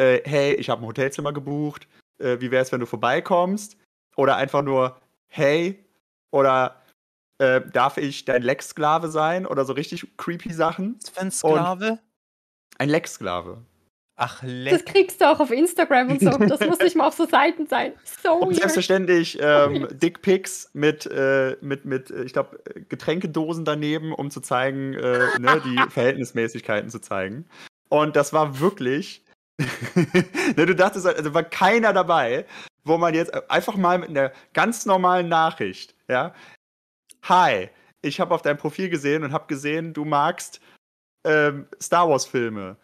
äh, 0.00 0.22
hey, 0.24 0.54
ich 0.54 0.70
habe 0.70 0.82
ein 0.82 0.86
Hotelzimmer 0.86 1.32
gebucht, 1.32 1.86
äh, 2.18 2.40
wie 2.40 2.50
wäre 2.50 2.62
es, 2.62 2.72
wenn 2.72 2.80
du 2.80 2.86
vorbeikommst? 2.86 3.76
Oder 4.16 4.36
einfach 4.36 4.62
nur, 4.62 4.98
hey, 5.28 5.84
oder 6.30 6.82
äh, 7.38 7.60
darf 7.72 7.96
ich 7.96 8.24
dein 8.24 8.42
Lex-Sklave 8.42 9.08
sein? 9.08 9.46
Oder 9.46 9.64
so 9.64 9.72
richtig 9.72 10.06
creepy 10.16 10.52
Sachen. 10.52 10.98
Ein 11.16 11.30
Sklave? 11.30 11.90
Und 11.90 12.00
ein 12.78 12.88
Lex-Sklave. 12.88 13.58
Ach, 14.22 14.42
leck. 14.42 14.72
Das 14.72 14.84
kriegst 14.84 15.20
du 15.22 15.30
auch 15.30 15.40
auf 15.40 15.50
Instagram 15.50 16.10
und 16.10 16.20
so. 16.20 16.30
Das 16.30 16.60
muss 16.60 16.78
nicht 16.78 16.94
mal 16.96 17.06
auf 17.06 17.14
so 17.14 17.26
Seiten 17.26 17.66
sein. 17.66 17.94
So 18.22 18.34
und 18.34 18.54
selbstverständlich 18.54 19.38
ähm, 19.40 19.88
Dickpics 19.92 20.68
mit, 20.74 21.06
äh, 21.06 21.56
mit, 21.62 21.86
mit 21.86 22.10
äh, 22.10 22.24
ich 22.24 22.34
glaube, 22.34 22.62
Getränkedosen 22.90 23.64
daneben, 23.64 24.12
um 24.12 24.30
zu 24.30 24.42
zeigen, 24.42 24.92
äh, 24.92 25.38
ne, 25.38 25.62
die 25.64 25.78
Verhältnismäßigkeiten 25.90 26.90
zu 26.90 27.00
zeigen. 27.00 27.46
Und 27.88 28.14
das 28.14 28.34
war 28.34 28.60
wirklich 28.60 29.24
du 30.56 30.74
dachtest, 30.74 31.06
also 31.06 31.34
war 31.34 31.44
keiner 31.44 31.92
dabei, 31.92 32.46
wo 32.84 32.98
man 32.98 33.14
jetzt 33.14 33.50
einfach 33.50 33.76
mal 33.76 33.98
mit 33.98 34.10
einer 34.10 34.32
ganz 34.52 34.86
normalen 34.86 35.28
Nachricht, 35.28 35.94
ja, 36.08 36.34
hi, 37.22 37.68
ich 38.02 38.20
habe 38.20 38.34
auf 38.34 38.42
dein 38.42 38.56
Profil 38.56 38.88
gesehen 38.88 39.24
und 39.24 39.32
habe 39.32 39.46
gesehen, 39.46 39.92
du 39.92 40.04
magst 40.04 40.60
ähm, 41.24 41.66
Star 41.80 42.08
Wars 42.08 42.24
Filme. 42.24 42.76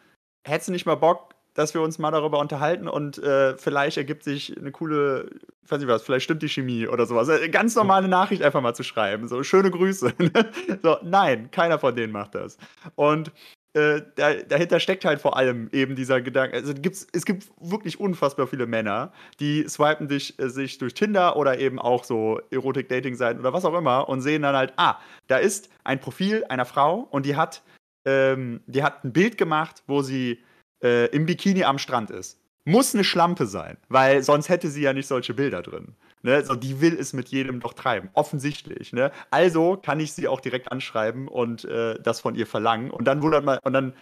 Hättest 0.47 0.68
du 0.68 0.72
nicht 0.72 0.87
mal 0.87 0.97
Bock, 0.97 1.35
dass 1.55 1.72
wir 1.72 1.81
uns 1.81 1.99
mal 1.99 2.11
darüber 2.11 2.39
unterhalten 2.39 2.87
und 2.87 3.16
äh, 3.18 3.57
vielleicht 3.57 3.97
ergibt 3.97 4.24
sich 4.24 4.57
eine 4.59 4.72
coole, 4.72 5.31
ich 5.64 5.70
weiß 5.70 5.79
nicht 5.79 5.89
was, 5.89 6.03
vielleicht 6.03 6.24
stimmt 6.24 6.43
die 6.43 6.51
Chemie 6.51 6.87
oder 6.87 7.07
sowas. 7.07 7.31
Eine 7.31 7.49
ganz 7.49 7.74
normale 7.74 8.09
Nachricht 8.09 8.43
einfach 8.43 8.61
mal 8.61 8.74
zu 8.74 8.83
schreiben. 8.83 9.27
So, 9.27 9.43
schöne 9.43 9.70
Grüße. 9.70 10.12
so, 10.83 10.99
nein, 11.03 11.51
keiner 11.51 11.79
von 11.79 11.97
denen 11.97 12.12
macht 12.12 12.35
das. 12.35 12.59
Und 12.95 13.33
äh, 13.77 14.03
da, 14.14 14.33
dahinter 14.33 14.81
steckt 14.81 15.05
halt 15.05 15.20
vor 15.20 15.37
allem 15.37 15.68
eben 15.70 15.97
dieser 15.97 16.22
Gedanke. 16.22 16.57
Also 16.57 16.72
gibt's, 16.72 17.07
es 17.12 17.27
gibt 17.27 17.47
wirklich 17.61 18.01
unfassbar 18.01 18.47
viele 18.47 18.66
Männer, 18.66 19.12
die 19.39 19.68
swipen 19.68 20.09
dich, 20.09 20.39
äh, 20.39 20.49
sich 20.49 20.79
durch 20.79 20.95
Tinder 20.95 21.37
oder 21.37 21.59
eben 21.59 21.79
auch 21.79 22.05
so 22.05 22.41
Erotik-Dating-Seiten 22.51 23.39
oder 23.39 23.53
was 23.53 23.66
auch 23.66 23.77
immer 23.77 24.09
und 24.09 24.22
sehen 24.22 24.43
dann 24.43 24.57
halt, 24.57 24.72
ah, 24.77 24.99
da 25.27 25.37
ist 25.37 25.68
ein 25.85 26.01
Profil 26.01 26.45
einer 26.49 26.64
Frau 26.64 27.07
und 27.11 27.27
die 27.27 27.37
hat, 27.37 27.62
ähm, 28.07 28.62
die 28.66 28.83
hat 28.83 29.05
ein 29.05 29.12
Bild 29.12 29.37
gemacht, 29.37 29.83
wo 29.87 30.01
sie 30.01 30.43
äh, 30.83 31.07
im 31.14 31.27
Bikini 31.27 31.64
am 31.64 31.79
Strand 31.79 32.11
ist. 32.11 32.41
Muss 32.64 32.95
eine 32.95 33.05
Schlampe 33.05 33.45
sein, 33.45 33.77
weil 33.91 34.22
sonst 34.22 34.49
hätte 34.49 34.68
sie 34.68 34.83
ja 34.83 34.95
nicht 34.95 35.07
solche 35.07 35.35
Bilder 35.35 35.61
drin. 35.61 35.95
Ne? 36.27 36.45
So, 36.45 36.57
die 36.57 36.81
will 36.81 36.99
es 36.99 37.12
mit 37.12 37.29
jedem 37.29 37.61
doch 37.61 37.72
treiben, 37.72 38.11
offensichtlich. 38.14 38.93
Ne? 38.93 39.12
Also 39.31 39.77
kann 39.77 40.01
ich 40.01 40.12
sie 40.12 40.27
auch 40.27 40.41
direkt 40.41 40.72
anschreiben 40.72 41.29
und 41.29 41.64
äh, 41.66 42.01
das 42.03 42.20
von 42.20 42.35
ihr 42.35 42.49
verlangen. 42.49 42.91
Und 42.91 43.05
dann 43.05 43.22
wundert 43.22 43.45
man, 43.45 43.61
und 43.62 43.72
dann 43.72 43.95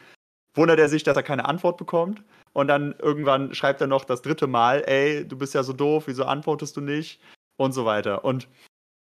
wundert 0.54 0.78
er 0.78 0.88
sich, 0.88 1.02
dass 1.02 1.18
er 1.18 1.22
keine 1.22 1.44
Antwort 1.44 1.76
bekommt. 1.76 2.24
Und 2.54 2.68
dann 2.68 2.94
irgendwann 2.98 3.54
schreibt 3.54 3.82
er 3.82 3.88
noch 3.88 4.06
das 4.06 4.22
dritte 4.22 4.46
Mal, 4.46 4.84
ey, 4.86 5.28
du 5.28 5.36
bist 5.36 5.52
ja 5.52 5.62
so 5.62 5.74
doof, 5.74 6.04
wieso 6.06 6.24
antwortest 6.24 6.78
du 6.78 6.80
nicht? 6.80 7.20
Und 7.58 7.72
so 7.72 7.84
weiter. 7.84 8.24
Und 8.24 8.48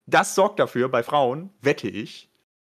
das 0.07 0.35
sorgt 0.35 0.59
dafür, 0.59 0.89
bei 0.89 1.05
Frauen, 1.05 1.51
wette 1.61 1.89
ich, 1.89 2.29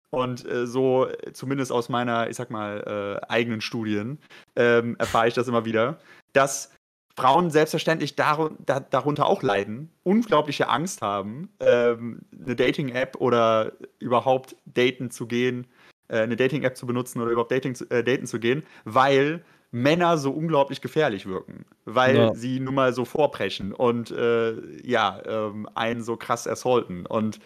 und 0.10 0.46
äh, 0.46 0.68
so, 0.68 1.08
zumindest 1.32 1.72
aus 1.72 1.88
meiner, 1.88 2.30
ich 2.30 2.36
sag 2.36 2.50
mal, 2.52 3.22
äh, 3.24 3.32
eigenen 3.32 3.62
Studien, 3.62 4.20
ähm, 4.58 4.98
erfahre 5.00 5.30
ich 5.30 5.34
das 5.36 5.48
immer 5.48 5.64
wieder, 5.64 6.00
dass 6.34 6.70
Frauen 7.16 7.52
selbstverständlich 7.52 8.16
dar 8.16 8.52
da, 8.66 8.80
darunter 8.80 9.28
auch 9.28 9.44
leiden, 9.44 9.92
unglaubliche 10.04 10.68
Angst 10.68 11.02
haben, 11.02 11.50
ähm, 11.60 12.22
eine 12.44 12.56
Dating-App 12.56 13.18
oder 13.20 13.74
überhaupt 14.00 14.56
daten 14.66 15.12
zu 15.12 15.28
gehen, 15.28 15.68
äh, 16.08 16.20
eine 16.20 16.36
Dating-App 16.36 16.76
zu 16.76 16.88
benutzen 16.88 17.22
oder 17.22 17.32
überhaupt 17.32 17.52
dating 17.52 17.76
zu, 17.76 17.90
äh, 17.92 18.04
daten 18.04 18.26
zu 18.26 18.40
gehen, 18.40 18.64
weil 18.84 19.44
Männer 19.72 20.20
so 20.20 20.32
unglaublich 20.32 20.82
gefährlich 20.82 21.26
wirken, 21.26 21.66
weil 21.86 22.16
ja. 22.16 22.34
sie 22.36 22.60
nun 22.60 22.76
mal 22.76 22.94
so 22.94 23.06
vorpreschen 23.06 23.74
und 23.74 24.12
äh, 24.12 24.54
ja, 24.88 25.22
ähm, 25.26 25.68
einen 25.74 26.04
so 26.04 26.16
krass 26.16 26.48
assaulten. 26.48 27.08
Und 27.08 27.40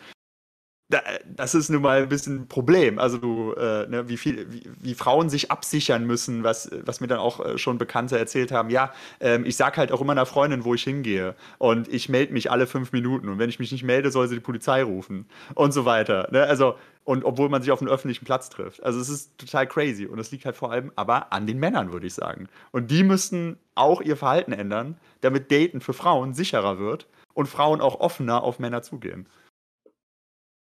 das 0.89 1.53
ist 1.53 1.69
nun 1.69 1.81
mal 1.81 2.03
ein 2.03 2.09
bisschen 2.09 2.41
ein 2.41 2.47
Problem. 2.47 2.97
Also 2.97 3.53
äh, 3.55 3.87
ne, 3.87 4.07
wie 4.07 4.15
viel, 4.15 4.49
wie, 4.51 4.63
wie, 4.79 4.93
Frauen 4.93 5.29
sich 5.29 5.51
absichern 5.51 6.05
müssen, 6.05 6.45
was, 6.45 6.69
was 6.85 7.01
mir 7.01 7.07
dann 7.07 7.19
auch 7.19 7.45
äh, 7.45 7.57
schon 7.57 7.77
Bekannte 7.77 8.17
erzählt 8.17 8.53
haben. 8.53 8.69
Ja, 8.69 8.93
ähm, 9.19 9.43
ich 9.45 9.57
sag 9.57 9.77
halt 9.77 9.91
auch 9.91 9.99
immer 9.99 10.13
einer 10.13 10.25
Freundin, 10.25 10.63
wo 10.63 10.73
ich 10.73 10.83
hingehe. 10.83 11.35
Und 11.57 11.89
ich 11.89 12.07
melde 12.07 12.31
mich 12.31 12.51
alle 12.51 12.67
fünf 12.67 12.93
Minuten. 12.93 13.27
Und 13.27 13.37
wenn 13.37 13.49
ich 13.49 13.59
mich 13.59 13.73
nicht 13.73 13.83
melde, 13.83 14.11
soll 14.11 14.29
sie 14.29 14.35
die 14.35 14.41
Polizei 14.41 14.81
rufen. 14.81 15.25
Und 15.55 15.73
so 15.73 15.83
weiter. 15.83 16.29
Ne? 16.31 16.43
Also, 16.43 16.75
und 17.03 17.25
obwohl 17.25 17.49
man 17.49 17.61
sich 17.61 17.71
auf 17.71 17.81
einem 17.81 17.91
öffentlichen 17.91 18.23
Platz 18.23 18.49
trifft. 18.49 18.81
Also 18.81 19.01
es 19.01 19.09
ist 19.09 19.37
total 19.37 19.67
crazy. 19.67 20.05
Und 20.05 20.19
es 20.19 20.31
liegt 20.31 20.45
halt 20.45 20.55
vor 20.55 20.71
allem 20.71 20.93
aber 20.95 21.33
an 21.33 21.47
den 21.47 21.59
Männern, 21.59 21.91
würde 21.91 22.07
ich 22.07 22.13
sagen. 22.13 22.47
Und 22.71 22.91
die 22.91 23.03
müssten 23.03 23.57
auch 23.75 23.99
ihr 24.01 24.15
Verhalten 24.15 24.53
ändern, 24.53 24.95
damit 25.19 25.51
Daten 25.51 25.81
für 25.81 25.93
Frauen 25.93 26.33
sicherer 26.33 26.79
wird 26.79 27.07
und 27.33 27.47
Frauen 27.47 27.81
auch 27.81 27.99
offener 27.99 28.41
auf 28.43 28.59
Männer 28.59 28.83
zugehen. 28.83 29.27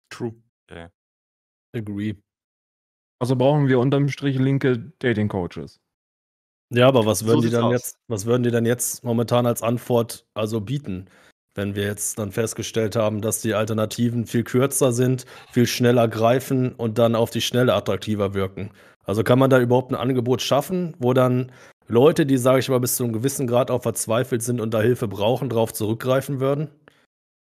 True. 0.09 0.33
Ja. 0.69 0.89
Agree. 1.75 2.15
Also 3.19 3.35
brauchen 3.35 3.67
wir 3.67 3.79
unterm 3.79 4.07
Strich 4.09 4.37
linke 4.37 4.93
Dating 4.99 5.27
Coaches. 5.27 5.79
Ja, 6.71 6.87
aber 6.87 7.05
was 7.05 7.25
würden 7.25 7.41
so 7.41 7.47
die 7.47 7.53
dann 7.53 7.63
aus. 7.65 7.73
jetzt, 7.73 7.97
was 8.07 8.25
würden 8.25 8.43
die 8.43 8.51
dann 8.51 8.65
jetzt 8.65 9.03
momentan 9.03 9.45
als 9.45 9.63
Antwort 9.63 10.25
also 10.33 10.61
bieten? 10.61 11.07
Wenn 11.55 11.75
wir 11.75 11.83
jetzt 11.83 12.19
dann 12.19 12.31
festgestellt 12.31 12.95
haben, 12.95 13.21
dass 13.21 13.41
die 13.41 13.55
Alternativen 13.55 14.25
viel 14.25 14.43
kürzer 14.43 14.93
sind, 14.93 15.25
viel 15.51 15.65
schneller 15.65 16.07
greifen 16.07 16.73
und 16.73 16.97
dann 16.99 17.15
auf 17.15 17.31
die 17.31 17.41
Schnelle 17.41 17.73
attraktiver 17.73 18.33
wirken. 18.33 18.71
Also 19.03 19.23
kann 19.23 19.39
man 19.39 19.49
da 19.49 19.59
überhaupt 19.59 19.91
ein 19.91 19.95
Angebot 19.95 20.41
schaffen, 20.43 20.95
wo 20.99 21.13
dann 21.13 21.51
Leute, 21.87 22.27
die, 22.27 22.37
sage 22.37 22.59
ich 22.59 22.69
mal, 22.69 22.79
bis 22.79 22.95
zu 22.95 23.03
einem 23.03 23.13
gewissen 23.13 23.47
Grad 23.47 23.71
auch 23.71 23.81
verzweifelt 23.81 24.43
sind 24.43 24.61
und 24.61 24.71
da 24.75 24.81
Hilfe 24.81 25.07
brauchen, 25.07 25.49
darauf 25.49 25.73
zurückgreifen 25.73 26.39
würden? 26.39 26.69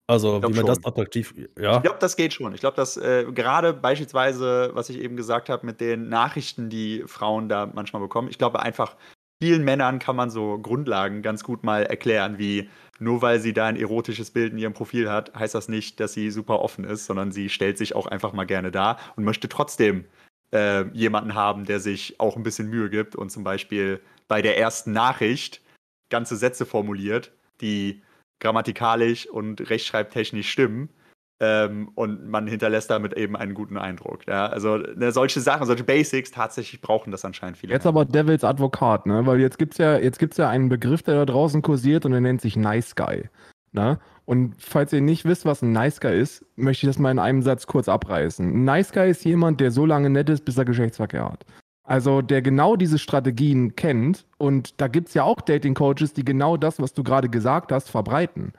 Also, 0.09 0.37
wie 0.37 0.47
man 0.47 0.55
schon. 0.55 0.67
das 0.67 0.85
attraktiv 0.85 1.35
ja? 1.59 1.77
Ich 1.77 1.83
glaube, 1.83 1.99
das 1.99 2.17
geht 2.17 2.33
schon. 2.33 2.55
Ich 2.55 2.61
glaube, 2.61 2.77
dass 2.77 2.97
äh, 2.97 3.27
gerade 3.33 3.73
beispielsweise, 3.73 4.71
was 4.73 4.89
ich 4.89 5.01
eben 5.01 5.17
gesagt 5.17 5.49
habe, 5.49 5.67
mit 5.67 5.81
den 5.81 6.09
Nachrichten, 6.09 6.71
die 6.71 7.03
Frauen 7.07 7.49
da 7.49 7.67
manchmal 7.67 8.03
bekommen, 8.03 8.29
ich 8.31 8.39
glaube 8.39 8.61
einfach, 8.61 8.97
vielen 9.43 9.65
Männern 9.65 9.99
kann 9.99 10.15
man 10.15 10.31
so 10.31 10.59
Grundlagen 10.59 11.23
ganz 11.23 11.43
gut 11.43 11.65
mal 11.65 11.83
erklären, 11.83 12.39
wie 12.39 12.71
nur 12.99 13.21
weil 13.21 13.41
sie 13.41 13.53
da 13.53 13.67
ein 13.67 13.77
erotisches 13.77 14.31
Bild 14.31 14.53
in 14.53 14.59
ihrem 14.59 14.73
Profil 14.73 15.11
hat, 15.11 15.35
heißt 15.35 15.55
das 15.55 15.69
nicht, 15.69 16.01
dass 16.01 16.13
sie 16.13 16.31
super 16.31 16.61
offen 16.61 16.85
ist, 16.85 17.07
sondern 17.07 17.33
sie 17.33 17.49
stellt 17.49 17.77
sich 17.77 17.95
auch 17.95 18.07
einfach 18.07 18.33
mal 18.33 18.47
gerne 18.47 18.71
dar 18.71 18.99
und 19.17 19.25
möchte 19.25 19.49
trotzdem 19.49 20.05
äh, 20.53 20.85
jemanden 20.93 21.35
haben, 21.35 21.67
der 21.67 21.81
sich 21.81 22.21
auch 22.21 22.37
ein 22.37 22.43
bisschen 22.43 22.69
Mühe 22.69 22.89
gibt 22.89 23.17
und 23.17 23.31
zum 23.31 23.45
Beispiel 23.45 24.01
bei 24.29 24.41
der 24.41 24.57
ersten 24.57 24.93
Nachricht 24.93 25.61
ganze 26.09 26.37
Sätze 26.37 26.65
formuliert, 26.65 27.33
die 27.61 28.03
grammatikalisch 28.41 29.29
und 29.29 29.69
rechtschreibtechnisch 29.71 30.51
stimmen. 30.51 30.91
Ähm, 31.39 31.91
und 31.95 32.29
man 32.29 32.47
hinterlässt 32.47 32.91
damit 32.91 33.13
eben 33.13 33.37
einen 33.37 33.53
guten 33.53 33.77
Eindruck. 33.77 34.27
Ja? 34.27 34.47
Also 34.47 34.79
ne, 34.79 35.13
solche 35.13 35.41
Sachen, 35.41 35.67
solche 35.67 35.85
Basics 35.85 36.31
tatsächlich 36.31 36.81
brauchen 36.81 37.11
das 37.11 37.27
anscheinend 37.27 37.59
viele. 37.59 37.75
Jetzt 37.75 37.85
mehr. 37.85 37.91
aber 37.91 38.07
Devils 38.07 38.43
Advokat, 38.43 39.05
ne? 39.05 39.27
Weil 39.27 39.41
jetzt 39.41 39.59
gibt 39.59 39.75
es 39.75 39.79
ja, 39.79 39.99
ja 39.99 40.49
einen 40.49 40.71
Begriff, 40.71 41.03
der 41.03 41.15
da 41.15 41.27
draußen 41.27 41.61
kursiert 41.61 42.07
und 42.07 42.13
der 42.13 42.23
nennt 42.23 42.41
sich 42.41 42.57
Nice 42.57 42.95
Guy. 42.95 43.29
Ne? 43.73 43.99
Und 44.25 44.55
falls 44.59 44.95
ihr 44.95 45.03
nicht 45.03 45.27
wisst, 45.27 45.45
was 45.45 45.61
ein 45.61 45.73
Nice 45.73 46.01
Guy 46.01 46.19
ist, 46.19 46.45
möchte 46.57 46.87
ich 46.87 46.91
das 46.91 46.99
mal 46.99 47.11
in 47.11 47.19
einem 47.19 47.43
Satz 47.43 47.67
kurz 47.67 47.89
abreißen. 47.89 48.47
Ein 48.47 48.65
Nice 48.65 48.93
Guy 48.93 49.11
ist 49.11 49.25
jemand, 49.25 49.61
der 49.61 49.71
so 49.71 49.85
lange 49.85 50.09
nett 50.09 50.31
ist, 50.31 50.47
bis 50.47 50.57
er 50.57 50.65
Geschlechtsverkehr 50.65 51.31
hat. 51.31 51.45
Also 51.87 52.21
der 52.21 52.43
genau 52.43 52.75
diese 52.75 52.99
Strategien 52.99 53.77
kennt 53.77 54.27
und 54.39 54.81
da 54.81 54.89
gibt 54.89 55.09
es 55.09 55.15
ja 55.15 55.23
auch 55.23 55.41
Dating-Coaches, 55.41 56.13
die 56.13 56.25
genau 56.25 56.57
das, 56.57 56.81
was 56.81 56.93
du 56.93 57.05
gerade 57.05 57.29
gesagt 57.29 57.71
hast, 57.71 57.89
verbreiten. 57.89 58.53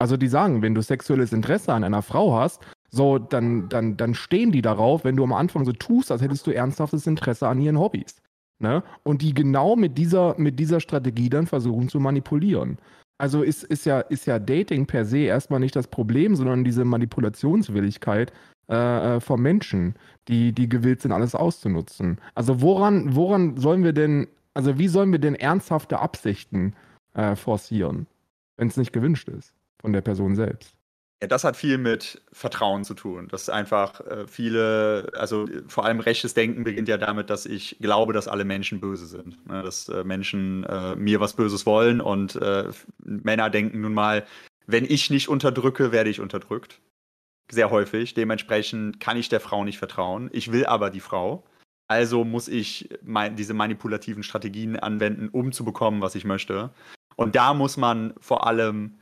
Also 0.00 0.16
die 0.16 0.26
sagen, 0.26 0.62
wenn 0.62 0.74
du 0.74 0.82
sexuelles 0.82 1.32
Interesse 1.32 1.72
an 1.72 1.84
einer 1.84 2.02
Frau 2.02 2.34
hast, 2.34 2.60
so, 2.90 3.18
dann, 3.18 3.68
dann, 3.68 3.96
dann 3.96 4.14
stehen 4.14 4.50
die 4.50 4.62
darauf, 4.62 5.04
wenn 5.04 5.16
du 5.16 5.22
am 5.22 5.32
Anfang 5.32 5.64
so 5.64 5.72
tust, 5.72 6.10
als 6.10 6.20
hättest 6.20 6.46
du 6.46 6.50
ernsthaftes 6.50 7.06
Interesse 7.06 7.48
an 7.48 7.60
ihren 7.60 7.78
Hobbys. 7.78 8.16
Ne? 8.58 8.82
Und 9.04 9.22
die 9.22 9.32
genau 9.32 9.76
mit 9.76 9.96
dieser, 9.96 10.34
mit 10.38 10.58
dieser 10.58 10.80
Strategie 10.80 11.30
dann 11.30 11.46
versuchen 11.46 11.88
zu 11.88 12.00
manipulieren. 12.00 12.78
Also 13.18 13.42
ist, 13.42 13.62
ist, 13.62 13.86
ja, 13.86 14.00
ist 14.00 14.26
ja 14.26 14.40
Dating 14.40 14.86
per 14.86 15.04
se 15.04 15.18
erstmal 15.18 15.60
nicht 15.60 15.76
das 15.76 15.86
Problem, 15.86 16.34
sondern 16.34 16.64
diese 16.64 16.84
Manipulationswilligkeit 16.84 18.32
äh, 18.68 19.16
äh, 19.16 19.20
von 19.20 19.40
Menschen, 19.40 19.94
die, 20.28 20.52
die 20.52 20.68
gewillt 20.68 21.02
sind, 21.02 21.12
alles 21.12 21.34
auszunutzen. 21.34 22.20
Also 22.34 22.60
woran, 22.60 23.14
woran 23.14 23.56
sollen 23.56 23.84
wir 23.84 23.92
denn, 23.92 24.28
also 24.54 24.78
wie 24.78 24.88
sollen 24.88 25.12
wir 25.12 25.18
denn 25.18 25.34
ernsthafte 25.34 25.98
Absichten 25.98 26.74
äh, 27.14 27.34
forcieren, 27.36 28.06
wenn 28.56 28.68
es 28.68 28.76
nicht 28.76 28.92
gewünscht 28.92 29.28
ist 29.28 29.54
von 29.80 29.92
der 29.92 30.00
Person 30.00 30.36
selbst? 30.36 30.76
Ja, 31.22 31.28
das 31.28 31.44
hat 31.44 31.56
viel 31.56 31.78
mit 31.78 32.20
Vertrauen 32.32 32.82
zu 32.84 32.94
tun. 32.94 33.28
Das 33.30 33.42
ist 33.42 33.48
einfach 33.48 34.00
äh, 34.00 34.26
viele, 34.26 35.08
also 35.14 35.46
vor 35.68 35.84
allem 35.84 36.00
rechtes 36.00 36.34
Denken 36.34 36.64
beginnt 36.64 36.88
ja 36.88 36.98
damit, 36.98 37.30
dass 37.30 37.46
ich 37.46 37.76
glaube, 37.80 38.12
dass 38.12 38.26
alle 38.26 38.44
Menschen 38.44 38.80
böse 38.80 39.06
sind. 39.06 39.46
Ne? 39.46 39.62
Dass 39.62 39.88
äh, 39.88 40.02
Menschen 40.02 40.64
äh, 40.64 40.96
mir 40.96 41.20
was 41.20 41.34
Böses 41.34 41.64
wollen 41.64 42.00
und 42.00 42.34
äh, 42.36 42.70
Männer 43.04 43.50
denken 43.50 43.82
nun 43.82 43.94
mal, 43.94 44.24
wenn 44.66 44.84
ich 44.84 45.10
nicht 45.10 45.28
unterdrücke, 45.28 45.92
werde 45.92 46.10
ich 46.10 46.18
unterdrückt. 46.18 46.80
Sehr 47.52 47.70
häufig. 47.70 48.14
Dementsprechend 48.14 48.98
kann 48.98 49.18
ich 49.18 49.28
der 49.28 49.38
Frau 49.38 49.62
nicht 49.62 49.76
vertrauen. 49.76 50.30
Ich 50.32 50.52
will 50.52 50.64
aber 50.64 50.88
die 50.88 51.00
Frau. 51.00 51.44
Also 51.86 52.24
muss 52.24 52.48
ich 52.48 52.88
mein, 53.02 53.36
diese 53.36 53.52
manipulativen 53.52 54.22
Strategien 54.22 54.78
anwenden, 54.78 55.28
um 55.28 55.52
zu 55.52 55.62
bekommen, 55.62 56.00
was 56.00 56.14
ich 56.14 56.24
möchte. 56.24 56.70
Und 57.14 57.36
da 57.36 57.52
muss 57.52 57.76
man 57.76 58.14
vor 58.20 58.46
allem 58.46 58.94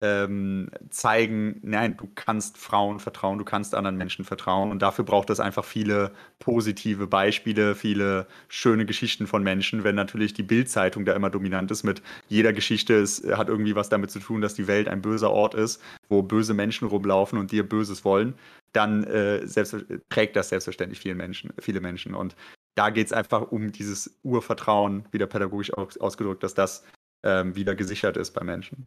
ähm, 0.00 0.70
zeigen, 0.90 1.58
nein, 1.62 1.96
du 1.96 2.08
kannst 2.14 2.56
Frauen 2.56 3.00
vertrauen, 3.00 3.38
du 3.38 3.44
kannst 3.44 3.74
anderen 3.74 3.96
Menschen 3.96 4.24
vertrauen 4.24 4.70
und 4.70 4.80
dafür 4.80 5.04
braucht 5.04 5.30
es 5.30 5.40
einfach 5.40 5.64
viele 5.64 6.12
positive 6.38 7.06
Beispiele, 7.06 7.74
viele 7.74 8.26
schöne 8.48 8.86
Geschichten 8.86 9.26
von 9.26 9.42
Menschen. 9.42 9.82
Wenn 9.82 9.96
natürlich 9.96 10.34
die 10.34 10.44
Bildzeitung 10.44 11.04
da 11.04 11.14
immer 11.14 11.30
dominant 11.30 11.70
ist 11.70 11.82
mit 11.82 12.02
jeder 12.28 12.52
Geschichte, 12.52 12.94
es 12.94 13.24
hat 13.32 13.48
irgendwie 13.48 13.74
was 13.74 13.88
damit 13.88 14.10
zu 14.10 14.20
tun, 14.20 14.40
dass 14.40 14.54
die 14.54 14.68
Welt 14.68 14.88
ein 14.88 15.02
böser 15.02 15.30
Ort 15.30 15.54
ist, 15.54 15.82
wo 16.08 16.22
böse 16.22 16.54
Menschen 16.54 16.86
rumlaufen 16.86 17.38
und 17.38 17.50
dir 17.50 17.68
Böses 17.68 18.04
wollen, 18.04 18.34
dann 18.72 19.02
äh, 19.04 19.46
selbst, 19.46 19.76
trägt 20.10 20.36
das 20.36 20.50
selbstverständlich 20.50 21.00
viele 21.00 21.16
Menschen, 21.16 21.52
viele 21.58 21.80
Menschen 21.80 22.14
und 22.14 22.36
da 22.76 22.90
geht 22.90 23.08
es 23.08 23.12
einfach 23.12 23.50
um 23.50 23.72
dieses 23.72 24.16
Urvertrauen, 24.22 25.04
wieder 25.10 25.26
pädagogisch 25.26 25.72
ausgedrückt, 25.74 26.44
dass 26.44 26.54
das 26.54 26.84
ähm, 27.24 27.56
wieder 27.56 27.74
gesichert 27.74 28.16
ist 28.16 28.30
bei 28.30 28.44
Menschen. 28.44 28.86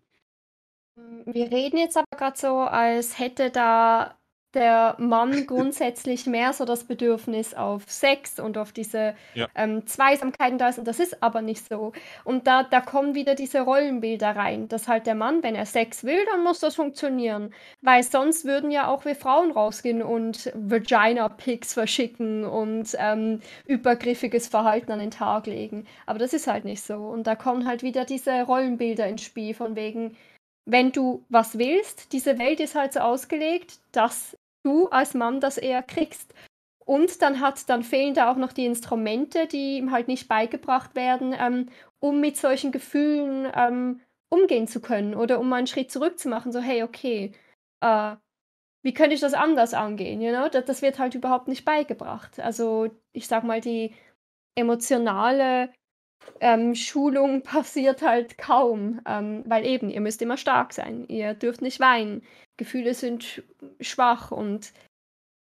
Wir 1.26 1.52
reden 1.52 1.78
jetzt 1.78 1.98
aber 1.98 2.18
gerade 2.18 2.38
so, 2.38 2.60
als 2.60 3.20
hätte 3.20 3.50
da 3.50 4.16
der 4.54 4.96
Mann 4.98 5.46
grundsätzlich 5.48 6.26
mehr 6.26 6.54
so 6.54 6.66
das 6.66 6.84
Bedürfnis 6.84 7.54
auf 7.54 7.90
Sex 7.90 8.40
und 8.40 8.58
auf 8.58 8.72
diese 8.72 9.16
ja. 9.34 9.48
ähm, 9.56 9.86
Zweisamkeiten 9.88 10.58
da 10.58 10.70
ist. 10.70 10.80
Und 10.80 10.88
das 10.88 11.00
ist 11.00 11.24
aber 11.24 11.42
nicht 11.42 11.68
so. 11.68 11.94
Und 12.24 12.48
da, 12.48 12.64
da 12.64 12.82
kommen 12.82 13.16
wieder 13.16 13.36
diese 13.36 13.62
Rollenbilder 13.62 14.36
rein, 14.36 14.68
dass 14.68 14.88
halt 14.88 15.08
der 15.08 15.16
Mann, 15.16 15.44
wenn 15.44 15.56
er 15.56 15.66
Sex 15.66 16.04
will, 16.04 16.26
dann 16.26 16.44
muss 16.44 16.60
das 16.60 16.76
funktionieren. 16.76 17.54
Weil 17.82 18.04
sonst 18.04 18.46
würden 18.46 18.72
ja 18.72 18.88
auch 18.88 19.06
wir 19.06 19.16
Frauen 19.16 19.52
rausgehen 19.52 20.02
und 20.04 20.52
Vagina-Pics 20.56 21.74
verschicken 21.74 22.46
und 22.46 22.96
ähm, 22.98 23.42
übergriffiges 23.66 24.48
Verhalten 24.48 24.92
an 24.92 25.00
den 25.00 25.12
Tag 25.12 25.48
legen. 25.48 25.86
Aber 26.06 26.20
das 26.20 26.34
ist 26.34 26.48
halt 26.48 26.66
nicht 26.66 26.84
so. 26.84 26.96
Und 26.96 27.28
da 27.28 27.36
kommen 27.36 27.68
halt 27.68 27.84
wieder 27.84 28.06
diese 28.06 28.44
Rollenbilder 28.44 29.08
ins 29.08 29.24
Spiel, 29.24 29.54
von 29.54 29.76
wegen, 29.76 30.18
wenn 30.66 30.92
du 30.92 31.26
was 31.30 31.58
willst, 31.58 32.14
diese 32.14 32.38
Welt 32.40 32.60
ist 32.60 32.76
halt 32.76 32.94
so 32.94 33.00
ausgelegt, 33.00 33.80
dass 33.92 34.38
du 34.64 34.88
als 34.90 35.14
Mann 35.14 35.40
das 35.40 35.58
eher 35.58 35.84
kriegst. 35.84 36.34
Und 36.86 37.22
dann 37.22 37.40
hat, 37.40 37.70
dann 37.70 37.84
fehlen 37.84 38.14
da 38.14 38.32
auch 38.32 38.38
noch 38.38 38.54
die 38.54 38.66
Instrumente, 38.66 39.48
die 39.48 39.78
ihm 39.78 39.92
halt 39.92 40.08
nicht 40.08 40.28
beigebracht 40.28 40.96
werden, 40.96 41.36
ähm, 41.38 41.68
um 42.00 42.20
mit 42.20 42.38
solchen 42.38 42.72
Gefühlen 42.72 43.52
ähm, 43.56 44.02
umgehen 44.30 44.68
zu 44.68 44.82
können 44.82 45.16
oder 45.16 45.40
um 45.40 45.50
mal 45.50 45.58
einen 45.58 45.68
Schritt 45.68 45.92
zurück 45.92 46.18
zu 46.18 46.30
machen, 46.30 46.52
so 46.52 46.60
hey, 46.60 46.84
okay, 46.84 47.34
äh, 47.82 48.16
wie 48.84 48.94
könnte 48.94 49.14
ich 49.14 49.22
das 49.22 49.34
anders 49.34 49.74
angehen? 49.74 50.22
You 50.22 50.32
know? 50.32 50.50
das, 50.50 50.66
das 50.66 50.82
wird 50.82 51.00
halt 51.00 51.14
überhaupt 51.16 51.48
nicht 51.48 51.66
beigebracht. 51.66 52.40
Also 52.40 52.90
ich 53.14 53.28
sag 53.28 53.44
mal, 53.44 53.62
die 53.62 53.94
emotionale 54.56 55.72
ähm, 56.40 56.76
Schulung 56.76 57.44
passiert 57.44 58.02
halt 58.02 58.38
kaum, 58.38 59.02
ähm, 59.06 59.44
weil 59.46 59.66
eben, 59.66 59.90
ihr 59.90 60.02
müsst 60.02 60.22
immer 60.22 60.38
stark 60.38 60.74
sein, 60.74 61.06
ihr 61.08 61.34
dürft 61.34 61.62
nicht 61.62 61.80
weinen, 61.80 62.24
Gefühle 62.58 62.94
sind 62.94 63.44
schwach 63.80 64.32
und 64.32 64.74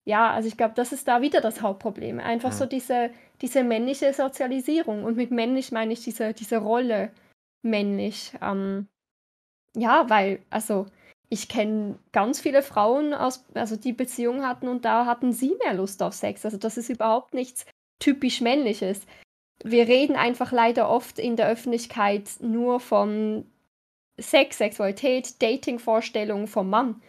ja, 0.05 0.33
also 0.33 0.49
ich 0.49 0.57
glaube, 0.57 0.75
das 0.75 0.93
ist 0.93 1.07
da 1.09 1.21
wieder 1.21 1.41
das 1.41 1.63
Hauptproblem. 1.63 2.19
Einfach 2.21 2.51
mhm. 2.51 2.57
so 2.57 2.67
diese, 2.67 3.11
diese 3.43 3.63
männliche 3.63 4.13
Sozialisierung 4.13 5.05
und 5.05 5.17
mit 5.17 5.31
männlich 5.31 5.73
meine 5.73 5.93
ich 5.93 6.03
diese, 6.03 6.33
diese 6.33 6.59
Rolle 6.59 7.13
männlich. 7.63 8.33
Ähm, 8.41 8.89
ja, 9.77 10.09
weil, 10.09 10.43
also 10.51 10.87
ich 11.29 11.49
kenne 11.49 11.99
ganz 12.13 12.41
viele 12.41 12.63
Frauen, 12.63 13.15
aus, 13.15 13.45
also 13.55 13.77
die 13.77 13.93
Beziehungen 13.93 14.47
hatten 14.47 14.67
und 14.67 14.85
da 14.85 15.07
hatten 15.07 15.33
sie 15.33 15.55
mehr 15.63 15.75
Lust 15.75 16.03
auf 16.03 16.15
Sex. 16.15 16.45
Also 16.45 16.57
das 16.57 16.77
ist 16.77 16.89
überhaupt 16.89 17.35
nichts 17.35 17.67
typisch 18.01 18.41
männliches 18.41 19.07
wir 19.63 19.89
reden 19.89 20.17
einfach 20.17 20.53
leider 20.53 20.89
oft 20.89 21.19
in 21.19 21.37
der 21.37 21.49
Öffentlichkeit 21.49 22.29
nur 22.41 22.81
von 22.81 23.45
Sex, 24.19 24.59
Sexualität, 24.59 25.41
Dating-Vorstellungen 25.43 26.47
vom 26.47 26.71
Mann. 26.71 27.03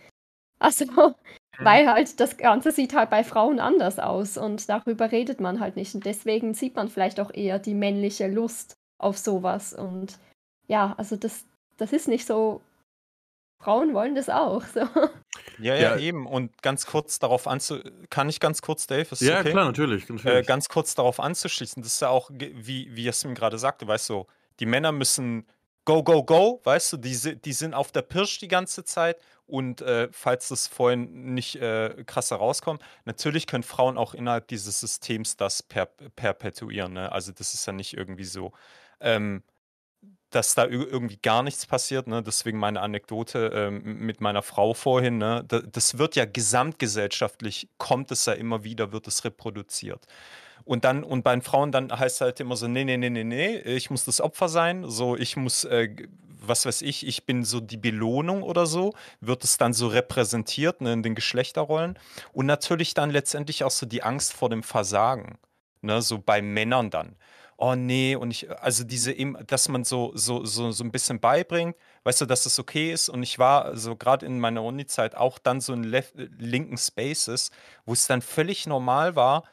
Also, 0.60 0.86
mhm. 0.86 1.16
weil 1.60 1.88
halt 1.88 2.20
das 2.20 2.38
Ganze 2.38 2.72
sieht 2.72 2.94
halt 2.94 3.10
bei 3.10 3.24
Frauen 3.24 3.60
anders 3.60 4.00
aus 4.00 4.38
und 4.38 4.70
darüber 4.70 5.12
redet 5.12 5.40
man 5.40 5.60
halt 5.60 5.76
nicht. 5.76 5.96
Und 5.96 6.06
deswegen 6.06 6.54
sieht 6.54 6.76
man 6.76 6.90
vielleicht 6.90 7.20
auch 7.20 7.34
eher 7.34 7.60
die 7.60 7.74
männliche 7.74 8.28
Lust 8.28 8.76
auf 8.98 9.18
sowas. 9.18 9.74
Und 9.74 10.20
ja, 10.68 10.94
also 10.98 11.16
das, 11.16 11.46
das 11.78 11.94
ist 11.94 12.08
nicht 12.08 12.26
so 12.26 12.62
Frauen 13.64 13.94
wollen 13.94 14.16
das 14.16 14.30
auch. 14.30 14.64
So. 14.66 14.82
Ja, 15.60 15.76
ja, 15.76 15.76
ja, 15.76 15.98
eben. 15.98 16.26
Und 16.26 16.62
ganz 16.62 16.86
kurz 16.86 17.20
darauf 17.20 17.48
anzu... 17.48 17.80
Kann 18.10 18.30
ich 18.30 18.40
ganz 18.40 18.62
kurz, 18.62 18.88
Dave? 18.88 19.08
Ist 19.12 19.22
ja, 19.22 19.40
okay? 19.40 19.52
klar, 19.52 19.66
natürlich. 19.66 20.10
natürlich. 20.10 20.26
Äh, 20.26 20.42
ganz 20.44 20.68
kurz 20.70 20.96
darauf 20.96 21.20
anzuschließen. 21.20 21.84
Das 21.84 21.94
ist 21.94 22.02
ja 22.02 22.10
auch, 22.10 22.30
wie, 22.32 22.96
wie 22.96 23.04
Jasmin 23.04 23.36
gerade 23.36 23.58
sagte, 23.58 23.88
weißt 23.88 24.10
du, 24.10 24.26
die 24.60 24.66
Männer 24.66 24.92
müssen 24.92 25.46
go, 25.86 26.04
go, 26.04 26.24
go, 26.24 26.62
weißt 26.64 26.94
du, 26.94 26.98
die, 26.98 27.40
die 27.40 27.54
sind 27.54 27.74
auf 27.74 27.92
der 27.92 28.02
Pirsch 28.02 28.40
die 28.40 28.48
ganze 28.48 28.84
Zeit. 28.84 29.18
Und 29.46 29.82
äh, 29.82 30.08
falls 30.12 30.48
das 30.48 30.68
vorhin 30.68 31.34
nicht 31.34 31.58
äh, 31.58 32.04
krass 32.06 32.32
herauskommt, 32.32 32.82
natürlich 33.06 33.48
können 33.48 33.64
Frauen 33.64 33.98
auch 33.98 34.14
innerhalb 34.14 34.48
dieses 34.48 34.80
Systems 34.80 35.36
das 35.38 35.62
per 35.62 35.88
perpetuieren. 36.16 36.94
Ne? 36.94 37.12
Also 37.12 37.32
das 37.32 37.54
ist 37.54 37.66
ja 37.66 37.74
nicht 37.74 37.96
irgendwie 37.96 38.24
so. 38.24 38.54
Ähm, 39.00 39.44
dass 40.32 40.56
da 40.56 40.66
irgendwie 40.66 41.18
gar 41.18 41.44
nichts 41.44 41.66
passiert. 41.66 42.08
Ne? 42.08 42.24
Deswegen 42.24 42.58
meine 42.58 42.82
Anekdote 42.82 43.52
ähm, 43.54 43.82
mit 44.00 44.22
meiner 44.22 44.42
Frau 44.42 44.74
vorhin. 44.74 45.18
Ne? 45.18 45.46
Das 45.48 45.98
wird 45.98 46.16
ja 46.16 46.26
gesamtgesellschaftlich, 46.26 47.70
kommt 47.78 48.12
es 48.12 48.26
ja 48.26 48.34
immer 48.34 48.64
wieder, 48.64 48.92
wird 48.92 49.08
es 49.08 49.24
reproduziert. 49.24 50.08
Und 50.64 50.86
dann, 50.86 51.04
und 51.04 51.24
bei 51.24 51.32
den 51.34 51.42
Frauen 51.42 51.72
dann 51.72 51.92
heißt 51.92 52.18
es 52.18 52.22
halt 52.22 52.40
immer 52.40 52.56
so, 52.56 52.68
nee, 52.68 52.84
nee, 52.84 52.98
nee, 52.98 53.10
nee, 53.10 53.24
nee, 53.24 53.58
ich 53.60 53.90
muss 53.90 54.06
das 54.06 54.22
Opfer 54.22 54.48
sein, 54.48 54.88
so, 54.88 55.18
ich 55.18 55.36
muss, 55.36 55.64
äh, 55.64 55.90
was 56.40 56.66
weiß 56.66 56.82
ich, 56.84 57.06
ich 57.06 57.26
bin 57.26 57.44
so 57.44 57.60
die 57.60 57.78
Belohnung 57.78 58.44
oder 58.44 58.66
so, 58.66 58.94
wird 59.20 59.44
es 59.44 59.58
dann 59.58 59.74
so 59.74 59.88
repräsentiert 59.88 60.82
ne, 60.82 60.94
in 60.94 61.04
den 61.04 61.16
Geschlechterrollen. 61.16 61.98
Und 62.32 62.46
natürlich 62.46 62.94
dann 62.94 63.10
letztendlich 63.10 63.64
auch 63.64 63.72
so 63.72 63.86
die 63.86 64.04
Angst 64.04 64.34
vor 64.34 64.50
dem 64.50 64.64
Versagen, 64.64 65.38
ne, 65.82 66.02
so 66.02 66.20
bei 66.20 66.42
Männern 66.42 66.90
dann 66.90 67.16
oh 67.62 67.76
nee, 67.76 68.16
und 68.16 68.32
ich, 68.32 68.50
also 68.62 68.84
diese, 68.84 69.14
dass 69.46 69.70
man 69.70 69.84
so, 69.84 70.12
so, 70.16 70.46
so, 70.46 70.72
so 70.72 70.84
ein 70.84 70.92
bisschen 70.92 71.20
beibringt, 71.20 71.76
weißt 72.04 72.22
du, 72.22 72.26
dass 72.26 72.46
es 72.48 72.58
okay 72.58 72.92
ist. 72.92 73.08
Und 73.08 73.22
ich 73.22 73.38
war 73.38 73.78
so 73.78 73.96
gerade 73.96 74.26
in 74.26 74.40
meiner 74.40 74.64
Uni-Zeit 74.64 75.16
auch 75.16 75.38
dann 75.38 75.62
so 75.62 75.74
in 75.74 75.84
linken 75.84 76.78
Spaces, 76.78 77.52
wo 77.86 77.94
es 77.94 78.08
dann 78.08 78.24
völlig 78.24 78.66
normal 78.66 79.16
war, 79.16 79.44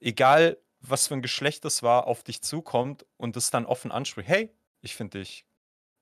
egal 0.00 0.58
was 0.80 1.08
für 1.08 1.14
ein 1.14 1.22
Geschlecht 1.22 1.64
es 1.66 1.82
war, 1.82 2.06
auf 2.06 2.22
dich 2.24 2.42
zukommt 2.42 3.06
und 3.18 3.36
es 3.36 3.50
dann 3.50 3.66
offen 3.66 3.92
anspricht. 3.92 4.28
Hey, 4.28 4.50
ich 4.80 4.96
finde 4.96 5.20
dich 5.20 5.44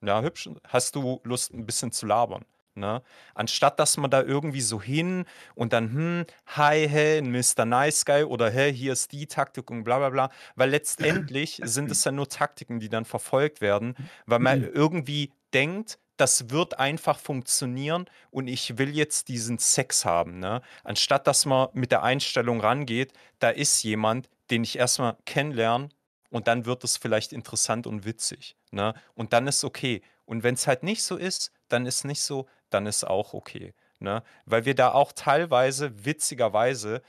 ja 0.02 0.22
hübsch. 0.22 0.48
Hast 0.68 0.94
du 0.94 1.20
Lust, 1.24 1.52
ein 1.52 1.66
bisschen 1.66 1.92
zu 1.92 2.06
labern? 2.06 2.44
Ne? 2.74 3.02
Anstatt 3.34 3.78
dass 3.80 3.96
man 3.96 4.10
da 4.10 4.22
irgendwie 4.22 4.60
so 4.60 4.80
hin 4.80 5.24
und 5.54 5.72
dann, 5.72 5.92
hm, 5.92 6.26
hi, 6.46 6.88
hey, 6.88 7.22
Mr. 7.22 7.64
Nice 7.64 8.04
Guy 8.04 8.24
oder 8.24 8.50
hey, 8.50 8.72
hier 8.72 8.92
ist 8.92 9.12
die 9.12 9.26
Taktik 9.26 9.70
und 9.70 9.84
bla 9.84 9.98
bla 9.98 10.10
bla. 10.10 10.30
Weil 10.54 10.70
letztendlich 10.70 11.60
sind 11.64 11.90
es 11.90 12.04
ja 12.04 12.12
nur 12.12 12.28
Taktiken, 12.28 12.80
die 12.80 12.88
dann 12.88 13.04
verfolgt 13.04 13.60
werden, 13.60 13.94
weil 14.26 14.38
man 14.38 14.62
irgendwie 14.62 15.32
denkt, 15.52 15.98
das 16.20 16.50
wird 16.50 16.78
einfach 16.78 17.18
funktionieren 17.18 18.04
und 18.30 18.46
ich 18.46 18.76
will 18.76 18.94
jetzt 18.94 19.28
diesen 19.28 19.58
Sex 19.58 20.04
haben. 20.04 20.38
Ne? 20.38 20.60
Anstatt 20.84 21.26
dass 21.26 21.46
man 21.46 21.68
mit 21.72 21.92
der 21.92 22.02
Einstellung 22.02 22.60
rangeht, 22.60 23.14
da 23.38 23.48
ist 23.48 23.82
jemand, 23.82 24.28
den 24.50 24.62
ich 24.62 24.76
erstmal 24.76 25.16
kennenlerne 25.24 25.88
und 26.28 26.46
dann 26.46 26.66
wird 26.66 26.84
es 26.84 26.98
vielleicht 26.98 27.32
interessant 27.32 27.86
und 27.86 28.04
witzig. 28.04 28.54
Ne? 28.70 28.94
Und 29.14 29.32
dann 29.32 29.46
ist 29.46 29.64
okay. 29.64 30.02
Und 30.26 30.42
wenn 30.42 30.54
es 30.54 30.66
halt 30.66 30.82
nicht 30.82 31.02
so 31.02 31.16
ist, 31.16 31.52
dann 31.68 31.86
ist 31.86 32.04
nicht 32.04 32.20
so, 32.20 32.46
dann 32.70 32.86
ist 32.86 33.04
auch 33.04 33.34
okay. 33.34 33.74
Ne? 33.98 34.22
Weil 34.46 34.64
wir 34.64 34.74
da 34.74 34.92
auch 34.92 35.12
teilweise, 35.12 36.04
witzigerweise, 36.04 37.02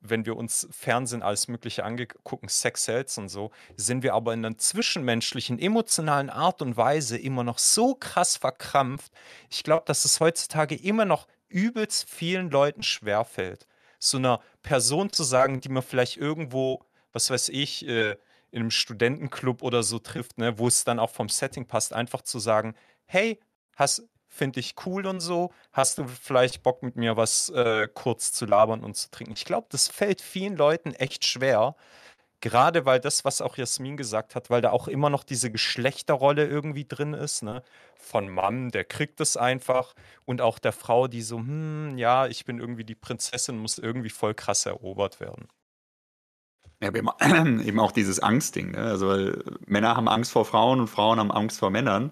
wenn 0.00 0.24
wir 0.24 0.36
uns 0.36 0.66
Fernsehen 0.70 1.22
alles 1.22 1.48
Mögliche 1.48 1.84
angucken, 1.84 2.48
Sex 2.48 2.84
Sales 2.84 3.18
und 3.18 3.28
so, 3.28 3.50
sind 3.76 4.02
wir 4.02 4.14
aber 4.14 4.32
in 4.32 4.44
einer 4.44 4.56
zwischenmenschlichen, 4.56 5.58
emotionalen 5.58 6.30
Art 6.30 6.62
und 6.62 6.76
Weise 6.76 7.18
immer 7.18 7.44
noch 7.44 7.58
so 7.58 7.94
krass 7.94 8.36
verkrampft. 8.36 9.12
Ich 9.50 9.62
glaube, 9.62 9.84
dass 9.86 10.06
es 10.06 10.20
heutzutage 10.20 10.74
immer 10.74 11.04
noch 11.04 11.26
übelst 11.48 12.08
vielen 12.08 12.50
Leuten 12.50 12.82
schwerfällt, 12.82 13.66
so 13.98 14.16
einer 14.16 14.40
Person 14.62 15.12
zu 15.12 15.24
sagen, 15.24 15.60
die 15.60 15.68
man 15.68 15.82
vielleicht 15.82 16.16
irgendwo, 16.16 16.82
was 17.12 17.28
weiß 17.28 17.50
ich, 17.50 17.86
äh, 17.86 18.16
in 18.52 18.60
einem 18.60 18.70
Studentenclub 18.70 19.62
oder 19.62 19.82
so 19.82 19.98
trifft, 19.98 20.38
ne, 20.38 20.58
wo 20.58 20.66
es 20.66 20.84
dann 20.84 20.98
auch 20.98 21.10
vom 21.10 21.28
Setting 21.28 21.66
passt, 21.66 21.92
einfach 21.92 22.22
zu 22.22 22.38
sagen, 22.38 22.74
hey, 23.06 23.38
hast, 23.76 24.08
finde 24.30 24.60
ich 24.60 24.74
cool 24.86 25.06
und 25.06 25.20
so. 25.20 25.52
Hast 25.72 25.98
du 25.98 26.06
vielleicht 26.06 26.62
Bock 26.62 26.82
mit 26.82 26.96
mir 26.96 27.16
was 27.16 27.50
äh, 27.50 27.88
kurz 27.92 28.32
zu 28.32 28.46
labern 28.46 28.82
und 28.82 28.96
zu 28.96 29.10
trinken? 29.10 29.34
Ich 29.34 29.44
glaube, 29.44 29.66
das 29.70 29.88
fällt 29.88 30.22
vielen 30.22 30.56
Leuten 30.56 30.94
echt 30.94 31.26
schwer. 31.26 31.74
Gerade 32.40 32.86
weil 32.86 33.00
das, 33.00 33.26
was 33.26 33.42
auch 33.42 33.58
Jasmin 33.58 33.98
gesagt 33.98 34.34
hat, 34.34 34.48
weil 34.48 34.62
da 34.62 34.70
auch 34.70 34.88
immer 34.88 35.10
noch 35.10 35.24
diese 35.24 35.50
Geschlechterrolle 35.50 36.46
irgendwie 36.46 36.86
drin 36.86 37.12
ist, 37.12 37.42
ne? 37.42 37.62
Von 37.96 38.30
Mann, 38.30 38.70
der 38.70 38.84
kriegt 38.84 39.20
es 39.20 39.36
einfach. 39.36 39.94
Und 40.24 40.40
auch 40.40 40.58
der 40.58 40.72
Frau, 40.72 41.06
die 41.06 41.20
so, 41.20 41.36
hm, 41.36 41.98
ja, 41.98 42.26
ich 42.26 42.46
bin 42.46 42.58
irgendwie 42.58 42.84
die 42.84 42.94
Prinzessin, 42.94 43.58
muss 43.58 43.76
irgendwie 43.76 44.08
voll 44.08 44.32
krass 44.32 44.64
erobert 44.64 45.20
werden. 45.20 45.48
Ja, 46.80 46.88
aber 46.88 47.00
eben 47.62 47.78
auch 47.78 47.92
dieses 47.92 48.20
Angstding, 48.20 48.70
ne? 48.70 48.84
Also 48.84 49.32
Männer 49.66 49.96
haben 49.96 50.08
Angst 50.08 50.32
vor 50.32 50.46
Frauen 50.46 50.80
und 50.80 50.88
Frauen 50.88 51.18
haben 51.18 51.32
Angst 51.32 51.58
vor 51.58 51.70
Männern. 51.70 52.10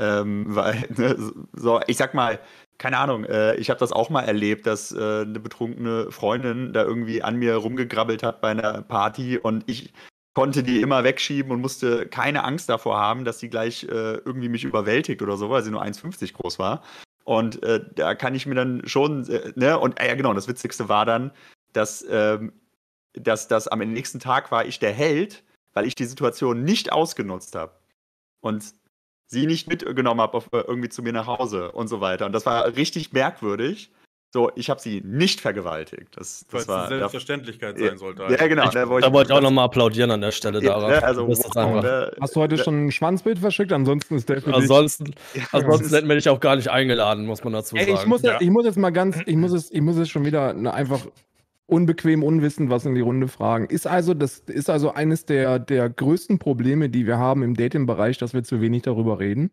Ähm, 0.00 0.46
weil, 0.54 0.84
ne, 0.96 1.16
so, 1.52 1.80
ich 1.86 1.96
sag 1.96 2.14
mal, 2.14 2.40
keine 2.78 2.98
Ahnung, 2.98 3.24
äh, 3.24 3.54
ich 3.56 3.68
habe 3.68 3.78
das 3.78 3.92
auch 3.92 4.08
mal 4.08 4.22
erlebt, 4.22 4.66
dass 4.66 4.90
äh, 4.90 5.20
eine 5.20 5.38
betrunkene 5.38 6.10
Freundin 6.10 6.72
da 6.72 6.82
irgendwie 6.82 7.22
an 7.22 7.36
mir 7.36 7.56
rumgegrabbelt 7.56 8.22
hat 8.22 8.40
bei 8.40 8.50
einer 8.50 8.82
Party 8.82 9.38
und 9.38 9.64
ich 9.66 9.92
konnte 10.34 10.62
die 10.62 10.80
immer 10.80 11.04
wegschieben 11.04 11.52
und 11.52 11.60
musste 11.60 12.06
keine 12.06 12.44
Angst 12.44 12.68
davor 12.68 12.98
haben, 12.98 13.24
dass 13.24 13.38
sie 13.38 13.50
gleich 13.50 13.84
äh, 13.84 14.14
irgendwie 14.24 14.48
mich 14.48 14.64
überwältigt 14.64 15.20
oder 15.22 15.36
so, 15.36 15.50
weil 15.50 15.62
sie 15.62 15.70
nur 15.70 15.82
1,50 15.82 16.32
groß 16.32 16.58
war. 16.58 16.82
Und 17.24 17.62
äh, 17.62 17.84
da 17.94 18.14
kann 18.14 18.34
ich 18.34 18.46
mir 18.46 18.54
dann 18.54 18.86
schon, 18.86 19.28
äh, 19.28 19.52
ne, 19.56 19.78
und 19.78 20.00
ja 20.00 20.14
genau, 20.14 20.32
das 20.32 20.48
Witzigste 20.48 20.88
war 20.88 21.04
dann, 21.04 21.32
dass, 21.72 22.04
ähm, 22.08 22.52
dass 23.12 23.48
das 23.48 23.68
am 23.68 23.80
nächsten 23.80 24.20
Tag 24.20 24.50
war 24.50 24.64
ich 24.64 24.78
der 24.78 24.92
Held, 24.92 25.44
weil 25.74 25.86
ich 25.86 25.94
die 25.94 26.06
Situation 26.06 26.64
nicht 26.64 26.92
ausgenutzt 26.92 27.54
habe. 27.54 27.72
Und 28.40 28.72
sie 29.30 29.46
nicht 29.46 29.68
mitgenommen 29.68 30.20
habe 30.20 30.42
äh, 30.52 30.62
irgendwie 30.66 30.88
zu 30.88 31.02
mir 31.02 31.12
nach 31.12 31.26
Hause 31.26 31.72
und 31.72 31.88
so 31.88 32.00
weiter. 32.00 32.26
Und 32.26 32.32
das 32.32 32.46
war 32.46 32.76
richtig 32.76 33.12
merkwürdig. 33.12 33.90
So, 34.32 34.52
ich 34.54 34.70
habe 34.70 34.80
sie 34.80 35.02
nicht 35.04 35.40
vergewaltigt. 35.40 36.16
Das, 36.16 36.46
das 36.52 36.68
war 36.68 36.86
eine 36.86 36.98
Selbstverständlichkeit 36.98 37.76
sein 37.76 37.98
sollte. 37.98 38.22
Ja, 38.30 38.46
genau. 38.46 38.64
Ich, 38.64 38.70
da 38.70 38.88
wollte 38.88 39.08
ich, 39.08 39.12
wollt 39.12 39.28
ich 39.28 39.34
auch 39.34 39.40
nochmal 39.40 39.64
applaudieren 39.64 40.12
an 40.12 40.20
der 40.20 40.30
Stelle 40.30 40.62
ja, 40.62 40.78
darauf. 40.78 41.02
Also, 41.02 41.26
wow, 41.26 41.82
ne, 41.82 42.12
Hast 42.20 42.36
du 42.36 42.40
heute 42.40 42.56
schon 42.56 42.86
ein 42.86 42.92
Schwanzbild 42.92 43.40
verschickt? 43.40 43.72
Ansonsten 43.72 44.14
ist 44.14 44.28
der 44.28 44.40
für 44.40 44.54
Ansonsten, 44.54 45.06
dich... 45.34 45.42
ansonsten 45.50 45.92
hätten 45.92 46.08
wir 46.08 46.14
dich 46.14 46.28
auch 46.28 46.38
gar 46.38 46.54
nicht 46.54 46.70
eingeladen, 46.70 47.26
muss 47.26 47.42
man 47.42 47.54
dazu 47.54 47.74
Ey, 47.74 47.86
sagen. 47.86 47.98
Ich 47.98 48.06
muss, 48.06 48.22
ja. 48.22 48.40
ich 48.40 48.50
muss 48.50 48.64
jetzt 48.64 48.78
mal 48.78 48.90
ganz, 48.90 49.18
ich 49.26 49.36
muss 49.36 49.52
es, 49.52 49.68
ich 49.72 49.80
muss 49.80 49.96
es 49.96 50.08
schon 50.08 50.24
wieder 50.24 50.54
einfach 50.72 51.00
unbequem, 51.70 52.22
unwissend 52.22 52.70
was 52.70 52.84
in 52.84 52.94
die 52.94 53.00
Runde 53.00 53.28
fragen. 53.28 53.66
Ist 53.66 53.86
also, 53.86 54.14
das 54.14 54.38
ist 54.40 54.68
also 54.68 54.92
eines 54.92 55.24
der, 55.24 55.58
der 55.58 55.88
größten 55.88 56.38
Probleme, 56.38 56.88
die 56.88 57.06
wir 57.06 57.18
haben 57.18 57.42
im 57.42 57.54
Dating-Bereich, 57.54 58.18
dass 58.18 58.34
wir 58.34 58.42
zu 58.42 58.60
wenig 58.60 58.82
darüber 58.82 59.20
reden. 59.20 59.50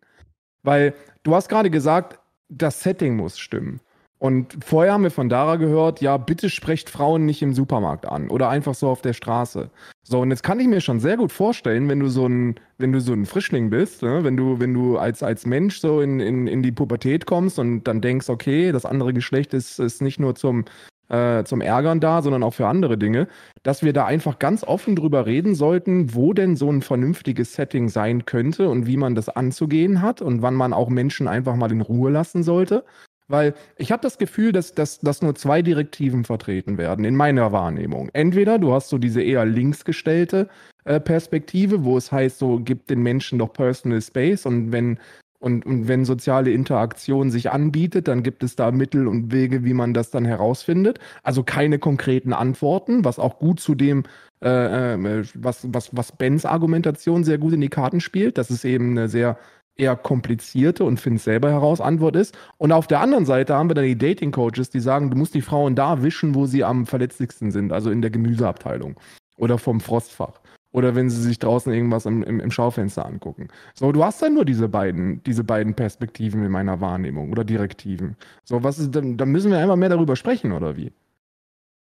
Weil 0.62 0.94
du 1.22 1.34
hast 1.34 1.48
gerade 1.48 1.70
gesagt, 1.70 2.18
das 2.48 2.82
Setting 2.82 3.16
muss 3.16 3.38
stimmen. 3.38 3.80
Und 4.20 4.64
vorher 4.64 4.94
haben 4.94 5.04
wir 5.04 5.12
von 5.12 5.28
Dara 5.28 5.56
gehört, 5.56 6.00
ja, 6.00 6.16
bitte 6.16 6.50
sprecht 6.50 6.90
Frauen 6.90 7.24
nicht 7.24 7.40
im 7.40 7.54
Supermarkt 7.54 8.04
an 8.04 8.30
oder 8.30 8.48
einfach 8.48 8.74
so 8.74 8.88
auf 8.88 9.00
der 9.00 9.12
Straße. 9.12 9.70
So, 10.02 10.20
und 10.20 10.30
jetzt 10.30 10.42
kann 10.42 10.58
ich 10.58 10.66
mir 10.66 10.80
schon 10.80 10.98
sehr 10.98 11.16
gut 11.16 11.30
vorstellen, 11.30 11.88
wenn 11.88 12.00
du 12.00 12.08
so 12.08 12.26
ein, 12.26 12.56
wenn 12.78 12.90
du 12.90 13.00
so 13.00 13.12
ein 13.12 13.26
Frischling 13.26 13.70
bist, 13.70 14.02
ne, 14.02 14.24
wenn 14.24 14.36
du, 14.36 14.58
wenn 14.58 14.74
du 14.74 14.98
als, 14.98 15.22
als 15.22 15.46
Mensch 15.46 15.78
so 15.78 16.00
in, 16.00 16.18
in, 16.18 16.48
in 16.48 16.64
die 16.64 16.72
Pubertät 16.72 17.26
kommst 17.26 17.60
und 17.60 17.84
dann 17.84 18.00
denkst, 18.00 18.28
okay, 18.28 18.72
das 18.72 18.84
andere 18.84 19.12
Geschlecht 19.14 19.54
ist, 19.54 19.78
ist 19.78 20.02
nicht 20.02 20.18
nur 20.18 20.34
zum, 20.34 20.64
äh, 21.08 21.44
zum 21.44 21.60
Ärgern 21.60 22.00
da, 22.00 22.22
sondern 22.22 22.42
auch 22.42 22.54
für 22.54 22.66
andere 22.66 22.98
Dinge, 22.98 23.28
dass 23.62 23.82
wir 23.82 23.92
da 23.92 24.06
einfach 24.06 24.38
ganz 24.38 24.64
offen 24.64 24.96
drüber 24.96 25.26
reden 25.26 25.54
sollten, 25.54 26.14
wo 26.14 26.32
denn 26.32 26.56
so 26.56 26.70
ein 26.70 26.82
vernünftiges 26.82 27.54
Setting 27.54 27.88
sein 27.88 28.26
könnte 28.26 28.68
und 28.68 28.86
wie 28.86 28.96
man 28.96 29.14
das 29.14 29.28
anzugehen 29.28 30.02
hat 30.02 30.22
und 30.22 30.42
wann 30.42 30.54
man 30.54 30.72
auch 30.72 30.88
Menschen 30.88 31.28
einfach 31.28 31.56
mal 31.56 31.72
in 31.72 31.80
Ruhe 31.80 32.10
lassen 32.10 32.42
sollte. 32.42 32.84
Weil 33.30 33.54
ich 33.76 33.92
habe 33.92 34.00
das 34.00 34.16
Gefühl, 34.16 34.52
dass, 34.52 34.72
dass, 34.72 35.00
dass 35.00 35.20
nur 35.20 35.34
zwei 35.34 35.60
Direktiven 35.60 36.24
vertreten 36.24 36.78
werden, 36.78 37.04
in 37.04 37.14
meiner 37.14 37.52
Wahrnehmung. 37.52 38.08
Entweder 38.14 38.58
du 38.58 38.72
hast 38.72 38.88
so 38.88 38.96
diese 38.96 39.22
eher 39.22 39.44
linksgestellte 39.44 40.48
äh, 40.84 40.98
Perspektive, 40.98 41.84
wo 41.84 41.98
es 41.98 42.10
heißt, 42.10 42.38
so 42.38 42.58
gibt 42.58 42.88
den 42.88 43.02
Menschen 43.02 43.38
doch 43.38 43.52
Personal 43.52 44.00
Space 44.00 44.46
und 44.46 44.72
wenn 44.72 44.98
und, 45.40 45.64
und 45.64 45.86
wenn 45.86 46.04
soziale 46.04 46.50
Interaktion 46.50 47.30
sich 47.30 47.50
anbietet, 47.50 48.08
dann 48.08 48.22
gibt 48.22 48.42
es 48.42 48.56
da 48.56 48.72
Mittel 48.72 49.06
und 49.06 49.32
Wege, 49.32 49.64
wie 49.64 49.74
man 49.74 49.94
das 49.94 50.10
dann 50.10 50.24
herausfindet. 50.24 50.98
Also 51.22 51.44
keine 51.44 51.78
konkreten 51.78 52.32
Antworten, 52.32 53.04
was 53.04 53.18
auch 53.18 53.38
gut 53.38 53.60
zu 53.60 53.74
dem, 53.74 54.02
äh, 54.42 54.94
äh, 54.94 55.24
was, 55.34 55.72
was, 55.72 55.94
was 55.96 56.12
Bens 56.12 56.44
Argumentation 56.44 57.22
sehr 57.22 57.38
gut 57.38 57.52
in 57.52 57.60
die 57.60 57.68
Karten 57.68 58.00
spielt, 58.00 58.36
dass 58.36 58.50
es 58.50 58.64
eben 58.64 58.90
eine 58.90 59.08
sehr 59.08 59.38
eher 59.76 59.94
komplizierte 59.94 60.82
und 60.82 60.98
find 60.98 61.20
selber 61.20 61.50
heraus 61.50 61.80
Antwort 61.80 62.16
ist. 62.16 62.36
Und 62.56 62.72
auf 62.72 62.88
der 62.88 63.00
anderen 63.00 63.24
Seite 63.24 63.54
haben 63.54 63.70
wir 63.70 63.74
dann 63.74 63.84
die 63.84 63.96
Dating 63.96 64.32
Coaches, 64.32 64.70
die 64.70 64.80
sagen, 64.80 65.08
du 65.10 65.16
musst 65.16 65.34
die 65.34 65.42
Frauen 65.42 65.76
da 65.76 66.02
wischen, 66.02 66.34
wo 66.34 66.46
sie 66.46 66.64
am 66.64 66.84
verletzlichsten 66.84 67.52
sind, 67.52 67.72
also 67.72 67.90
in 67.90 68.02
der 68.02 68.10
Gemüseabteilung 68.10 68.96
oder 69.36 69.56
vom 69.56 69.80
Frostfach. 69.80 70.40
Oder 70.72 70.94
wenn 70.94 71.08
sie 71.08 71.22
sich 71.22 71.38
draußen 71.38 71.72
irgendwas 71.72 72.04
im, 72.04 72.22
im, 72.22 72.40
im, 72.40 72.50
Schaufenster 72.50 73.06
angucken. 73.06 73.48
So, 73.74 73.90
du 73.90 74.04
hast 74.04 74.20
dann 74.20 74.34
nur 74.34 74.44
diese 74.44 74.68
beiden, 74.68 75.22
diese 75.24 75.42
beiden 75.42 75.74
Perspektiven 75.74 76.44
in 76.44 76.52
meiner 76.52 76.80
Wahrnehmung 76.80 77.30
oder 77.30 77.42
Direktiven. 77.42 78.16
So, 78.44 78.62
was 78.62 78.78
ist 78.78 78.94
dann, 78.94 79.16
dann 79.16 79.30
müssen 79.30 79.50
wir 79.50 79.58
einmal 79.58 79.78
mehr 79.78 79.88
darüber 79.88 80.14
sprechen, 80.14 80.52
oder 80.52 80.76
wie? 80.76 80.92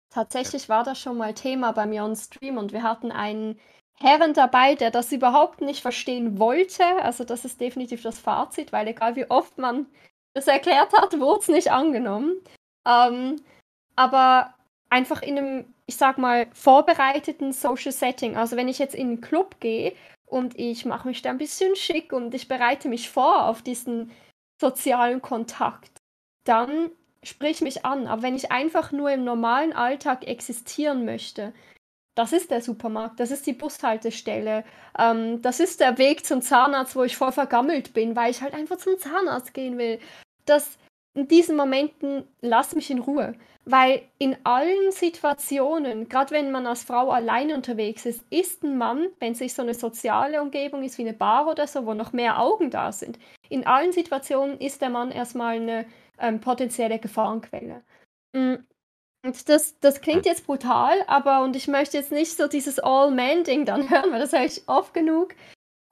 Tatsächlich 0.09 0.67
war 0.67 0.83
das 0.83 0.99
schon 0.99 1.17
mal 1.17 1.33
Thema 1.33 1.71
bei 1.71 1.85
mir 1.85 2.03
on 2.03 2.15
Stream 2.15 2.57
und 2.57 2.73
wir 2.73 2.83
hatten 2.83 3.11
einen 3.11 3.57
Herren 3.97 4.33
dabei, 4.33 4.75
der 4.75 4.91
das 4.91 5.11
überhaupt 5.13 5.61
nicht 5.61 5.81
verstehen 5.81 6.37
wollte. 6.37 6.83
Also, 7.01 7.23
das 7.23 7.45
ist 7.45 7.61
definitiv 7.61 8.01
das 8.01 8.19
Fazit, 8.19 8.73
weil 8.73 8.87
egal 8.87 9.15
wie 9.15 9.29
oft 9.29 9.57
man 9.57 9.85
das 10.33 10.47
erklärt 10.47 10.91
hat, 10.93 11.17
wurde 11.19 11.39
es 11.39 11.47
nicht 11.47 11.71
angenommen. 11.71 12.33
Ähm, 12.85 13.37
aber 13.95 14.53
einfach 14.89 15.21
in 15.21 15.37
einem 15.37 15.74
ich 15.87 15.97
sag 15.97 16.17
mal, 16.17 16.47
vorbereiteten 16.53 17.53
Social 17.53 17.91
Setting. 17.91 18.35
Also 18.35 18.55
wenn 18.55 18.67
ich 18.67 18.79
jetzt 18.79 18.95
in 18.95 19.07
einen 19.07 19.21
Club 19.21 19.59
gehe 19.59 19.93
und 20.25 20.57
ich 20.57 20.85
mache 20.85 21.07
mich 21.07 21.21
da 21.21 21.29
ein 21.29 21.37
bisschen 21.37 21.75
schick 21.75 22.11
und 22.11 22.33
ich 22.33 22.47
bereite 22.47 22.89
mich 22.89 23.09
vor 23.09 23.47
auf 23.47 23.61
diesen 23.61 24.11
sozialen 24.59 25.21
Kontakt, 25.21 25.91
dann 26.45 26.89
sprich 27.23 27.61
mich 27.61 27.85
an. 27.85 28.07
Aber 28.07 28.23
wenn 28.23 28.35
ich 28.35 28.51
einfach 28.51 28.91
nur 28.91 29.11
im 29.11 29.23
normalen 29.23 29.73
Alltag 29.73 30.27
existieren 30.27 31.05
möchte, 31.05 31.53
das 32.15 32.31
ist 32.31 32.49
der 32.49 32.61
Supermarkt, 32.61 33.19
das 33.19 33.29
ist 33.29 33.45
die 33.45 33.53
Bushaltestelle, 33.53 34.63
ähm, 34.97 35.41
das 35.41 35.59
ist 35.59 35.81
der 35.81 35.97
Weg 35.97 36.25
zum 36.25 36.41
Zahnarzt, 36.41 36.95
wo 36.95 37.03
ich 37.03 37.17
voll 37.17 37.33
vergammelt 37.33 37.93
bin, 37.93 38.15
weil 38.15 38.31
ich 38.31 38.41
halt 38.41 38.53
einfach 38.53 38.77
zum 38.77 38.97
Zahnarzt 38.97 39.53
gehen 39.53 39.77
will. 39.77 39.99
Das, 40.45 40.77
in 41.13 41.27
diesen 41.27 41.57
Momenten 41.57 42.23
lass 42.41 42.73
mich 42.73 42.89
in 42.89 42.99
Ruhe. 42.99 43.35
Weil 43.67 44.03
in 44.19 44.37
allen 44.43 44.91
Situationen, 44.91 46.07
gerade 46.07 46.31
wenn 46.31 46.51
man 46.51 46.67
als 46.67 46.83
Frau 46.83 47.09
allein 47.09 47.51
unterwegs 47.51 48.05
ist, 48.05 48.23
ist 48.29 48.63
ein 48.63 48.77
Mann, 48.77 49.07
wenn 49.19 49.31
es 49.31 49.39
sich 49.39 49.55
so 49.55 49.63
eine 49.63 49.73
soziale 49.73 50.39
Umgebung 50.39 50.83
ist 50.83 50.99
wie 50.99 51.01
eine 51.01 51.13
Bar 51.13 51.47
oder 51.47 51.65
so, 51.65 51.87
wo 51.87 51.95
noch 51.95 52.13
mehr 52.13 52.39
Augen 52.39 52.69
da 52.69 52.91
sind, 52.91 53.17
in 53.49 53.65
allen 53.65 53.91
Situationen 53.91 54.59
ist 54.59 54.81
der 54.81 54.91
Mann 54.91 55.09
erstmal 55.11 55.55
eine 55.55 55.85
ähm, 56.19 56.41
potenzielle 56.41 56.99
Gefahrenquelle. 56.99 57.81
Mm, 58.33 58.55
und 59.25 59.49
das, 59.49 59.79
das 59.79 60.01
klingt 60.01 60.27
jetzt 60.27 60.45
brutal, 60.45 61.03
aber 61.07 61.41
und 61.43 61.55
ich 61.55 61.67
möchte 61.67 61.97
jetzt 61.97 62.11
nicht 62.11 62.37
so 62.37 62.47
dieses 62.47 62.77
All-Man-Ding 62.77 63.65
dann 63.65 63.89
hören, 63.89 64.11
weil 64.11 64.19
das 64.19 64.33
höre 64.33 64.45
ich 64.45 64.61
oft 64.67 64.93
genug. 64.93 65.33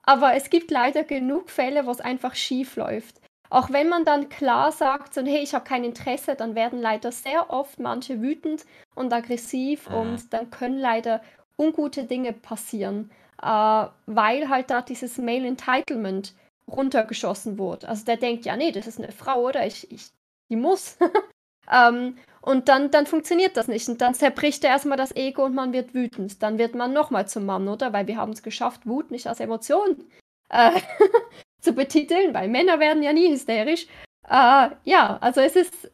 Aber 0.04 0.34
es 0.34 0.50
gibt 0.50 0.70
leider 0.70 1.02
genug 1.02 1.50
Fälle, 1.50 1.86
wo 1.86 1.90
es 1.90 2.00
einfach 2.00 2.36
schief 2.36 2.76
läuft. 2.76 3.20
Auch 3.50 3.70
wenn 3.70 3.88
man 3.88 4.04
dann 4.04 4.28
klar 4.28 4.72
sagt, 4.72 5.14
so, 5.14 5.22
hey, 5.22 5.42
ich 5.42 5.54
habe 5.54 5.64
kein 5.64 5.84
Interesse, 5.84 6.34
dann 6.34 6.54
werden 6.54 6.80
leider 6.80 7.12
sehr 7.12 7.50
oft 7.50 7.78
manche 7.78 8.20
wütend 8.20 8.64
und 8.94 9.12
aggressiv 9.12 9.88
mhm. 9.88 9.96
und 9.96 10.32
dann 10.32 10.50
können 10.50 10.78
leider 10.78 11.22
ungute 11.56 12.04
Dinge 12.04 12.32
passieren, 12.32 13.10
äh, 13.42 13.86
weil 14.06 14.48
halt 14.48 14.70
da 14.70 14.82
dieses 14.82 15.18
Male 15.18 15.46
Entitlement 15.46 16.34
runtergeschossen 16.70 17.58
wurde. 17.58 17.88
Also 17.88 18.04
der 18.04 18.16
denkt, 18.16 18.44
ja, 18.44 18.56
nee, 18.56 18.72
das 18.72 18.86
ist 18.86 18.98
eine 18.98 19.12
Frau, 19.12 19.42
oder? 19.48 19.66
Ich, 19.66 19.90
ich 19.92 20.10
die 20.50 20.56
muss. 20.56 20.96
ähm, 21.70 22.16
Und 22.40 22.68
dann, 22.68 22.90
dann 22.90 23.06
funktioniert 23.06 23.56
das 23.56 23.68
nicht. 23.68 23.88
Und 23.88 24.00
dann 24.00 24.14
zerbricht 24.14 24.64
er 24.64 24.70
erstmal 24.70 24.98
das 24.98 25.14
Ego 25.16 25.44
und 25.44 25.54
man 25.54 25.72
wird 25.72 25.94
wütend. 25.94 26.42
Dann 26.42 26.58
wird 26.58 26.74
man 26.74 26.92
nochmal 26.92 27.28
zum 27.28 27.46
Mann, 27.46 27.68
oder? 27.68 27.92
Weil 27.92 28.06
wir 28.06 28.16
haben 28.16 28.32
es 28.32 28.42
geschafft, 28.42 28.86
Wut 28.86 29.10
nicht 29.10 29.26
als 29.26 29.40
Emotion 29.40 30.04
äh, 30.50 30.70
zu 31.64 31.72
betiteln, 31.72 32.34
weil 32.34 32.48
Männer 32.48 32.78
werden 32.78 33.02
ja 33.02 33.12
nie 33.12 33.32
hysterisch. 33.32 33.86
Äh, 34.28 34.68
ja, 34.84 35.18
also 35.20 35.40
es 35.40 35.56
ist 35.56 35.90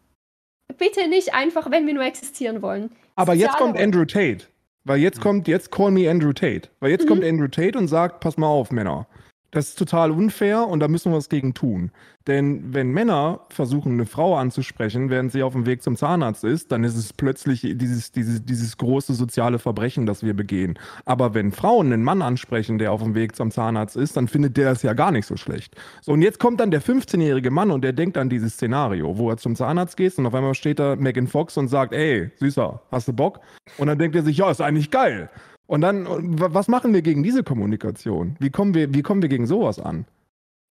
bitte 0.79 1.09
nicht 1.09 1.35
einfach, 1.35 1.71
wenn 1.71 1.87
wir 1.87 1.95
nur 1.95 2.05
existieren 2.05 2.61
wollen. 2.63 2.91
Aber 3.17 3.35
jetzt 3.35 3.57
kommt 3.57 3.79
Andrew 3.79 4.05
Tate. 4.05 4.47
Weil 4.85 4.99
jetzt 4.99 5.19
Mhm. 5.19 5.23
kommt, 5.23 5.49
jetzt 5.49 5.71
call 5.71 5.91
me 5.91 6.11
Andrew 6.11 6.33
Tate. 6.33 6.69
Weil 6.81 6.91
jetzt 6.91 7.05
Mhm. 7.05 7.09
kommt 7.09 7.25
Andrew 7.25 7.49
Tate 7.49 7.77
und 7.79 7.89
sagt, 7.89 8.21
pass 8.21 8.37
mal 8.37 8.47
auf, 8.49 8.71
Männer. 8.71 9.07
Das 9.51 9.69
ist 9.69 9.79
total 9.79 10.11
unfair 10.13 10.67
und 10.69 10.81
da 10.81 10.89
müssen 10.89 11.11
wir 11.11 11.17
was 11.17 11.29
gegen 11.29 11.55
tun. 11.55 11.91
Denn 12.27 12.75
wenn 12.75 12.91
Männer 12.93 13.41
versuchen, 13.49 13.93
eine 13.93 14.07
Frau 14.07 14.37
anzusprechen, 14.37 15.11
während 15.11 15.33
sie 15.33 15.43
auf 15.43 15.55
dem 15.55 15.67
Weg 15.67 15.83
zum 15.83 15.97
Zahnarzt 15.97 16.45
ist, 16.45 16.71
dann 16.71 16.85
ist 16.85 16.95
es 16.95 17.13
plötzlich 17.13 17.63
dieses, 17.63 18.13
dieses, 18.13 18.45
dieses 18.45 18.77
große 18.77 19.15
soziale 19.15 19.59
Verbrechen, 19.59 20.07
das 20.07 20.23
wir 20.23 20.35
begehen. 20.35 20.79
Aber 21.07 21.35
wenn 21.35 21.51
Frauen 21.51 21.93
einen 21.93 22.05
Mann 22.05 22.23
ansprechen, 22.23 22.79
der 22.79 22.93
auf 22.93 23.03
dem 23.03 23.15
Weg 23.15 23.35
zum 23.35 23.51
Zahnarzt 23.51 23.97
ist, 23.97 24.17
dann 24.17 24.29
findet 24.29 24.57
der 24.57 24.71
das 24.71 24.83
ja 24.83 24.93
gar 24.93 25.11
nicht 25.11 25.27
so 25.27 25.37
schlecht. 25.37 25.75
So, 26.03 26.13
und 26.13 26.23
jetzt 26.23 26.39
kommt 26.39 26.61
dann 26.61 26.71
der 26.71 26.83
15-jährige 26.83 27.51
Mann 27.51 27.71
und 27.71 27.83
der 27.83 27.95
denkt 27.95 28.19
an 28.19 28.29
dieses 28.29 28.53
Szenario, 28.53 29.17
wo 29.17 29.31
er 29.31 29.39
zum 29.39 29.57
Zahnarzt 29.57 29.97
geht 29.97 30.17
und 30.19 30.27
auf 30.27 30.35
einmal 30.35 30.55
steht 30.55 30.79
da 30.79 30.97
Megan 30.97 31.27
Fox 31.27 31.57
und 31.57 31.69
sagt, 31.69 31.93
ey, 31.93 32.31
Süßer, 32.37 32.83
hast 32.91 33.09
du 33.09 33.13
Bock? 33.13 33.41
Und 33.79 33.87
dann 33.87 33.99
denkt 33.99 34.15
er 34.15 34.23
sich, 34.23 34.37
ja, 34.37 34.51
ist 34.51 34.61
eigentlich 34.61 34.91
geil. 34.91 35.31
Und 35.71 35.83
dann, 35.83 36.05
wa- 36.41 36.49
was 36.53 36.67
machen 36.67 36.93
wir 36.93 37.01
gegen 37.01 37.23
diese 37.23 37.45
Kommunikation? 37.45 38.35
Wie 38.41 38.51
kommen 38.51 38.75
wir, 38.75 38.93
wie 38.93 39.03
kommen 39.03 39.23
wir 39.23 39.29
gegen 39.29 39.47
sowas 39.47 39.79
an? 39.79 40.05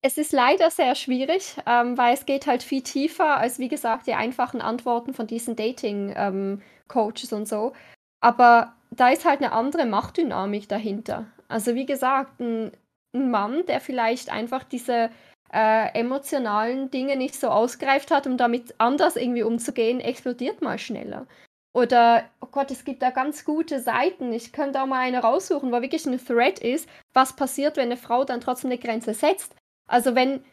Es 0.01 0.17
ist 0.17 0.34
leider 0.34 0.69
sehr 0.71 0.93
schwierig, 0.95 1.55
ähm, 1.65 1.97
weil 1.97 2.13
es 2.13 2.26
geht 2.26 2.47
halt 2.47 2.63
viel 2.63 2.81
tiefer 2.81 3.38
als, 3.38 3.59
wie 3.59 3.69
gesagt, 3.69 4.07
die 4.07 4.13
einfachen 4.13 4.59
Antworten 4.59 5.13
von 5.13 5.26
diesen 5.26 5.55
Dating-Coaches 5.55 7.31
und 7.31 7.47
so. 7.47 7.71
Aber 8.21 8.73
da 8.91 9.09
ist 9.09 9.23
halt 9.23 9.39
eine 9.41 9.53
andere 9.53 9.85
Machtdynamik 9.85 10.67
dahinter. 10.67 11.27
Also 11.47 11.76
wie 11.76 11.85
gesagt, 11.85 12.41
ein, 12.41 12.71
ein 13.15 13.31
Mann, 13.31 13.65
der 13.67 13.80
vielleicht 13.80 14.30
einfach 14.30 14.65
diese 14.65 15.11
äh, 15.53 15.97
emotionalen 15.97 16.91
Dinge 16.91 17.15
nicht 17.15 17.35
so 17.35 17.47
ausgereift 17.47 18.11
hat, 18.11 18.27
um 18.27 18.35
damit 18.35 18.76
anders 18.80 19.15
irgendwie 19.15 19.43
umzugehen, 19.43 20.01
explodiert 20.01 20.61
mal 20.61 20.77
schneller. 20.77 21.26
Oder, 21.74 22.24
oh 22.41 22.48
Gott, 22.52 22.72
es 22.72 22.84
gibt 22.84 23.02
da 23.02 23.12
ganz 23.12 23.46
gute 23.46 23.80
Seiten. 23.80 24.34
Ich 24.34 24.52
könnte 24.52 24.82
auch 24.82 24.88
mal 24.88 25.00
eine 25.00 25.20
raussuchen, 25.20 25.72
wo 25.72 25.82
wirklich 25.82 26.06
ein 26.06 26.24
Thread 26.24 26.60
ist, 26.60 26.90
was 27.14 27.36
passiert, 27.36 27.78
wenn 27.78 27.86
eine 27.86 27.98
Frau 27.98 28.24
dann 28.24 28.41
trotzdem 28.41 28.72
eine 28.72 28.80
Grenze 28.80 29.14
setzt. 29.14 29.56
Also 29.88 30.16
wenn, 30.16 30.44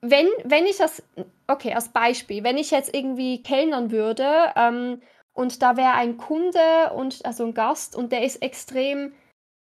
wenn, 0.00 0.26
wenn 0.44 0.64
ich 0.66 0.78
das, 0.78 1.02
okay, 1.46 1.74
als 1.74 1.90
Beispiel, 1.90 2.44
wenn 2.44 2.56
ich 2.56 2.70
jetzt 2.70 2.94
irgendwie 2.94 3.42
kellnern 3.42 3.90
würde 3.90 4.26
ähm, 4.56 5.02
und 5.34 5.62
da 5.62 5.76
wäre 5.76 5.92
ein 5.92 6.16
Kunde 6.16 6.92
und 6.94 7.24
also 7.26 7.44
ein 7.44 7.54
Gast 7.54 7.94
und 7.94 8.10
der 8.10 8.24
ist 8.24 8.42
extrem 8.42 9.12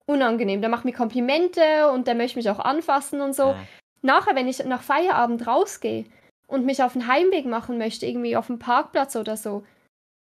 unangenehm, 0.06 0.62
der 0.62 0.70
macht 0.70 0.86
mir 0.86 0.94
Komplimente 0.94 1.90
und 1.91 2.06
der 2.06 2.16
möchte 2.16 2.38
mich 2.38 2.49
auch 2.49 2.60
anfassen 2.60 3.22
und 3.22 3.34
so. 3.34 3.56
Nachher, 4.03 4.36
wenn 4.36 4.48
ich 4.48 4.64
nach 4.66 4.84
Feierabend 4.84 5.48
rausgehe 5.48 6.06
und 6.48 6.64
mich 6.64 6.84
auf 6.84 6.94
den 6.94 7.07
Heimweg 7.07 7.48
machen 7.48 7.80
möchte, 7.80 8.06
irgendwie 8.06 8.38
auf 8.38 8.48
dem 8.48 8.60
Parkplatz 8.60 9.16
oder 9.16 9.36
so, 9.36 9.64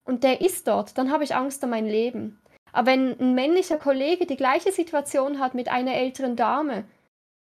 und 0.05 0.24
der 0.24 0.41
ist 0.41 0.66
dort, 0.69 0.99
dann 0.99 1.11
habe 1.11 1.24
ich 1.24 1.35
Angst 1.35 1.62
um 1.65 1.70
mein 1.70 1.87
Leben. 1.87 2.41
Aber 2.73 2.87
wenn 2.87 3.19
ein 3.20 3.35
männlicher 3.35 3.77
Kollege 3.77 4.27
die 4.27 4.37
gleiche 4.37 4.73
Situation 4.73 5.39
hat 5.39 5.55
mit 5.55 5.69
einer 5.69 5.95
älteren 5.95 6.37
Dame 6.37 6.85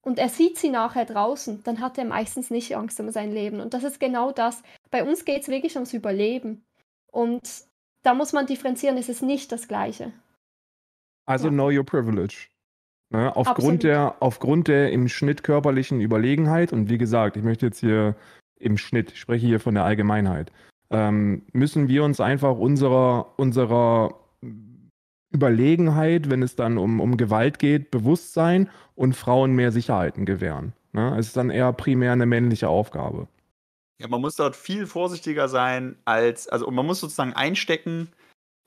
und 0.02 0.18
er 0.18 0.28
sieht 0.28 0.56
sie 0.56 0.70
nachher 0.70 1.04
draußen, 1.04 1.62
dann 1.64 1.80
hat 1.80 1.98
er 1.98 2.04
meistens 2.04 2.50
nicht 2.50 2.76
Angst 2.76 3.00
um 3.00 3.10
sein 3.10 3.32
Leben. 3.32 3.60
Und 3.60 3.74
das 3.74 3.82
ist 3.82 3.98
genau 3.98 4.30
das. 4.30 4.62
Bei 4.90 5.02
uns 5.02 5.24
geht 5.24 5.42
es 5.42 5.48
wirklich 5.48 5.74
ums 5.74 5.92
Überleben. 5.92 6.64
Und 7.10 7.42
da 8.04 8.14
muss 8.14 8.32
man 8.32 8.46
differenzieren, 8.46 8.96
es 8.98 9.08
ist 9.08 9.22
nicht 9.22 9.50
das 9.50 9.66
Gleiche. 9.66 10.12
Also 11.26 11.48
know 11.48 11.70
your 11.70 11.84
privilege. 11.84 12.46
Ne? 13.10 13.28
Absolut. 13.28 13.48
Aufgrund, 13.48 13.82
der, 13.82 14.16
aufgrund 14.20 14.68
der 14.68 14.92
im 14.92 15.08
Schnitt 15.08 15.42
körperlichen 15.42 16.00
Überlegenheit, 16.00 16.72
und 16.72 16.88
wie 16.88 16.98
gesagt, 16.98 17.36
ich 17.36 17.42
möchte 17.42 17.66
jetzt 17.66 17.80
hier 17.80 18.14
im 18.60 18.78
Schnitt, 18.78 19.12
ich 19.12 19.20
spreche 19.20 19.46
hier 19.46 19.60
von 19.60 19.74
der 19.74 19.84
Allgemeinheit, 19.84 20.52
ähm, 20.90 21.42
müssen 21.52 21.88
wir 21.88 22.04
uns 22.04 22.20
einfach 22.20 22.56
unserer, 22.56 23.38
unserer 23.38 24.14
Überlegenheit, 25.32 26.30
wenn 26.30 26.42
es 26.42 26.56
dann 26.56 26.78
um, 26.78 27.00
um 27.00 27.16
Gewalt 27.16 27.58
geht, 27.58 27.90
bewusst 27.90 28.32
sein 28.32 28.70
und 28.94 29.14
Frauen 29.14 29.52
mehr 29.52 29.72
Sicherheiten 29.72 30.24
gewähren. 30.24 30.72
Ne? 30.92 31.16
Es 31.18 31.28
ist 31.28 31.36
dann 31.36 31.50
eher 31.50 31.72
primär 31.72 32.12
eine 32.12 32.26
männliche 32.26 32.68
Aufgabe. 32.68 33.28
Ja, 34.00 34.08
man 34.08 34.20
muss 34.20 34.36
dort 34.36 34.56
viel 34.56 34.86
vorsichtiger 34.86 35.48
sein 35.48 35.96
als, 36.04 36.48
also 36.48 36.70
man 36.70 36.86
muss 36.86 37.00
sozusagen 37.00 37.32
einstecken, 37.32 38.08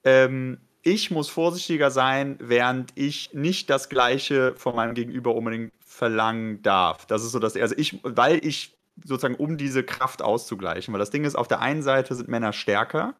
ähm, 0.03 0.59
ich 0.81 1.11
muss 1.11 1.29
vorsichtiger 1.29 1.91
sein, 1.91 2.37
während 2.39 2.91
ich 2.95 3.33
nicht 3.33 3.69
das 3.69 3.89
Gleiche 3.89 4.53
von 4.55 4.75
meinem 4.75 4.93
Gegenüber 4.93 5.35
unbedingt 5.35 5.73
verlangen 5.79 6.61
darf. 6.61 7.05
Das 7.05 7.23
ist 7.23 7.31
so 7.31 7.39
das, 7.39 7.55
also 7.57 7.75
ich, 7.77 7.99
weil 8.03 8.43
ich 8.45 8.78
sozusagen, 9.03 9.35
um 9.35 9.57
diese 9.57 9.83
Kraft 9.83 10.21
auszugleichen, 10.21 10.93
weil 10.93 10.99
das 10.99 11.11
Ding 11.11 11.25
ist, 11.25 11.35
auf 11.35 11.47
der 11.47 11.59
einen 11.61 11.81
Seite 11.81 12.15
sind 12.15 12.29
Männer 12.29 12.53
stärker 12.53 13.15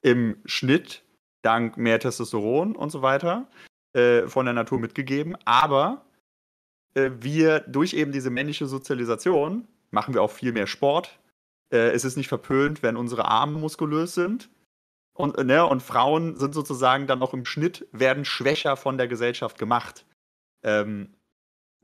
im 0.00 0.36
Schnitt, 0.44 1.04
dank 1.42 1.76
mehr 1.76 2.00
Testosteron 2.00 2.76
und 2.76 2.90
so 2.90 3.02
weiter, 3.02 3.48
äh, 3.92 4.26
von 4.26 4.46
der 4.46 4.54
Natur 4.54 4.78
mitgegeben, 4.78 5.36
aber 5.44 6.04
äh, 6.94 7.10
wir 7.20 7.60
durch 7.60 7.94
eben 7.94 8.12
diese 8.12 8.30
männliche 8.30 8.66
Sozialisation 8.66 9.66
machen 9.90 10.14
wir 10.14 10.22
auch 10.22 10.30
viel 10.30 10.52
mehr 10.52 10.66
Sport. 10.66 11.18
Äh, 11.72 11.90
es 11.90 12.04
ist 12.04 12.16
nicht 12.16 12.28
verpönt, 12.28 12.82
wenn 12.82 12.96
unsere 12.96 13.26
Arme 13.26 13.58
muskulös 13.58 14.14
sind. 14.14 14.50
Und, 15.14 15.36
äh, 15.38 15.44
ne, 15.44 15.66
und 15.66 15.82
Frauen 15.82 16.36
sind 16.36 16.54
sozusagen 16.54 17.06
dann 17.06 17.22
auch 17.22 17.34
im 17.34 17.44
Schnitt, 17.44 17.86
werden 17.92 18.24
schwächer 18.24 18.76
von 18.76 18.96
der 18.98 19.08
Gesellschaft 19.08 19.58
gemacht. 19.58 20.06
Ähm, 20.62 21.14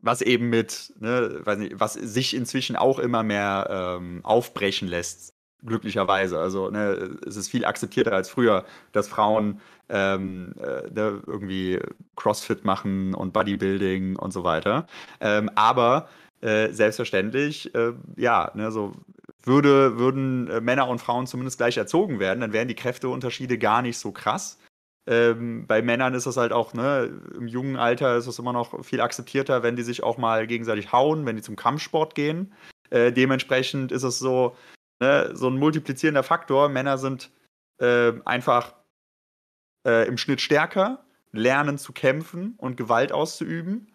was 0.03 0.23
eben 0.23 0.49
mit, 0.49 0.93
ne, 1.01 1.43
nicht, 1.59 1.81
was 1.81 1.95
sich 1.95 2.35
inzwischen 2.35 2.77
auch 2.77 2.99
immer 2.99 3.23
mehr 3.23 3.97
ähm, 3.99 4.21
aufbrechen 4.25 4.89
lässt, 4.89 5.35
glücklicherweise. 5.65 6.39
Also 6.39 6.71
ne, 6.71 7.17
es 7.27 7.37
ist 7.37 7.49
viel 7.49 7.65
akzeptierter 7.65 8.13
als 8.13 8.31
früher, 8.31 8.65
dass 8.93 9.09
Frauen 9.09 9.61
ähm, 9.89 10.55
äh, 10.59 10.91
ne, 10.91 11.23
irgendwie 11.27 11.81
CrossFit 12.17 12.65
machen 12.65 13.15
und 13.15 13.33
Bodybuilding 13.33 14.17
und 14.17 14.33
so 14.33 14.45
weiter. 14.45 14.87
Ähm, 15.21 15.51
aber 15.55 16.09
äh, 16.41 16.71
selbstverständlich, 16.73 17.75
äh, 17.75 17.93
ja, 18.17 18.51
ne, 18.55 18.71
so 18.71 18.95
würde, 19.43 19.99
würden 19.99 20.49
äh, 20.49 20.61
Männer 20.61 20.89
und 20.89 21.01
Frauen 21.01 21.27
zumindest 21.27 21.59
gleich 21.59 21.77
erzogen 21.77 22.21
werden, 22.21 22.41
dann 22.41 22.53
wären 22.53 22.69
die 22.69 22.75
Kräfteunterschiede 22.75 23.59
gar 23.59 23.83
nicht 23.83 23.99
so 23.99 24.13
krass. 24.13 24.59
Ähm, 25.09 25.67
bei 25.67 25.81
Männern 25.81 26.13
ist 26.13 26.27
das 26.27 26.37
halt 26.37 26.53
auch, 26.53 26.75
ne, 26.75 27.11
im 27.35 27.49
jungen 27.49 27.77
Alter 27.77 28.17
ist 28.17 28.27
es 28.27 28.39
immer 28.39 28.53
noch 28.53 28.85
viel 28.85 29.01
akzeptierter, 29.01 29.63
wenn 29.63 29.75
die 29.75 29.83
sich 29.83 30.03
auch 30.03 30.19
mal 30.19 30.47
gegenseitig 30.47 30.93
hauen, 30.93 31.25
wenn 31.25 31.37
die 31.37 31.43
zum 31.43 31.57
Kampfsport 31.57 32.15
gehen. 32.15 32.53
Äh, 32.91 33.11
dementsprechend 33.11 33.91
ist 33.91 34.03
es 34.03 34.19
so, 34.19 34.55
ne, 35.01 35.31
so 35.33 35.49
ein 35.49 35.57
multiplizierender 35.59 36.23
Faktor. 36.23 36.69
Männer 36.69 36.99
sind 36.99 37.31
äh, 37.79 38.13
einfach 38.27 38.75
äh, 39.87 40.07
im 40.07 40.19
Schnitt 40.19 40.43
stärker, 40.43 41.03
lernen 41.33 41.79
zu 41.79 41.95
kämpfen 41.95 42.55
und 42.59 42.77
Gewalt 42.77 43.11
auszuüben. 43.11 43.91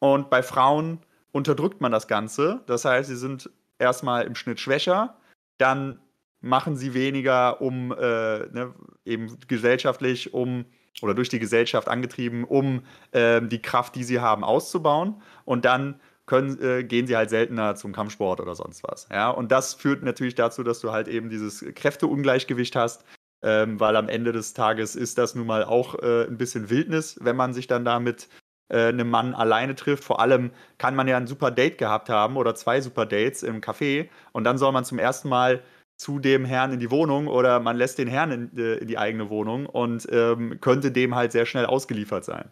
Und 0.00 0.28
bei 0.28 0.42
Frauen 0.42 1.00
unterdrückt 1.32 1.80
man 1.80 1.92
das 1.92 2.08
Ganze. 2.08 2.60
Das 2.66 2.84
heißt, 2.84 3.08
sie 3.08 3.16
sind 3.16 3.50
erstmal 3.78 4.26
im 4.26 4.34
Schnitt 4.34 4.60
schwächer, 4.60 5.16
dann 5.56 5.98
machen 6.40 6.76
sie 6.76 6.94
weniger, 6.94 7.60
um 7.60 7.92
äh, 7.92 7.96
ne, 7.96 8.74
eben 9.04 9.38
gesellschaftlich, 9.48 10.32
um 10.32 10.64
oder 11.02 11.14
durch 11.14 11.28
die 11.28 11.38
Gesellschaft 11.38 11.88
angetrieben, 11.88 12.44
um 12.44 12.82
ähm, 13.12 13.48
die 13.48 13.62
Kraft, 13.62 13.94
die 13.94 14.04
sie 14.04 14.20
haben, 14.20 14.44
auszubauen. 14.44 15.22
Und 15.44 15.64
dann 15.64 16.00
können, 16.26 16.60
äh, 16.62 16.84
gehen 16.84 17.06
sie 17.06 17.16
halt 17.16 17.30
seltener 17.30 17.74
zum 17.74 17.92
Kampfsport 17.92 18.40
oder 18.40 18.54
sonst 18.54 18.82
was. 18.84 19.08
Ja? 19.10 19.30
Und 19.30 19.50
das 19.50 19.74
führt 19.74 20.02
natürlich 20.02 20.34
dazu, 20.34 20.62
dass 20.62 20.80
du 20.80 20.92
halt 20.92 21.08
eben 21.08 21.30
dieses 21.30 21.64
Kräfteungleichgewicht 21.74 22.76
hast, 22.76 23.04
ähm, 23.42 23.80
weil 23.80 23.96
am 23.96 24.08
Ende 24.08 24.32
des 24.32 24.54
Tages 24.54 24.96
ist 24.96 25.18
das 25.18 25.34
nun 25.34 25.46
mal 25.46 25.64
auch 25.64 25.94
äh, 25.96 26.26
ein 26.26 26.36
bisschen 26.36 26.70
Wildnis, 26.70 27.18
wenn 27.20 27.36
man 27.36 27.54
sich 27.54 27.66
dann 27.66 27.84
da 27.84 27.98
mit 28.00 28.28
äh, 28.68 28.88
einem 28.88 29.08
Mann 29.08 29.34
alleine 29.34 29.74
trifft. 29.74 30.04
Vor 30.04 30.20
allem 30.20 30.50
kann 30.76 30.94
man 30.94 31.08
ja 31.08 31.16
ein 31.16 31.26
super 31.26 31.50
Date 31.50 31.78
gehabt 31.78 32.10
haben 32.10 32.36
oder 32.36 32.54
zwei 32.54 32.80
super 32.80 33.06
Dates 33.06 33.42
im 33.42 33.60
Café 33.60 34.08
und 34.32 34.44
dann 34.44 34.58
soll 34.58 34.72
man 34.72 34.84
zum 34.84 34.98
ersten 34.98 35.28
Mal 35.28 35.62
zu 35.98 36.20
dem 36.20 36.44
Herrn 36.44 36.72
in 36.72 36.80
die 36.80 36.90
Wohnung 36.90 37.26
oder 37.26 37.60
man 37.60 37.76
lässt 37.76 37.98
den 37.98 38.08
Herrn 38.08 38.30
in, 38.30 38.56
äh, 38.56 38.76
in 38.76 38.88
die 38.88 38.98
eigene 38.98 39.28
Wohnung 39.30 39.66
und 39.66 40.06
ähm, 40.10 40.58
könnte 40.60 40.92
dem 40.92 41.14
halt 41.14 41.32
sehr 41.32 41.44
schnell 41.44 41.66
ausgeliefert 41.66 42.24
sein. 42.24 42.50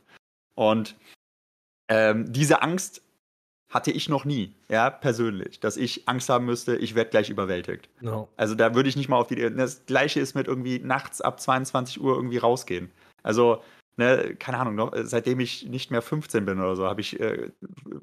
Und 0.57 0.97
ähm, 1.89 2.31
diese 2.33 2.61
Angst 2.63 3.03
hatte 3.69 3.91
ich 3.91 4.09
noch 4.09 4.25
nie, 4.25 4.55
ja, 4.69 4.91
persönlich, 4.91 5.61
dass 5.61 5.77
ich 5.77 6.09
Angst 6.09 6.29
haben 6.29 6.45
müsste, 6.45 6.77
ich 6.77 6.95
werde 6.95 7.11
gleich 7.11 7.31
überwältigt. 7.31 7.89
No. 8.01 8.29
Also 8.37 8.55
da 8.55 8.75
würde 8.75 8.89
ich 8.89 8.97
nicht 8.97 9.09
mal 9.09 9.17
auf 9.17 9.29
die. 9.29 9.37
Das 9.37 9.87
gleiche 9.87 10.21
ist 10.21 10.35
mit 10.35 10.49
irgendwie 10.49 10.79
nachts 10.79 11.21
ab 11.21 11.41
22 11.41 12.01
Uhr 12.01 12.15
irgendwie 12.15 12.39
rausgehen. 12.39 12.91
Also, 13.23 13.63
ne, 13.97 14.37
keine 14.39 14.59
Ahnung, 14.59 14.75
noch, 14.75 14.93
seitdem 15.03 15.41
ich 15.41 15.69
nicht 15.69 15.91
mehr 15.91 16.03
15 16.03 16.45
bin 16.45 16.59
oder 16.59 16.77
so, 16.77 16.87
habe 16.87 17.01
ich, 17.01 17.19
äh, 17.21 17.51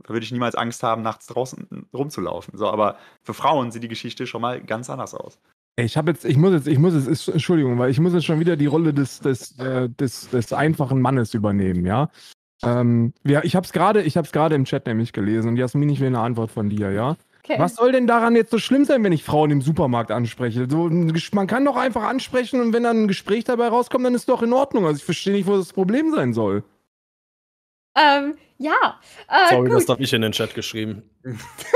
würde 0.08 0.24
ich 0.24 0.32
niemals 0.32 0.56
Angst 0.56 0.84
haben, 0.84 1.02
nachts 1.02 1.28
draußen 1.28 1.88
rumzulaufen. 1.94 2.58
So, 2.58 2.68
aber 2.68 2.98
für 3.22 3.34
Frauen 3.34 3.72
sieht 3.72 3.84
die 3.84 3.88
Geschichte 3.88 4.28
schon 4.28 4.42
mal 4.42 4.62
ganz 4.62 4.90
anders 4.90 5.14
aus. 5.14 5.40
Ich 5.76 5.98
habe 5.98 6.12
jetzt, 6.12 6.26
ich 6.26 6.38
muss 6.38 6.54
jetzt, 6.54 6.68
ich 6.68 6.78
muss 6.78 6.94
jetzt, 6.94 7.08
ist, 7.08 7.28
Entschuldigung, 7.28 7.80
weil 7.80 7.90
ich 7.90 8.00
muss 8.00 8.14
jetzt 8.14 8.26
schon 8.26 8.40
wieder 8.40 8.56
die 8.56 8.68
Rolle 8.68 8.94
des, 8.94 9.20
des, 9.22 9.58
äh, 9.58 9.90
des, 9.90 10.30
des 10.30 10.54
einfachen 10.54 11.02
Mannes 11.02 11.34
übernehmen, 11.34 11.86
ja. 11.86 12.10
Ähm, 12.64 13.14
ja 13.24 13.44
ich 13.44 13.56
habe 13.56 13.66
es 13.66 13.74
gerade, 13.74 14.04
ich 14.04 14.16
habe 14.16 14.26
es 14.26 14.32
gerade 14.32 14.56
im 14.56 14.66
Chat 14.66 14.86
nämlich 14.86 15.14
gelesen 15.14 15.50
und 15.50 15.58
Jasmin, 15.58 15.90
ich 15.90 16.00
will 16.00 16.08
eine 16.08 16.20
Antwort 16.20 16.52
von 16.52 16.70
dir, 16.70 16.92
ja. 16.92 17.18
Okay. 17.44 17.60
Was 17.60 17.76
soll 17.76 17.92
denn 17.92 18.08
daran 18.08 18.36
jetzt 18.38 18.52
so 18.52 18.58
schlimm 18.58 18.86
sein, 18.86 19.04
wenn 19.04 19.12
ich 19.12 19.24
Frauen 19.24 19.52
im 19.52 19.62
Supermarkt 19.62 20.12
anspreche? 20.12 20.66
So, 20.70 20.90
man 21.34 21.48
kann 21.48 21.66
doch 21.66 21.76
einfach 21.76 22.04
ansprechen 22.04 22.62
und 22.62 22.72
wenn 22.72 22.84
dann 22.84 23.04
ein 23.04 23.08
Gespräch 23.10 23.44
dabei 23.44 23.68
rauskommt, 23.68 24.06
dann 24.06 24.16
ist 24.16 24.30
doch 24.30 24.42
in 24.44 24.54
Ordnung. 24.54 24.86
Also 24.86 24.98
ich 25.00 25.04
verstehe 25.04 25.34
nicht, 25.34 25.46
wo 25.46 25.58
das 25.58 25.74
Problem 25.74 26.14
sein 26.14 26.34
soll. 26.34 26.64
Ähm, 27.96 28.36
ja. 28.58 29.00
Äh, 29.28 29.50
Sorry, 29.50 29.70
gut. 29.70 29.78
das 29.78 29.90
habe 29.90 30.02
ich 30.02 30.14
in 30.14 30.22
den 30.22 30.32
Chat 30.32 30.54
geschrieben. 30.56 31.04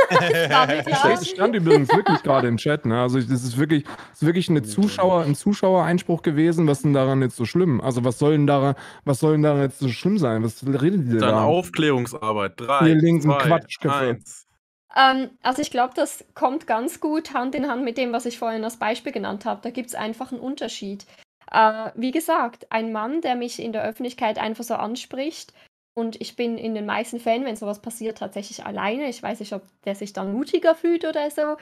Das 0.10 1.28
stand 1.28 1.54
übrigens 1.54 1.90
wirklich 1.90 2.24
gerade 2.24 2.48
im 2.48 2.56
Chat, 2.56 2.86
ne? 2.86 3.02
Also 3.02 3.20
das 3.20 3.44
ist 3.44 3.58
wirklich, 3.58 3.84
das 3.84 4.22
ist 4.22 4.26
wirklich 4.26 4.50
eine 4.50 4.64
Zuschauer, 4.64 5.24
ein 5.24 5.36
Zuschauereinspruch 5.36 6.22
gewesen. 6.22 6.66
Was 6.66 6.78
ist 6.80 6.84
denn 6.86 6.94
daran 6.94 7.22
jetzt 7.22 7.36
so 7.36 7.44
schlimm? 7.44 7.82
Also 7.82 8.06
was 8.06 8.18
soll 8.20 8.32
denn 8.32 8.48
daran, 8.48 8.76
was 9.04 9.20
soll 9.20 9.34
denn 9.34 9.44
daran 9.44 9.64
jetzt 9.64 9.80
so 9.80 9.90
schlimm 9.90 10.18
sein? 10.18 10.44
Was 10.44 10.66
redet 10.66 11.08
ihr 11.08 11.20
Dann 11.20 11.32
da? 11.32 11.44
Aufklärungsarbeit. 11.44 12.54
Drei, 12.56 12.88
Ihr 12.88 12.96
linken 12.96 13.24
zwei, 13.24 13.38
Quatschköpfe. 13.38 13.98
eins. 13.98 14.47
Ähm, 14.96 15.32
also 15.42 15.62
ich 15.62 15.72
glaube, 15.72 15.94
das 15.96 16.26
kommt 16.34 16.68
ganz 16.68 17.00
gut 17.00 17.34
Hand 17.34 17.56
in 17.56 17.70
Hand 17.70 17.84
mit 17.84 17.98
dem, 17.98 18.14
was 18.14 18.26
ich 18.26 18.38
vorhin 18.40 18.64
als 18.64 18.78
Beispiel 18.78 19.12
genannt 19.12 19.46
habe. 19.46 19.62
Da 19.62 19.70
gibt 19.70 19.90
es 19.90 19.96
einfach 19.96 20.32
einen 20.32 20.42
Unterschied. 20.42 21.06
Äh, 21.52 21.92
wie 21.96 22.12
gesagt, 22.12 22.68
ein 22.72 22.92
Mann, 22.92 23.22
der 23.22 23.36
mich 23.36 23.60
in 23.60 23.74
der 23.74 23.84
Öffentlichkeit 23.84 24.38
einfach 24.38 24.64
so 24.64 24.76
anspricht 24.76 25.54
und 25.98 26.22
ich 26.22 26.36
bin 26.36 26.60
in 26.60 26.76
den 26.76 26.86
meisten 26.86 27.20
Fällen, 27.20 27.44
wenn 27.44 27.56
sowas 27.56 27.82
passiert, 27.82 28.20
tatsächlich 28.20 28.64
alleine. 28.64 29.10
Ich 29.10 29.24
weiß 29.24 29.40
nicht, 29.40 29.54
ob 29.54 29.64
der 29.84 29.96
sich 29.96 30.14
dann 30.14 30.32
mutiger 30.32 30.76
fühlt 30.76 31.06
oder 31.06 31.32
so. 31.32 31.58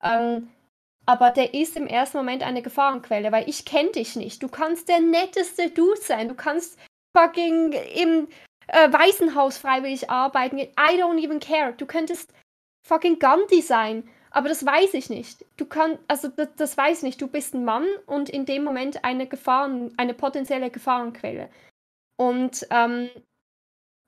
Ähm, 0.00 0.48
aber 1.06 1.30
der 1.30 1.54
ist 1.54 1.76
im 1.76 1.88
ersten 1.88 2.18
Moment 2.18 2.44
eine 2.44 2.62
Gefahrenquelle, 2.62 3.32
weil 3.32 3.48
ich 3.48 3.64
kenne 3.64 3.90
dich 3.90 4.14
nicht. 4.14 4.44
Du 4.44 4.48
kannst 4.48 4.88
der 4.88 5.00
netteste 5.00 5.70
Dude 5.70 6.00
sein. 6.00 6.28
Du 6.28 6.36
kannst 6.36 6.78
fucking 7.16 7.72
im 7.72 8.28
äh, 8.68 8.92
Waisenhaus 8.92 9.58
freiwillig 9.58 10.08
arbeiten. 10.08 10.58
I 10.58 10.70
don't 10.78 11.20
even 11.20 11.40
care. 11.40 11.72
Du 11.72 11.84
könntest 11.84 12.32
fucking 12.86 13.18
Gandhi 13.18 13.62
sein. 13.62 14.08
Aber 14.30 14.48
das 14.48 14.64
weiß 14.64 14.94
ich 14.94 15.10
nicht. 15.10 15.44
Du 15.56 15.66
kannst, 15.66 15.98
also 16.06 16.28
das, 16.28 16.48
das 16.56 16.76
weiß 16.76 16.98
ich 16.98 17.02
nicht. 17.02 17.20
Du 17.20 17.26
bist 17.26 17.54
ein 17.54 17.64
Mann 17.64 17.86
und 18.06 18.28
in 18.28 18.46
dem 18.46 18.62
Moment 18.62 19.04
eine 19.04 19.26
Gefahren, 19.26 19.92
eine 19.96 20.14
potenzielle 20.14 20.70
Gefahrenquelle. 20.70 21.50
Und 22.16 22.66
ähm, 22.70 23.10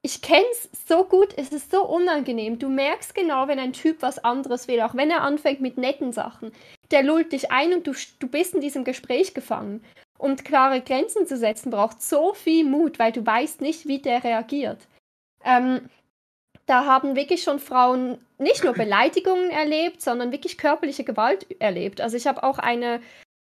ich 0.05 0.21
kenn's 0.21 0.69
so 0.87 1.05
gut, 1.05 1.33
es 1.37 1.51
ist 1.51 1.71
so 1.71 1.87
unangenehm. 1.87 2.59
Du 2.59 2.69
merkst 2.69 3.15
genau, 3.15 3.47
wenn 3.47 3.61
ein 3.61 3.73
Typ 3.73 4.03
was 4.03 4.19
anderes 4.19 4.67
will, 4.67 4.81
auch 4.81 4.95
wenn 4.95 5.11
er 5.11 5.23
anfängt 5.23 5.61
mit 5.61 5.79
netten 5.79 6.13
Sachen. 6.13 6.53
Der 6.91 7.05
lullt 7.05 7.33
dich 7.33 7.53
ein 7.53 7.73
und 7.73 7.87
du, 7.87 7.93
du 8.19 8.27
bist 8.29 8.55
in 8.55 8.61
diesem 8.61 8.85
Gespräch 8.85 9.33
gefangen. 9.33 9.85
Und 10.19 10.45
klare 10.45 10.81
Grenzen 10.81 11.27
zu 11.27 11.37
setzen 11.37 11.71
braucht 11.71 12.03
so 12.03 12.35
viel 12.35 12.65
Mut, 12.65 12.99
weil 12.99 13.13
du 13.13 13.25
weißt 13.25 13.61
nicht, 13.61 13.87
wie 13.87 14.01
der 14.01 14.23
reagiert. 14.23 14.87
Ähm, 15.45 15.89
da 16.67 16.87
haben 16.87 17.17
wirklich 17.17 17.43
schon 17.43 17.59
Frauen 17.59 18.19
nicht 18.39 18.65
nur 18.65 18.73
Beleidigungen 18.73 19.51
erlebt, 19.51 20.01
sondern 20.01 20.33
wirklich 20.33 20.59
körperliche 20.59 21.05
Gewalt 21.05 21.47
erlebt. 21.61 22.01
Also 22.01 22.17
ich 22.17 22.27
habe 22.27 22.43
auch 22.43 22.59
eine 22.59 23.01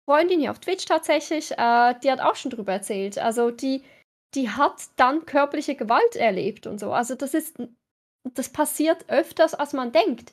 Freundin 0.08 0.40
hier 0.40 0.52
auf 0.52 0.60
Twitch 0.60 0.86
tatsächlich, 0.86 1.52
äh, 1.52 1.96
die 2.04 2.12
hat 2.12 2.22
auch 2.22 2.36
schon 2.36 2.52
drüber 2.52 2.74
erzählt. 2.74 3.18
Also 3.18 3.52
die, 3.52 3.84
die 4.34 4.50
hat 4.50 4.82
dann 4.96 5.26
körperliche 5.26 5.76
Gewalt 5.76 6.16
erlebt 6.16 6.66
und 6.66 6.80
so. 6.80 6.92
Also 6.94 7.16
das 7.16 7.34
ist, 7.34 7.58
das 8.24 8.50
passiert 8.50 9.06
öfters, 9.10 9.54
als 9.54 9.74
man 9.74 9.92
denkt. 9.92 10.32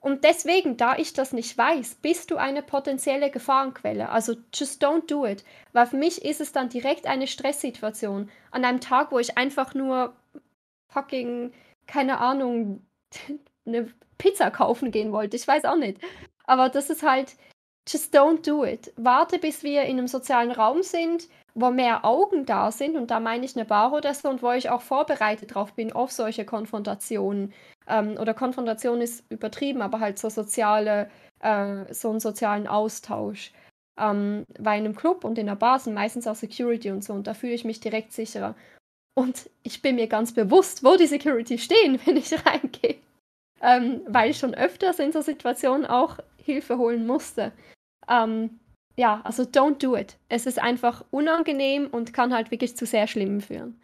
Und 0.00 0.22
deswegen, 0.22 0.76
da 0.76 0.96
ich 0.96 1.12
das 1.12 1.32
nicht 1.32 1.58
weiß, 1.58 1.96
bist 1.96 2.30
du 2.30 2.36
eine 2.36 2.62
potenzielle 2.62 3.30
Gefahrenquelle. 3.30 4.08
Also 4.10 4.36
just 4.54 4.82
don't 4.82 5.06
do 5.06 5.26
it. 5.26 5.44
Weil 5.72 5.86
für 5.86 5.96
mich 5.96 6.24
ist 6.24 6.40
es 6.40 6.52
dann 6.52 6.68
direkt 6.68 7.06
eine 7.06 7.26
Stresssituation. 7.26 8.30
An 8.52 8.64
einem 8.64 8.80
Tag, 8.80 9.10
wo 9.10 9.18
ich 9.18 9.36
einfach 9.36 9.74
nur 9.74 10.14
fucking, 10.92 11.52
keine 11.88 12.20
Ahnung, 12.20 12.86
eine 13.66 13.88
Pizza 14.18 14.50
kaufen 14.52 14.92
gehen 14.92 15.12
wollte. 15.12 15.36
Ich 15.36 15.48
weiß 15.48 15.64
auch 15.64 15.76
nicht. 15.76 16.00
Aber 16.46 16.68
das 16.68 16.90
ist 16.90 17.02
halt, 17.02 17.36
just 17.88 18.14
don't 18.14 18.46
do 18.46 18.64
it. 18.64 18.92
Warte, 18.96 19.38
bis 19.38 19.62
wir 19.62 19.82
in 19.82 19.98
einem 19.98 20.08
sozialen 20.08 20.50
Raum 20.52 20.82
sind, 20.82 21.28
wo 21.54 21.70
mehr 21.70 22.04
Augen 22.04 22.46
da 22.46 22.70
sind, 22.70 22.96
und 22.96 23.10
da 23.10 23.20
meine 23.20 23.44
ich 23.44 23.56
eine 23.56 23.64
Bar 23.64 23.92
oder 23.92 24.14
so, 24.14 24.28
und 24.28 24.42
wo 24.42 24.52
ich 24.52 24.70
auch 24.70 24.82
vorbereitet 24.82 25.54
drauf 25.54 25.72
bin 25.74 25.92
auf 25.92 26.12
solche 26.12 26.44
Konfrontationen. 26.44 27.52
Ähm, 27.88 28.16
oder 28.18 28.34
Konfrontation 28.34 29.00
ist 29.00 29.24
übertrieben, 29.30 29.82
aber 29.82 30.00
halt 30.00 30.18
so 30.18 30.28
soziale, 30.28 31.10
äh, 31.40 31.92
so 31.92 32.10
einen 32.10 32.20
sozialen 32.20 32.66
Austausch. 32.68 33.52
Ähm, 33.98 34.44
weil 34.58 34.78
in 34.80 34.84
einem 34.86 34.94
Club 34.96 35.24
und 35.24 35.38
in 35.38 35.48
einer 35.48 35.56
Bar 35.56 35.78
sind 35.80 35.94
meistens 35.94 36.26
auch 36.26 36.36
Security 36.36 36.90
und 36.90 37.02
so, 37.02 37.14
und 37.14 37.26
da 37.26 37.34
fühle 37.34 37.54
ich 37.54 37.64
mich 37.64 37.80
direkt 37.80 38.12
sicherer. 38.12 38.54
Und 39.18 39.50
ich 39.64 39.82
bin 39.82 39.96
mir 39.96 40.06
ganz 40.06 40.32
bewusst, 40.32 40.84
wo 40.84 40.94
die 40.94 41.08
Security 41.08 41.58
stehen, 41.58 41.98
wenn 42.06 42.16
ich 42.16 42.32
reingehe. 42.46 42.98
Ähm, 43.60 44.02
weil 44.06 44.30
ich 44.30 44.38
schon 44.38 44.54
öfters 44.54 45.00
in 45.00 45.10
so 45.10 45.22
Situationen 45.22 45.86
auch 45.86 46.18
Hilfe 46.36 46.78
holen 46.78 47.04
musste. 47.04 47.50
Ähm, 48.08 48.60
ja, 48.96 49.20
also 49.24 49.42
don't 49.42 49.82
do 49.82 49.96
it. 49.96 50.16
Es 50.28 50.46
ist 50.46 50.60
einfach 50.60 51.04
unangenehm 51.10 51.88
und 51.88 52.12
kann 52.12 52.32
halt 52.32 52.52
wirklich 52.52 52.76
zu 52.76 52.86
sehr 52.86 53.08
Schlimmen 53.08 53.40
führen. 53.40 53.80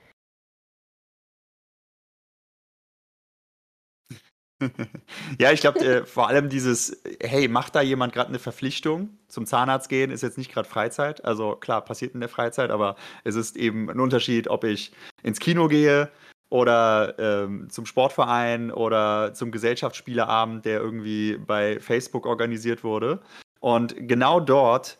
ja, 5.40 5.52
ich 5.52 5.60
glaube, 5.60 5.80
äh, 5.80 6.04
vor 6.04 6.28
allem 6.28 6.48
dieses, 6.48 7.02
hey, 7.20 7.48
macht 7.48 7.74
da 7.74 7.80
jemand 7.82 8.12
gerade 8.12 8.28
eine 8.28 8.38
Verpflichtung? 8.38 9.10
Zum 9.28 9.46
Zahnarzt 9.46 9.88
gehen 9.88 10.10
ist 10.10 10.22
jetzt 10.22 10.38
nicht 10.38 10.52
gerade 10.52 10.68
Freizeit. 10.68 11.24
Also 11.24 11.56
klar, 11.56 11.84
passiert 11.84 12.14
in 12.14 12.20
der 12.20 12.28
Freizeit, 12.28 12.70
aber 12.70 12.96
es 13.24 13.34
ist 13.34 13.56
eben 13.56 13.90
ein 13.90 14.00
Unterschied, 14.00 14.48
ob 14.48 14.64
ich 14.64 14.92
ins 15.22 15.40
Kino 15.40 15.68
gehe 15.68 16.10
oder 16.50 17.18
ähm, 17.18 17.68
zum 17.70 17.86
Sportverein 17.86 18.70
oder 18.70 19.34
zum 19.34 19.50
Gesellschaftsspieleabend, 19.50 20.64
der 20.64 20.80
irgendwie 20.80 21.36
bei 21.38 21.80
Facebook 21.80 22.26
organisiert 22.26 22.84
wurde. 22.84 23.20
Und 23.60 23.94
genau 24.08 24.40
dort 24.40 24.98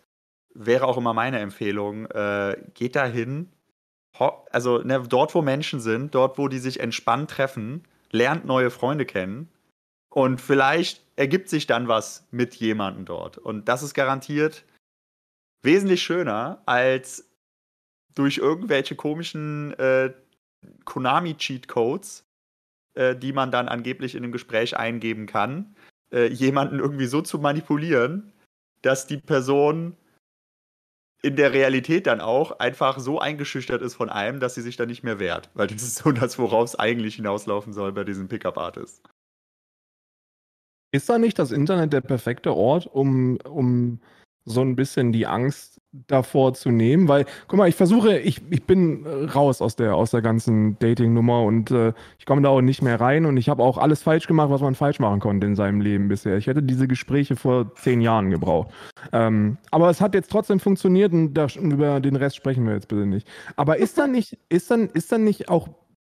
wäre 0.54 0.86
auch 0.86 0.96
immer 0.96 1.14
meine 1.14 1.38
Empfehlung, 1.38 2.06
äh, 2.06 2.56
geht 2.74 2.96
da 2.96 3.04
hin, 3.04 3.52
ho- 4.18 4.44
also 4.50 4.78
ne, 4.78 5.02
dort, 5.08 5.34
wo 5.34 5.42
Menschen 5.42 5.80
sind, 5.80 6.14
dort, 6.14 6.38
wo 6.38 6.48
die 6.48 6.58
sich 6.58 6.80
entspannt 6.80 7.30
treffen, 7.30 7.84
lernt 8.10 8.44
neue 8.44 8.70
Freunde 8.70 9.04
kennen 9.04 9.48
und 10.14 10.40
vielleicht 10.40 11.02
ergibt 11.16 11.48
sich 11.48 11.66
dann 11.66 11.88
was 11.88 12.24
mit 12.30 12.54
jemandem 12.54 13.04
dort. 13.04 13.36
Und 13.36 13.68
das 13.68 13.82
ist 13.82 13.94
garantiert 13.94 14.64
wesentlich 15.62 16.04
schöner 16.04 16.62
als 16.66 17.28
durch 18.14 18.38
irgendwelche 18.38 18.94
komischen 18.94 19.72
äh, 19.72 20.12
Konami-Cheat-Codes, 20.84 22.24
äh, 22.94 23.16
die 23.16 23.32
man 23.32 23.50
dann 23.50 23.66
angeblich 23.66 24.14
in 24.14 24.22
einem 24.22 24.30
Gespräch 24.30 24.76
eingeben 24.76 25.26
kann, 25.26 25.74
äh, 26.12 26.26
jemanden 26.26 26.78
irgendwie 26.78 27.06
so 27.06 27.20
zu 27.20 27.40
manipulieren, 27.40 28.32
dass 28.82 29.08
die 29.08 29.18
Person 29.18 29.96
in 31.22 31.34
der 31.34 31.52
Realität 31.52 32.06
dann 32.06 32.20
auch 32.20 32.60
einfach 32.60 33.00
so 33.00 33.18
eingeschüchtert 33.18 33.82
ist 33.82 33.94
von 33.94 34.10
einem, 34.10 34.38
dass 34.38 34.54
sie 34.54 34.62
sich 34.62 34.76
dann 34.76 34.88
nicht 34.88 35.02
mehr 35.02 35.18
wehrt. 35.18 35.50
Weil 35.54 35.66
das 35.66 35.82
ist 35.82 35.96
so 35.96 36.12
das, 36.12 36.38
worauf 36.38 36.68
es 36.68 36.78
eigentlich 36.78 37.16
hinauslaufen 37.16 37.72
soll 37.72 37.90
bei 37.90 38.04
diesen 38.04 38.28
Pickup-Artists. 38.28 39.02
Ist 40.94 41.08
da 41.08 41.18
nicht 41.18 41.40
das 41.40 41.50
Internet 41.50 41.92
der 41.92 42.02
perfekte 42.02 42.54
Ort, 42.54 42.86
um, 42.86 43.36
um 43.38 43.98
so 44.44 44.60
ein 44.60 44.76
bisschen 44.76 45.10
die 45.10 45.26
Angst 45.26 45.80
davor 45.90 46.54
zu 46.54 46.70
nehmen? 46.70 47.08
Weil, 47.08 47.26
guck 47.48 47.58
mal, 47.58 47.68
ich 47.68 47.74
versuche, 47.74 48.16
ich, 48.20 48.40
ich 48.50 48.62
bin 48.62 49.04
raus 49.04 49.60
aus 49.60 49.74
der, 49.74 49.96
aus 49.96 50.12
der 50.12 50.22
ganzen 50.22 50.78
Dating-Nummer 50.78 51.42
und 51.42 51.72
äh, 51.72 51.94
ich 52.20 52.26
komme 52.26 52.42
da 52.42 52.50
auch 52.50 52.60
nicht 52.60 52.80
mehr 52.80 53.00
rein 53.00 53.26
und 53.26 53.38
ich 53.38 53.48
habe 53.48 53.60
auch 53.60 53.76
alles 53.76 54.04
falsch 54.04 54.28
gemacht, 54.28 54.50
was 54.50 54.60
man 54.60 54.76
falsch 54.76 55.00
machen 55.00 55.18
konnte 55.18 55.48
in 55.48 55.56
seinem 55.56 55.80
Leben 55.80 56.06
bisher. 56.06 56.36
Ich 56.36 56.46
hätte 56.46 56.62
diese 56.62 56.86
Gespräche 56.86 57.34
vor 57.34 57.74
zehn 57.74 58.00
Jahren 58.00 58.30
gebraucht. 58.30 58.72
Ähm, 59.12 59.58
aber 59.72 59.90
es 59.90 60.00
hat 60.00 60.14
jetzt 60.14 60.30
trotzdem 60.30 60.60
funktioniert 60.60 61.12
und 61.12 61.34
da, 61.34 61.48
über 61.60 61.98
den 61.98 62.14
Rest 62.14 62.36
sprechen 62.36 62.64
wir 62.66 62.74
jetzt 62.74 62.86
bitte 62.86 63.04
nicht. 63.04 63.26
Aber 63.56 63.78
ist 63.78 63.98
dann 63.98 64.12
nicht, 64.12 64.38
ist 64.48 64.70
dann, 64.70 64.90
ist 64.90 65.10
dann 65.10 65.24
nicht 65.24 65.48
auch 65.48 65.70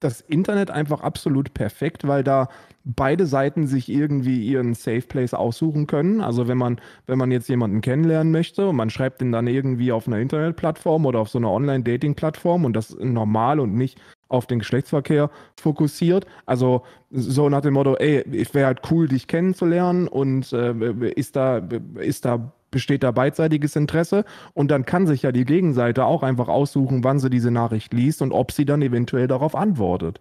das 0.05 0.21
Internet 0.21 0.71
einfach 0.71 1.01
absolut 1.01 1.55
perfekt, 1.55 2.07
weil 2.07 2.23
da 2.23 2.49
beide 2.85 3.27
Seiten 3.27 3.67
sich 3.67 3.89
irgendwie 3.89 4.47
ihren 4.47 4.75
Safe 4.75 5.01
Place 5.01 5.33
aussuchen 5.33 5.87
können. 5.87 6.21
Also 6.21 6.47
wenn 6.49 6.59
man, 6.59 6.81
wenn 7.07 7.19
man 7.19 7.31
jetzt 7.31 7.49
jemanden 7.49 7.81
kennenlernen 7.81 8.31
möchte 8.31 8.69
und 8.69 8.77
man 8.77 8.91
schreibt 8.91 9.21
den 9.21 9.33
dann 9.33 9.47
irgendwie 9.47 9.91
auf 9.93 10.07
einer 10.07 10.19
Internetplattform 10.19 11.07
oder 11.07 11.21
auf 11.21 11.31
so 11.31 11.39
einer 11.39 11.51
Online-Dating-Plattform 11.51 12.65
und 12.65 12.75
das 12.75 12.95
normal 13.01 13.59
und 13.61 13.75
nicht 13.75 13.99
auf 14.29 14.47
den 14.47 14.59
Geschlechtsverkehr 14.59 15.31
fokussiert. 15.59 16.27
Also 16.45 16.83
so 17.11 17.49
nach 17.49 17.63
dem 17.63 17.75
Motto, 17.75 17.95
ey, 17.97 18.25
es 18.37 18.53
wäre 18.53 18.67
halt 18.67 18.83
cool, 18.91 19.09
dich 19.09 19.27
kennenzulernen 19.29 20.09
und 20.09 20.53
äh, 20.53 21.11
ist 21.15 21.37
da, 21.37 21.63
ist 21.97 22.25
da 22.25 22.53
besteht 22.75 23.03
da 23.05 23.13
beidseitiges 23.13 23.77
Interesse 23.77 24.25
und 24.53 24.71
dann 24.71 24.85
kann 24.85 25.07
sich 25.07 25.23
ja 25.23 25.33
die 25.33 25.47
Gegenseite 25.47 26.05
auch 26.05 26.23
einfach 26.23 26.49
aussuchen, 26.49 27.05
wann 27.05 27.21
sie 27.21 27.31
diese 27.31 27.51
Nachricht 27.51 27.95
liest 27.95 28.21
und 28.21 28.33
ob 28.33 28.53
sie 28.53 28.67
dann 28.67 28.83
eventuell 28.83 29.29
darauf 29.29 29.55
antwortet. 29.55 30.21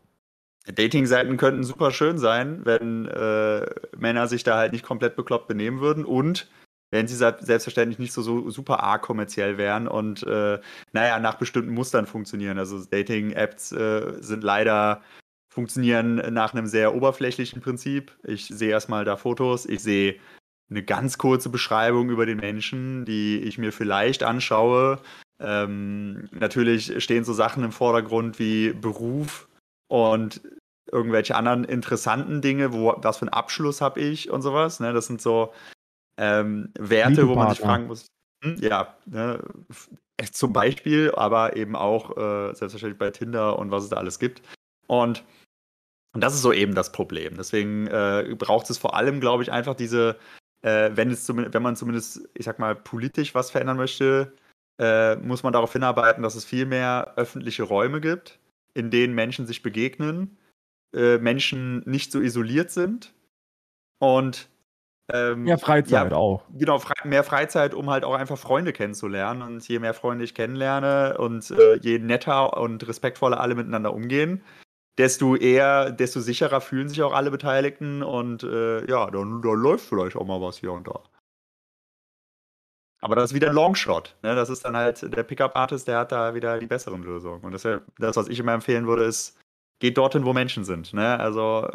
Dating-Seiten 0.66 1.36
könnten 1.36 1.64
super 1.64 1.92
schön 1.92 2.18
sein, 2.18 2.62
wenn 2.64 3.08
äh, 3.08 3.66
Männer 3.98 4.28
sich 4.28 4.44
da 4.44 4.56
halt 4.56 4.72
nicht 4.72 4.86
komplett 4.86 5.18
bekloppt 5.18 5.50
benehmen 5.50 5.82
würden 5.82 6.06
und 6.06 6.48
wenn 6.92 7.08
sie 7.08 7.16
selbstverständlich 7.16 7.98
nicht 7.98 8.14
so, 8.14 8.22
so 8.22 8.50
super 8.52 8.84
arg 8.84 9.02
kommerziell 9.02 9.58
wären 9.58 9.88
und 9.88 10.22
äh, 10.24 10.60
naja, 10.94 11.20
nach 11.20 11.36
bestimmten 11.36 11.74
Mustern 11.74 12.06
funktionieren. 12.06 12.60
Also 12.60 12.86
Dating-Apps 12.86 13.72
äh, 13.72 14.14
sind 14.22 14.44
leider 14.44 15.02
funktionieren 15.50 16.16
nach 16.34 16.54
einem 16.54 16.68
sehr 16.68 16.94
oberflächlichen 16.94 17.62
Prinzip. 17.62 18.12
Ich 18.24 18.46
sehe 18.48 18.70
erstmal 18.70 19.06
da 19.06 19.18
Fotos, 19.18 19.66
ich 19.66 19.82
sehe 19.82 20.20
eine 20.70 20.84
ganz 20.84 21.18
kurze 21.18 21.50
Beschreibung 21.50 22.10
über 22.10 22.26
den 22.26 22.38
Menschen, 22.38 23.06
die 23.06 23.40
ich 23.40 23.58
mir 23.58 23.72
vielleicht 23.72 24.24
anschaue. 24.24 25.00
Ähm, 25.40 26.30
natürlich 26.32 27.04
stehen 27.04 27.26
so 27.26 27.34
Sachen 27.34 27.64
im 27.64 27.72
Vordergrund 27.72 28.40
wie 28.40 28.74
Beruf 28.74 29.48
und 29.88 30.42
irgendwelche 30.92 31.36
anderen 31.36 31.64
interessanten 31.64 32.42
Dinge, 32.42 32.74
wo 32.74 32.96
was 32.98 33.18
für 33.18 33.24
einen 33.24 33.34
Abschluss 33.34 33.82
habe 33.82 34.00
ich 34.00 34.30
und 34.30 34.42
sowas. 34.42 34.80
Ne? 34.80 34.94
Das 34.94 35.08
sind 35.08 35.22
so 35.22 35.54
ähm, 36.18 36.72
Werte, 36.78 37.28
wo 37.28 37.36
man 37.36 37.50
sich 37.50 37.60
fragen 37.60 37.88
muss. 37.88 38.08
Hm, 38.44 38.58
ja, 38.60 38.96
ne? 39.06 39.40
zum 40.32 40.54
Beispiel, 40.54 41.12
aber 41.16 41.56
eben 41.56 41.76
auch 41.76 42.16
äh, 42.18 42.54
selbstverständlich 42.54 43.00
bei 43.00 43.12
Tinder 43.12 43.58
und 43.60 43.72
was 43.72 43.84
es 43.84 43.90
da 43.90 43.98
alles 43.98 44.20
gibt. 44.20 44.42
Und, 44.88 45.24
und 46.14 46.22
das 46.22 46.34
ist 46.34 46.42
so 46.42 46.54
eben 46.54 46.76
das 46.76 46.92
Problem. 46.92 47.36
Deswegen 47.36 47.88
äh, 47.88 48.36
braucht 48.38 48.70
es 48.70 48.78
vor 48.78 48.96
allem, 48.96 49.20
glaube 49.20 49.44
ich, 49.44 49.52
einfach 49.52 49.76
diese 49.76 50.18
äh, 50.64 50.92
wenn, 50.96 51.12
es 51.12 51.30
wenn 51.30 51.64
man 51.64 51.76
zumindest, 51.76 52.28
ich 52.34 52.46
sag 52.46 52.60
mal, 52.60 52.76
politisch 52.76 53.36
was 53.36 53.52
verändern 53.52 53.78
möchte, 53.78 54.34
äh, 54.80 55.16
muss 55.18 55.44
man 55.44 55.54
darauf 55.54 55.72
hinarbeiten, 55.72 56.24
dass 56.24 56.36
es 56.36 56.46
viel 56.46 56.66
mehr 56.66 57.14
öffentliche 57.16 57.64
Räume 57.64 58.02
gibt, 58.02 58.40
in 58.74 58.90
denen 58.90 59.14
Menschen 59.14 59.46
sich 59.46 59.62
begegnen, 59.62 60.38
äh, 60.96 61.18
Menschen 61.20 61.84
nicht 61.86 62.12
so 62.12 62.22
isoliert 62.22 62.72
sind 62.72 63.14
und 64.00 64.50
ähm, 65.12 65.44
mehr 65.44 65.58
Freizeit 65.58 66.12
ja, 66.12 66.18
auch. 66.18 66.46
Genau, 66.54 66.80
frei, 66.80 66.94
mehr 67.04 67.24
Freizeit, 67.24 67.74
um 67.74 67.90
halt 67.90 68.06
auch 68.06 68.16
einfach 68.16 68.38
Freunde 68.38 68.72
kennenzulernen. 68.72 69.42
Und 69.42 69.68
je 69.68 69.80
mehr 69.80 69.94
Freunde 69.94 70.24
ich 70.24 70.34
kennenlerne 70.34 71.18
und 71.18 71.52
äh, 71.52 71.76
je 71.82 72.00
netter 72.00 72.58
und 72.58 72.88
respektvoller 72.88 73.42
alle 73.42 73.56
miteinander 73.56 73.94
umgehen, 73.94 74.42
desto 74.98 75.36
eher, 75.36 75.92
desto 75.92 76.20
sicherer 76.20 76.62
fühlen 76.62 76.90
sich 76.90 77.02
auch 77.02 77.14
alle 77.14 77.32
Beteiligten 77.32 78.04
und 78.04 78.44
äh, 78.44 78.86
ja, 78.88 79.10
dann, 79.10 79.42
dann 79.42 79.56
läuft 79.56 79.86
vielleicht 79.86 80.16
auch 80.16 80.26
mal 80.26 80.42
was 80.42 80.58
hier 80.58 80.72
und 80.72 80.88
da. 80.88 81.02
Aber 83.02 83.16
das 83.16 83.32
ist 83.32 83.36
wieder 83.36 83.50
ein 83.50 83.56
Longshot. 83.56 84.16
Ne? 84.24 84.34
Das 84.34 84.50
ist 84.50 84.64
dann 84.64 84.78
halt 84.78 85.02
der 85.14 85.24
Pickup-Artist, 85.24 85.90
der 85.90 86.00
hat 86.00 86.14
da 86.14 86.36
wieder 86.36 86.58
die 86.60 86.68
besseren 86.68 87.04
Lösungen. 87.04 87.42
Und 87.42 87.52
das, 87.52 87.68
das, 87.98 88.16
was 88.16 88.30
ich 88.30 88.40
immer 88.40 88.54
empfehlen 88.54 88.88
würde, 88.88 89.04
ist, 89.04 89.38
geht 89.80 89.98
dorthin, 89.98 90.24
wo 90.24 90.32
Menschen 90.32 90.64
sind. 90.64 90.94
Ne? 90.94 91.20
Also 91.20 91.68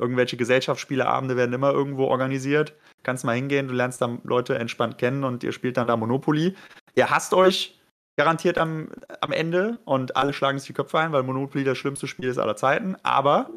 irgendwelche 0.00 0.36
Gesellschaftsspieleabende 0.36 1.36
werden 1.36 1.52
immer 1.52 1.70
irgendwo 1.70 2.06
organisiert. 2.06 2.74
Kannst 3.04 3.24
mal 3.24 3.36
hingehen, 3.36 3.68
du 3.68 3.74
lernst 3.74 4.00
dann 4.00 4.20
Leute 4.24 4.58
entspannt 4.58 4.98
kennen 4.98 5.22
und 5.22 5.44
ihr 5.44 5.52
spielt 5.52 5.76
dann 5.76 5.86
da 5.86 5.96
Monopoly. 5.96 6.56
Ihr 6.96 7.10
hasst 7.10 7.32
euch, 7.32 7.78
garantiert 8.16 8.58
am, 8.58 8.88
am 9.20 9.32
Ende 9.32 9.78
und 9.84 10.16
alle 10.16 10.32
schlagen 10.32 10.58
sich 10.58 10.68
die 10.68 10.72
Köpfe 10.72 10.98
ein, 10.98 11.12
weil 11.12 11.22
Monopoly 11.22 11.64
das 11.64 11.78
schlimmste 11.78 12.06
Spiel 12.06 12.28
ist 12.28 12.38
aller 12.38 12.56
Zeiten. 12.56 12.96
Aber 13.02 13.50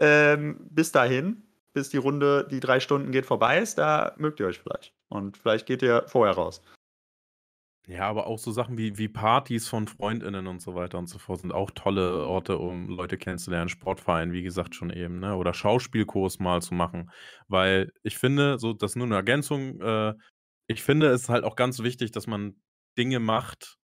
ähm, 0.00 0.66
bis 0.70 0.92
dahin, 0.92 1.42
bis 1.72 1.88
die 1.88 1.96
Runde, 1.96 2.46
die 2.50 2.60
drei 2.60 2.80
Stunden 2.80 3.12
geht, 3.12 3.26
vorbei 3.26 3.58
ist, 3.58 3.78
da 3.78 4.14
mögt 4.18 4.40
ihr 4.40 4.46
euch 4.46 4.58
vielleicht. 4.58 4.94
Und 5.08 5.38
vielleicht 5.38 5.66
geht 5.66 5.82
ihr 5.82 6.04
vorher 6.06 6.34
raus. 6.34 6.62
Ja, 7.86 8.06
aber 8.06 8.26
auch 8.26 8.38
so 8.38 8.52
Sachen 8.52 8.76
wie, 8.76 8.98
wie 8.98 9.08
Partys 9.08 9.66
von 9.66 9.88
FreundInnen 9.88 10.46
und 10.46 10.60
so 10.60 10.74
weiter 10.74 10.98
und 10.98 11.06
so 11.06 11.18
fort 11.18 11.40
sind 11.40 11.52
auch 11.52 11.70
tolle 11.70 12.26
Orte, 12.26 12.58
um 12.58 12.90
Leute 12.90 13.16
kennenzulernen. 13.16 13.70
Sportverein, 13.70 14.32
wie 14.32 14.42
gesagt, 14.42 14.74
schon 14.74 14.90
eben, 14.90 15.20
ne? 15.20 15.34
Oder 15.36 15.54
Schauspielkurs 15.54 16.38
mal 16.38 16.60
zu 16.60 16.74
machen. 16.74 17.10
Weil 17.46 17.90
ich 18.02 18.18
finde, 18.18 18.58
so, 18.58 18.74
das 18.74 18.90
ist 18.90 18.96
nur 18.96 19.06
eine 19.06 19.14
Ergänzung, 19.14 19.80
äh, 19.80 20.12
ich 20.66 20.82
finde 20.82 21.06
es 21.06 21.30
halt 21.30 21.44
auch 21.44 21.56
ganz 21.56 21.82
wichtig, 21.82 22.12
dass 22.12 22.26
man 22.26 22.60
Dinge 22.98 23.20
macht 23.20 23.77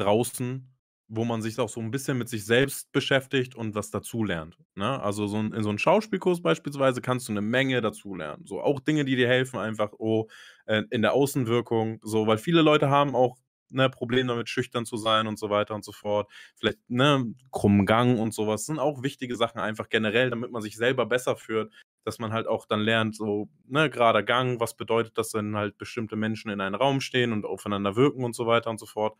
draußen, 0.00 0.68
wo 1.08 1.24
man 1.24 1.42
sich 1.42 1.58
auch 1.58 1.68
so 1.68 1.80
ein 1.80 1.90
bisschen 1.90 2.18
mit 2.18 2.28
sich 2.28 2.44
selbst 2.46 2.92
beschäftigt 2.92 3.54
und 3.56 3.74
was 3.74 3.90
dazulernt, 3.90 4.58
ne? 4.76 5.00
Also, 5.02 5.26
so 5.26 5.38
'n 5.38 5.52
in 5.52 5.62
so 5.64 5.68
einem 5.70 5.78
Schauspielkurs 5.78 6.40
beispielsweise 6.42 7.00
kannst 7.02 7.28
du 7.28 7.32
eine 7.32 7.40
Menge 7.42 7.80
dazulernen. 7.80 8.46
So 8.46 8.60
auch 8.62 8.80
Dinge, 8.80 9.04
die 9.04 9.16
dir 9.16 9.28
helfen 9.28 9.58
einfach, 9.58 9.90
oh, 9.98 10.28
äh, 10.66 10.82
in 10.90 11.02
der 11.02 11.12
Außenwirkung, 11.14 11.98
so, 12.02 12.26
weil 12.26 12.38
viele 12.38 12.62
Leute 12.62 12.90
haben 12.90 13.14
auch, 13.16 13.36
ne, 13.70 13.88
Problem 13.90 14.28
damit, 14.28 14.48
schüchtern 14.48 14.84
zu 14.86 14.96
sein 14.96 15.26
und 15.26 15.38
so 15.38 15.50
weiter 15.50 15.74
und 15.74 15.84
so 15.84 15.92
fort. 15.92 16.30
Vielleicht, 16.58 16.78
ne, 16.88 17.34
krummen 17.52 17.86
Gang 17.86 18.18
und 18.18 18.32
sowas 18.34 18.66
sind 18.66 18.78
auch 18.78 19.02
wichtige 19.02 19.36
Sachen 19.36 19.60
einfach 19.60 19.88
generell, 19.88 20.30
damit 20.30 20.50
man 20.52 20.62
sich 20.62 20.76
selber 20.76 21.06
besser 21.06 21.36
führt, 21.36 21.72
dass 22.04 22.18
man 22.18 22.32
halt 22.32 22.46
auch 22.46 22.66
dann 22.66 22.80
lernt, 22.80 23.14
so, 23.16 23.48
ne, 23.66 23.90
gerader 23.90 24.22
Gang, 24.22 24.60
was 24.60 24.74
bedeutet 24.76 25.18
das, 25.18 25.34
wenn 25.34 25.56
halt 25.56 25.76
bestimmte 25.78 26.16
Menschen 26.16 26.50
in 26.50 26.60
einem 26.60 26.74
Raum 26.76 27.00
stehen 27.00 27.32
und 27.32 27.44
aufeinander 27.46 27.96
wirken 27.96 28.24
und 28.24 28.34
so 28.34 28.46
weiter 28.46 28.70
und 28.70 28.78
so 28.80 28.86
fort. 28.86 29.16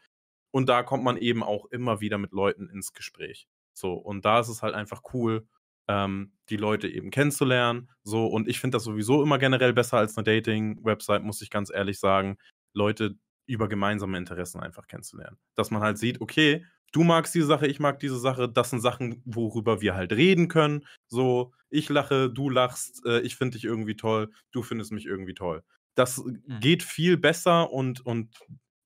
Und 0.50 0.68
da 0.68 0.82
kommt 0.82 1.04
man 1.04 1.16
eben 1.16 1.42
auch 1.42 1.66
immer 1.66 2.00
wieder 2.00 2.18
mit 2.18 2.32
Leuten 2.32 2.68
ins 2.68 2.92
Gespräch. 2.92 3.46
So, 3.72 3.94
und 3.94 4.24
da 4.24 4.40
ist 4.40 4.48
es 4.48 4.62
halt 4.62 4.74
einfach 4.74 5.02
cool, 5.14 5.46
ähm, 5.88 6.32
die 6.48 6.56
Leute 6.56 6.88
eben 6.88 7.10
kennenzulernen. 7.10 7.90
So, 8.02 8.26
und 8.26 8.48
ich 8.48 8.60
finde 8.60 8.76
das 8.76 8.84
sowieso 8.84 9.22
immer 9.22 9.38
generell 9.38 9.72
besser 9.72 9.98
als 9.98 10.16
eine 10.16 10.24
Dating-Website, 10.24 11.22
muss 11.22 11.42
ich 11.42 11.50
ganz 11.50 11.70
ehrlich 11.70 11.98
sagen, 11.98 12.36
Leute 12.74 13.16
über 13.46 13.68
gemeinsame 13.68 14.16
Interessen 14.16 14.60
einfach 14.60 14.86
kennenzulernen. 14.86 15.38
Dass 15.56 15.70
man 15.70 15.82
halt 15.82 15.98
sieht, 15.98 16.20
okay, 16.20 16.64
du 16.92 17.02
magst 17.02 17.34
diese 17.34 17.46
Sache, 17.46 17.66
ich 17.66 17.80
mag 17.80 17.98
diese 17.98 18.18
Sache, 18.18 18.48
das 18.48 18.70
sind 18.70 18.80
Sachen, 18.80 19.22
worüber 19.24 19.80
wir 19.80 19.94
halt 19.94 20.12
reden 20.12 20.48
können. 20.48 20.86
So, 21.08 21.52
ich 21.68 21.88
lache, 21.88 22.30
du 22.30 22.50
lachst, 22.50 23.04
äh, 23.06 23.20
ich 23.20 23.36
finde 23.36 23.56
dich 23.56 23.64
irgendwie 23.64 23.96
toll, 23.96 24.30
du 24.52 24.62
findest 24.62 24.92
mich 24.92 25.06
irgendwie 25.06 25.34
toll. 25.34 25.62
Das 25.96 26.18
mhm. 26.18 26.60
geht 26.60 26.82
viel 26.82 27.16
besser 27.16 27.72
und, 27.72 28.04
und 28.06 28.38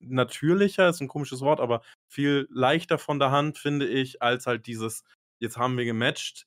natürlicher, 0.08 0.88
ist 0.88 1.00
ein 1.00 1.08
komisches 1.08 1.40
Wort, 1.40 1.60
aber 1.60 1.82
viel 2.08 2.46
leichter 2.50 2.98
von 2.98 3.18
der 3.18 3.30
Hand, 3.30 3.58
finde 3.58 3.86
ich, 3.86 4.22
als 4.22 4.46
halt 4.46 4.66
dieses, 4.66 5.04
jetzt 5.38 5.56
haben 5.56 5.76
wir 5.76 5.84
gematcht, 5.84 6.46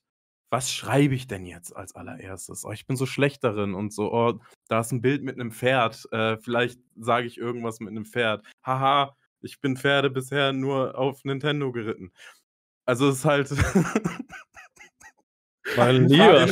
was 0.50 0.72
schreibe 0.72 1.14
ich 1.14 1.26
denn 1.26 1.44
jetzt 1.44 1.76
als 1.76 1.94
allererstes? 1.94 2.64
Oh, 2.64 2.72
ich 2.72 2.86
bin 2.86 2.96
so 2.96 3.06
schlecht 3.06 3.44
darin 3.44 3.74
und 3.74 3.92
so, 3.92 4.12
oh, 4.12 4.40
da 4.68 4.80
ist 4.80 4.92
ein 4.92 5.02
Bild 5.02 5.22
mit 5.22 5.34
einem 5.34 5.52
Pferd, 5.52 6.10
äh, 6.12 6.38
vielleicht 6.38 6.80
sage 6.96 7.26
ich 7.26 7.38
irgendwas 7.38 7.80
mit 7.80 7.90
einem 7.90 8.06
Pferd. 8.06 8.46
Haha, 8.64 9.16
ich 9.40 9.60
bin 9.60 9.76
Pferde 9.76 10.10
bisher 10.10 10.52
nur 10.52 10.98
auf 10.98 11.24
Nintendo 11.24 11.70
geritten. 11.72 12.12
Also 12.86 13.08
es 13.08 13.18
ist 13.18 13.24
halt. 13.24 13.50
Mein 15.76 16.08
Lieber, 16.08 16.42
in, 16.42 16.48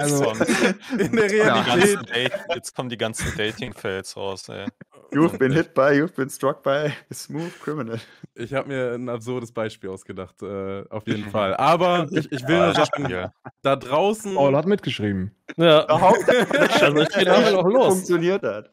also, 0.00 0.32
der 0.32 1.30
Realität. 1.30 1.98
Ja. 2.12 2.54
Jetzt 2.54 2.74
kommen 2.74 2.88
die 2.88 2.96
ganzen 2.96 3.36
Dating-Fails 3.36 4.16
raus, 4.16 4.48
ey. 4.48 4.66
You've 5.10 5.38
been 5.38 5.52
hit 5.52 5.72
by, 5.72 5.94
you've 5.94 6.14
been 6.14 6.28
struck 6.28 6.62
by 6.62 6.92
a 7.10 7.14
smooth 7.14 7.58
criminal. 7.60 7.98
Ich 8.34 8.52
habe 8.52 8.68
mir 8.68 8.92
ein 8.92 9.08
absurdes 9.08 9.52
Beispiel 9.52 9.88
ausgedacht, 9.88 10.42
äh, 10.42 10.84
auf 10.90 11.06
jeden 11.06 11.24
Fall. 11.30 11.56
Aber 11.56 12.06
ich, 12.10 12.30
ich 12.30 12.46
will 12.46 12.58
nur 12.58 12.74
sagen, 12.74 13.08
ja. 13.08 13.32
da 13.62 13.76
draußen. 13.76 14.34
Paul 14.34 14.54
hat 14.54 14.66
mitgeschrieben. 14.66 15.34
Ja. 15.56 15.84
also 15.86 17.00
ich 17.00 17.08
bin 17.08 17.28
aber 17.28 17.50
noch 17.52 17.66
los. 17.66 17.94
Funktioniert 17.94 18.42
das. 18.42 18.66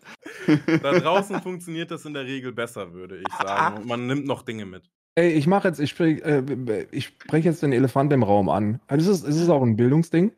Da 0.81 0.91
draußen 0.99 1.41
funktioniert 1.41 1.89
das 1.91 2.03
in 2.03 2.13
der 2.13 2.25
Regel 2.25 2.51
besser, 2.51 2.91
würde 2.93 3.17
ich 3.17 3.33
sagen. 3.33 3.77
Und 3.77 3.85
man 3.85 4.05
nimmt 4.05 4.25
noch 4.25 4.41
Dinge 4.41 4.65
mit. 4.65 4.83
Ey, 5.15 5.31
ich 5.31 5.47
mache 5.47 5.69
jetzt, 5.69 5.79
ich 5.79 5.89
spreche 5.89 6.21
äh, 6.23 6.87
ich 6.91 7.05
sprech 7.05 7.45
jetzt 7.45 7.63
den 7.63 7.71
Elefant 7.71 8.11
im 8.11 8.23
Raum 8.23 8.49
an. 8.49 8.81
Also 8.87 9.11
ist, 9.11 9.23
es, 9.23 9.29
ist 9.29 9.41
es 9.41 9.49
auch 9.49 9.61
ein 9.61 9.77
Bildungsding? 9.77 10.31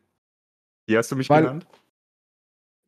Wie 0.85 0.97
hast 0.97 1.11
du 1.11 1.15
mich 1.15 1.29
Weil, 1.29 1.43
genannt? 1.43 1.67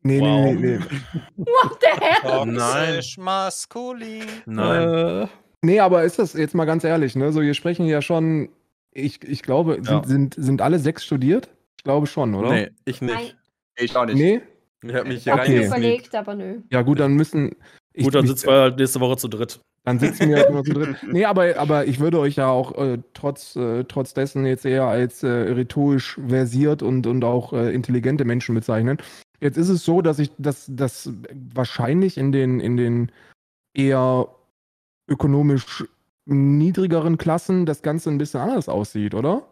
Nee, 0.02 0.20
wow. 0.20 0.46
nee, 0.46 0.54
nee, 0.54 0.78
nee. 0.78 0.78
What 1.36 1.78
the 1.80 2.00
hell? 2.00 2.46
Nein. 2.46 3.02
maskulin. 3.18 4.24
Nein. 4.46 5.22
Äh, 5.22 5.26
nee, 5.62 5.80
aber 5.80 6.04
ist 6.04 6.18
das 6.18 6.32
jetzt 6.32 6.54
mal 6.54 6.64
ganz 6.64 6.84
ehrlich, 6.84 7.16
ne? 7.16 7.32
So, 7.32 7.42
wir 7.42 7.54
sprechen 7.54 7.86
ja 7.86 8.00
schon, 8.00 8.48
ich, 8.92 9.22
ich 9.24 9.42
glaube, 9.42 9.76
ja. 9.76 9.82
sind, 9.82 10.06
sind, 10.06 10.34
sind 10.38 10.62
alle 10.62 10.78
sechs 10.78 11.04
studiert? 11.04 11.50
Ich 11.76 11.84
glaube 11.84 12.06
schon, 12.06 12.34
oder? 12.34 12.50
Nee, 12.50 12.70
ich 12.84 13.02
nicht. 13.02 13.14
Nein. 13.14 13.32
Ich 13.76 13.96
auch 13.96 14.06
nicht. 14.06 14.16
Nee? 14.16 14.40
Ich 14.82 14.94
habe 14.94 15.08
mich 15.08 15.24
hier 15.24 15.34
okay. 15.34 15.66
überlegt, 15.66 16.14
aber 16.14 16.34
nö. 16.34 16.60
Ja, 16.70 16.82
gut, 16.82 17.00
dann 17.00 17.14
müssen. 17.14 17.56
Ich, 17.92 18.04
gut, 18.04 18.14
dann 18.14 18.26
sitzen 18.26 18.46
wir 18.46 18.60
halt 18.60 18.78
nächste 18.78 19.00
Woche 19.00 19.16
zu 19.16 19.28
dritt. 19.28 19.60
Dann 19.84 19.98
sitzen 19.98 20.28
wir 20.28 20.36
halt 20.36 20.50
nur 20.50 20.64
zu 20.64 20.74
dritt. 20.74 20.96
Nee, 21.10 21.24
aber, 21.24 21.56
aber 21.56 21.86
ich 21.86 22.00
würde 22.00 22.18
euch 22.18 22.36
ja 22.36 22.48
auch 22.48 22.76
äh, 22.76 22.98
trotz, 23.14 23.56
äh, 23.56 23.84
trotz 23.84 24.12
dessen 24.12 24.44
jetzt 24.44 24.66
eher 24.66 24.84
als 24.84 25.22
äh, 25.22 25.28
rhetorisch 25.28 26.18
versiert 26.26 26.82
und, 26.82 27.06
und 27.06 27.24
auch 27.24 27.52
äh, 27.52 27.72
intelligente 27.72 28.24
Menschen 28.24 28.54
bezeichnen. 28.54 28.98
Jetzt 29.40 29.56
ist 29.56 29.70
es 29.70 29.84
so, 29.84 30.02
dass 30.02 30.18
ich, 30.18 30.30
dass 30.36 30.66
das 30.68 31.10
wahrscheinlich 31.54 32.18
in 32.18 32.30
den, 32.30 32.60
in 32.60 32.76
den 32.76 33.10
eher 33.74 34.28
ökonomisch 35.08 35.84
niedrigeren 36.26 37.16
Klassen 37.16 37.64
das 37.64 37.82
Ganze 37.82 38.10
ein 38.10 38.18
bisschen 38.18 38.40
anders 38.40 38.68
aussieht, 38.68 39.14
oder? 39.14 39.48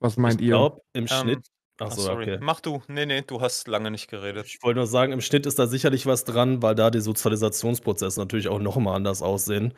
Was 0.00 0.18
meint 0.18 0.40
ich 0.40 0.48
ihr? 0.48 0.54
Ich 0.54 0.58
glaube, 0.58 0.82
im 0.92 1.04
ähm, 1.04 1.08
Schnitt. 1.08 1.46
Achso, 1.78 2.00
sorry. 2.00 2.24
Okay. 2.24 2.38
Mach 2.40 2.60
du. 2.60 2.82
Nee, 2.88 3.06
nee, 3.06 3.22
du 3.26 3.40
hast 3.40 3.68
lange 3.68 3.90
nicht 3.90 4.08
geredet. 4.08 4.46
Ich 4.46 4.62
wollte 4.62 4.78
nur 4.78 4.86
sagen, 4.86 5.12
im 5.12 5.20
Schnitt 5.20 5.46
ist 5.46 5.58
da 5.58 5.66
sicherlich 5.66 6.06
was 6.06 6.24
dran, 6.24 6.62
weil 6.62 6.74
da 6.74 6.90
die 6.90 7.00
Sozialisationsprozesse 7.00 8.18
natürlich 8.18 8.48
auch 8.48 8.60
noch 8.60 8.76
mal 8.76 8.94
anders 8.94 9.22
aussehen. 9.22 9.74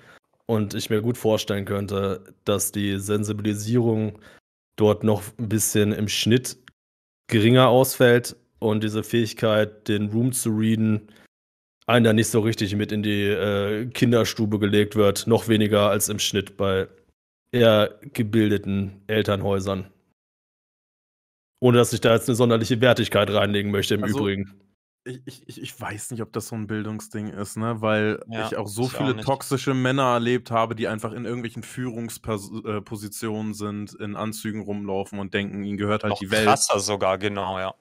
Und 0.47 0.75
ich 0.75 0.91
mir 0.91 1.03
gut 1.03 1.19
vorstellen 1.19 1.65
könnte, 1.65 2.25
dass 2.45 2.73
die 2.73 2.99
Sensibilisierung 2.99 4.19
dort 4.77 5.05
noch 5.05 5.23
ein 5.39 5.49
bisschen 5.49 5.93
im 5.93 6.09
Schnitt 6.09 6.57
geringer 7.29 7.69
ausfällt 7.69 8.37
und 8.59 8.83
diese 8.83 9.03
Fähigkeit, 9.03 9.89
den 9.89 10.11
Room 10.11 10.33
zu 10.33 10.51
readen, 10.51 11.09
einen 11.87 12.05
da 12.05 12.13
nicht 12.13 12.29
so 12.29 12.41
richtig 12.41 12.75
mit 12.77 12.93
in 12.93 13.03
die 13.03 13.25
äh, 13.25 13.87
Kinderstube 13.87 14.59
gelegt 14.59 14.95
wird. 14.95 15.27
Noch 15.27 15.49
weniger 15.49 15.91
als 15.91 16.09
im 16.09 16.19
Schnitt 16.19 16.57
bei 16.57 16.89
eher 17.53 17.99
gebildeten 18.13 19.03
Elternhäusern. 19.07 19.91
Ohne 21.61 21.79
dass 21.79 21.93
ich 21.93 22.01
da 22.01 22.15
jetzt 22.15 22.29
eine 22.29 22.37
sonderliche 22.37 22.81
Wertigkeit 22.81 23.31
reinlegen 23.31 23.71
möchte 23.71 23.95
im 23.95 24.03
Also, 24.03 24.19
Übrigen. 24.21 24.61
Ich, 25.05 25.43
ich, 25.49 25.63
ich 25.63 25.81
weiß 25.81 26.11
nicht, 26.11 26.21
ob 26.23 26.33
das 26.35 26.49
so 26.49 26.55
ein 26.57 26.67
Bildungsding 26.67 27.29
ist, 27.29 27.57
ne? 27.57 27.81
Weil 27.81 28.21
Ja, 28.27 28.47
ich 28.47 28.57
auch 28.57 28.69
so 28.69 28.83
ich 28.83 28.95
auch 28.95 28.99
viele 28.99 29.15
nicht. 29.15 29.25
toxische 29.27 29.73
Männer 29.73 30.03
erlebt 30.13 30.51
habe, 30.51 30.75
die 30.75 30.87
einfach 30.87 31.13
in 31.13 31.25
irgendwelchen 31.25 31.63
Führungspositionen 31.63 33.55
sind, 33.55 33.95
in 33.95 34.17
Anzügen 34.17 34.61
rumlaufen 34.61 35.19
und 35.19 35.33
denken, 35.33 35.65
ihnen 35.65 35.79
gehört 35.79 36.03
halt 36.05 36.13
Noch 36.13 36.19
die 36.19 36.31
Welt. 36.31 36.45
krasser 36.47 36.79
sogar, 36.81 37.17
genau, 37.17 37.59
ja. 37.59 37.75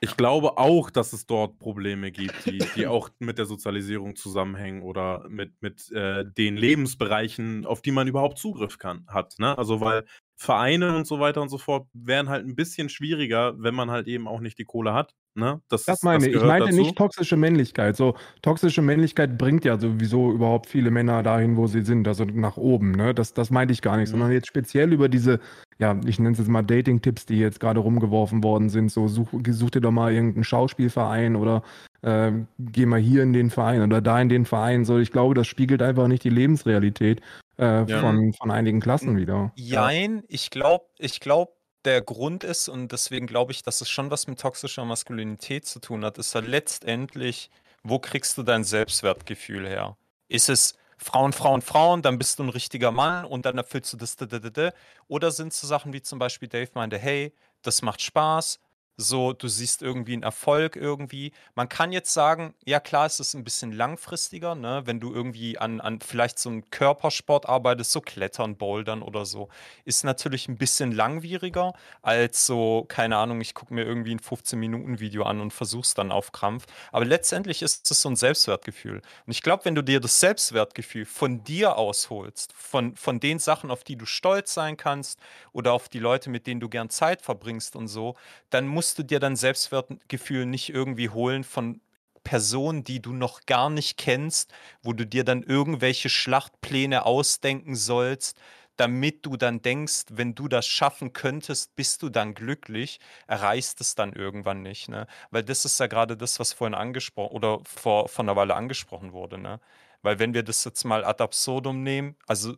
Ich 0.00 0.16
glaube 0.18 0.58
auch, 0.58 0.90
dass 0.90 1.14
es 1.14 1.24
dort 1.24 1.58
Probleme 1.58 2.12
gibt, 2.12 2.44
die, 2.44 2.58
die 2.76 2.86
auch 2.86 3.08
mit 3.18 3.38
der 3.38 3.46
Sozialisierung 3.46 4.14
zusammenhängen 4.14 4.82
oder 4.82 5.26
mit, 5.30 5.54
mit 5.62 5.90
äh, 5.92 6.24
den 6.30 6.58
Lebensbereichen, 6.58 7.64
auf 7.64 7.80
die 7.80 7.92
man 7.92 8.06
überhaupt 8.06 8.38
Zugriff 8.38 8.76
kann, 8.78 9.06
hat. 9.08 9.36
Ne? 9.38 9.56
Also 9.56 9.80
weil 9.80 10.04
Vereine 10.38 10.94
und 10.96 11.06
so 11.06 11.18
weiter 11.18 11.40
und 11.42 11.48
so 11.48 11.58
fort 11.58 11.86
wären 11.94 12.28
halt 12.28 12.46
ein 12.46 12.54
bisschen 12.56 12.88
schwieriger, 12.90 13.54
wenn 13.58 13.74
man 13.74 13.90
halt 13.90 14.06
eben 14.06 14.28
auch 14.28 14.40
nicht 14.40 14.58
die 14.58 14.64
Kohle 14.66 14.92
hat. 14.92 15.14
Ne? 15.34 15.60
Das, 15.68 15.84
Das 15.84 16.02
meine 16.02 16.26
ich. 16.26 16.34
Ich 16.34 16.42
meinte 16.42 16.68
dazu. 16.68 16.78
nicht 16.78 16.96
toxische 16.96 17.36
Männlichkeit. 17.36 17.96
So, 17.96 18.16
toxische 18.42 18.80
Männlichkeit 18.82 19.36
bringt 19.38 19.64
ja 19.64 19.78
sowieso 19.78 20.32
überhaupt 20.32 20.66
viele 20.66 20.90
Männer 20.90 21.22
dahin, 21.22 21.56
wo 21.56 21.66
sie 21.66 21.82
sind, 21.82 22.06
also 22.08 22.24
nach 22.24 22.56
oben. 22.56 22.92
Ne? 22.92 23.14
Das, 23.14 23.34
das 23.34 23.50
meinte 23.50 23.72
ich 23.72 23.82
gar 23.82 23.96
nicht, 23.96 24.08
Mhm. 24.08 24.12
sondern 24.12 24.32
jetzt 24.32 24.46
speziell 24.48 24.92
über 24.92 25.08
diese, 25.08 25.40
ja, 25.78 25.98
ich 26.06 26.18
nenne 26.18 26.32
es 26.32 26.38
jetzt 26.38 26.48
mal 26.48 26.62
Dating-Tipps, 26.62 27.26
die 27.26 27.38
jetzt 27.38 27.60
gerade 27.60 27.80
rumgeworfen 27.80 28.42
worden 28.44 28.68
sind. 28.70 28.90
So, 28.90 29.08
such, 29.08 29.28
such 29.50 29.70
dir 29.70 29.80
doch 29.80 29.90
mal 29.90 30.12
irgendeinen 30.12 30.44
Schauspielverein 30.44 31.36
oder 31.36 31.62
äh, 32.02 32.32
geh 32.58 32.86
mal 32.86 33.00
hier 33.00 33.22
in 33.22 33.32
den 33.32 33.50
Verein 33.50 33.82
oder 33.82 34.00
da 34.00 34.20
in 34.20 34.28
den 34.28 34.44
Verein. 34.46 34.84
So, 34.84 34.98
ich 34.98 35.12
glaube, 35.12 35.34
das 35.34 35.46
spiegelt 35.46 35.82
einfach 35.82 36.08
nicht 36.08 36.24
die 36.24 36.30
Lebensrealität 36.30 37.20
äh, 37.58 37.84
Ja. 37.84 38.00
von, 38.00 38.32
von 38.32 38.50
einigen 38.50 38.80
Klassen 38.80 39.16
wieder. 39.16 39.52
Jein, 39.56 40.22
ich 40.28 40.50
glaube, 40.50 40.86
ich 40.98 41.20
glaube, 41.20 41.52
der 41.84 42.02
Grund 42.02 42.42
ist, 42.44 42.68
und 42.68 42.90
deswegen 42.92 43.26
glaube 43.26 43.52
ich, 43.52 43.62
dass 43.62 43.80
es 43.80 43.88
schon 43.88 44.10
was 44.10 44.26
mit 44.26 44.40
toxischer 44.40 44.84
Maskulinität 44.84 45.66
zu 45.66 45.78
tun 45.80 46.04
hat, 46.04 46.18
ist 46.18 46.34
ja 46.34 46.40
letztendlich, 46.40 47.50
wo 47.82 47.98
kriegst 47.98 48.36
du 48.38 48.42
dein 48.42 48.64
Selbstwertgefühl 48.64 49.66
her? 49.68 49.96
Ist 50.28 50.48
es 50.48 50.74
Frauen, 50.98 51.32
Frauen, 51.32 51.62
Frauen, 51.62 52.02
dann 52.02 52.18
bist 52.18 52.38
du 52.38 52.42
ein 52.42 52.48
richtiger 52.48 52.90
Mann 52.90 53.24
und 53.24 53.46
dann 53.46 53.56
erfüllst 53.58 53.92
du 53.92 53.96
das, 53.96 54.16
da, 54.16 54.26
da, 54.26 54.38
da, 54.38 54.50
da. 54.50 54.72
Oder 55.08 55.30
sind 55.30 55.52
es 55.52 55.60
so 55.60 55.66
Sachen 55.66 55.92
wie 55.92 56.02
zum 56.02 56.18
Beispiel 56.18 56.48
Dave 56.48 56.70
meinte, 56.74 56.98
hey, 56.98 57.32
das 57.62 57.82
macht 57.82 58.02
Spaß, 58.02 58.58
so, 58.96 59.32
du 59.34 59.48
siehst 59.48 59.82
irgendwie 59.82 60.14
einen 60.14 60.22
Erfolg 60.22 60.74
irgendwie. 60.74 61.32
Man 61.54 61.68
kann 61.68 61.92
jetzt 61.92 62.14
sagen, 62.14 62.54
ja 62.64 62.80
klar, 62.80 63.06
es 63.06 63.20
ist 63.20 63.34
ein 63.34 63.44
bisschen 63.44 63.72
langfristiger, 63.72 64.54
ne? 64.54 64.82
wenn 64.86 65.00
du 65.00 65.12
irgendwie 65.12 65.58
an, 65.58 65.80
an 65.80 66.00
vielleicht 66.00 66.38
so 66.38 66.48
einem 66.48 66.70
Körpersport 66.70 67.46
arbeitest, 67.46 67.92
so 67.92 68.00
Klettern, 68.00 68.56
Bouldern 68.56 69.02
oder 69.02 69.26
so, 69.26 69.48
ist 69.84 70.04
natürlich 70.04 70.48
ein 70.48 70.56
bisschen 70.56 70.92
langwieriger 70.92 71.74
als 72.00 72.46
so, 72.46 72.86
keine 72.88 73.18
Ahnung, 73.18 73.40
ich 73.40 73.54
gucke 73.54 73.74
mir 73.74 73.84
irgendwie 73.84 74.14
ein 74.14 74.20
15-Minuten-Video 74.20 75.24
an 75.24 75.40
und 75.40 75.52
versuch's 75.52 75.92
dann 75.92 76.10
auf 76.10 76.32
Krampf. 76.32 76.64
Aber 76.90 77.04
letztendlich 77.04 77.62
ist 77.62 77.90
es 77.90 78.00
so 78.00 78.08
ein 78.08 78.16
Selbstwertgefühl. 78.16 79.02
Und 79.26 79.30
ich 79.30 79.42
glaube, 79.42 79.66
wenn 79.66 79.74
du 79.74 79.82
dir 79.82 80.00
das 80.00 80.20
Selbstwertgefühl 80.20 81.04
von 81.04 81.44
dir 81.44 81.76
ausholst, 81.76 82.54
von, 82.54 82.96
von 82.96 83.20
den 83.20 83.38
Sachen, 83.38 83.70
auf 83.70 83.84
die 83.84 83.96
du 83.96 84.06
stolz 84.06 84.54
sein 84.54 84.76
kannst 84.78 85.18
oder 85.52 85.72
auf 85.74 85.88
die 85.90 85.98
Leute, 85.98 86.30
mit 86.30 86.46
denen 86.46 86.60
du 86.60 86.68
gern 86.70 86.88
Zeit 86.88 87.20
verbringst 87.20 87.76
und 87.76 87.88
so, 87.88 88.16
dann 88.50 88.66
musst 88.66 88.85
du 88.94 89.02
dir 89.02 89.20
dein 89.20 89.36
Selbstwertgefühl 89.36 90.46
nicht 90.46 90.70
irgendwie 90.70 91.10
holen 91.10 91.44
von 91.44 91.80
Personen, 92.24 92.82
die 92.82 93.00
du 93.00 93.12
noch 93.12 93.46
gar 93.46 93.70
nicht 93.70 93.96
kennst, 93.96 94.52
wo 94.82 94.92
du 94.92 95.06
dir 95.06 95.22
dann 95.24 95.42
irgendwelche 95.42 96.08
Schlachtpläne 96.08 97.06
ausdenken 97.06 97.76
sollst, 97.76 98.36
damit 98.76 99.24
du 99.24 99.36
dann 99.36 99.62
denkst, 99.62 100.06
wenn 100.10 100.34
du 100.34 100.48
das 100.48 100.66
schaffen 100.66 101.12
könntest, 101.12 101.76
bist 101.76 102.02
du 102.02 102.08
dann 102.08 102.34
glücklich, 102.34 103.00
erreichst 103.26 103.80
es 103.80 103.94
dann 103.94 104.12
irgendwann 104.12 104.62
nicht, 104.62 104.88
ne? 104.88 105.06
Weil 105.30 105.44
das 105.44 105.64
ist 105.64 105.80
ja 105.80 105.86
gerade 105.86 106.16
das, 106.16 106.38
was 106.40 106.52
vorhin 106.52 106.74
angesprochen 106.74 107.34
oder 107.34 107.60
vor, 107.64 108.08
vor 108.08 108.24
einer 108.24 108.36
Weile 108.36 108.54
angesprochen 108.54 109.12
wurde, 109.12 109.38
ne? 109.38 109.60
Weil 110.02 110.18
wenn 110.18 110.34
wir 110.34 110.42
das 110.42 110.64
jetzt 110.64 110.84
mal 110.84 111.04
ad 111.04 111.22
absurdum 111.22 111.82
nehmen, 111.82 112.16
also 112.26 112.54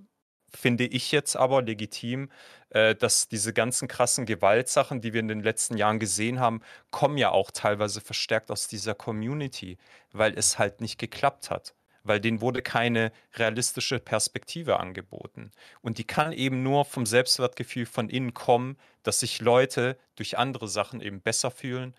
finde 0.55 0.85
ich 0.87 1.13
jetzt 1.13 1.37
aber 1.37 1.63
legitim, 1.63 2.31
äh, 2.71 2.95
dass 2.95 3.29
diese 3.29 3.53
ganzen 3.53 3.89
krassen 3.89 4.27
Gewaltsachen, 4.27 5.01
die 5.01 5.13
wir 5.13 5.21
in 5.21 5.29
den 5.29 5.43
letzten 5.43 5.77
Jahren 5.77 5.99
gesehen 5.99 6.41
haben, 6.41 6.61
kommen 6.91 7.17
ja 7.17 7.31
auch 7.31 7.51
teilweise 7.51 8.01
verstärkt 8.01 8.51
aus 8.51 8.69
dieser 8.69 8.95
Community, 8.95 9.79
weil 10.13 10.37
es 10.37 10.59
halt 10.59 10.81
nicht 10.81 10.99
geklappt 10.99 11.51
hat. 11.51 11.75
Weil 12.05 12.21
denen 12.21 12.41
wurde 12.41 12.63
keine 12.63 13.13
realistische 13.35 13.99
Perspektive 13.99 14.81
angeboten. 14.81 15.51
Und 15.83 15.99
die 15.99 16.05
kann 16.05 16.33
eben 16.33 16.63
nur 16.63 16.85
vom 16.85 17.07
Selbstwertgefühl 17.07 17.87
von 17.87 18.09
innen 18.09 18.35
kommen, 18.35 18.79
dass 19.03 19.21
sich 19.21 19.41
Leute 19.41 19.99
durch 20.17 20.39
andere 20.39 20.69
Sachen 20.69 21.01
eben 21.01 21.21
besser 21.21 21.51
fühlen, 21.51 21.95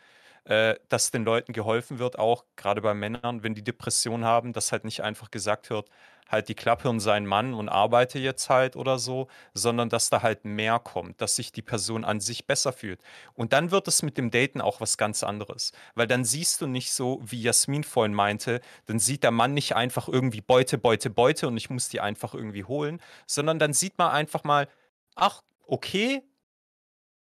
äh, 0.45 0.75
dass 0.87 1.11
den 1.11 1.25
Leuten 1.25 1.53
geholfen 1.53 1.99
wird, 1.99 2.17
auch 2.17 2.45
gerade 2.55 2.81
bei 2.81 2.93
Männern, 2.93 3.43
wenn 3.43 3.55
die 3.55 3.63
Depression 3.63 4.23
haben, 4.23 4.53
dass 4.53 4.71
halt 4.71 4.85
nicht 4.85 5.01
einfach 5.01 5.31
gesagt 5.31 5.69
wird, 5.69 5.89
halt 6.29 6.47
die 6.47 6.55
Klappe 6.55 6.89
und 6.89 6.99
sein 6.99 7.25
Mann 7.25 7.53
und 7.53 7.67
arbeite 7.69 8.19
jetzt 8.19 8.49
halt 8.49 8.75
oder 8.75 8.99
so, 8.99 9.27
sondern 9.53 9.89
dass 9.89 10.09
da 10.09 10.21
halt 10.21 10.45
mehr 10.45 10.79
kommt, 10.79 11.19
dass 11.21 11.35
sich 11.35 11.51
die 11.51 11.61
Person 11.61 12.05
an 12.05 12.19
sich 12.19 12.47
besser 12.47 12.71
fühlt. 12.71 13.01
Und 13.33 13.51
dann 13.51 13.71
wird 13.71 13.87
es 13.87 14.03
mit 14.03 14.17
dem 14.17 14.31
Daten 14.31 14.61
auch 14.61 14.79
was 14.79 14.97
ganz 14.97 15.23
anderes, 15.23 15.71
weil 15.95 16.07
dann 16.07 16.23
siehst 16.23 16.61
du 16.61 16.67
nicht 16.67 16.93
so, 16.93 17.19
wie 17.23 17.41
Jasmin 17.41 17.83
vorhin 17.83 18.13
meinte, 18.13 18.61
dann 18.85 18.99
sieht 18.99 19.23
der 19.23 19.31
Mann 19.31 19.53
nicht 19.53 19.75
einfach 19.75 20.07
irgendwie 20.07 20.41
Beute, 20.41 20.77
Beute, 20.77 21.09
Beute 21.09 21.47
und 21.47 21.57
ich 21.57 21.69
muss 21.69 21.89
die 21.89 21.99
einfach 21.99 22.33
irgendwie 22.33 22.63
holen, 22.63 23.01
sondern 23.25 23.59
dann 23.59 23.73
sieht 23.73 23.97
man 23.97 24.11
einfach 24.11 24.43
mal, 24.43 24.67
ach, 25.15 25.41
okay, 25.65 26.23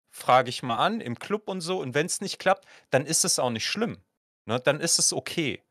frage 0.09 0.49
ich 0.49 0.63
mal 0.63 0.77
an 0.77 1.01
im 1.01 1.17
Club 1.17 1.47
und 1.47 1.61
so. 1.61 1.79
Und 1.79 1.93
wenn 1.93 2.05
es 2.05 2.21
nicht 2.21 2.39
klappt, 2.39 2.65
dann 2.89 3.05
ist 3.05 3.25
es 3.25 3.39
auch 3.39 3.49
nicht 3.49 3.65
schlimm. 3.65 3.97
Ne? 4.45 4.59
Dann 4.59 4.79
ist 4.79 4.99
es 4.99 5.13
okay. 5.13 5.61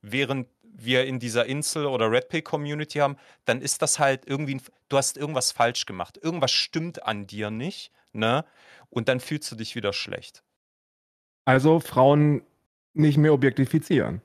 Während 0.00 0.48
wir 0.80 1.04
in 1.06 1.18
dieser 1.18 1.46
Insel- 1.46 1.86
oder 1.86 2.10
Red 2.10 2.28
Pill-Community 2.28 2.98
haben, 3.00 3.16
dann 3.44 3.60
ist 3.60 3.82
das 3.82 3.98
halt 3.98 4.26
irgendwie, 4.26 4.54
ein, 4.56 4.62
du 4.88 4.96
hast 4.96 5.16
irgendwas 5.18 5.52
falsch 5.52 5.86
gemacht. 5.86 6.18
Irgendwas 6.22 6.50
stimmt 6.52 7.04
an 7.04 7.26
dir 7.26 7.50
nicht. 7.50 7.90
Ne? 8.12 8.44
Und 8.90 9.08
dann 9.08 9.20
fühlst 9.20 9.50
du 9.52 9.56
dich 9.56 9.74
wieder 9.74 9.92
schlecht. 9.92 10.42
Also 11.44 11.80
Frauen 11.80 12.42
nicht 12.94 13.16
mehr 13.18 13.32
objektifizieren. 13.32 14.20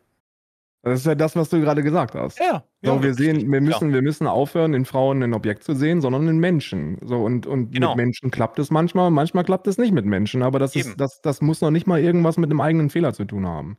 Das 0.84 1.00
ist 1.00 1.06
ja 1.06 1.16
das, 1.16 1.36
was 1.38 1.48
du 1.50 1.62
gerade 1.62 1.82
gesagt 1.82 2.14
hast. 2.14 2.40
Ja, 2.40 2.66
So, 2.84 2.96
ja, 2.96 3.04
wir 3.04 3.14
sehen, 3.14 3.50
wir 3.50 3.62
müssen, 3.62 3.94
wir 3.94 4.02
müssen 4.02 4.28
aufhören, 4.28 4.74
in 4.74 4.84
Frauen 4.84 5.24
ein 5.24 5.34
Objekt 5.34 5.64
zu 5.64 5.74
sehen, 5.76 6.02
sondern 6.02 6.28
in 6.28 6.40
Menschen. 6.40 7.00
So, 7.06 7.24
und, 7.24 7.48
und 7.48 7.72
Genau. 7.72 7.96
mit 7.96 8.06
Menschen 8.06 8.32
klappt 8.32 8.60
es 8.60 8.70
manchmal, 8.70 9.10
manchmal 9.10 9.46
klappt 9.46 9.68
es 9.68 9.78
nicht 9.78 9.94
mit 9.94 10.06
Menschen, 10.06 10.44
aber 10.44 10.60
das 10.60 10.76
Eben. 10.76 10.90
ist, 10.90 11.00
das, 11.00 11.22
das 11.22 11.42
muss 11.42 11.62
noch 11.62 11.72
nicht 11.72 11.88
mal 11.88 12.02
irgendwas 12.02 12.36
mit 12.38 12.50
einem 12.52 12.60
eigenen 12.60 12.90
Fehler 12.90 13.14
zu 13.14 13.24
tun 13.24 13.48
haben. 13.48 13.78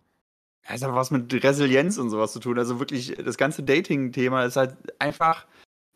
Es 0.68 0.82
hat 0.82 0.94
was 0.94 1.10
mit 1.10 1.32
Resilienz 1.44 1.98
und 1.98 2.10
sowas 2.10 2.32
zu 2.32 2.40
tun. 2.40 2.58
Also 2.58 2.78
wirklich, 2.80 3.14
das 3.16 3.36
ganze 3.36 3.62
Dating-Thema 3.62 4.44
ist 4.44 4.56
halt 4.56 4.76
einfach 4.98 5.46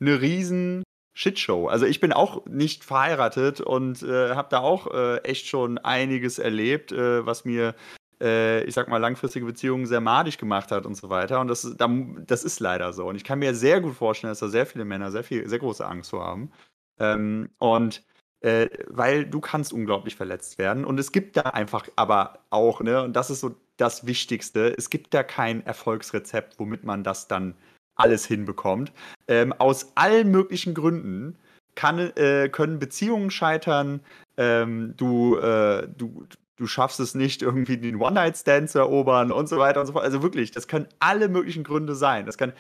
eine 0.01 0.21
riesen 0.21 0.83
Shitshow. 1.15 1.67
Also 1.67 1.87
ich 1.87 2.01
bin 2.01 2.13
auch 2.13 2.45
nicht 2.47 2.85
verheiratet 2.85 3.61
und 3.61 4.03
äh, 4.03 4.35
habe 4.35 4.49
da 4.51 4.61
auch 4.61 4.87
äh, 4.93 5.19
echt 5.25 5.47
schon 5.47 5.79
einiges 5.79 6.39
erlebt, 6.39 6.93
äh, 6.93 7.27
was 7.27 7.45
mir, 7.45 7.75
äh, 8.21 8.63
ich 8.65 8.75
sag 8.75 8.89
mal, 8.89 8.99
langfristige 8.99 9.47
Beziehungen 9.47 9.87
sehr 9.87 10.01
madig 10.01 10.39
gemacht 10.39 10.71
hat 10.71 10.87
und 10.87 10.97
so 10.97 11.09
weiter. 11.11 11.41
Und 11.41 11.49
das, 11.49 11.75
da, 11.77 11.89
das 12.27 12.45
ist 12.45 12.61
leider 12.61 12.93
so. 12.93 13.07
Und 13.07 13.17
ich 13.17 13.25
kann 13.25 13.41
mir 13.41 13.55
sehr 13.55 13.81
gut 13.81 13.97
vorstellen, 13.97 14.31
dass 14.31 14.39
da 14.39 14.49
sehr 14.49 14.67
viele 14.67 14.85
Männer 14.85 15.11
sehr 15.11 15.25
viel, 15.25 15.49
sehr 15.49 15.59
große 15.59 15.85
Angst 15.85 16.11
vor 16.11 16.25
haben. 16.25 16.53
Ähm, 17.01 17.51
und 17.59 18.05
äh, 18.41 18.69
weil 18.87 19.27
du 19.27 19.41
kannst 19.41 19.73
unglaublich 19.73 20.15
verletzt 20.15 20.59
werden. 20.59 20.85
Und 20.85 21.01
es 21.01 21.11
gibt 21.11 21.37
da 21.37 21.43
einfach 21.43 21.89
aber 21.97 22.45
auch, 22.51 22.81
ne, 22.81 23.03
und 23.03 23.15
das 23.15 23.31
ist 23.31 23.41
so 23.41 23.57
das 23.79 24.07
Wichtigste, 24.07 24.75
es 24.77 24.91
gibt 24.91 25.15
da 25.15 25.23
kein 25.23 25.65
Erfolgsrezept, 25.65 26.59
womit 26.59 26.85
man 26.85 27.03
das 27.05 27.29
dann 27.29 27.55
alles 27.97 28.27
hinbekommt. 28.27 28.93
Ähm, 29.27 29.53
aus 29.53 29.93
allen 29.95 30.31
möglichen 30.31 30.75
Gründen 30.75 31.37
kann, 31.75 31.99
äh, 31.99 32.49
können 32.49 32.79
Beziehungen 32.79 33.31
scheitern. 33.31 34.01
Ähm, 34.37 34.95
du, 34.97 35.37
äh, 35.37 35.89
du, 35.97 36.27
du 36.57 36.67
schaffst 36.67 37.01
es 37.01 37.15
nicht, 37.15 37.43
irgendwie 37.43 37.77
den 37.77 37.97
One-Night-Stand 37.97 38.71
zu 38.71 38.79
erobern 38.79 39.33
und 39.33 39.49
so 39.49 39.59
weiter 39.59 39.81
und 39.81 39.87
so 39.87 39.93
fort. 39.93 40.05
Also 40.05 40.23
wirklich, 40.23 40.51
das 40.51 40.69
können 40.69 40.89
alle 40.99 41.29
möglichen 41.29 41.65
Gründe 41.65 41.95
sein. 41.95 42.27
Das 42.27 42.37
kann, 42.37 42.53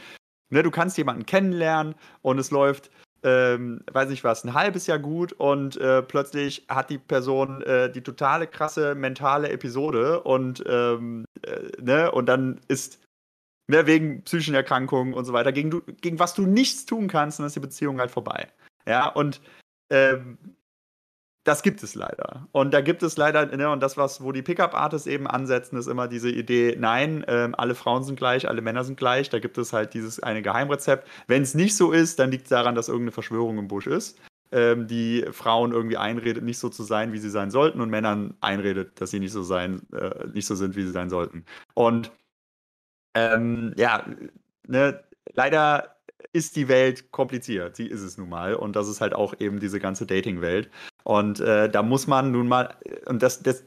ne, 0.51 0.63
du 0.63 0.71
kannst 0.71 0.97
jemanden 0.99 1.27
kennenlernen 1.27 1.95
und 2.23 2.39
es 2.39 2.51
läuft 2.51 2.91
ähm, 3.23 3.81
weiß 3.91 4.09
nicht 4.09 4.25
was, 4.25 4.45
ein 4.45 4.55
halbes 4.55 4.87
Jahr 4.87 4.99
gut 4.99 5.33
und 5.33 5.77
äh, 5.77 6.03
plötzlich 6.03 6.67
hat 6.69 6.91
die 6.91 6.99
Person 6.99 7.63
äh, 7.63 7.91
die 7.91 8.03
totale 8.03 8.47
krasse 8.47 8.95
mentale 8.95 9.51
Episode 9.51 10.21
und, 10.23 10.63
ähm, 10.67 11.25
äh, 11.43 11.83
ne, 11.83 12.11
und 12.13 12.27
dann 12.27 12.61
ist 12.69 13.01
ne, 13.69 13.87
wegen 13.87 14.23
psychischen 14.23 14.55
Erkrankungen 14.55 15.15
und 15.15 15.25
so 15.25 15.33
weiter, 15.33 15.53
gegen, 15.53 15.71
du, 15.71 15.83
gegen 16.01 16.19
was 16.19 16.35
du 16.35 16.47
nichts 16.47 16.87
tun 16.87 17.09
kannst, 17.09 17.39
dann 17.39 17.47
ist 17.47 17.57
die 17.57 17.61
Beziehung 17.61 18.01
halt 18.01 18.11
vorbei. 18.11 18.49
Ja, 18.87 19.09
und 19.09 19.41
ähm, 19.91 20.39
das 21.45 21.63
gibt 21.63 21.83
es 21.83 21.95
leider. 21.95 22.47
Und 22.53 22.75
da 22.75 22.81
gibt 22.81 23.03
es 23.03 23.17
leider, 23.17 23.47
ne, 23.47 23.71
und 23.71 23.81
das, 23.83 23.97
was, 23.97 24.23
wo 24.23 24.33
die 24.33 24.43
Pickup-Artists 24.43 25.07
eben 25.07 25.27
ansetzen, 25.27 25.77
ist 25.79 25.87
immer 25.87 26.09
diese 26.09 26.31
Idee, 26.31 26.77
nein, 26.79 27.25
ähm, 27.27 27.55
alle 27.57 27.75
Frauen 27.75 28.05
sind 28.05 28.17
gleich, 28.17 28.49
alle 28.49 28.61
Männer 28.61 28.85
sind 28.85 28.99
gleich. 28.99 29.31
Da 29.31 29.39
gibt 29.39 29.57
es 29.57 29.73
halt 29.73 29.95
dieses 29.95 30.21
eine 30.21 30.43
Geheimrezept. 30.43 31.09
Wenn 31.27 31.43
es 31.43 31.55
nicht 31.55 31.77
so 31.77 31.93
ist, 31.93 32.19
dann 32.19 32.31
liegt 32.31 32.45
es 32.45 32.51
daran, 32.51 32.75
dass 32.75 32.89
irgendeine 32.89 33.13
Verschwörung 33.13 33.59
im 33.59 33.69
Busch 33.69 33.87
ist, 33.87 34.19
ähm, 34.53 34.87
die 34.89 35.25
Frauen 35.33 35.73
irgendwie 35.73 35.97
einredet, 35.97 36.45
nicht 36.45 36.59
so 36.59 36.69
zu 36.69 36.83
sein, 36.83 37.13
wie 37.13 37.19
sie 37.19 37.31
sein 37.31 37.51
sollten, 37.51 37.81
und 37.81 37.91
Männern 37.91 38.35
einredet, 38.41 39.01
dass 39.01 39.11
sie 39.11 39.21
nicht 39.21 39.33
so 39.33 39.43
sein, 39.43 39.83
äh, 39.93 40.27
nicht 40.33 40.47
so 40.47 40.55
sind, 40.55 40.77
wie 40.77 40.83
sie 40.83 40.93
sein 40.93 41.11
sollten. 41.11 41.45
Und 41.75 42.13
ähm, 43.15 43.75
ja, 43.77 44.05
ne, 44.67 45.03
leider 45.35 45.98
ist 46.33 46.57
die 46.57 46.69
Welt 46.69 47.11
kompliziert. 47.11 47.77
Sie 47.77 47.87
ist 47.87 48.03
es 48.03 48.19
nun 48.19 48.29
mal. 48.29 48.55
Und 48.55 48.77
das 48.77 48.89
ist 48.89 49.01
halt 49.01 49.15
auch 49.15 49.35
eben 49.39 49.61
diese 49.61 49.81
ganze 49.81 50.07
Dating-Welt. 50.07 50.71
Und 51.05 51.41
äh, 51.41 51.69
da 51.69 51.83
muss 51.83 52.07
man 52.07 52.33
nun 52.33 52.49
mal, 52.49 52.77
und 53.07 53.23
das, 53.23 53.43
das, 53.43 53.65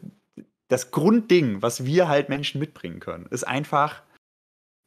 das 0.68 0.91
Grundding, 0.91 1.61
was 1.61 1.86
wir 1.86 2.07
halt 2.07 2.30
Menschen 2.30 2.60
mitbringen 2.60 2.99
können, 2.99 3.26
ist 3.28 3.48
einfach, 3.48 4.03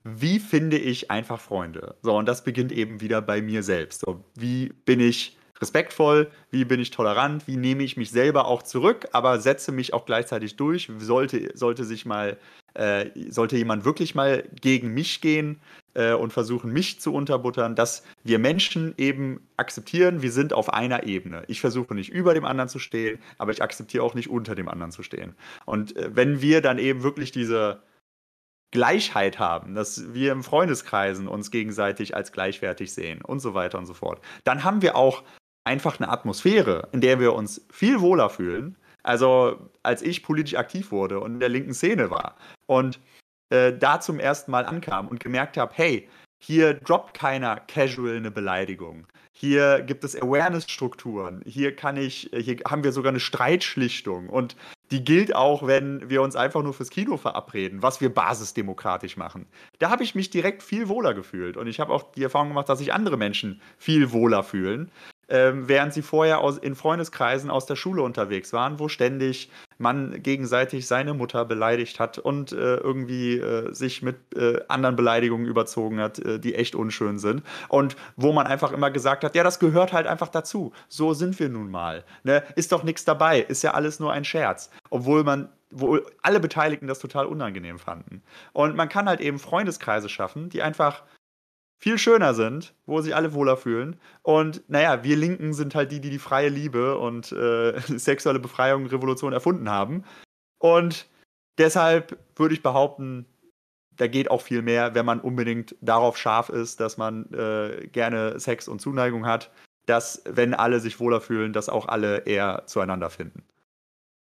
wie 0.04 0.38
finde 0.38 0.78
ich 0.78 1.10
einfach 1.10 1.40
Freunde? 1.40 1.96
So, 2.02 2.16
und 2.16 2.26
das 2.26 2.44
beginnt 2.44 2.72
eben 2.72 3.00
wieder 3.00 3.22
bei 3.22 3.40
mir 3.40 3.62
selbst. 3.62 4.00
So, 4.00 4.24
wie 4.34 4.68
bin 4.84 5.00
ich 5.00 5.36
respektvoll, 5.60 6.30
wie 6.50 6.64
bin 6.64 6.80
ich 6.80 6.90
tolerant, 6.90 7.46
wie 7.46 7.56
nehme 7.56 7.82
ich 7.82 7.96
mich 7.96 8.10
selber 8.10 8.46
auch 8.46 8.62
zurück, 8.62 9.08
aber 9.12 9.40
setze 9.40 9.72
mich 9.72 9.94
auch 9.94 10.04
gleichzeitig 10.04 10.56
durch. 10.56 10.90
Sollte, 10.98 11.50
sollte 11.54 11.84
sich 11.84 12.04
mal, 12.04 12.36
äh, 12.74 13.06
sollte 13.30 13.56
jemand 13.56 13.84
wirklich 13.84 14.14
mal 14.14 14.44
gegen 14.60 14.92
mich 14.92 15.20
gehen, 15.20 15.60
äh, 15.94 16.12
und 16.12 16.32
versuchen, 16.32 16.72
mich 16.72 17.00
zu 17.00 17.12
unterbuttern, 17.12 17.74
dass 17.74 18.04
wir 18.22 18.38
Menschen 18.38 18.94
eben 18.98 19.46
akzeptieren, 19.56 20.22
wir 20.22 20.32
sind 20.32 20.52
auf 20.52 20.72
einer 20.72 21.04
Ebene. 21.04 21.44
Ich 21.48 21.60
versuche 21.60 21.94
nicht 21.94 22.10
über 22.10 22.34
dem 22.34 22.44
anderen 22.44 22.68
zu 22.68 22.78
stehen, 22.78 23.18
aber 23.38 23.52
ich 23.52 23.62
akzeptiere 23.62 24.04
auch 24.04 24.14
nicht 24.14 24.28
unter 24.28 24.54
dem 24.54 24.68
anderen 24.68 24.92
zu 24.92 25.02
stehen. 25.02 25.34
Und 25.64 25.96
äh, 25.96 26.10
wenn 26.14 26.40
wir 26.40 26.60
dann 26.60 26.78
eben 26.78 27.02
wirklich 27.02 27.32
diese 27.32 27.82
Gleichheit 28.70 29.38
haben, 29.38 29.74
dass 29.74 30.12
wir 30.14 30.32
im 30.32 30.42
Freundeskreisen 30.42 31.28
uns 31.28 31.52
gegenseitig 31.52 32.16
als 32.16 32.32
gleichwertig 32.32 32.92
sehen 32.92 33.22
und 33.22 33.38
so 33.38 33.54
weiter 33.54 33.78
und 33.78 33.86
so 33.86 33.94
fort, 33.94 34.20
dann 34.42 34.64
haben 34.64 34.82
wir 34.82 34.96
auch 34.96 35.22
einfach 35.64 35.98
eine 35.98 36.08
Atmosphäre, 36.08 36.88
in 36.92 37.00
der 37.00 37.20
wir 37.20 37.34
uns 37.34 37.64
viel 37.70 38.00
wohler 38.00 38.30
fühlen. 38.30 38.76
Also 39.04 39.70
als 39.82 40.02
ich 40.02 40.22
politisch 40.22 40.56
aktiv 40.56 40.90
wurde 40.90 41.20
und 41.20 41.34
in 41.34 41.40
der 41.40 41.50
linken 41.50 41.74
Szene 41.74 42.10
war 42.10 42.36
und 42.66 42.98
äh, 43.54 43.78
da 43.78 44.00
zum 44.00 44.18
ersten 44.18 44.50
Mal 44.50 44.66
ankam 44.66 45.06
und 45.08 45.20
gemerkt 45.20 45.56
habe, 45.56 45.72
hey, 45.76 46.08
hier 46.38 46.74
droppt 46.74 47.14
keiner 47.14 47.60
casual 47.60 48.16
eine 48.16 48.30
Beleidigung. 48.30 49.06
Hier 49.32 49.80
gibt 49.80 50.04
es 50.04 50.20
Awareness-Strukturen. 50.20 51.42
Hier 51.44 51.74
kann 51.74 51.96
ich, 51.96 52.30
hier 52.34 52.58
haben 52.68 52.84
wir 52.84 52.92
sogar 52.92 53.10
eine 53.10 53.20
Streitschlichtung. 53.20 54.28
Und 54.28 54.54
die 54.90 55.04
gilt 55.04 55.34
auch, 55.34 55.66
wenn 55.66 56.08
wir 56.08 56.22
uns 56.22 56.36
einfach 56.36 56.62
nur 56.62 56.74
fürs 56.74 56.90
Kino 56.90 57.16
verabreden, 57.16 57.82
was 57.82 58.00
wir 58.00 58.12
basisdemokratisch 58.12 59.16
machen. 59.16 59.46
Da 59.78 59.90
habe 59.90 60.04
ich 60.04 60.14
mich 60.14 60.30
direkt 60.30 60.62
viel 60.62 60.88
wohler 60.88 61.14
gefühlt. 61.14 61.56
Und 61.56 61.66
ich 61.66 61.80
habe 61.80 61.92
auch 61.92 62.12
die 62.12 62.22
Erfahrung 62.22 62.48
gemacht, 62.48 62.68
dass 62.68 62.78
sich 62.78 62.92
andere 62.92 63.16
Menschen 63.16 63.60
viel 63.78 64.12
wohler 64.12 64.42
fühlen 64.44 64.90
ähm, 65.28 65.68
während 65.68 65.92
sie 65.92 66.02
vorher 66.02 66.40
aus, 66.40 66.58
in 66.58 66.74
Freundeskreisen 66.74 67.50
aus 67.50 67.66
der 67.66 67.76
Schule 67.76 68.02
unterwegs 68.02 68.52
waren, 68.52 68.78
wo 68.78 68.88
ständig 68.88 69.50
man 69.78 70.22
gegenseitig 70.22 70.86
seine 70.86 71.14
Mutter 71.14 71.44
beleidigt 71.44 71.98
hat 71.98 72.18
und 72.18 72.52
äh, 72.52 72.76
irgendwie 72.76 73.38
äh, 73.38 73.72
sich 73.72 74.02
mit 74.02 74.16
äh, 74.36 74.60
anderen 74.68 74.96
Beleidigungen 74.96 75.46
überzogen 75.46 76.00
hat, 76.00 76.18
äh, 76.18 76.38
die 76.38 76.54
echt 76.54 76.74
unschön 76.74 77.18
sind. 77.18 77.42
Und 77.68 77.96
wo 78.16 78.32
man 78.32 78.46
einfach 78.46 78.72
immer 78.72 78.90
gesagt 78.90 79.24
hat, 79.24 79.34
ja, 79.34 79.42
das 79.42 79.58
gehört 79.58 79.92
halt 79.92 80.06
einfach 80.06 80.28
dazu. 80.28 80.72
So 80.88 81.14
sind 81.14 81.38
wir 81.38 81.48
nun 81.48 81.70
mal. 81.70 82.04
Ne? 82.22 82.42
Ist 82.56 82.72
doch 82.72 82.84
nichts 82.84 83.04
dabei, 83.04 83.40
ist 83.40 83.62
ja 83.62 83.72
alles 83.72 84.00
nur 84.00 84.12
ein 84.12 84.24
Scherz. 84.24 84.70
Obwohl 84.90 85.24
man 85.24 85.48
wo 85.76 85.98
alle 86.22 86.38
Beteiligten 86.38 86.86
das 86.86 87.00
total 87.00 87.26
unangenehm 87.26 87.80
fanden. 87.80 88.22
Und 88.52 88.76
man 88.76 88.88
kann 88.88 89.08
halt 89.08 89.20
eben 89.20 89.40
Freundeskreise 89.40 90.08
schaffen, 90.08 90.48
die 90.48 90.62
einfach 90.62 91.02
viel 91.78 91.98
schöner 91.98 92.34
sind, 92.34 92.74
wo 92.86 93.00
sich 93.00 93.14
alle 93.14 93.34
wohler 93.34 93.56
fühlen. 93.56 94.00
Und 94.22 94.62
naja, 94.68 95.04
wir 95.04 95.16
Linken 95.16 95.52
sind 95.52 95.74
halt 95.74 95.92
die, 95.92 96.00
die 96.00 96.10
die 96.10 96.18
freie 96.18 96.48
Liebe 96.48 96.98
und 96.98 97.32
äh, 97.32 97.78
sexuelle 97.86 98.38
Befreiung, 98.38 98.86
Revolution 98.86 99.32
erfunden 99.32 99.68
haben. 99.68 100.04
Und 100.58 101.06
deshalb 101.58 102.18
würde 102.36 102.54
ich 102.54 102.62
behaupten, 102.62 103.26
da 103.96 104.06
geht 104.06 104.30
auch 104.30 104.40
viel 104.40 104.62
mehr, 104.62 104.94
wenn 104.94 105.06
man 105.06 105.20
unbedingt 105.20 105.76
darauf 105.80 106.16
scharf 106.16 106.48
ist, 106.48 106.80
dass 106.80 106.96
man 106.96 107.32
äh, 107.32 107.86
gerne 107.88 108.40
Sex 108.40 108.66
und 108.66 108.80
Zuneigung 108.80 109.26
hat, 109.26 109.50
dass, 109.86 110.22
wenn 110.24 110.54
alle 110.54 110.80
sich 110.80 110.98
wohler 110.98 111.20
fühlen, 111.20 111.52
dass 111.52 111.68
auch 111.68 111.86
alle 111.86 112.20
eher 112.26 112.62
zueinander 112.66 113.10
finden. 113.10 113.44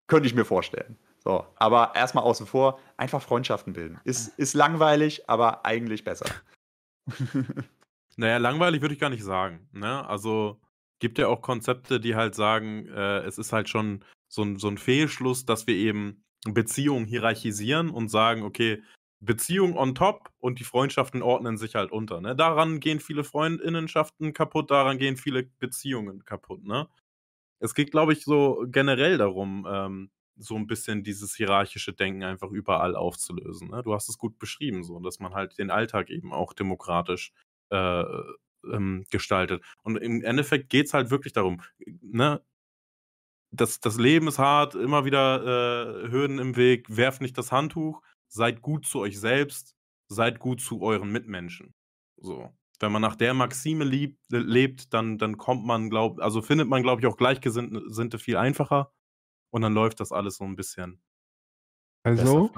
Könnte 0.07 0.27
ich 0.27 0.35
mir 0.35 0.45
vorstellen. 0.45 0.97
So, 1.23 1.45
aber 1.57 1.91
erstmal 1.95 2.23
außen 2.23 2.47
vor, 2.47 2.79
einfach 2.97 3.21
Freundschaften 3.21 3.73
bilden. 3.73 3.99
Ist, 4.03 4.39
ist 4.39 4.55
langweilig, 4.55 5.29
aber 5.29 5.65
eigentlich 5.65 6.03
besser. 6.03 6.25
naja, 8.17 8.37
langweilig 8.37 8.81
würde 8.81 8.93
ich 8.93 8.99
gar 8.99 9.09
nicht 9.09 9.23
sagen. 9.23 9.67
Ne? 9.71 10.07
Also 10.07 10.59
gibt 10.99 11.17
ja 11.17 11.27
auch 11.27 11.41
Konzepte, 11.41 11.99
die 11.99 12.15
halt 12.15 12.35
sagen, 12.35 12.87
äh, 12.87 13.19
es 13.21 13.37
ist 13.37 13.53
halt 13.53 13.69
schon 13.69 14.03
so 14.27 14.43
ein, 14.43 14.57
so 14.57 14.67
ein 14.67 14.77
Fehlschluss, 14.77 15.45
dass 15.45 15.67
wir 15.67 15.75
eben 15.75 16.23
Beziehungen 16.45 17.05
hierarchisieren 17.05 17.89
und 17.89 18.09
sagen, 18.09 18.43
okay, 18.43 18.81
Beziehung 19.19 19.77
on 19.77 19.93
top 19.93 20.31
und 20.39 20.59
die 20.59 20.63
Freundschaften 20.63 21.21
ordnen 21.21 21.57
sich 21.57 21.75
halt 21.75 21.91
unter. 21.91 22.21
Ne? 22.21 22.35
Daran 22.35 22.79
gehen 22.79 22.99
viele 22.99 23.23
Freundinnenschaften 23.23 24.33
kaputt, 24.33 24.71
daran 24.71 24.97
gehen 24.97 25.17
viele 25.17 25.43
Beziehungen 25.43 26.25
kaputt. 26.25 26.63
Ne? 26.63 26.87
Es 27.59 27.75
geht, 27.75 27.91
glaube 27.91 28.13
ich, 28.13 28.23
so 28.23 28.65
generell 28.67 29.19
darum, 29.19 29.67
ähm, 29.69 30.11
so 30.37 30.55
ein 30.55 30.67
bisschen 30.67 31.03
dieses 31.03 31.35
hierarchische 31.35 31.93
Denken 31.93 32.23
einfach 32.23 32.49
überall 32.51 32.95
aufzulösen. 32.95 33.69
Ne? 33.69 33.83
Du 33.83 33.93
hast 33.93 34.09
es 34.09 34.17
gut 34.17 34.39
beschrieben, 34.39 34.83
so, 34.83 34.99
dass 34.99 35.19
man 35.19 35.33
halt 35.33 35.57
den 35.57 35.71
Alltag 35.71 36.09
eben 36.09 36.33
auch 36.33 36.53
demokratisch 36.53 37.31
äh, 37.69 38.03
ähm, 38.71 39.05
gestaltet. 39.09 39.63
Und 39.83 39.97
im 39.97 40.23
Endeffekt 40.23 40.69
geht 40.69 40.87
es 40.87 40.93
halt 40.93 41.09
wirklich 41.09 41.33
darum, 41.33 41.61
ne? 42.01 42.41
Das, 43.53 43.81
das 43.81 43.97
Leben 43.97 44.29
ist 44.29 44.39
hart, 44.39 44.75
immer 44.75 45.03
wieder 45.03 46.05
äh, 46.05 46.09
Hürden 46.09 46.39
im 46.39 46.55
Weg, 46.55 46.85
werft 46.95 47.21
nicht 47.21 47.37
das 47.37 47.51
Handtuch, 47.51 48.01
seid 48.29 48.61
gut 48.61 48.85
zu 48.85 48.99
euch 48.99 49.19
selbst, 49.19 49.75
seid 50.07 50.39
gut 50.39 50.61
zu 50.61 50.81
euren 50.81 51.11
Mitmenschen. 51.11 51.73
So. 52.15 52.49
Wenn 52.79 52.93
man 52.93 53.01
nach 53.01 53.17
der 53.17 53.33
Maxime 53.33 53.83
lieb, 53.83 54.17
lebt, 54.29 54.93
dann, 54.93 55.17
dann 55.17 55.37
kommt 55.37 55.65
man, 55.65 55.89
glaub, 55.89 56.19
also 56.21 56.41
findet 56.41 56.69
man, 56.69 56.81
glaube 56.81 57.01
ich, 57.01 57.07
auch 57.07 57.17
Gleichgesinnte 57.17 58.19
viel 58.19 58.37
einfacher. 58.37 58.93
Und 59.51 59.61
dann 59.61 59.73
läuft 59.73 59.99
das 59.99 60.11
alles 60.11 60.37
so 60.37 60.45
ein 60.45 60.55
bisschen. 60.55 61.01
Also, 62.03 62.51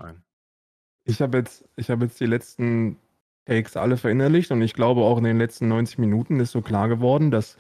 ich 1.05 1.21
habe 1.21 1.39
jetzt, 1.39 1.65
hab 1.77 2.01
jetzt 2.01 2.19
die 2.19 2.25
letzten 2.25 2.97
Takes 3.45 3.75
alle 3.75 3.97
verinnerlicht 3.97 4.51
und 4.51 4.61
ich 4.61 4.73
glaube 4.73 5.01
auch 5.01 5.17
in 5.17 5.25
den 5.25 5.37
letzten 5.37 5.67
90 5.67 5.97
Minuten 5.97 6.39
ist 6.39 6.51
so 6.51 6.61
klar 6.61 6.87
geworden, 6.87 7.29
dass 7.29 7.57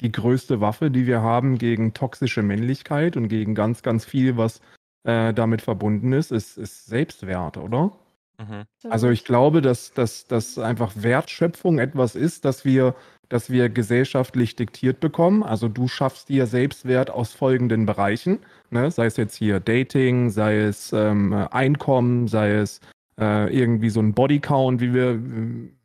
die 0.00 0.10
größte 0.10 0.60
Waffe, 0.60 0.90
die 0.90 1.06
wir 1.06 1.20
haben 1.20 1.58
gegen 1.58 1.94
toxische 1.94 2.42
Männlichkeit 2.42 3.16
und 3.16 3.28
gegen 3.28 3.54
ganz, 3.54 3.82
ganz 3.82 4.04
viel, 4.04 4.36
was 4.36 4.60
äh, 5.04 5.32
damit 5.32 5.62
verbunden 5.62 6.12
ist, 6.12 6.32
ist, 6.32 6.58
ist 6.58 6.86
Selbstwert, 6.86 7.58
oder? 7.58 7.92
Mhm. 8.40 8.64
Also 8.90 9.10
ich 9.10 9.24
glaube, 9.24 9.60
dass, 9.60 9.92
dass, 9.92 10.26
dass 10.26 10.58
einfach 10.58 10.92
Wertschöpfung 10.96 11.78
etwas 11.78 12.14
ist, 12.14 12.44
dass 12.44 12.64
wir 12.64 12.94
dass 13.30 13.48
wir 13.48 13.68
gesellschaftlich 13.68 14.56
diktiert 14.56 14.98
bekommen. 15.00 15.42
Also 15.44 15.68
du 15.68 15.88
schaffst 15.88 16.28
dir 16.28 16.46
Selbstwert 16.46 17.10
aus 17.10 17.32
folgenden 17.32 17.86
Bereichen, 17.86 18.40
ne? 18.70 18.90
sei 18.90 19.06
es 19.06 19.16
jetzt 19.16 19.36
hier 19.36 19.60
Dating, 19.60 20.30
sei 20.30 20.58
es 20.58 20.92
ähm, 20.92 21.32
Einkommen, 21.32 22.26
sei 22.26 22.54
es 22.54 22.80
äh, 23.20 23.56
irgendwie 23.56 23.90
so 23.90 24.00
ein 24.00 24.14
Bodycount, 24.14 24.80
wie 24.80 24.92
wir, 24.92 25.20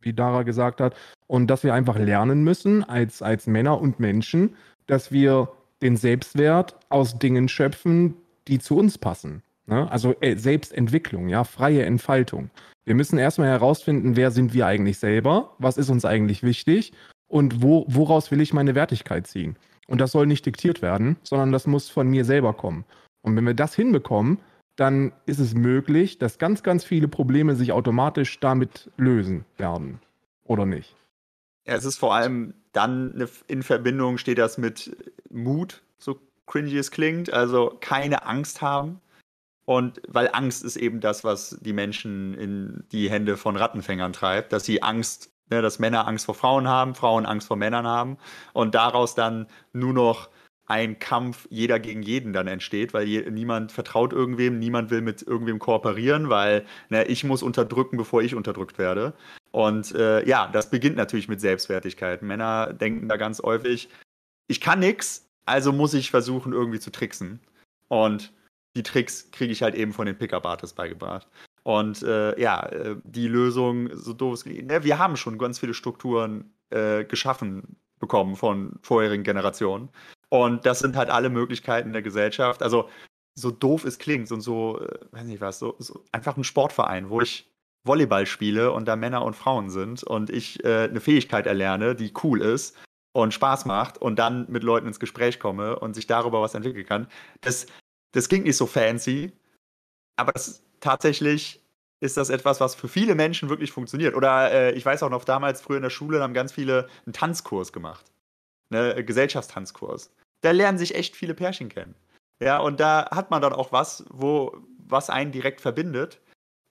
wie 0.01 0.13
Dara 0.13 0.41
gesagt 0.41 0.81
hat, 0.81 0.95
und 1.27 1.47
dass 1.47 1.63
wir 1.63 1.75
einfach 1.75 1.99
lernen 1.99 2.43
müssen 2.43 2.83
als, 2.83 3.21
als 3.21 3.45
Männer 3.45 3.79
und 3.79 3.99
Menschen, 3.99 4.55
dass 4.87 5.11
wir 5.11 5.49
den 5.83 5.97
Selbstwert 5.97 6.75
aus 6.89 7.19
Dingen 7.19 7.47
schöpfen, 7.47 8.15
die 8.47 8.57
zu 8.57 8.75
uns 8.75 8.97
passen. 8.97 9.43
Ne? 9.67 9.89
Also 9.91 10.15
äh, 10.21 10.35
Selbstentwicklung, 10.35 11.29
ja, 11.29 11.43
freie 11.43 11.83
Entfaltung. 11.83 12.49
Wir 12.85 12.95
müssen 12.95 13.17
erstmal 13.17 13.47
herausfinden, 13.47 14.15
wer 14.15 14.31
sind 14.31 14.53
wir 14.53 14.67
eigentlich 14.67 14.99
selber, 14.99 15.55
was 15.57 15.77
ist 15.77 15.89
uns 15.89 16.05
eigentlich 16.05 16.43
wichtig 16.43 16.93
und 17.27 17.61
wo, 17.61 17.85
woraus 17.87 18.29
will 18.31 18.41
ich 18.41 18.53
meine 18.53 18.75
Wertigkeit 18.75 19.25
ziehen. 19.27 19.57
Und 19.87 20.01
das 20.01 20.11
soll 20.11 20.27
nicht 20.27 20.45
diktiert 20.45 20.81
werden, 20.81 21.17
sondern 21.23 21.51
das 21.51 21.67
muss 21.67 21.89
von 21.89 22.07
mir 22.07 22.25
selber 22.25 22.53
kommen. 22.53 22.85
Und 23.21 23.35
wenn 23.35 23.45
wir 23.45 23.53
das 23.53 23.75
hinbekommen, 23.75 24.39
dann 24.75 25.13
ist 25.25 25.39
es 25.39 25.53
möglich, 25.53 26.19
dass 26.19 26.37
ganz, 26.37 26.61
ganz 26.61 26.83
viele 26.83 27.07
Probleme 27.07 27.55
sich 27.55 27.71
automatisch 27.71 28.39
damit 28.39 28.91
lösen 28.97 29.45
werden. 29.57 29.99
Oder 30.43 30.65
nicht? 30.65 30.95
Ja, 31.65 31.75
es 31.75 31.85
ist 31.85 31.97
vor 31.97 32.13
allem 32.13 32.53
dann 32.71 33.27
in 33.47 33.63
Verbindung 33.63 34.17
steht 34.17 34.37
das 34.37 34.57
mit 34.57 34.95
Mut, 35.29 35.81
so 35.97 36.19
cringy 36.45 36.77
es 36.77 36.91
klingt, 36.91 37.31
also 37.31 37.77
keine 37.79 38.25
Angst 38.25 38.61
haben. 38.61 38.99
Und 39.65 40.01
weil 40.07 40.29
Angst 40.31 40.63
ist 40.63 40.77
eben 40.77 40.99
das, 40.99 41.23
was 41.23 41.57
die 41.61 41.73
Menschen 41.73 42.35
in 42.35 42.83
die 42.91 43.09
Hände 43.09 43.35
von 43.35 43.55
Rattenfängern 43.55 44.13
treibt, 44.13 44.53
dass 44.53 44.65
sie 44.65 44.83
Angst 44.83 45.31
ne, 45.49 45.61
dass 45.61 45.79
Männer 45.79 46.07
Angst 46.07 46.25
vor 46.25 46.35
Frauen 46.35 46.67
haben, 46.67 46.95
Frauen 46.95 47.25
Angst 47.25 47.47
vor 47.47 47.57
Männern 47.57 47.87
haben 47.87 48.17
und 48.53 48.75
daraus 48.75 49.15
dann 49.15 49.47
nur 49.73 49.93
noch 49.93 50.29
ein 50.67 50.97
Kampf 50.97 51.47
jeder 51.51 51.79
gegen 51.79 52.01
jeden 52.01 52.33
dann 52.33 52.47
entsteht, 52.47 52.93
weil 52.93 53.07
je, 53.07 53.29
niemand 53.29 53.71
vertraut 53.71 54.13
irgendwem, 54.13 54.57
niemand 54.57 54.89
will 54.89 55.01
mit 55.01 55.21
irgendwem 55.21 55.59
kooperieren, 55.59 56.29
weil 56.29 56.65
ne, 56.89 57.05
ich 57.05 57.23
muss 57.23 57.43
unterdrücken, 57.43 57.97
bevor 57.97 58.23
ich 58.23 58.33
unterdrückt 58.33 58.79
werde. 58.79 59.13
Und 59.51 59.93
äh, 59.93 60.27
ja, 60.27 60.47
das 60.51 60.71
beginnt 60.71 60.95
natürlich 60.95 61.27
mit 61.27 61.39
Selbstwertigkeit. 61.39 62.23
Männer 62.23 62.73
denken 62.73 63.07
da 63.07 63.17
ganz 63.17 63.41
häufig, 63.41 63.89
ich 64.47 64.59
kann 64.59 64.79
nichts, 64.79 65.29
also 65.45 65.71
muss 65.71 65.93
ich 65.93 66.09
versuchen, 66.09 66.51
irgendwie 66.51 66.79
zu 66.79 66.91
tricksen. 66.91 67.39
Und 67.87 68.33
die 68.75 68.83
Tricks 68.83 69.31
kriege 69.31 69.51
ich 69.51 69.61
halt 69.61 69.75
eben 69.75 69.93
von 69.93 70.05
den 70.05 70.17
Pickup-Artists 70.17 70.75
beigebracht. 70.75 71.27
Und 71.63 72.03
äh, 72.03 72.39
ja, 72.39 72.65
äh, 72.67 72.95
die 73.03 73.27
Lösung, 73.27 73.89
so 73.95 74.13
doof 74.13 74.33
es 74.35 74.45
ne, 74.45 74.83
wir 74.83 74.99
haben 74.99 75.17
schon 75.17 75.37
ganz 75.37 75.59
viele 75.59 75.73
Strukturen 75.73 76.53
äh, 76.69 77.05
geschaffen 77.05 77.77
bekommen 77.99 78.35
von 78.35 78.77
vorherigen 78.81 79.23
Generationen. 79.23 79.89
Und 80.29 80.65
das 80.65 80.79
sind 80.79 80.95
halt 80.95 81.09
alle 81.09 81.29
Möglichkeiten 81.29 81.93
der 81.93 82.01
Gesellschaft. 82.01 82.61
Also, 82.61 82.89
so 83.37 83.51
doof 83.51 83.83
es 83.85 83.97
klingt 83.97 84.31
und 84.31 84.41
so, 84.41 84.79
äh, 84.79 84.99
weiß 85.11 85.23
nicht 85.23 85.41
was, 85.41 85.59
so, 85.59 85.75
so 85.79 86.03
einfach 86.11 86.37
ein 86.37 86.43
Sportverein, 86.43 87.09
wo 87.09 87.21
ich 87.21 87.51
Volleyball 87.83 88.25
spiele 88.25 88.71
und 88.71 88.87
da 88.87 88.95
Männer 88.95 89.23
und 89.23 89.35
Frauen 89.35 89.69
sind 89.69 90.03
und 90.03 90.29
ich 90.29 90.63
äh, 90.63 90.85
eine 90.85 91.01
Fähigkeit 91.01 91.45
erlerne, 91.45 91.95
die 91.95 92.13
cool 92.23 92.41
ist 92.41 92.77
und 93.13 93.33
Spaß 93.33 93.65
macht 93.65 93.97
und 93.97 94.17
dann 94.17 94.45
mit 94.49 94.63
Leuten 94.63 94.87
ins 94.87 94.99
Gespräch 94.99 95.39
komme 95.39 95.79
und 95.79 95.93
sich 95.93 96.07
darüber 96.07 96.41
was 96.41 96.55
entwickeln 96.55 96.85
kann. 96.85 97.07
Das, 97.41 97.67
das 98.15 98.29
klingt 98.29 98.45
nicht 98.45 98.55
so 98.55 98.65
fancy, 98.65 99.33
aber 100.15 100.31
das, 100.31 100.63
tatsächlich 100.79 101.61
ist 101.99 102.17
das 102.17 102.29
etwas, 102.29 102.61
was 102.61 102.73
für 102.73 102.87
viele 102.87 103.13
Menschen 103.13 103.49
wirklich 103.49 103.71
funktioniert. 103.71 104.15
Oder 104.15 104.51
äh, 104.51 104.71
ich 104.71 104.85
weiß 104.85 105.03
auch 105.03 105.09
noch, 105.09 105.25
damals 105.25 105.61
früher 105.61 105.77
in 105.77 105.83
der 105.83 105.89
Schule 105.89 106.21
haben 106.21 106.33
ganz 106.33 106.53
viele 106.53 106.87
einen 107.05 107.13
Tanzkurs 107.13 107.73
gemacht. 107.73 108.05
Ne, 108.69 109.03
Gesellschaftstanzkurs. 109.03 110.11
Da 110.41 110.51
lernen 110.51 110.77
sich 110.77 110.95
echt 110.95 111.15
viele 111.15 111.33
Pärchen 111.33 111.69
kennen. 111.69 111.95
Ja, 112.41 112.59
und 112.59 112.79
da 112.79 113.09
hat 113.11 113.31
man 113.31 113.41
dann 113.41 113.53
auch 113.53 113.71
was, 113.71 114.05
wo, 114.09 114.55
was 114.77 115.09
einen 115.09 115.31
direkt 115.31 115.61
verbindet. 115.61 116.21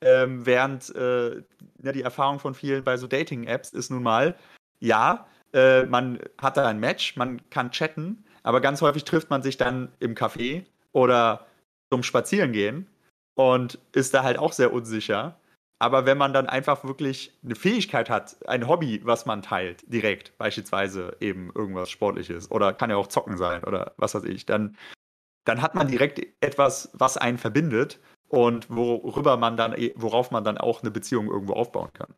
Ähm, 0.00 0.46
während 0.46 0.94
äh, 0.94 1.42
ja, 1.82 1.92
die 1.92 2.02
Erfahrung 2.02 2.38
von 2.38 2.54
vielen 2.54 2.84
bei 2.84 2.96
so 2.96 3.06
Dating-Apps 3.06 3.70
ist 3.70 3.90
nun 3.90 4.02
mal, 4.02 4.36
ja, 4.80 5.26
äh, 5.52 5.84
man 5.84 6.20
hat 6.38 6.56
da 6.56 6.66
ein 6.66 6.80
Match, 6.80 7.16
man 7.16 7.40
kann 7.50 7.70
chatten, 7.70 8.24
aber 8.42 8.60
ganz 8.60 8.82
häufig 8.82 9.04
trifft 9.04 9.30
man 9.30 9.42
sich 9.42 9.56
dann 9.56 9.92
im 10.00 10.14
Café 10.14 10.64
oder 10.94 11.46
zum 11.92 12.02
Spazierengehen 12.02 12.86
und 13.34 13.78
ist 13.92 14.14
da 14.14 14.22
halt 14.22 14.38
auch 14.38 14.52
sehr 14.52 14.72
unsicher. 14.72 15.38
Aber 15.78 16.06
wenn 16.06 16.16
man 16.16 16.32
dann 16.32 16.46
einfach 16.46 16.84
wirklich 16.84 17.36
eine 17.44 17.56
Fähigkeit 17.56 18.08
hat, 18.08 18.36
ein 18.48 18.68
Hobby, 18.68 19.02
was 19.04 19.26
man 19.26 19.42
teilt, 19.42 19.84
direkt, 19.92 20.38
beispielsweise 20.38 21.16
eben 21.20 21.50
irgendwas 21.54 21.90
Sportliches 21.90 22.50
oder 22.50 22.72
kann 22.72 22.90
ja 22.90 22.96
auch 22.96 23.08
Zocken 23.08 23.36
sein 23.36 23.64
oder 23.64 23.92
was 23.96 24.14
weiß 24.14 24.24
ich, 24.24 24.46
dann, 24.46 24.76
dann 25.44 25.60
hat 25.60 25.74
man 25.74 25.88
direkt 25.88 26.22
etwas, 26.40 26.90
was 26.94 27.16
einen 27.16 27.38
verbindet 27.38 27.98
und 28.28 28.70
worüber 28.70 29.36
man 29.36 29.56
dann, 29.56 29.74
worauf 29.96 30.30
man 30.30 30.44
dann 30.44 30.58
auch 30.58 30.80
eine 30.80 30.90
Beziehung 30.90 31.26
irgendwo 31.26 31.54
aufbauen 31.54 31.90
kann. 31.92 32.14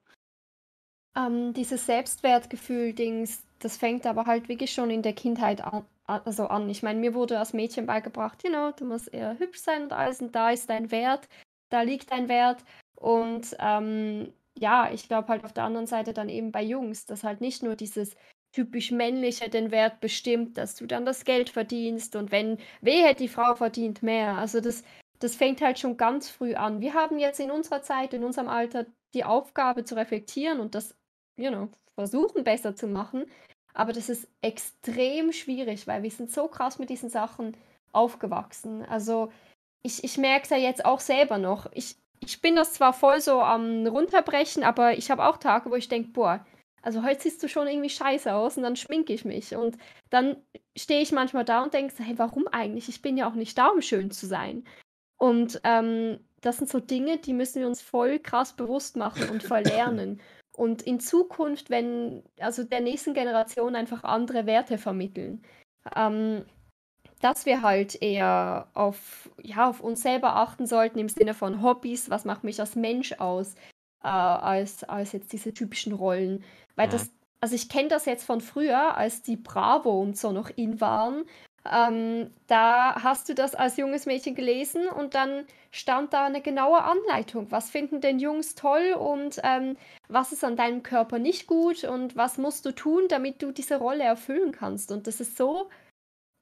Ähm, 1.17 1.55
dieses 1.55 1.87
Selbstwertgefühl-Dings, 1.87 3.43
das 3.61 3.77
fängt 3.77 4.07
aber 4.07 4.27
halt 4.27 4.49
wirklich 4.49 4.73
schon 4.73 4.91
in 4.91 5.03
der 5.03 5.15
Kindheit 5.15 5.63
an. 5.63 5.85
Also 6.05 6.47
an. 6.47 6.69
Ich 6.69 6.85
meine, 6.85 7.01
mir 7.01 7.15
wurde 7.15 7.39
als 7.39 7.53
Mädchen 7.53 7.87
beigebracht, 7.87 8.45
you 8.45 8.51
know, 8.51 8.71
du 8.71 8.85
musst 8.85 9.13
eher 9.13 9.37
hübsch 9.41 9.59
sein 9.59 9.85
und 9.85 9.93
alles 9.93 10.21
und 10.21 10.37
da 10.37 10.51
ist 10.51 10.71
dein 10.71 10.93
Wert, 10.93 11.29
da 11.69 11.83
liegt 11.83 12.13
dein 12.13 12.29
Wert. 12.29 12.65
Und 12.95 13.57
ähm, 13.59 14.33
ja, 14.57 14.91
ich 14.93 15.09
glaube 15.09 15.29
halt 15.29 15.45
auf 15.45 15.53
der 15.53 15.65
anderen 15.65 15.89
Seite 15.89 16.13
dann 16.13 16.29
eben 16.29 16.53
bei 16.53 16.63
Jungs, 16.63 17.07
dass 17.07 17.25
halt 17.25 17.41
nicht 17.41 17.63
nur 17.65 17.75
dieses 17.75 18.17
typisch 18.53 18.91
männliche 18.91 19.51
den 19.51 19.71
Wert 19.71 20.01
bestimmt, 20.01 20.57
dass 20.57 20.77
du 20.77 20.87
dann 20.87 21.05
das 21.05 21.25
Geld 21.25 21.51
verdienst 21.51 22.17
und 22.17 22.31
wenn, 22.31 22.59
wehe, 22.81 23.15
die 23.15 23.29
Frau 23.29 23.55
verdient 23.55 24.03
mehr. 24.03 24.37
Also 24.37 24.61
das, 24.61 24.83
das 25.19 25.35
fängt 25.37 25.61
halt 25.61 25.79
schon 25.79 25.97
ganz 25.97 26.31
früh 26.31 26.55
an. 26.55 26.81
Wir 26.81 26.95
haben 26.95 27.19
jetzt 27.19 27.41
in 27.41 27.51
unserer 27.51 27.83
Zeit, 27.83 28.15
in 28.15 28.25
unserem 28.25 28.49
Alter 28.49 28.87
die 29.13 29.25
Aufgabe 29.25 29.85
zu 29.85 29.97
reflektieren 29.97 30.61
und 30.61 30.75
das 30.75 30.95
you 31.37 31.51
know, 31.51 31.69
versuchen 31.95 32.45
besser 32.45 32.75
zu 32.75 32.87
machen. 32.87 33.27
Aber 33.75 33.93
das 33.93 34.09
ist 34.09 34.29
extrem 34.41 35.33
schwierig, 35.33 35.87
weil 35.87 36.03
wir 36.03 36.11
sind 36.11 36.31
so 36.31 36.49
krass 36.49 36.79
mit 36.79 36.89
diesen 36.89 37.11
Sachen 37.11 37.57
aufgewachsen. 37.93 38.83
Also 38.87 39.31
ich, 39.83 40.03
ich 40.03 40.19
merke 40.19 40.45
es 40.45 40.51
ja 40.51 40.57
jetzt 40.57 40.85
auch 40.85 41.01
selber 41.01 41.39
noch. 41.39 41.71
Ich, 41.73 41.97
ich 42.21 42.41
bin 42.41 42.57
das 42.57 42.73
zwar 42.73 42.93
voll 42.93 43.21
so 43.21 43.41
am 43.41 43.87
runterbrechen, 43.87 44.65
aber 44.65 44.97
ich 44.97 45.11
habe 45.11 45.27
auch 45.27 45.37
Tage, 45.37 45.71
wo 45.71 45.75
ich 45.75 45.89
denke, 45.89 46.11
boah, 46.11 46.45
also 46.83 47.03
heute 47.03 47.23
siehst 47.23 47.43
du 47.43 47.49
schon 47.49 47.67
irgendwie 47.67 47.91
scheiße 47.91 48.33
aus 48.33 48.57
und 48.57 48.63
dann 48.63 48.77
schminke 48.77 49.13
ich 49.13 49.25
mich. 49.25 49.55
Und 49.55 49.77
dann 50.09 50.37
stehe 50.77 51.03
ich 51.03 51.13
manchmal 51.13 51.45
da 51.45 51.63
und 51.63 51.75
denke, 51.75 51.95
hey, 52.03 52.17
warum 52.17 52.47
eigentlich? 52.49 52.89
Ich 52.89 53.03
bin 53.03 53.17
ja 53.17 53.29
auch 53.29 53.35
nicht 53.35 53.59
da, 53.59 53.69
um 53.69 53.83
schön 53.83 54.11
zu 54.11 54.27
sein. 54.27 54.65
Und 55.19 55.61
ähm, 55.65 56.21
das 56.41 56.59
sind 56.59 56.71
so 56.71 56.79
Dinge, 56.79 57.19
die 57.19 57.33
müssen 57.33 57.61
wir 57.61 57.67
uns 57.67 57.83
voll 57.83 58.19
krass 58.19 58.55
bewusst 58.55 58.97
machen 58.97 59.29
und 59.31 59.43
verlernen. 59.43 60.21
und 60.57 60.83
in 60.83 61.01
Zukunft, 61.01 61.71
wenn, 61.71 62.23
also 62.41 62.65
der 62.65 62.81
nächsten 62.81 63.15
Generation 63.15 63.77
einfach 63.77 64.05
andere 64.05 64.47
Werte 64.47 64.79
vermitteln. 64.79 65.43
Ähm, 65.95 66.45
dass 67.21 67.47
wir 67.47 67.63
halt 67.63 68.01
eher 68.03 68.69
auf, 68.75 69.31
ja, 69.43 69.69
auf 69.69 69.81
uns 69.81 70.03
selber 70.03 70.37
achten 70.37 70.67
sollten 70.67 70.99
im 70.99 71.09
Sinne 71.09 71.35
von 71.35 71.63
Hobbys, 71.63 72.11
was 72.11 72.25
macht 72.25 72.45
mich 72.45 72.61
als 72.61 72.77
Mensch 72.77 73.13
aus, 73.15 73.55
äh, 74.03 74.09
als, 74.09 74.85
als 74.85 75.13
jetzt 75.13 75.33
diese 75.33 75.55
typischen 75.55 75.93
Rollen. 75.93 76.45
Weil 76.75 76.89
das, 76.89 77.11
also 77.41 77.55
ich 77.55 77.69
kenne 77.69 77.89
das 77.89 78.05
jetzt 78.05 78.25
von 78.25 78.41
früher, 78.41 78.97
als 78.97 79.23
die 79.23 79.37
Bravo 79.37 80.01
und 80.01 80.17
so 80.17 80.33
noch 80.33 80.51
in 80.57 80.81
waren 80.81 81.25
ähm, 81.73 82.31
da 82.47 83.03
hast 83.03 83.29
du 83.29 83.35
das 83.35 83.55
als 83.55 83.77
junges 83.77 84.07
Mädchen 84.07 84.35
gelesen 84.35 84.89
und 84.89 85.15
dann 85.15 85.47
stand 85.71 86.13
da 86.13 86.27
eine 86.27 86.41
genaue 86.41 86.83
Anleitung. 86.83 87.51
Was 87.51 87.71
finden 87.71 88.01
denn 88.01 88.19
Jungs 88.19 88.55
toll 88.55 88.95
und 88.99 89.41
ähm, 89.43 89.77
was 90.09 90.33
ist 90.33 90.45
an 90.45 90.57
deinem 90.57 90.83
Körper 90.83 91.19
nicht 91.19 91.47
gut 91.47 91.85
und 91.85 92.17
was 92.17 92.39
musst 92.39 92.65
du 92.67 92.73
tun, 92.73 93.05
damit 93.09 93.43
du 93.43 93.53
diese 93.53 93.77
Rolle 93.77 94.05
erfüllen 94.05 94.53
kannst. 94.53 94.91
Und 94.93 95.07
das 95.07 95.21
ist 95.21 95.37
so 95.37 95.69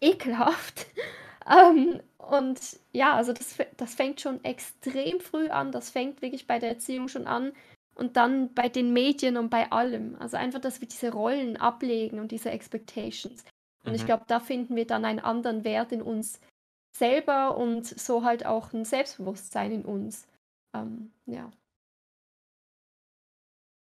ekelhaft. 0.01 0.86
ähm, 1.51 2.01
und 2.18 2.60
ja, 2.92 3.14
also 3.14 3.32
das, 3.32 3.56
das 3.76 3.94
fängt 3.94 4.20
schon 4.20 4.42
extrem 4.44 5.20
früh 5.20 5.48
an. 5.48 5.72
Das 5.72 5.90
fängt 5.90 6.22
wirklich 6.22 6.46
bei 6.46 6.59
der 6.59 6.70
Erziehung 6.70 7.09
schon 7.09 7.26
an. 7.26 7.52
Und 7.96 8.16
dann 8.16 8.52
bei 8.55 8.68
den 8.68 8.92
Medien 8.92 9.36
und 9.36 9.51
bei 9.51 9.70
allem. 9.70 10.16
Also 10.18 10.36
einfach, 10.36 10.60
dass 10.60 10.80
wir 10.80 10.88
diese 10.88 11.12
Rollen 11.12 11.56
ablegen 11.56 12.18
und 12.18 12.32
diese 12.32 12.51
Expectations. 12.51 13.44
Und 13.85 13.93
mhm. 13.93 13.97
ich 13.97 14.06
glaube, 14.06 14.24
da 14.27 14.40
finden 14.40 14.77
wir 14.77 14.86
dann 14.86 15.05
einen 15.05 15.20
anderen 15.20 15.65
Wert 15.65 15.93
in 15.93 16.02
uns 16.02 16.40
selber 16.97 17.56
und 17.56 17.86
so 17.86 18.24
halt 18.24 18.47
auch 18.47 18.73
ein 18.73 18.85
Selbstbewusstsein 18.85 19.73
in 19.73 19.85
uns. 19.85 20.27
Ähm, 20.74 21.12
ja. 21.27 21.51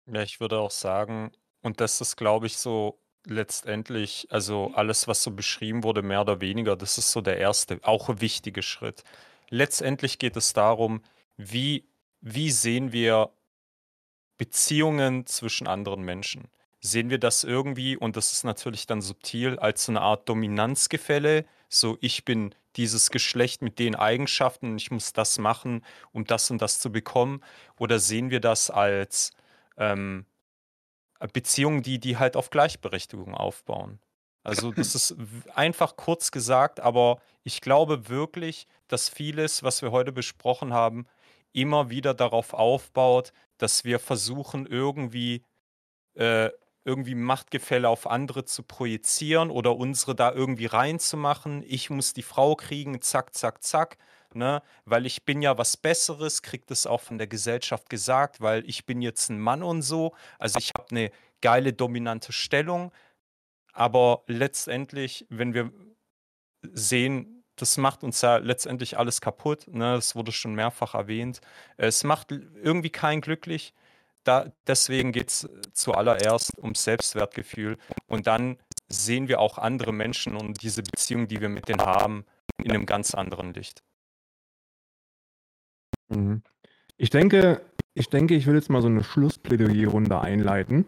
Ja, 0.07 0.21
ich 0.21 0.39
würde 0.39 0.59
auch 0.59 0.71
sagen, 0.71 1.31
und 1.61 1.81
das 1.81 2.01
ist, 2.01 2.15
glaube 2.15 2.47
ich, 2.47 2.57
so 2.57 2.99
letztendlich, 3.25 4.27
also 4.29 4.71
alles, 4.73 5.07
was 5.07 5.21
so 5.21 5.31
beschrieben 5.31 5.83
wurde, 5.83 6.01
mehr 6.01 6.21
oder 6.21 6.39
weniger, 6.39 6.75
das 6.75 6.97
ist 6.97 7.11
so 7.11 7.21
der 7.21 7.37
erste, 7.37 7.79
auch 7.83 8.09
ein 8.09 8.21
wichtige 8.21 8.63
Schritt. 8.63 9.03
Letztendlich 9.49 10.17
geht 10.17 10.37
es 10.37 10.53
darum, 10.53 11.01
wie, 11.35 11.85
wie 12.21 12.51
sehen 12.51 12.93
wir 12.93 13.31
Beziehungen 14.37 15.25
zwischen 15.25 15.67
anderen 15.67 16.03
Menschen? 16.03 16.47
Sehen 16.87 17.09
wir 17.09 17.19
das 17.19 17.43
irgendwie, 17.43 17.97
und 17.97 18.17
das 18.17 18.31
ist 18.31 18.43
natürlich 18.43 18.87
dann 18.87 19.01
subtil, 19.01 19.59
als 19.59 19.85
so 19.85 19.91
eine 19.91 20.01
Art 20.01 20.27
Dominanzgefälle. 20.27 21.45
So, 21.69 21.97
ich 22.01 22.25
bin 22.25 22.55
dieses 22.75 23.09
Geschlecht 23.09 23.61
mit 23.61 23.79
den 23.79 23.95
Eigenschaften 23.95 24.71
und 24.71 24.81
ich 24.81 24.91
muss 24.91 25.13
das 25.13 25.39
machen, 25.39 25.83
um 26.11 26.25
das 26.25 26.49
und 26.51 26.61
das 26.61 26.79
zu 26.79 26.91
bekommen. 26.91 27.41
Oder 27.77 27.99
sehen 27.99 28.29
wir 28.29 28.39
das 28.39 28.69
als 28.69 29.31
ähm, 29.77 30.25
Beziehungen, 31.33 31.83
die, 31.83 31.99
die 31.99 32.17
halt 32.17 32.35
auf 32.35 32.49
Gleichberechtigung 32.49 33.33
aufbauen? 33.33 33.99
Also 34.43 34.71
das 34.71 34.95
ist 34.95 35.15
einfach 35.55 35.97
kurz 35.97 36.31
gesagt, 36.31 36.79
aber 36.79 37.19
ich 37.43 37.59
glaube 37.59 38.07
wirklich, 38.07 38.67
dass 38.87 39.09
vieles, 39.09 39.61
was 39.61 39.81
wir 39.81 39.91
heute 39.91 40.13
besprochen 40.13 40.71
haben, 40.71 41.05
immer 41.51 41.89
wieder 41.89 42.13
darauf 42.13 42.53
aufbaut, 42.53 43.33
dass 43.57 43.83
wir 43.83 43.99
versuchen, 43.99 44.65
irgendwie 44.65 45.43
äh, 46.13 46.49
irgendwie 46.87 47.15
Machtgefälle 47.15 47.89
auf 47.89 48.07
andere 48.07 48.45
zu 48.45 48.63
projizieren 48.63 49.51
oder 49.51 49.75
unsere 49.75 50.15
da 50.15 50.31
irgendwie 50.31 50.67
reinzumachen. 50.67 51.63
Ich 51.67 51.89
muss 51.89 52.13
die 52.13 52.23
Frau 52.23 52.55
kriegen, 52.55 53.01
zack, 53.01 53.35
zack, 53.35 53.61
zack. 53.61 53.97
Ne? 54.33 54.61
Weil 54.85 55.05
ich 55.05 55.25
bin 55.25 55.41
ja 55.41 55.57
was 55.57 55.75
Besseres, 55.75 56.41
kriegt 56.41 56.71
es 56.71 56.87
auch 56.87 57.01
von 57.01 57.17
der 57.17 57.27
Gesellschaft 57.27 57.89
gesagt, 57.89 58.39
weil 58.39 58.63
ich 58.69 58.85
bin 58.85 59.01
jetzt 59.01 59.29
ein 59.29 59.39
Mann 59.39 59.63
und 59.63 59.81
so. 59.81 60.15
Also 60.39 60.59
ich 60.59 60.71
habe 60.77 60.87
eine 60.91 61.11
geile 61.41 61.73
dominante 61.73 62.31
Stellung. 62.31 62.93
Aber 63.73 64.23
letztendlich, 64.27 65.25
wenn 65.29 65.53
wir 65.53 65.71
sehen, 66.71 67.43
das 67.57 67.75
macht 67.77 68.03
uns 68.03 68.21
ja 68.21 68.37
letztendlich 68.37 68.97
alles 68.97 69.19
kaputt. 69.19 69.67
Ne? 69.67 69.95
Das 69.95 70.15
wurde 70.15 70.31
schon 70.31 70.55
mehrfach 70.55 70.93
erwähnt. 70.93 71.41
Es 71.75 72.05
macht 72.05 72.31
irgendwie 72.31 72.91
keinen 72.91 73.19
glücklich 73.19 73.73
da, 74.27 74.51
deswegen 74.67 75.11
geht 75.11 75.29
es 75.29 75.49
zuallererst 75.73 76.51
ums 76.61 76.83
Selbstwertgefühl. 76.83 77.77
Und 78.07 78.27
dann 78.27 78.57
sehen 78.89 79.27
wir 79.27 79.39
auch 79.39 79.57
andere 79.57 79.93
Menschen 79.93 80.35
und 80.35 80.61
diese 80.61 80.83
Beziehung, 80.83 81.27
die 81.27 81.41
wir 81.41 81.49
mit 81.49 81.67
denen 81.67 81.81
haben, 81.81 82.25
in 82.63 82.71
einem 82.71 82.85
ganz 82.85 83.13
anderen 83.13 83.53
Licht. 83.53 83.83
Mhm. 86.09 86.41
Ich 86.97 87.09
denke, 87.09 87.61
ich 87.93 88.09
denke, 88.09 88.35
ich 88.35 88.47
will 88.47 88.55
jetzt 88.55 88.69
mal 88.69 88.81
so 88.81 88.87
eine 88.87 89.03
Schlussplädoyerrunde 89.03 90.19
einleiten. 90.19 90.85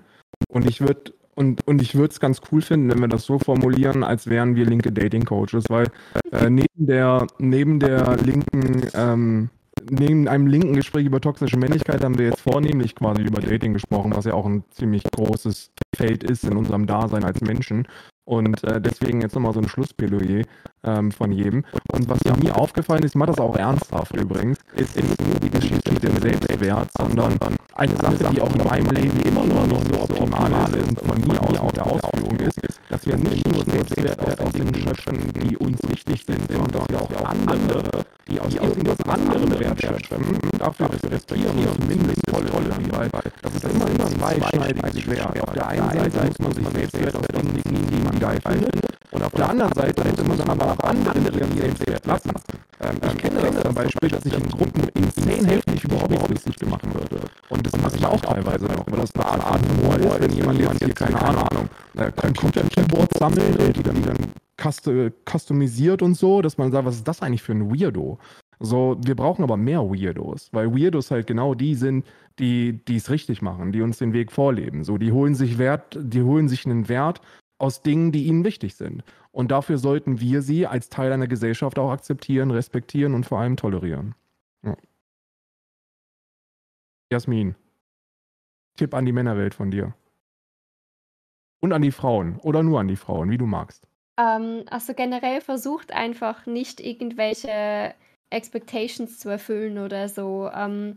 Und 0.48 0.68
ich 0.68 0.82
würde 0.82 1.14
und, 1.36 1.66
und 1.66 1.82
ich 1.82 1.96
würde 1.96 2.12
es 2.12 2.20
ganz 2.20 2.42
cool 2.52 2.62
finden, 2.62 2.90
wenn 2.90 3.00
wir 3.00 3.08
das 3.08 3.24
so 3.24 3.40
formulieren, 3.40 4.04
als 4.04 4.28
wären 4.28 4.56
wir 4.56 4.66
linke 4.66 4.92
Dating 4.92 5.24
Coaches, 5.24 5.64
weil 5.70 5.88
äh, 6.34 6.50
neben 6.50 6.68
der 6.76 7.28
neben 7.38 7.80
der 7.80 8.18
linken 8.18 8.90
ähm, 8.94 9.50
neben 9.90 10.28
einem 10.28 10.48
linken 10.48 10.74
Gespräch 10.74 11.06
über 11.06 11.22
toxische 11.22 11.58
Männlichkeit 11.58 12.04
haben 12.04 12.18
wir 12.18 12.28
jetzt 12.28 12.42
vornehmlich 12.42 12.96
quasi 12.96 13.22
über 13.22 13.42
Dating 13.42 13.74
gesprochen, 13.74 14.16
was 14.16 14.26
ja 14.26 14.34
auch 14.34 14.46
ein 14.46 14.64
ziemlich 14.72 15.04
großes 15.04 15.72
Feld 15.96 16.24
ist 16.24 16.44
in 16.44 16.58
unserem 16.58 16.86
Dasein 16.86 17.24
als 17.24 17.42
Menschen. 17.42 17.88
Und 18.30 18.64
äh, 18.64 18.80
deswegen 18.80 19.22
jetzt 19.22 19.34
nochmal 19.34 19.54
so 19.54 19.60
ein 19.60 19.68
Schlussplädoyer 19.68 20.44
ähm, 20.84 21.12
von 21.12 21.32
jedem. 21.32 21.66
Und 21.92 22.08
was 22.08 22.20
mir 22.40 22.56
aufgefallen 22.56 23.02
ist, 23.02 23.14
ich 23.14 23.16
mache 23.16 23.32
das 23.32 23.40
auch 23.40 23.56
ernsthaft 23.56 24.16
übrigens, 24.16 24.60
ist 24.76 24.96
nicht 24.96 25.28
nur 25.28 25.40
die 25.40 25.50
Geschichte 25.50 25.92
mit 25.92 26.04
dem 26.04 26.16
Selbstwert, 26.18 26.90
sondern 26.96 27.40
eine 27.74 27.96
Sache, 27.96 28.32
die 28.32 28.40
auch 28.40 28.54
in 28.54 28.64
meinem 28.64 28.92
Leben 28.92 29.20
immer 29.22 29.46
noch 29.46 29.66
nicht 29.66 29.96
so 29.96 30.02
optimal 30.02 30.76
ist 30.76 30.90
und 30.90 31.00
von 31.00 31.28
mir 31.28 31.42
aus 31.42 31.58
auch 31.58 31.72
der 31.72 31.88
Ausführung 31.88 32.40
ist, 32.40 32.60
dass 32.90 33.04
wir 33.08 33.18
nicht 33.18 33.52
nur 33.52 33.66
Selbstwert 33.66 34.42
aus 34.42 34.52
den 34.52 34.72
Dingen 34.72 34.88
schöpfen, 34.88 35.34
die 35.34 35.58
uns 35.58 35.80
wichtig 35.90 36.24
sind, 36.28 36.52
sondern 36.52 36.72
dass 36.72 36.88
wir 36.90 37.02
auch 37.02 37.30
andere, 37.30 38.06
die 38.30 38.40
aus 38.40 38.54
irgendwas 38.54 39.00
anderem 39.08 39.60
Wert 39.60 39.82
schöpfen, 39.82 40.38
dafür 40.60 40.94
respektieren 40.94 41.58
und 41.58 41.82
zumindest 41.82 42.22
tolerieren, 42.28 42.92
weil 42.92 43.10
das 43.42 43.56
ist 43.56 43.64
immer 43.64 43.86
ein 43.86 44.40
zweischneidiges 44.40 45.02
Schwert. 45.02 45.42
Auf 45.42 45.54
der 45.54 45.68
einen 45.68 46.12
Seite 46.12 46.20
muss 46.28 46.40
man 46.40 46.54
sich 46.54 46.68
Selbstwert 46.68 47.16
aus 47.16 47.28
den 47.28 47.64
Dingen, 47.64 47.88
die 47.88 48.04
man 48.04 48.19
geil 48.20 48.40
findet, 48.46 48.76
und 49.12 49.24
auf 49.24 49.32
der 49.32 49.50
anderen 49.50 49.74
Seite 49.74 50.24
muss 50.24 50.38
man 50.38 50.50
aber 50.52 50.74
auch 50.74 50.80
andere 50.88 51.18
ihren 51.18 51.58
Selbstwert 51.58 52.06
lassen. 52.06 52.32
Ähm, 52.80 52.96
ich 53.08 53.18
kenne 53.18 53.42
das 53.42 53.64
zum 53.64 53.74
Beispiel, 53.74 54.10
dass 54.10 54.26
ich 54.26 54.34
in 54.38 54.48
Gruppen 54.48 54.88
insane 54.94 55.48
heftig 55.48 55.84
über 55.84 56.00
Hobbys 56.00 56.28
lustig 56.30 56.58
gemacht 56.58 56.86
würde. 56.94 57.26
Und 57.50 57.66
das 57.66 57.82
mache 57.82 57.96
ich 57.96 58.06
auch 58.06 58.22
teilweise 58.22 58.66
noch, 58.66 58.86
weil 58.88 59.00
das 59.00 59.16
eine 59.16 59.26
Art 59.26 59.44
Art 59.44 59.62
Humor 59.68 59.96
ist, 59.96 60.22
wenn 60.22 60.32
jemand 60.32 60.60
jetzt 60.60 60.84
hier, 60.84 60.94
keine 60.94 61.20
Ahnung, 61.22 61.70
äh, 61.98 62.12
Computer-Keyboard 62.12 63.10
sammelt 63.18 63.60
und 63.60 63.76
die 63.76 63.84
dann, 63.84 63.96
die 63.96 64.04
dann 64.04 65.12
customisiert 65.26 66.02
und 66.02 66.16
so, 66.16 66.42
dass 66.42 66.58
man 66.58 66.72
sagt, 66.72 66.86
was 66.86 66.96
ist 66.96 67.08
das 67.08 67.22
eigentlich 67.22 67.42
für 67.42 67.54
ein 67.54 67.72
Weirdo? 67.72 68.20
So, 68.60 68.98
wir 69.04 69.16
brauchen 69.16 69.44
aber 69.44 69.56
mehr 69.56 69.82
Weirdos, 69.82 70.50
weil 70.52 70.72
Weirdos 70.76 71.12
halt 71.12 71.28
genau 71.28 71.56
die 71.56 71.76
sind, 71.76 72.06
die 72.40 72.80
es 72.90 73.10
richtig 73.10 73.42
machen, 73.42 73.72
die 73.72 73.82
uns 73.82 73.98
den 73.98 74.14
Weg 74.14 74.32
vorleben. 74.32 74.84
So, 74.84 74.98
die 74.98 75.12
holen 75.12 75.34
sich 75.34 75.58
Wert, 75.58 75.98
die 76.00 76.22
holen 76.22 76.48
sich 76.48 76.66
einen 76.66 76.90
Wert 76.90 77.22
aus 77.60 77.82
Dingen, 77.82 78.12
die 78.12 78.26
ihnen 78.26 78.44
wichtig 78.44 78.76
sind. 78.76 79.04
Und 79.32 79.52
dafür 79.52 79.78
sollten 79.78 80.20
wir 80.20 80.42
sie 80.42 80.66
als 80.66 80.90
Teil 80.90 81.12
einer 81.12 81.28
Gesellschaft 81.28 81.78
auch 81.78 81.92
akzeptieren, 81.92 82.52
respektieren 82.52 83.14
und 83.14 83.26
vor 83.26 83.40
allem 83.40 83.58
tolerieren. 83.58 84.16
Ja. 84.64 84.76
Jasmin, 87.12 87.56
Tipp 88.78 88.94
an 88.94 89.06
die 89.06 89.12
Männerwelt 89.12 89.54
von 89.54 89.72
dir. 89.72 89.94
Und 91.62 91.74
an 91.74 91.82
die 91.82 91.92
Frauen 91.92 92.38
oder 92.38 92.64
nur 92.64 92.80
an 92.80 92.88
die 92.88 92.96
Frauen, 92.96 93.30
wie 93.30 93.38
du 93.38 93.46
magst. 93.46 93.86
Ähm, 94.18 94.64
also 94.70 94.94
generell 94.94 95.42
versucht 95.42 95.92
einfach 95.92 96.46
nicht 96.46 96.80
irgendwelche 96.80 97.94
Expectations 98.30 99.20
zu 99.20 99.30
erfüllen 99.30 99.78
oder 99.78 100.08
so. 100.08 100.50
Ähm, 100.54 100.96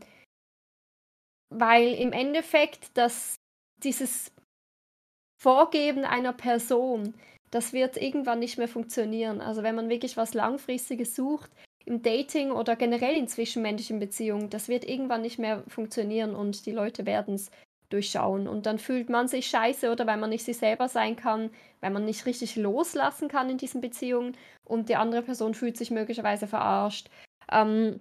weil 1.51 1.95
im 1.95 2.13
Endeffekt 2.13 2.97
das, 2.97 3.41
dieses 3.83 4.33
Vorgeben 5.43 6.05
einer 6.05 6.33
Person, 6.33 7.15
das 7.51 7.73
wird 7.73 7.97
irgendwann 7.97 8.39
nicht 8.39 8.59
mehr 8.59 8.69
funktionieren. 8.69 9.41
Also 9.41 9.65
wenn 9.65 9.75
man 9.75 9.89
wirklich 9.89 10.17
was 10.17 10.35
Langfristiges 10.35 11.17
sucht, 11.17 11.51
im 11.85 12.01
Dating 12.01 12.53
oder 12.53 12.77
generell 12.77 13.17
in 13.17 13.27
zwischenmenschlichen 13.27 13.99
Beziehungen, 13.99 14.51
das 14.51 14.69
wird 14.69 14.85
irgendwann 14.85 15.23
nicht 15.23 15.41
mehr 15.41 15.65
funktionieren 15.67 16.37
und 16.37 16.65
die 16.65 16.71
Leute 16.71 17.07
werden 17.07 17.35
es 17.35 17.51
durchschauen. 17.89 18.47
Und 18.47 18.67
dann 18.67 18.79
fühlt 18.79 19.11
man 19.11 19.27
sich 19.27 19.49
scheiße 19.49 19.91
oder 19.91 20.07
weil 20.07 20.17
man 20.17 20.31
nicht 20.31 20.45
sich 20.45 20.59
selber 20.59 20.89
sein 20.89 21.17
kann, 21.17 21.51
weil 21.81 21.91
man 21.91 22.05
nicht 22.05 22.25
richtig 22.25 22.55
loslassen 22.55 23.27
kann 23.27 23.51
in 23.51 23.59
diesen 23.59 23.81
Beziehungen 23.81 24.37
und 24.65 24.89
die 24.89 24.95
andere 24.95 25.23
Person 25.23 25.55
fühlt 25.55 25.77
sich 25.77 25.91
möglicherweise 25.91 26.47
verarscht. 26.47 27.11
Ähm, 27.51 27.99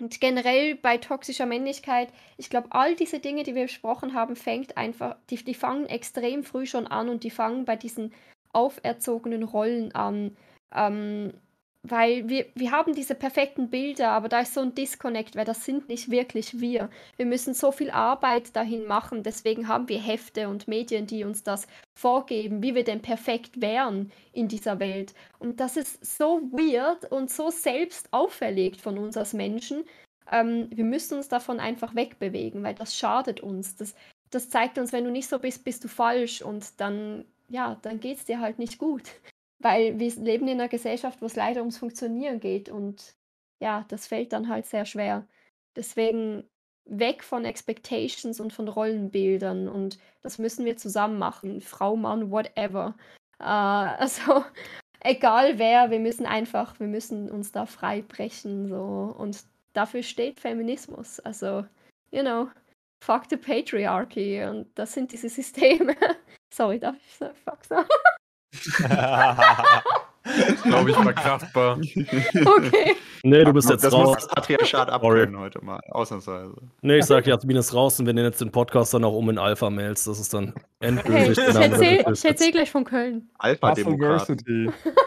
und 0.00 0.20
generell 0.20 0.74
bei 0.74 0.98
toxischer 0.98 1.46
Männlichkeit, 1.46 2.12
ich 2.36 2.50
glaube, 2.50 2.68
all 2.70 2.94
diese 2.94 3.18
Dinge, 3.18 3.44
die 3.44 3.54
wir 3.54 3.62
besprochen 3.62 4.14
haben, 4.14 4.36
fängt 4.36 4.76
einfach, 4.76 5.16
die, 5.30 5.36
die 5.36 5.54
fangen 5.54 5.86
extrem 5.86 6.44
früh 6.44 6.66
schon 6.66 6.86
an 6.86 7.08
und 7.08 7.24
die 7.24 7.30
fangen 7.30 7.64
bei 7.64 7.76
diesen 7.76 8.12
auferzogenen 8.52 9.42
Rollen 9.42 9.94
an. 9.94 10.36
Ähm, 10.74 11.32
weil 11.82 12.28
wir, 12.28 12.46
wir 12.54 12.70
haben 12.72 12.94
diese 12.94 13.14
perfekten 13.14 13.70
Bilder, 13.70 14.10
aber 14.10 14.28
da 14.28 14.40
ist 14.40 14.54
so 14.54 14.60
ein 14.60 14.74
Disconnect, 14.74 15.36
weil 15.36 15.44
das 15.44 15.64
sind 15.64 15.88
nicht 15.88 16.10
wirklich 16.10 16.60
wir. 16.60 16.90
Wir 17.16 17.26
müssen 17.26 17.54
so 17.54 17.72
viel 17.72 17.90
Arbeit 17.90 18.56
dahin 18.56 18.86
machen, 18.86 19.22
deswegen 19.22 19.68
haben 19.68 19.88
wir 19.88 20.00
Hefte 20.00 20.48
und 20.48 20.68
Medien, 20.68 21.06
die 21.06 21.24
uns 21.24 21.42
das 21.42 21.66
vorgeben, 21.94 22.62
wie 22.62 22.74
wir 22.74 22.84
denn 22.84 23.02
perfekt 23.02 23.60
wären 23.60 24.10
in 24.32 24.48
dieser 24.48 24.80
Welt. 24.80 25.14
Und 25.38 25.60
das 25.60 25.76
ist 25.76 26.04
so 26.04 26.40
weird 26.52 27.10
und 27.10 27.30
so 27.30 27.50
selbst 27.50 28.12
auferlegt 28.12 28.80
von 28.80 28.98
uns 28.98 29.16
als 29.16 29.32
Menschen. 29.32 29.84
Ähm, 30.30 30.68
wir 30.74 30.84
müssen 30.84 31.18
uns 31.18 31.28
davon 31.28 31.60
einfach 31.60 31.94
wegbewegen, 31.94 32.62
weil 32.62 32.74
das 32.74 32.96
schadet 32.96 33.40
uns. 33.40 33.76
Das, 33.76 33.94
das 34.30 34.50
zeigt 34.50 34.78
uns, 34.78 34.92
wenn 34.92 35.04
du 35.04 35.10
nicht 35.10 35.28
so 35.28 35.38
bist, 35.38 35.64
bist 35.64 35.84
du 35.84 35.88
falsch 35.88 36.42
und 36.42 36.80
dann, 36.80 37.24
ja, 37.48 37.76
dann 37.82 38.00
geht 38.00 38.18
es 38.18 38.24
dir 38.24 38.40
halt 38.40 38.58
nicht 38.58 38.78
gut. 38.78 39.04
Weil 39.58 39.98
wir 39.98 40.12
leben 40.16 40.48
in 40.48 40.60
einer 40.60 40.68
Gesellschaft, 40.68 41.22
wo 41.22 41.26
es 41.26 41.36
leider 41.36 41.60
ums 41.60 41.78
Funktionieren 41.78 42.40
geht 42.40 42.68
und 42.68 43.16
ja, 43.60 43.84
das 43.88 44.06
fällt 44.06 44.32
dann 44.32 44.48
halt 44.48 44.66
sehr 44.66 44.84
schwer. 44.84 45.26
Deswegen 45.76 46.44
weg 46.84 47.24
von 47.24 47.44
Expectations 47.44 48.38
und 48.40 48.52
von 48.52 48.68
Rollenbildern 48.68 49.68
und 49.68 49.98
das 50.22 50.38
müssen 50.38 50.64
wir 50.64 50.76
zusammen 50.76 51.18
machen. 51.18 51.60
Frau, 51.60 51.96
Mann, 51.96 52.30
whatever. 52.30 52.94
Äh, 53.38 53.44
also 53.44 54.44
egal 55.00 55.58
wer, 55.58 55.90
wir 55.90 56.00
müssen 56.00 56.26
einfach, 56.26 56.78
wir 56.80 56.86
müssen 56.86 57.30
uns 57.30 57.52
da 57.52 57.66
frei 57.66 58.02
brechen 58.02 58.68
so 58.68 59.14
und 59.18 59.44
dafür 59.72 60.02
steht 60.02 60.40
Feminismus. 60.40 61.20
Also, 61.20 61.64
you 62.10 62.22
know, 62.22 62.48
fuck 63.02 63.24
the 63.30 63.36
patriarchy 63.36 64.44
und 64.44 64.68
das 64.76 64.92
sind 64.92 65.12
diese 65.12 65.28
Systeme. 65.28 65.96
Sorry, 66.54 66.78
darf 66.78 66.96
ich 66.96 67.16
so 67.16 67.28
fuck 67.44 67.64
sagen? 67.64 67.88
Glaube 70.64 70.90
ich 70.90 70.96
verkraftbar. 70.96 71.78
Okay. 71.78 72.96
Nee, 73.22 73.44
du 73.44 73.52
bist 73.52 73.70
das 73.70 73.82
jetzt 73.82 73.92
muss 73.92 74.08
raus. 74.08 74.16
das 74.16 74.28
Patriarchat 74.28 74.90
abkönnen 74.90 75.38
heute 75.38 75.64
mal, 75.64 75.80
ausnahmsweise. 75.90 76.54
Nee, 76.82 76.98
ich 76.98 77.04
sag 77.04 77.26
Jasmin 77.26 77.56
ist 77.56 77.74
raus 77.74 77.98
und 78.00 78.06
wir 78.06 78.12
nennen 78.14 78.26
jetzt 78.26 78.40
den 78.40 78.50
Podcast 78.50 78.92
dann 78.94 79.04
auch 79.04 79.14
um 79.14 79.30
in 79.30 79.38
Alpha-Mails. 79.38 80.04
Das 80.04 80.18
ist 80.18 80.34
dann 80.34 80.54
endgültig. 80.80 81.30
ich 81.30 81.36
der 81.36 81.52
Name 81.54 81.66
erzähle 81.66 82.04
erzähl 82.24 82.52
gleich 82.52 82.70
von 82.70 82.84
Köln. 82.84 83.30
Alpha-Demokraten. 83.38 84.36
Diversity. 84.38 84.70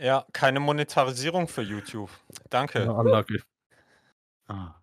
Ja, 0.00 0.24
keine 0.32 0.60
Monetarisierung 0.60 1.48
für 1.48 1.62
YouTube. 1.62 2.10
Danke. 2.50 2.84
Ja, 2.84 2.92
unlucky. 2.92 3.42
Ah. 4.46 4.76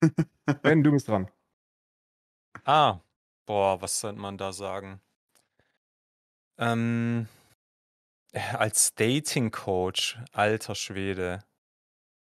Ben, 0.62 0.82
du 0.82 0.92
bist 0.92 1.08
dran. 1.08 1.28
Ah, 2.64 3.00
boah, 3.46 3.82
was 3.82 3.98
sollte 3.98 4.20
man 4.20 4.38
da 4.38 4.52
sagen? 4.52 5.00
Ähm, 6.58 7.26
als 8.52 8.94
Dating-Coach, 8.94 10.18
alter 10.32 10.74
Schwede. 10.74 11.44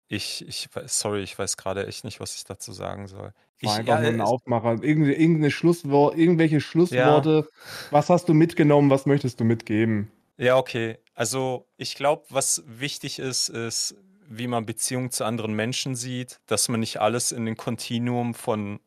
Ich, 0.08 0.46
ich, 0.46 0.68
sorry, 0.86 1.22
ich 1.22 1.38
weiß 1.38 1.56
gerade 1.56 1.86
echt 1.86 2.04
nicht, 2.04 2.20
was 2.20 2.34
ich 2.34 2.44
dazu 2.44 2.72
sagen 2.72 3.06
soll. 3.06 3.32
Ich, 3.60 3.70
einfach 3.70 3.94
ja, 3.94 4.00
nur 4.00 4.08
ein 4.10 4.20
es- 4.20 4.26
Aufmacher. 4.26 4.82
Irgende, 4.82 5.14
irgendeine 5.14 5.50
Schlusswort, 5.50 6.16
irgendwelche 6.18 6.60
Schlussworte. 6.60 7.48
Was 7.90 8.10
hast 8.10 8.28
du 8.28 8.34
mitgenommen? 8.34 8.90
Was 8.90 9.06
möchtest 9.06 9.40
du 9.40 9.44
mitgeben? 9.44 10.10
Ja, 10.36 10.56
okay. 10.56 10.98
Also 11.14 11.68
ich 11.76 11.94
glaube, 11.94 12.24
was 12.30 12.62
wichtig 12.66 13.18
ist, 13.20 13.48
ist, 13.48 13.94
wie 14.28 14.48
man 14.48 14.66
Beziehungen 14.66 15.10
zu 15.10 15.24
anderen 15.24 15.54
Menschen 15.54 15.94
sieht, 15.94 16.40
dass 16.46 16.68
man 16.68 16.80
nicht 16.80 17.00
alles 17.00 17.32
in 17.32 17.44
den 17.46 17.56
Kontinuum 17.56 18.34
von 18.34 18.80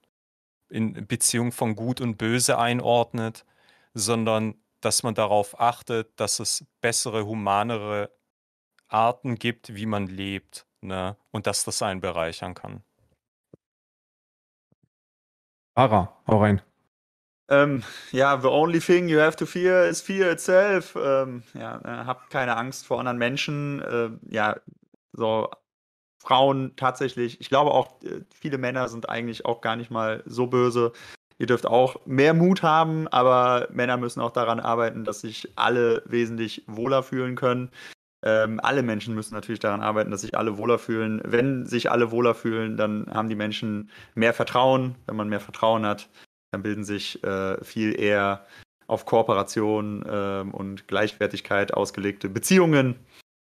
in 0.69 1.07
Beziehung 1.07 1.51
von 1.51 1.75
Gut 1.75 2.01
und 2.01 2.17
Böse 2.17 2.57
einordnet, 2.57 3.45
sondern 3.93 4.55
dass 4.81 5.03
man 5.03 5.15
darauf 5.15 5.59
achtet, 5.59 6.19
dass 6.19 6.39
es 6.39 6.65
bessere, 6.81 7.25
humanere 7.25 8.11
Arten 8.87 9.35
gibt, 9.35 9.75
wie 9.75 9.85
man 9.85 10.07
lebt, 10.07 10.67
ne? 10.81 11.17
Und 11.31 11.47
dass 11.47 11.63
das 11.63 11.81
einen 11.81 12.01
bereichern 12.01 12.53
kann. 12.53 12.83
Ara, 15.75 16.15
hau 16.27 16.41
rein. 16.41 16.61
Ähm, 17.47 17.83
ja, 18.11 18.39
the 18.41 18.47
only 18.47 18.79
thing 18.79 19.07
you 19.07 19.19
have 19.19 19.35
to 19.37 19.45
fear 19.45 19.85
is 19.87 20.01
fear 20.01 20.31
itself. 20.31 20.95
Ähm, 20.95 21.43
ja, 21.53 21.79
äh, 21.83 22.05
habt 22.05 22.29
keine 22.29 22.57
Angst 22.57 22.87
vor 22.87 22.99
anderen 22.99 23.17
Menschen. 23.17 23.81
Äh, 23.81 24.09
ja, 24.33 24.55
so 25.13 25.49
Frauen 26.17 26.75
tatsächlich. 26.75 27.39
Ich 27.39 27.49
glaube 27.49 27.71
auch, 27.71 28.01
äh, 28.01 28.21
viele 28.33 28.57
Männer 28.57 28.89
sind 28.89 29.09
eigentlich 29.09 29.45
auch 29.45 29.61
gar 29.61 29.75
nicht 29.75 29.91
mal 29.91 30.23
so 30.25 30.47
böse. 30.47 30.91
Ihr 31.37 31.47
dürft 31.47 31.65
auch 31.65 32.05
mehr 32.05 32.33
Mut 32.33 32.63
haben, 32.63 33.07
aber 33.09 33.67
Männer 33.71 33.97
müssen 33.97 34.21
auch 34.21 34.31
daran 34.31 34.59
arbeiten, 34.59 35.03
dass 35.03 35.21
sich 35.21 35.49
alle 35.55 36.01
wesentlich 36.05 36.63
wohler 36.67 37.03
fühlen 37.03 37.35
können. 37.35 37.69
Ähm, 38.23 38.59
alle 38.63 38.83
Menschen 38.83 39.13
müssen 39.15 39.35
natürlich 39.35 39.59
daran 39.59 39.81
arbeiten, 39.81 40.11
dass 40.11 40.21
sich 40.21 40.37
alle 40.37 40.57
wohler 40.57 40.79
fühlen. 40.79 41.21
Wenn 41.25 41.65
sich 41.65 41.91
alle 41.91 42.11
wohler 42.11 42.33
fühlen, 42.33 42.77
dann 42.77 43.07
haben 43.13 43.29
die 43.29 43.35
Menschen 43.35 43.91
mehr 44.15 44.33
Vertrauen. 44.33 44.95
Wenn 45.05 45.17
man 45.17 45.29
mehr 45.29 45.41
Vertrauen 45.41 45.85
hat, 45.85 46.09
dann 46.51 46.63
bilden 46.63 46.85
sich 46.85 47.23
äh, 47.23 47.63
viel 47.63 47.99
eher 47.99 48.45
auf 48.87 49.05
Kooperation 49.05 50.05
ähm, 50.09 50.53
und 50.53 50.87
Gleichwertigkeit 50.87 51.73
ausgelegte 51.73 52.29
Beziehungen. 52.29 52.95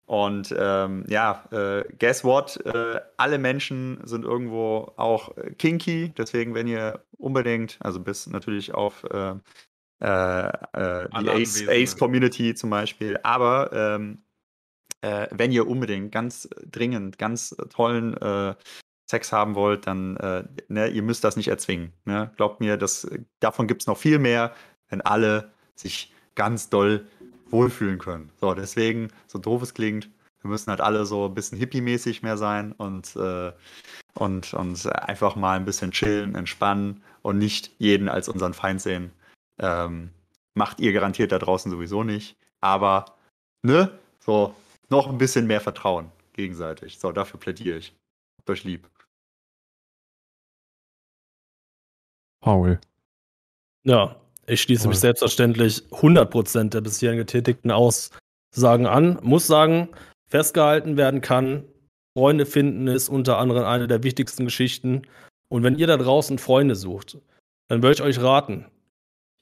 Und 0.07 0.55
ähm, 0.57 1.05
ja, 1.09 1.45
äh, 1.51 1.85
guess 1.99 2.23
what? 2.23 2.65
Äh, 2.65 3.01
alle 3.17 3.39
Menschen 3.39 4.01
sind 4.05 4.25
irgendwo 4.25 4.93
auch 4.97 5.35
kinky. 5.59 6.13
Deswegen, 6.17 6.55
wenn 6.55 6.69
ihr 6.69 7.05
unbedingt, 7.19 7.77
also 7.81 7.99
bis 7.99 8.29
natürlich 8.29 8.73
auf 8.73 9.03
äh, 9.11 9.35
äh, 10.01 10.49
äh 10.75 11.09
die 11.11 11.69
Ace-Community 11.69 12.51
Ace 12.51 12.61
zum 12.61 12.71
Beispiel, 12.71 13.19
aber 13.25 13.73
ähm, 13.73 14.23
äh, 15.01 15.27
wenn 15.33 15.51
ihr 15.51 15.67
unbedingt 15.67 16.13
ganz 16.13 16.49
dringend, 16.71 17.19
ganz 17.19 17.57
tollen 17.71 18.17
Sex 19.09 19.33
haben 19.33 19.55
wollt, 19.57 19.87
dann 19.89 20.15
ne, 20.69 20.89
ihr 20.89 21.03
müsst 21.03 21.25
das 21.25 21.37
nicht 21.37 21.49
erzwingen. 21.49 21.93
Ne? 22.05 22.33
Glaubt 22.37 22.61
mir, 22.61 22.77
das, 22.77 23.09
davon 23.41 23.67
gibt 23.67 23.83
es 23.83 23.87
noch 23.87 23.99
viel 23.99 24.19
mehr, 24.19 24.53
wenn 24.89 25.01
alle 25.01 25.53
sich 25.75 26.13
ganz 26.37 26.71
doll 26.71 27.07
wohlfühlen 27.51 27.99
können. 27.99 28.31
So, 28.41 28.55
deswegen, 28.55 29.09
so 29.27 29.39
doof 29.39 29.63
es 29.63 29.75
klingt, 29.75 30.11
wir 30.43 30.51
müssen 30.51 30.71
halt 30.71 30.81
alle 30.81 31.07
so 31.07 31.27
ein 31.27 31.35
bisschen 31.35 31.59
hippie-mäßig 31.59 32.23
mehr 32.23 32.37
sein 32.37 32.73
und, 32.73 33.17
äh, 33.17 33.53
und, 34.15 34.55
und 34.55 34.87
einfach 34.95 35.37
mal 35.37 35.57
ein 35.57 35.65
bisschen 35.65 35.91
chillen, 35.91 36.35
entspannen 36.35 37.03
und 37.23 37.39
nicht 37.39 37.73
jeden 37.79 38.09
als 38.09 38.29
unseren 38.29 38.55
Feind 38.55 38.81
sehen. 38.81 39.11
Ähm, 39.59 40.11
macht 40.55 40.81
ihr 40.81 40.93
garantiert 40.93 41.33
da 41.33 41.39
draußen 41.39 41.71
sowieso 41.71 42.05
nicht. 42.05 42.37
Aber, 42.61 43.17
ne, 43.63 43.99
so, 44.21 44.55
noch 44.89 45.09
ein 45.09 45.19
bisschen 45.19 45.47
mehr 45.47 45.61
Vertrauen 45.61 46.11
gegenseitig. 46.33 46.99
So, 46.99 47.13
dafür 47.13 47.41
plädiere 47.41 47.79
ich. 47.79 47.95
Habt 48.39 48.51
euch 48.51 48.65
lieb. 48.65 48.89
Paul. 52.41 52.79
Ja, 53.85 54.17
ich 54.47 54.63
schließe 54.63 54.89
mich 54.89 54.99
selbstverständlich 54.99 55.83
100% 55.91 56.71
der 56.71 56.81
bisher 56.81 57.17
getätigten 57.17 57.71
Aussagen 57.71 58.87
an. 58.87 59.19
Muss 59.23 59.47
sagen, 59.47 59.89
festgehalten 60.29 60.97
werden 60.97 61.21
kann, 61.21 61.65
Freunde 62.17 62.47
finden 62.47 62.87
ist 62.87 63.11
unter 63.11 63.39
anderem 63.39 63.65
eine 63.65 63.87
der 63.87 64.03
wichtigsten 64.03 64.47
Geschichten. 64.47 65.03
Und 65.49 65.63
wenn 65.63 65.77
ihr 65.77 65.87
da 65.87 65.97
draußen 65.97 66.39
Freunde 66.39 66.75
sucht, 66.75 67.19
dann 67.69 67.83
würde 67.83 67.95
ich 67.95 68.03
euch 68.03 68.23
raten, 68.23 68.67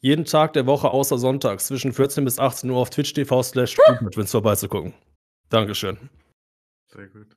jeden 0.01 0.25
Tag 0.25 0.55
der 0.55 0.67
Woche 0.67 0.91
außer 0.91 1.17
Sonntags 1.17 1.69
zwischen 1.69 1.93
14 1.93 2.25
bis 2.25 2.39
18 2.39 2.69
Uhr 2.69 2.79
auf 2.79 2.91
twitch.tv 2.91 3.43
slash 3.43 3.77
vorbeizugucken. 4.27 4.93
Dankeschön. 5.51 6.11
Sehr 6.93 7.07
gut. 7.09 7.37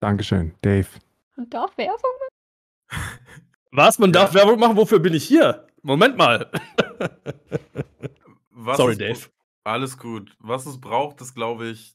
Dankeschön, 0.00 0.54
Dave. 0.62 0.88
Und 1.36 1.52
darf 1.52 1.76
Werbung 1.76 2.12
machen? 2.90 3.18
Was? 3.70 3.98
Man 3.98 4.10
ja. 4.12 4.20
darf 4.20 4.34
Werbung 4.34 4.58
machen? 4.58 4.76
Wofür 4.76 4.98
bin 4.98 5.14
ich 5.14 5.24
hier? 5.24 5.66
Moment 5.82 6.16
mal. 6.16 6.50
Sorry, 8.76 8.96
Dave. 8.96 9.20
Alles 9.64 9.98
gut. 9.98 10.34
Was 10.38 10.66
es 10.66 10.80
braucht, 10.80 11.20
ist, 11.20 11.34
glaube 11.34 11.68
ich, 11.68 11.94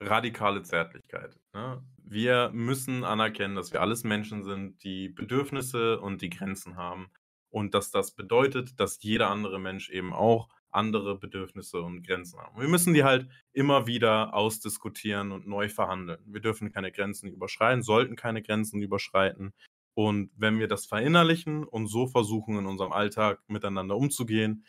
radikale 0.00 0.62
Zärtlichkeit. 0.62 1.36
Ne? 1.54 1.82
Wir 2.04 2.50
müssen 2.52 3.04
anerkennen, 3.04 3.56
dass 3.56 3.72
wir 3.72 3.80
alles 3.80 4.04
Menschen 4.04 4.44
sind, 4.44 4.82
die 4.82 5.08
Bedürfnisse 5.08 6.00
und 6.00 6.22
die 6.22 6.30
Grenzen 6.30 6.76
haben. 6.76 7.10
Und 7.50 7.74
dass 7.74 7.90
das 7.90 8.14
bedeutet, 8.14 8.78
dass 8.80 9.02
jeder 9.02 9.30
andere 9.30 9.58
Mensch 9.58 9.88
eben 9.90 10.12
auch 10.12 10.48
andere 10.70 11.18
Bedürfnisse 11.18 11.80
und 11.80 12.06
Grenzen 12.06 12.38
haben. 12.38 12.60
Wir 12.60 12.68
müssen 12.68 12.92
die 12.92 13.02
halt 13.02 13.28
immer 13.52 13.86
wieder 13.86 14.34
ausdiskutieren 14.34 15.32
und 15.32 15.46
neu 15.46 15.68
verhandeln. 15.68 16.20
Wir 16.26 16.40
dürfen 16.40 16.70
keine 16.70 16.92
Grenzen 16.92 17.28
überschreiten, 17.30 17.82
sollten 17.82 18.14
keine 18.14 18.42
Grenzen 18.42 18.82
überschreiten. 18.82 19.54
Und 19.96 20.30
wenn 20.36 20.58
wir 20.58 20.68
das 20.68 20.84
verinnerlichen 20.84 21.64
und 21.64 21.86
so 21.86 22.06
versuchen, 22.06 22.58
in 22.58 22.66
unserem 22.66 22.92
Alltag 22.92 23.40
miteinander 23.48 23.96
umzugehen, 23.96 24.66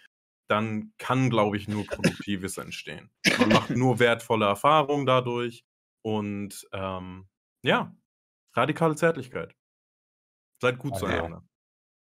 dann 0.48 0.94
kann, 0.98 1.30
glaube 1.30 1.58
ich, 1.58 1.68
nur 1.68 1.86
Produktives 1.86 2.58
entstehen. 2.58 3.10
Man 3.38 3.50
macht 3.50 3.70
nur 3.76 4.00
wertvolle 4.00 4.46
Erfahrungen 4.46 5.06
dadurch 5.06 5.66
und 6.02 6.66
ähm, 6.72 7.28
ja, 7.62 7.94
radikale 8.54 8.96
Zärtlichkeit. 8.96 9.54
Seid 10.62 10.80
gut 10.80 10.94
ah, 10.94 10.98
zueinander. 10.98 11.44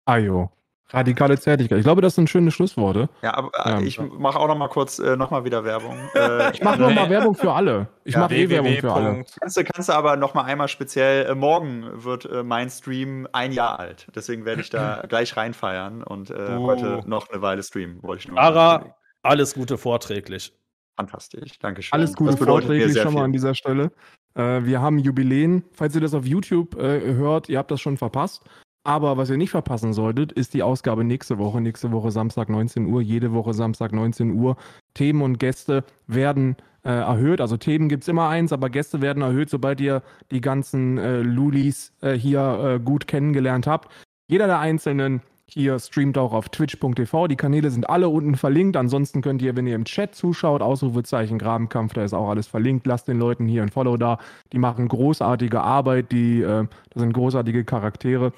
Ajo. 0.06 0.52
Radikale 0.92 1.40
Zärtlichkeit. 1.40 1.78
Ich 1.78 1.84
glaube, 1.84 2.02
das 2.02 2.16
sind 2.16 2.30
schöne 2.30 2.50
Schlussworte. 2.50 3.10
Ja, 3.22 3.36
aber 3.36 3.52
äh, 3.66 3.78
ähm, 3.78 3.86
ich 3.86 4.00
mache 4.00 4.40
auch 4.40 4.48
noch 4.48 4.58
mal 4.58 4.70
kurz 4.70 4.98
äh, 4.98 5.16
noch 5.16 5.30
mal 5.30 5.46
wieder 5.46 5.64
Werbung. 5.64 5.98
Äh, 6.20 6.52
ich 6.54 6.64
mache 6.64 6.80
noch 6.80 6.94
mal 6.94 7.10
Werbung 7.10 7.36
für 7.36 7.54
alle. 7.54 7.88
Ich 8.04 8.16
ja, 8.16 8.22
mache 8.22 8.36
eh 8.36 8.50
Werbung 8.50 8.74
für 8.78 8.92
alle. 8.92 9.24
Kannst 9.40 9.58
du, 9.58 9.64
kannst 9.64 9.90
du 9.90 9.94
aber 9.94 10.16
noch 10.18 10.34
mal 10.34 10.44
einmal 10.44 10.68
speziell, 10.68 11.28
äh, 11.28 11.36
morgen 11.36 12.04
wird 12.04 12.26
äh, 12.26 12.44
mein 12.44 12.70
Stream 12.70 13.28
ein 13.32 13.52
Jahr 13.52 13.80
alt. 13.80 14.08
Deswegen 14.16 14.44
werde 14.44 14.62
ich 14.62 14.70
da 14.70 15.04
gleich 15.08 15.38
reinfeiern 15.38 16.04
und 16.04 16.32
äh, 16.32 16.58
oh. 16.58 16.66
heute 16.66 17.04
noch 17.06 17.30
eine 17.30 17.42
Weile 17.42 17.64
streamen. 17.64 18.02
Wollte 18.02 18.24
ich 18.24 18.28
nur 18.28 18.40
Ara, 18.40 18.96
alles 19.22 19.54
Gute 19.54 19.78
vorträglich. 19.78 20.52
Fantastisch, 20.98 21.60
danke 21.60 21.84
schön. 21.84 21.94
Alles 21.94 22.16
Gute 22.16 22.38
vorträglich 22.38 23.00
schon 23.00 23.14
mal 23.14 23.24
an 23.24 23.32
dieser 23.32 23.54
Stelle. 23.54 23.92
Äh, 24.34 24.64
wir 24.64 24.82
haben 24.82 24.98
Jubiläen. 24.98 25.64
Falls 25.72 25.96
ihr 25.96 26.02
das 26.02 26.14
auf 26.14 26.26
YouTube 26.26 26.76
hört, 26.76 27.50
ihr 27.50 27.60
habt 27.60 27.72
das 27.72 27.80
schon 27.80 27.98
verpasst. 27.98 28.44
Aber 28.84 29.18
was 29.18 29.30
ihr 29.30 29.38
nicht 29.38 29.52
verpassen 29.52 29.94
solltet, 29.94 30.32
ist 30.32 30.54
die 30.54 30.64
Ausgabe 30.64 31.04
nächste 31.04 31.38
Woche. 31.38 31.62
Nächste 31.62 31.92
Woche 31.92 32.12
Samstag 32.12 32.50
19 32.50 32.86
Uhr. 32.86 33.02
Jede 33.02 33.34
Woche 33.34 33.54
Samstag 33.54 33.92
19 33.92 34.32
Uhr. 34.32 34.56
Themen 34.94 35.22
und 35.22 35.38
Gäste 35.38 35.84
werden 36.08 36.56
äh, 36.84 36.90
erhöht. 36.90 37.42
Also 37.42 37.58
Themen 37.58 37.90
gibt 37.90 38.04
es 38.04 38.08
immer 38.08 38.30
eins, 38.30 38.54
aber 38.54 38.70
Gäste 38.70 39.02
werden 39.02 39.22
erhöht, 39.22 39.50
sobald 39.50 39.82
ihr 39.82 40.02
die 40.32 40.42
ganzen 40.42 40.98
äh, 40.98 41.22
Lulis 41.22 41.94
äh, 42.02 42.14
hier 42.14 42.78
äh, 42.78 42.80
gut 42.80 43.08
kennengelernt 43.08 43.68
habt. 43.68 43.92
Jeder 44.28 44.48
der 44.48 44.60
Einzelnen 44.60 45.22
hier 45.52 45.80
streamt 45.80 46.18
auch 46.18 46.32
auf 46.32 46.50
twitch.tv. 46.50 47.28
Die 47.28 47.36
Kanäle 47.36 47.72
sind 47.72 47.90
alle 47.90 48.08
unten 48.10 48.36
verlinkt. 48.36 48.78
Ansonsten 48.78 49.22
könnt 49.22 49.42
ihr, 49.42 49.56
wenn 49.56 49.66
ihr 49.68 49.76
im 49.76 49.86
Chat 49.86 50.14
zuschaut, 50.14 50.62
Ausrufezeichen 50.62 51.40
Grabenkampf, 51.40 51.94
da 51.94 52.04
ist 52.04 52.14
auch 52.14 52.30
alles 52.30 52.48
verlinkt. 52.48 52.86
Lasst 52.86 53.08
den 53.08 53.18
Leuten 53.18 53.48
hier 53.48 53.64
ein 53.64 53.70
Follow 53.70 53.98
da. 53.98 54.20
Die 54.54 54.60
machen 54.60 54.88
großartige 54.88 55.62
Arbeit. 55.62 56.12
Die, 56.12 56.42
äh, 56.42 56.68
das 56.92 57.02
sind 57.02 57.14
großartige 57.14 57.66
Charaktere. 57.66 58.32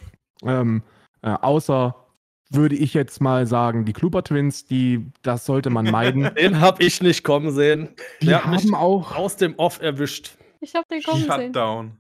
Ähm, 0.44 0.84
äh, 1.22 1.30
außer 1.30 1.96
würde 2.50 2.76
ich 2.76 2.94
jetzt 2.94 3.22
mal 3.22 3.48
sagen, 3.48 3.86
die 3.86 3.94
Kluber 3.94 4.24
Twins, 4.24 4.66
die, 4.66 5.06
das 5.22 5.46
sollte 5.46 5.70
man 5.70 5.90
meiden. 5.90 6.34
Den 6.36 6.60
habe 6.60 6.84
ich 6.84 7.02
nicht 7.02 7.24
kommen 7.24 7.52
sehen. 7.52 7.90
Die 8.22 8.28
Der 8.28 8.44
haben 8.44 8.76
auch 8.76 9.16
aus 9.16 9.38
dem 9.38 9.56
Off 9.56 9.82
erwischt. 9.82 10.36
Ich 10.60 10.76
habe 10.76 10.86
den 10.90 11.02
kommen 11.02 11.24
Shutdown. 11.24 11.88
sehen. 11.88 11.98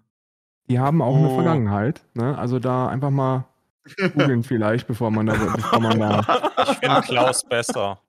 Die 0.69 0.79
haben 0.79 1.01
auch 1.01 1.15
oh. 1.15 1.17
eine 1.17 1.29
Vergangenheit. 1.29 2.01
Ne? 2.13 2.37
Also 2.37 2.59
da 2.59 2.87
einfach 2.87 3.09
mal 3.09 3.45
googeln 4.13 4.43
vielleicht, 4.43 4.87
bevor 4.87 5.09
man 5.09 5.25
da, 5.25 5.33
bevor 5.33 5.79
man 5.79 5.99
da. 5.99 6.41
Ich 6.71 6.77
finde 6.77 7.01
Klaus 7.01 7.43
besser. 7.43 7.99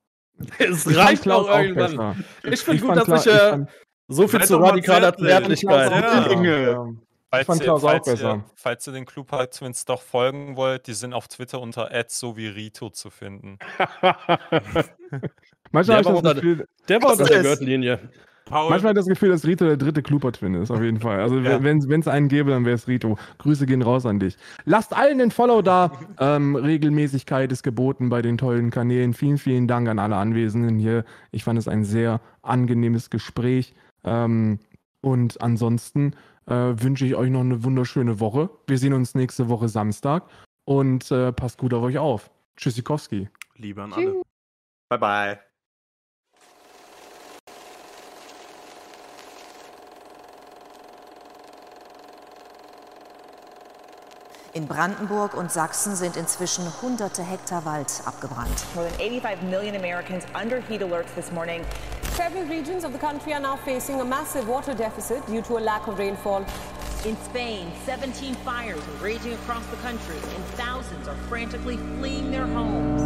Es 0.58 0.96
reicht 0.96 1.22
Klaus 1.22 1.48
auch 1.48 1.58
irgendwann. 1.58 2.24
Ich 2.44 2.60
finde 2.60 2.82
gut, 2.82 2.96
dass 2.96 3.26
ich, 3.26 3.32
äh, 3.32 3.64
so 4.08 4.28
viel 4.28 4.42
zu 4.42 4.56
radikaler 4.56 5.16
Zärtlichkeit. 5.16 5.90
Ja. 6.44 6.88
Falls, 7.32 7.46
fand 7.46 7.62
Klaus 7.62 7.82
auch 7.82 7.98
besser. 8.04 8.34
Ihr, 8.34 8.44
falls 8.54 8.86
ihr 8.86 8.92
den 8.92 9.06
Clubhide 9.06 9.48
Twins 9.48 9.86
doch 9.86 10.02
folgen 10.02 10.54
wollt, 10.56 10.86
die 10.86 10.92
sind 10.92 11.14
auf 11.14 11.28
Twitter 11.28 11.62
unter 11.62 11.88
@sovirito 12.06 12.90
zu 12.90 13.08
finden. 13.08 13.58
Manchmal 15.72 16.02
der, 16.02 16.12
war 16.12 16.20
das 16.20 16.34
Gefühl, 16.34 16.68
der 16.90 17.02
war 17.02 17.12
unter 17.12 17.24
der 17.24 17.42
Gürtellinie. 17.42 18.10
Paul. 18.44 18.68
Manchmal 18.68 18.90
hat 18.90 18.98
das 18.98 19.06
Gefühl, 19.06 19.30
dass 19.30 19.46
Rito 19.46 19.64
der 19.64 19.78
dritte 19.78 20.02
Kluper-Twin 20.02 20.54
ist, 20.54 20.70
auf 20.70 20.82
jeden 20.82 21.00
Fall. 21.00 21.20
Also, 21.20 21.38
ja. 21.38 21.62
wenn 21.62 21.78
es 21.78 22.08
einen 22.08 22.28
gäbe, 22.28 22.50
dann 22.50 22.66
wäre 22.66 22.74
es 22.74 22.86
Rito. 22.86 23.16
Grüße 23.38 23.64
gehen 23.64 23.80
raus 23.80 24.04
an 24.04 24.18
dich. 24.18 24.36
Lasst 24.66 24.94
allen 24.94 25.16
den 25.16 25.30
Follow 25.30 25.62
da. 25.62 25.92
ähm, 26.20 26.54
Regelmäßigkeit 26.54 27.50
ist 27.50 27.62
geboten 27.62 28.10
bei 28.10 28.20
den 28.20 28.36
tollen 28.36 28.70
Kanälen. 28.70 29.14
Vielen, 29.14 29.38
vielen 29.38 29.68
Dank 29.68 29.88
an 29.88 29.98
alle 29.98 30.16
Anwesenden 30.16 30.78
hier. 30.78 31.06
Ich 31.30 31.44
fand 31.44 31.58
es 31.58 31.66
ein 31.66 31.84
sehr 31.84 32.20
angenehmes 32.42 33.08
Gespräch. 33.08 33.74
Ähm, 34.04 34.58
und 35.00 35.40
ansonsten 35.40 36.14
äh, 36.46 36.54
wünsche 36.54 37.06
ich 37.06 37.14
euch 37.14 37.30
noch 37.30 37.40
eine 37.40 37.64
wunderschöne 37.64 38.20
Woche. 38.20 38.50
Wir 38.66 38.78
sehen 38.78 38.92
uns 38.92 39.14
nächste 39.14 39.48
Woche 39.48 39.68
Samstag 39.68 40.24
und 40.64 41.10
äh, 41.10 41.32
passt 41.32 41.58
gut 41.58 41.74
auf 41.74 41.82
euch 41.82 41.98
auf. 41.98 42.30
Tschüssikowski. 42.56 43.28
Liebe 43.56 43.82
an 43.82 43.92
alle. 43.92 44.22
Bye 44.88 44.98
bye. 44.98 45.38
In 54.54 54.66
Brandenburg 54.66 55.34
und 55.34 55.50
Sachsen 55.50 55.96
sind 55.96 56.18
inzwischen 56.18 56.64
hunderte 56.82 57.22
Hektar 57.22 57.64
Wald 57.64 58.02
abgebrannt. 58.04 58.66
More 58.74 58.86
than 58.86 58.98
85 58.98 59.42
million 59.48 59.74
Americans 59.74 60.26
under 60.34 60.60
heat 60.60 60.82
alerts 60.82 61.14
this 61.14 61.32
morning. 61.32 61.62
Several 62.16 62.44
regions 62.44 62.84
of 62.84 62.92
the 62.92 62.98
country 62.98 63.32
are 63.32 63.40
now 63.40 63.56
facing 63.56 64.02
a 64.02 64.04
massive 64.04 64.46
water 64.46 64.74
deficit 64.74 65.26
due 65.26 65.40
to 65.42 65.56
a 65.56 65.60
lack 65.60 65.88
of 65.88 65.98
rainfall. 65.98 66.44
In 67.06 67.16
Spain, 67.24 67.72
17 67.86 68.34
fires 68.44 68.78
are 68.78 69.04
raging 69.04 69.32
across 69.32 69.64
the 69.68 69.76
country 69.76 70.16
and 70.16 70.44
thousands 70.60 71.08
are 71.08 71.16
frantically 71.30 71.78
fleeing 71.98 72.30
their 72.30 72.46
homes. 72.46 73.00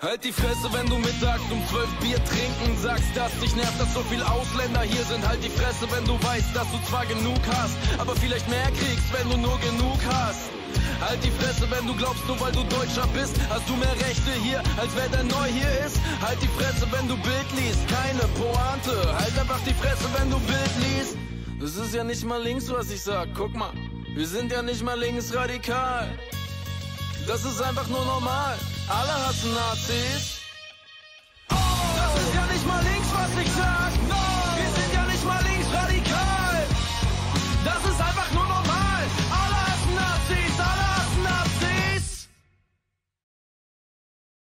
Halt 0.00 0.24
die 0.24 0.32
Fresse, 0.32 0.72
wenn 0.72 0.86
du 0.86 0.96
mittags 0.98 1.42
um 1.52 1.62
12 1.68 1.88
Bier 2.00 2.24
trinken 2.24 2.76
sagst, 2.82 3.14
dass 3.14 3.38
dich 3.40 3.54
nervt, 3.54 3.78
dass 3.78 3.92
so 3.92 4.00
viel 4.00 4.22
Ausländer 4.22 4.80
hier 4.80 5.04
sind. 5.04 5.26
Halt 5.28 5.44
die 5.44 5.50
Fresse, 5.50 5.86
wenn 5.92 6.04
du 6.06 6.14
weißt, 6.14 6.56
dass 6.56 6.70
du 6.72 6.78
zwar 6.88 7.04
genug 7.04 7.40
hast, 7.46 7.76
aber 7.98 8.16
vielleicht 8.16 8.48
mehr 8.48 8.70
kriegst, 8.72 9.12
wenn 9.12 9.28
du 9.30 9.36
nur 9.36 9.58
genug 9.60 9.98
hast. 10.08 10.53
Halt 11.06 11.22
die 11.22 11.30
Fresse, 11.30 11.70
wenn 11.70 11.86
du 11.86 11.94
glaubst, 11.94 12.26
nur 12.26 12.40
weil 12.40 12.52
du 12.52 12.62
Deutscher 12.64 13.06
bist, 13.08 13.36
hast 13.50 13.68
du 13.68 13.76
mehr 13.76 13.92
Rechte 13.92 14.32
hier, 14.42 14.60
als 14.80 14.90
wer 14.94 15.08
der 15.08 15.24
neu 15.24 15.46
hier 15.48 15.70
ist. 15.86 15.98
Halt 16.22 16.40
die 16.42 16.48
Fresse, 16.48 16.86
wenn 16.90 17.06
du 17.08 17.16
Bild 17.18 17.50
liest, 17.56 17.86
keine 17.88 18.24
Pointe. 18.38 18.96
Halt 19.18 19.38
einfach 19.38 19.60
die 19.66 19.74
Fresse, 19.74 20.06
wenn 20.16 20.30
du 20.30 20.38
Bild 20.40 20.74
liest. 20.80 21.16
Das 21.60 21.76
ist 21.76 21.94
ja 21.94 22.04
nicht 22.04 22.24
mal 22.24 22.42
links, 22.42 22.70
was 22.70 22.90
ich 22.90 23.02
sag, 23.02 23.28
guck 23.34 23.54
mal. 23.54 23.72
Wir 24.14 24.26
sind 24.26 24.50
ja 24.50 24.62
nicht 24.62 24.82
mal 24.82 24.98
linksradikal. 24.98 26.08
Das 27.26 27.44
ist 27.44 27.60
einfach 27.60 27.88
nur 27.88 28.04
normal. 28.04 28.56
Alle 28.88 29.26
hassen 29.26 29.52
Nazis. 29.54 30.40
Oh, 31.50 31.54
das 31.96 32.22
ist 32.22 32.34
ja 32.34 32.46
nicht 32.52 32.66
mal 32.66 32.82
links, 32.82 33.08
was 33.12 33.44
ich 33.44 33.52
sag. 33.52 33.83